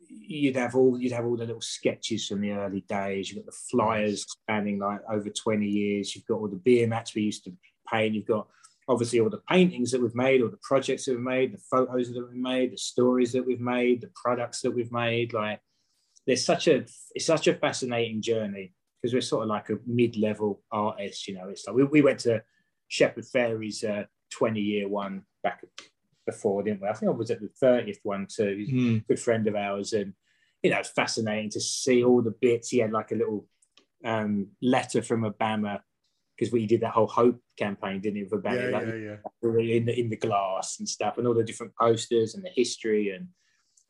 you'd 0.08 0.56
have 0.56 0.74
all 0.74 1.00
you'd 1.00 1.12
have 1.12 1.24
all 1.24 1.36
the 1.36 1.46
little 1.46 1.60
sketches 1.60 2.26
from 2.26 2.42
the 2.42 2.52
early 2.52 2.84
days. 2.88 3.30
You've 3.30 3.44
got 3.44 3.52
the 3.52 3.58
flyers 3.70 4.26
spanning 4.28 4.78
like 4.78 5.00
over 5.10 5.30
20 5.30 5.66
years. 5.66 6.14
You've 6.14 6.26
got 6.26 6.38
all 6.38 6.48
the 6.48 6.56
beer 6.56 6.86
mats 6.86 7.14
we 7.14 7.22
used 7.22 7.44
to 7.44 7.52
paint. 7.90 8.14
You've 8.14 8.26
got 8.26 8.46
obviously 8.88 9.20
all 9.20 9.30
the 9.30 9.42
paintings 9.48 9.90
that 9.90 10.02
we've 10.02 10.14
made, 10.14 10.42
all 10.42 10.50
the 10.50 10.58
projects 10.62 11.04
that 11.04 11.12
we've 11.12 11.20
made, 11.20 11.52
the 11.52 11.62
photos 11.70 12.12
that 12.12 12.28
we've 12.28 12.42
made, 12.42 12.72
the 12.72 12.78
stories 12.78 13.32
that 13.32 13.44
we've 13.46 13.60
made, 13.60 14.00
the 14.00 14.10
products 14.14 14.60
that 14.60 14.70
we've 14.70 14.92
made. 14.92 15.32
Like 15.32 15.60
there's 16.26 16.44
such 16.44 16.68
a 16.68 16.84
it's 17.14 17.26
such 17.26 17.46
a 17.46 17.54
fascinating 17.54 18.22
journey 18.22 18.74
because 19.00 19.14
we're 19.14 19.20
sort 19.20 19.42
of 19.42 19.48
like 19.48 19.70
a 19.70 19.78
mid-level 19.86 20.62
artist. 20.70 21.28
You 21.28 21.34
know, 21.34 21.48
it's 21.48 21.66
like 21.66 21.76
we, 21.76 21.84
we 21.84 22.02
went 22.02 22.20
to 22.20 22.42
Shepard 22.88 23.24
Fairey's 23.24 23.84
uh, 23.84 24.04
20 24.32 24.60
year 24.60 24.88
one 24.88 25.22
back 25.42 25.62
before, 26.26 26.62
didn't 26.62 26.82
we? 26.82 26.88
I 26.88 26.92
think 26.94 27.10
I 27.10 27.14
was 27.14 27.30
at 27.30 27.40
the 27.40 27.48
thirtieth 27.60 28.00
one 28.02 28.26
too. 28.26 28.66
Mm. 28.70 29.06
good 29.06 29.20
friend 29.20 29.46
of 29.46 29.54
ours, 29.54 29.92
and 29.92 30.12
you 30.62 30.70
know, 30.70 30.78
it's 30.78 30.90
fascinating 30.90 31.50
to 31.50 31.60
see 31.60 32.04
all 32.04 32.22
the 32.22 32.34
bits. 32.40 32.68
He 32.70 32.78
had 32.78 32.92
like 32.92 33.12
a 33.12 33.16
little 33.16 33.46
um, 34.04 34.48
letter 34.62 35.02
from 35.02 35.22
Obama 35.22 35.80
because 36.36 36.52
we 36.52 36.66
did 36.66 36.80
that 36.80 36.92
whole 36.92 37.06
hope 37.06 37.40
campaign, 37.56 38.00
didn't 38.00 38.16
he, 38.16 38.24
for 38.24 38.40
Obama? 38.40 38.70
Yeah, 38.70 38.78
like, 38.78 38.86
yeah, 38.86 39.60
yeah. 39.66 39.76
in 39.76 39.86
the 39.86 39.98
in 39.98 40.08
the 40.10 40.16
glass 40.16 40.78
and 40.78 40.88
stuff, 40.88 41.18
and 41.18 41.26
all 41.26 41.34
the 41.34 41.44
different 41.44 41.74
posters 41.76 42.34
and 42.34 42.44
the 42.44 42.50
history, 42.54 43.10
and 43.10 43.28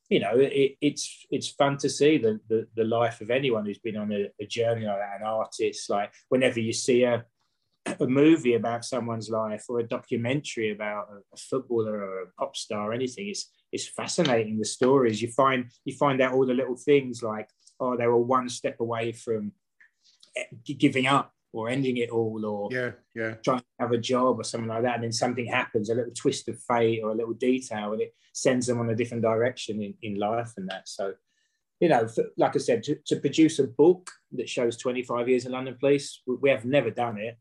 you 0.08 0.20
know, 0.20 0.36
it, 0.36 0.76
it's 0.80 1.26
it's 1.30 1.48
fun 1.48 1.78
to 1.78 1.88
see 1.88 2.18
the, 2.18 2.40
the 2.48 2.66
the 2.76 2.84
life 2.84 3.20
of 3.20 3.30
anyone 3.30 3.64
who's 3.64 3.78
been 3.78 3.96
on 3.96 4.12
a, 4.12 4.28
a 4.40 4.46
journey 4.46 4.86
like 4.86 4.98
that, 4.98 5.20
an 5.20 5.26
artist. 5.26 5.88
Like 5.88 6.12
whenever 6.28 6.60
you 6.60 6.72
see 6.72 7.04
a 7.04 7.24
a 8.00 8.06
movie 8.06 8.54
about 8.54 8.84
someone's 8.84 9.28
life 9.28 9.64
or 9.68 9.78
a 9.80 9.86
documentary 9.86 10.70
about 10.70 11.06
a, 11.10 11.16
a 11.34 11.36
footballer 11.36 11.96
or 11.96 12.22
a 12.22 12.26
pop 12.38 12.56
star 12.56 12.90
or 12.90 12.92
anything, 12.92 13.28
it's 13.28 13.50
it's 13.72 13.88
fascinating 13.88 14.58
the 14.58 14.64
stories 14.64 15.22
you 15.22 15.28
find. 15.28 15.70
You 15.84 15.96
find 15.96 16.20
out 16.20 16.34
all 16.34 16.46
the 16.46 16.54
little 16.54 16.76
things 16.76 17.22
like 17.22 17.48
oh, 17.80 17.96
they 17.96 18.06
were 18.06 18.18
one 18.18 18.48
step 18.48 18.80
away 18.80 19.12
from 19.12 19.52
eh, 20.36 20.44
giving 20.64 21.06
up 21.06 21.32
or 21.54 21.68
ending 21.68 21.98
it 21.98 22.10
all, 22.10 22.44
or 22.44 22.68
Yeah, 22.72 22.90
yeah. 23.14 23.34
trying 23.44 23.60
to 23.60 23.64
have 23.78 23.92
a 23.92 23.98
job 23.98 24.40
or 24.40 24.44
something 24.44 24.68
like 24.68 24.82
that, 24.82 24.96
and 24.96 25.04
then 25.04 25.12
something 25.12 25.46
happens, 25.46 25.88
a 25.88 25.94
little 25.94 26.12
twist 26.12 26.48
of 26.48 26.60
fate 26.60 27.00
or 27.02 27.10
a 27.10 27.14
little 27.14 27.32
detail, 27.34 27.92
and 27.92 28.02
it 28.02 28.12
sends 28.32 28.66
them 28.66 28.80
on 28.80 28.90
a 28.90 28.96
different 28.96 29.22
direction 29.22 29.80
in, 29.80 29.94
in 30.02 30.18
life 30.18 30.52
and 30.56 30.68
that. 30.68 30.88
So, 30.88 31.14
you 31.78 31.88
know, 31.88 32.02
f- 32.04 32.26
like 32.36 32.56
I 32.56 32.58
said, 32.58 32.82
to, 32.84 32.96
to 33.06 33.16
produce 33.16 33.60
a 33.60 33.68
book 33.68 34.10
that 34.32 34.48
shows 34.48 34.76
25 34.76 35.28
years 35.28 35.46
of 35.46 35.52
London 35.52 35.76
Police, 35.78 36.22
we, 36.26 36.34
we 36.42 36.50
have 36.50 36.64
never 36.64 36.90
done 36.90 37.18
it, 37.18 37.38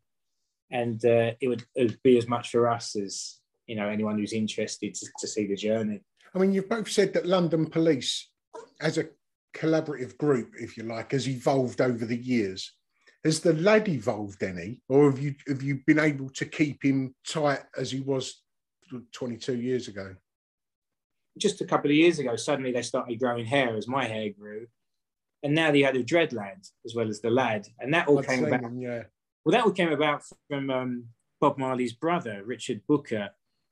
and 0.70 1.03
uh, 1.03 1.32
it, 1.41 1.47
would, 1.47 1.64
it 1.76 1.84
would 1.89 2.03
be 2.03 2.18
as 2.20 2.28
much 2.28 2.51
for 2.51 2.70
us 2.70 2.95
as 2.95 3.39
you 3.66 3.76
know 3.76 3.89
anyone 3.89 4.20
who's 4.20 4.34
interested 4.34 4.93
to, 4.93 5.07
to 5.20 5.28
see 5.28 5.47
the 5.47 5.55
journey. 5.55 6.01
I 6.36 6.38
mean, 6.39 6.53
you've 6.53 6.70
both 6.70 6.89
said 6.89 7.14
that 7.14 7.26
London 7.26 7.66
Police, 7.66 8.30
as 8.80 8.99
a 8.99 9.07
collaborative 9.55 10.18
group, 10.18 10.51
if 10.59 10.78
you 10.78 10.84
like, 10.84 11.14
has 11.14 11.28
evolved 11.28 11.82
over 11.82 12.05
the 12.05 12.18
years. 12.18 12.72
Has 13.24 13.39
the 13.39 13.53
lad 13.53 13.88
evolved 13.88 14.43
any, 14.43 14.82
or 14.89 15.09
have 15.09 15.19
you 15.19 15.36
have 15.47 15.63
you 15.63 15.82
been 15.88 15.99
able 15.99 16.30
to 16.30 16.45
keep 16.45 16.84
him 16.84 17.15
tight 17.26 17.61
as 17.78 17.91
he 17.91 18.01
was 18.01 18.41
22 19.13 19.55
years 19.55 19.88
ago? 19.88 20.15
Just 21.38 21.61
a 21.61 21.65
couple 21.65 21.89
of 21.89 21.95
years 21.95 22.19
ago, 22.19 22.36
suddenly 22.36 22.71
they 22.71 22.82
started 22.82 23.19
growing 23.19 23.45
hair 23.45 23.76
as 23.76 23.88
my 23.88 24.05
hair 24.05 24.30
grew, 24.30 24.67
and 25.41 25.55
now 25.55 25.71
they 25.71 25.82
had 25.82 25.95
a 25.95 26.03
dread 26.03 26.34
lad 26.34 26.59
as 26.86 26.95
well 26.95 27.07
as 27.07 27.21
the 27.21 27.30
lad, 27.30 27.67
and 27.80 27.93
that 27.93 28.07
all 28.07 28.19
I'd 28.19 28.28
came 28.28 28.45
about. 28.45 28.61
him, 28.61 28.82
yeah. 28.82 29.03
Well, 29.45 29.53
that 29.53 29.65
all 29.65 29.71
came 29.71 29.91
about 29.91 30.24
from 30.49 30.69
um, 30.69 31.05
Bob 31.41 31.57
Marley's 31.57 31.93
brother, 31.93 32.41
Richard 32.45 32.82
Booker. 32.88 33.32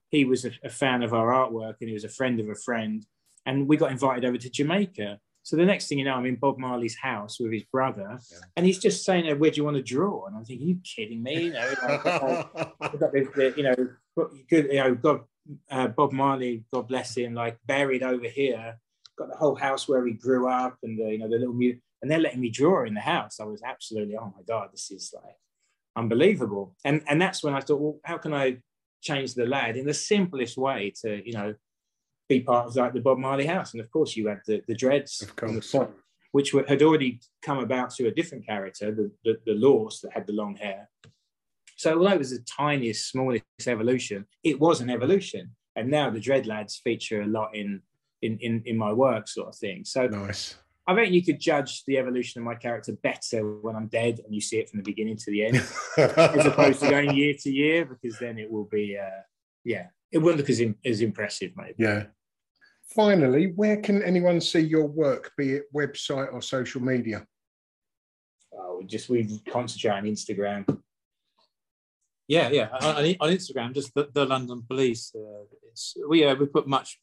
He 0.09 0.25
was 0.25 0.43
a, 0.43 0.51
a 0.63 0.69
fan 0.69 1.03
of 1.03 1.13
our 1.13 1.27
artwork 1.27 1.75
and 1.79 1.87
he 1.87 1.93
was 1.93 2.03
a 2.03 2.09
friend 2.09 2.39
of 2.39 2.49
a 2.49 2.55
friend. 2.55 3.05
And 3.45 3.67
we 3.67 3.77
got 3.77 3.91
invited 3.91 4.25
over 4.25 4.37
to 4.37 4.49
Jamaica. 4.49 5.19
So 5.43 5.55
the 5.55 5.65
next 5.65 5.87
thing 5.87 5.97
you 5.99 6.05
know, 6.05 6.13
I'm 6.13 6.25
in 6.25 6.35
Bob 6.35 6.57
Marley's 6.59 6.95
house 6.95 7.39
with 7.39 7.51
his 7.51 7.63
brother, 7.63 8.19
and 8.55 8.65
he's 8.65 8.77
just 8.79 9.03
saying, 9.03 9.25
"Where 9.39 9.49
do 9.51 9.57
you 9.57 9.63
want 9.65 9.77
to 9.77 9.83
draw?" 9.83 10.25
And 10.27 10.35
I'm 10.35 10.45
thinking, 10.45 10.67
"You 10.67 10.79
kidding 10.83 11.23
me?" 11.23 11.45
You 11.45 11.53
know, 11.53 11.73
like, 11.81 12.05
I've 12.05 12.99
got 12.99 13.11
the, 13.11 13.27
the- 13.35 13.53
you 13.57 13.63
know, 13.63 13.75
good, 14.49 14.65
you 14.71 14.75
know, 14.83 14.93
God, 14.95 15.21
uh, 15.69 15.87
Bob 15.87 16.11
Marley, 16.11 16.63
God 16.73 16.87
bless 16.87 17.15
him, 17.17 17.33
like 17.33 17.57
buried 17.65 18.03
over 18.03 18.27
here. 18.27 18.77
Got 19.17 19.29
the 19.29 19.35
whole 19.37 19.55
house 19.55 19.87
where 19.89 20.05
he 20.05 20.13
grew 20.13 20.47
up, 20.47 20.77
and 20.83 20.97
the, 20.99 21.11
you 21.11 21.17
know, 21.17 21.27
the 21.29 21.37
little 21.37 21.53
mu- 21.53 21.77
and 22.01 22.09
they're 22.09 22.19
letting 22.19 22.39
me 22.41 22.49
draw 22.49 22.85
in 22.85 22.93
the 22.93 23.01
house. 23.01 23.39
I 23.39 23.45
was 23.45 23.61
absolutely, 23.63 24.15
oh 24.17 24.33
my 24.35 24.43
god, 24.47 24.69
this 24.71 24.89
is 24.91 25.13
like 25.15 25.35
unbelievable. 25.95 26.75
And 26.85 27.01
and 27.07 27.21
that's 27.21 27.43
when 27.43 27.53
I 27.53 27.61
thought, 27.61 27.79
well, 27.81 27.99
how 28.03 28.17
can 28.17 28.33
I 28.33 28.57
change 29.01 29.33
the 29.33 29.45
lad 29.45 29.77
in 29.77 29.85
the 29.85 29.93
simplest 29.93 30.57
way 30.57 30.93
to, 31.01 31.21
you 31.25 31.33
know, 31.33 31.55
be 32.39 32.41
part 32.41 32.67
of 32.67 32.75
like 32.75 32.93
the 32.93 33.01
Bob 33.01 33.17
Marley 33.17 33.45
house? 33.45 33.73
And 33.73 33.81
of 33.81 33.91
course, 33.91 34.15
you 34.15 34.27
had 34.27 34.41
the 34.45 34.61
the 34.67 34.75
dreads, 34.75 35.25
on 35.41 35.55
the 35.55 35.61
top, 35.61 35.93
which 36.31 36.53
were, 36.53 36.65
had 36.67 36.81
already 36.81 37.19
come 37.41 37.59
about 37.59 37.91
to 37.95 38.07
a 38.07 38.11
different 38.11 38.45
character, 38.45 38.91
the 38.91 39.11
the, 39.23 39.37
the 39.45 39.53
Lorse 39.53 39.99
that 40.01 40.13
had 40.13 40.27
the 40.27 40.33
long 40.33 40.55
hair. 40.55 40.89
So 41.77 41.97
although 41.97 42.13
it 42.13 42.19
was 42.19 42.31
the 42.31 42.45
tiniest, 42.45 43.09
smallest 43.09 43.43
evolution, 43.65 44.27
it 44.43 44.59
was 44.59 44.81
an 44.81 44.89
evolution. 44.89 45.55
And 45.75 45.89
now 45.89 46.09
the 46.09 46.19
dread 46.19 46.45
lads 46.45 46.79
feature 46.83 47.21
a 47.21 47.27
lot 47.27 47.55
in 47.55 47.81
in 48.21 48.37
in, 48.39 48.61
in 48.65 48.77
my 48.77 48.93
work, 48.93 49.27
sort 49.27 49.49
of 49.49 49.55
thing. 49.55 49.85
So 49.85 50.07
nice. 50.07 50.55
I 50.87 50.95
think 50.95 51.13
you 51.13 51.23
could 51.23 51.39
judge 51.39 51.83
the 51.85 51.97
evolution 51.97 52.41
of 52.41 52.45
my 52.45 52.55
character 52.55 52.93
better 53.03 53.39
when 53.61 53.75
I'm 53.75 53.87
dead 53.87 54.19
and 54.25 54.33
you 54.33 54.41
see 54.41 54.57
it 54.57 54.69
from 54.69 54.79
the 54.79 54.83
beginning 54.83 55.17
to 55.17 55.31
the 55.31 55.45
end, 55.45 55.55
as 55.97 56.45
opposed 56.45 56.79
to 56.81 56.89
going 56.89 57.15
year 57.15 57.35
to 57.39 57.51
year, 57.51 57.85
because 57.85 58.17
then 58.17 58.39
it 58.39 58.51
will 58.51 58.65
be, 58.65 58.97
uh, 58.97 59.21
yeah, 59.63 59.87
it 60.11 60.17
won't 60.17 60.37
look 60.37 60.49
as, 60.49 60.59
im- 60.59 60.77
as 60.83 61.01
impressive, 61.01 61.51
maybe. 61.55 61.75
Yeah. 61.77 62.05
Finally, 62.95 63.53
where 63.55 63.77
can 63.77 64.03
anyone 64.03 64.41
see 64.41 64.59
your 64.59 64.85
work, 64.85 65.31
be 65.37 65.53
it 65.53 65.73
website 65.73 66.33
or 66.33 66.41
social 66.41 66.81
media? 66.81 67.25
Oh, 68.53 68.81
just 68.85 69.09
we 69.09 69.39
concentrate 69.49 69.91
on 69.91 70.03
Instagram. 70.03 70.81
Yeah, 72.27 72.49
yeah. 72.49 72.69
On, 72.81 72.95
on 72.95 73.15
on 73.19 73.29
Instagram, 73.29 73.73
just 73.73 73.93
the, 73.93 74.09
the 74.13 74.25
London 74.25 74.63
Police. 74.67 75.13
Uh, 75.15 75.45
it's, 75.69 75.95
we 76.07 76.25
uh, 76.25 76.35
we 76.35 76.45
put 76.47 76.67
much. 76.67 76.99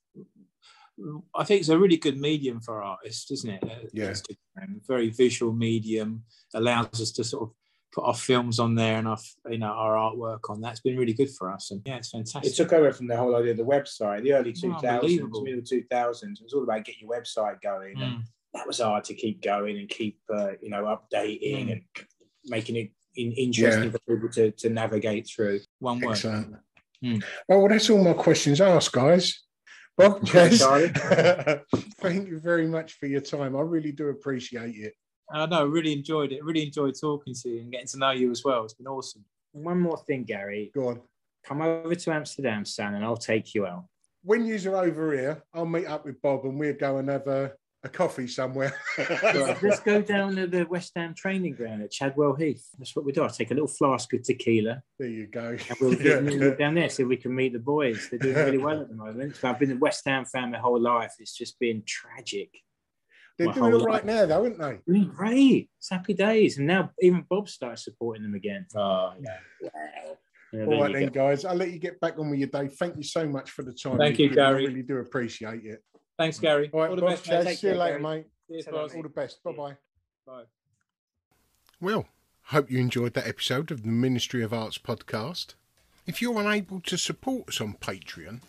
I 1.34 1.44
think 1.44 1.60
it's 1.60 1.68
a 1.68 1.78
really 1.78 1.96
good 1.96 2.18
medium 2.20 2.60
for 2.60 2.82
artists, 2.82 3.30
isn't 3.30 3.50
it? 3.50 3.62
Uh, 3.62 3.88
Yeah. 3.92 4.10
Instagram, 4.10 4.86
very 4.86 5.10
visual 5.10 5.52
medium, 5.52 6.24
allows 6.54 7.00
us 7.00 7.12
to 7.12 7.24
sort 7.24 7.44
of 7.44 7.50
put 7.92 8.04
our 8.04 8.14
films 8.14 8.58
on 8.58 8.74
there 8.74 8.98
and 8.98 9.08
our 9.08 9.18
you 9.48 9.58
know 9.58 9.68
our 9.72 9.94
artwork 9.94 10.40
on 10.50 10.60
that. 10.60 10.72
It's 10.72 10.80
been 10.80 10.98
really 10.98 11.14
good 11.14 11.30
for 11.30 11.50
us, 11.50 11.70
and 11.70 11.80
yeah, 11.86 11.96
it's 11.96 12.10
fantastic. 12.10 12.52
It 12.52 12.56
took 12.56 12.72
over 12.72 12.92
from 12.92 13.06
the 13.06 13.16
whole 13.16 13.34
idea 13.36 13.52
of 13.52 13.56
the 13.56 13.64
website, 13.64 14.22
the 14.22 14.34
early 14.34 14.52
2000s, 14.52 14.84
Unbelievable. 14.84 15.42
middle 15.42 15.60
2000s. 15.62 16.40
It 16.40 16.44
was 16.44 16.52
all 16.54 16.62
about 16.64 16.84
getting 16.84 17.02
your 17.08 17.10
website 17.18 17.60
going. 17.62 18.00
And 18.00 18.18
Mm. 18.18 18.22
that 18.54 18.66
was 18.66 18.80
hard 18.80 19.04
to 19.04 19.14
keep 19.14 19.42
going 19.42 19.78
and 19.78 19.88
keep, 19.88 20.18
uh, 20.32 20.52
you 20.60 20.70
know, 20.70 20.84
updating 20.84 21.66
Mm. 21.68 21.72
and 21.72 21.82
making 22.44 22.76
it 22.76 22.90
in, 23.16 23.32
interesting 23.32 23.84
Yeah. 23.84 23.90
for 23.90 23.98
people 24.16 24.28
to, 24.30 24.50
to 24.52 24.70
navigate 24.70 25.26
through. 25.28 25.60
One 25.80 26.00
word. 26.00 26.12
Excellent. 26.12 26.56
Hmm. 27.02 27.18
Oh, 27.48 27.58
well, 27.60 27.68
that's 27.68 27.88
all 27.90 28.02
my 28.02 28.12
questions 28.12 28.60
asked, 28.60 28.92
guys. 28.92 29.44
Bob, 29.96 30.20
Chaz, 30.26 30.58
Charlie. 30.58 31.62
thank 32.00 32.28
you 32.28 32.38
very 32.38 32.66
much 32.66 32.92
for 32.94 33.06
your 33.06 33.20
time. 33.20 33.56
I 33.56 33.60
really 33.60 33.92
do 33.92 34.08
appreciate 34.08 34.76
it. 34.76 34.94
I 35.32 35.46
know, 35.46 35.66
really 35.66 35.92
enjoyed 35.92 36.32
it. 36.32 36.42
Really 36.44 36.64
enjoyed 36.66 36.94
talking 37.00 37.34
to 37.34 37.48
you 37.48 37.60
and 37.60 37.70
getting 37.72 37.86
to 37.88 37.98
know 37.98 38.10
you 38.12 38.30
as 38.30 38.42
well. 38.44 38.64
It's 38.64 38.74
been 38.74 38.86
awesome. 38.86 39.24
One 39.52 39.80
more 39.80 39.98
thing, 40.06 40.24
Gary. 40.24 40.70
Go 40.74 40.88
on. 40.88 41.00
Come 41.44 41.62
over 41.62 41.94
to 41.94 42.12
Amsterdam, 42.12 42.64
son, 42.64 42.94
and 42.94 43.04
I'll 43.04 43.16
take 43.16 43.54
you 43.54 43.66
out. 43.66 43.84
When 44.22 44.44
you're 44.46 44.76
over 44.76 45.12
here, 45.12 45.42
I'll 45.54 45.64
meet 45.66 45.86
up 45.86 46.04
with 46.04 46.20
Bob 46.20 46.44
and 46.44 46.58
we'll 46.58 46.74
go 46.74 46.98
and 46.98 47.08
have 47.08 47.26
a, 47.28 47.52
a 47.84 47.88
coffee 47.88 48.26
somewhere. 48.26 48.74
Let's 48.98 49.80
go 49.80 50.02
down 50.02 50.34
to 50.36 50.46
the 50.46 50.64
West 50.64 50.92
Ham 50.96 51.14
training 51.14 51.54
ground 51.54 51.82
at 51.82 51.90
Chadwell 51.92 52.34
Heath. 52.34 52.66
That's 52.78 52.94
what 52.96 53.04
we 53.04 53.12
do. 53.12 53.22
I'll 53.22 53.30
take 53.30 53.50
a 53.50 53.54
little 53.54 53.68
flask 53.68 54.12
of 54.14 54.22
tequila 54.24 54.82
there 54.98 55.08
you 55.08 55.26
go. 55.28 55.50
and 55.50 55.76
we'll 55.80 55.94
get 55.94 56.24
Yeah. 56.32 56.54
down 56.56 56.74
there 56.74 56.88
so 56.90 57.04
we 57.04 57.16
can 57.16 57.34
meet 57.34 57.52
the 57.52 57.58
boys. 57.60 58.08
They're 58.10 58.18
doing 58.18 58.34
really 58.36 58.58
well 58.58 58.80
at 58.80 58.88
the 58.88 58.96
moment. 58.96 59.36
So 59.36 59.48
I've 59.48 59.58
been 59.58 59.72
a 59.72 59.76
West 59.76 60.02
Ham 60.06 60.24
fan 60.24 60.50
my 60.50 60.58
whole 60.58 60.80
life. 60.80 61.14
It's 61.20 61.36
just 61.36 61.58
been 61.60 61.82
tragic. 61.86 62.50
They're 63.38 63.46
my 63.48 63.54
doing 63.54 63.72
whole 63.72 63.80
it 63.82 63.84
right 63.84 63.92
life. 63.94 64.04
now, 64.04 64.26
though, 64.26 64.42
aren't 64.44 64.58
they? 64.58 64.78
Doing 64.92 65.08
great. 65.14 65.70
It's 65.78 65.90
happy 65.90 66.14
days. 66.14 66.58
And 66.58 66.66
now 66.66 66.90
even 67.00 67.24
Bob 67.30 67.48
started 67.48 67.78
supporting 67.78 68.24
them 68.24 68.34
again. 68.34 68.66
Oh, 68.76 69.12
yeah. 69.20 69.38
Wow. 69.62 69.70
Yeah, 70.52 70.64
All 70.64 70.70
there 70.70 70.80
right, 70.80 70.90
you 70.90 70.96
then, 71.00 71.06
go. 71.08 71.28
guys. 71.28 71.44
I'll 71.44 71.54
let 71.54 71.70
you 71.70 71.78
get 71.78 72.00
back 72.00 72.18
on 72.18 72.30
with 72.30 72.38
your 72.38 72.48
day. 72.48 72.68
Thank 72.68 72.96
you 72.96 73.02
so 73.02 73.26
much 73.28 73.50
for 73.50 73.62
the 73.62 73.72
time. 73.72 73.98
Thank 73.98 74.18
you've 74.18 74.30
you, 74.30 74.36
given. 74.36 74.44
I 74.44 74.50
Gary. 74.50 74.66
really 74.66 74.82
do 74.82 74.96
appreciate 74.96 75.64
it. 75.64 75.84
Thanks, 76.18 76.38
Gary. 76.40 76.70
All 76.72 76.80
right, 76.80 76.90
All 76.90 76.96
the 76.96 77.02
Bob, 77.02 77.10
best, 77.10 77.24
Chaz, 77.26 77.44
mate. 77.44 77.58
See 77.58 77.66
you 77.68 77.72
care, 77.74 77.78
later, 77.80 77.98
Gary. 78.00 78.16
mate. 78.16 78.26
Cheers, 78.50 78.64
Take 78.64 78.74
boss. 78.74 78.90
care. 78.90 78.96
All 78.96 79.02
the 79.02 79.08
best. 79.10 79.42
Bye 79.44 79.52
bye. 79.52 79.76
Bye. 80.26 80.42
Well, 81.80 82.06
hope 82.44 82.70
you 82.70 82.78
enjoyed 82.80 83.14
that 83.14 83.26
episode 83.28 83.70
of 83.70 83.82
the 83.82 83.88
Ministry 83.88 84.42
of 84.42 84.52
Arts 84.52 84.78
podcast. 84.78 85.54
If 86.06 86.22
you're 86.22 86.40
unable 86.40 86.80
to 86.80 86.96
support 86.96 87.48
us 87.50 87.60
on 87.60 87.74
Patreon, 87.74 88.40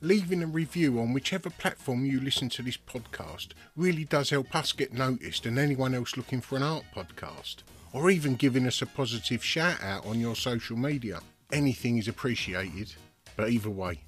leaving 0.00 0.42
a 0.42 0.46
review 0.46 0.98
on 1.00 1.12
whichever 1.12 1.50
platform 1.50 2.04
you 2.04 2.20
listen 2.20 2.48
to 2.48 2.62
this 2.62 2.76
podcast 2.76 3.48
really 3.76 4.04
does 4.04 4.30
help 4.30 4.54
us 4.54 4.72
get 4.72 4.92
noticed 4.92 5.46
and 5.46 5.58
anyone 5.58 5.94
else 5.94 6.16
looking 6.16 6.40
for 6.40 6.56
an 6.56 6.62
art 6.62 6.84
podcast, 6.94 7.56
or 7.92 8.10
even 8.10 8.34
giving 8.34 8.66
us 8.66 8.82
a 8.82 8.86
positive 8.86 9.44
shout 9.44 9.82
out 9.82 10.06
on 10.06 10.20
your 10.20 10.36
social 10.36 10.76
media. 10.76 11.20
Anything 11.52 11.98
is 11.98 12.08
appreciated, 12.08 12.94
but 13.36 13.50
either 13.50 13.70
way, 13.70 14.00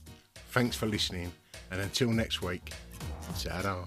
thanks 0.51 0.77
for 0.77 0.87
listening, 0.87 1.33
and 1.71 1.81
until 1.81 2.11
next 2.11 2.43
week, 2.43 2.73
ta 3.43 3.87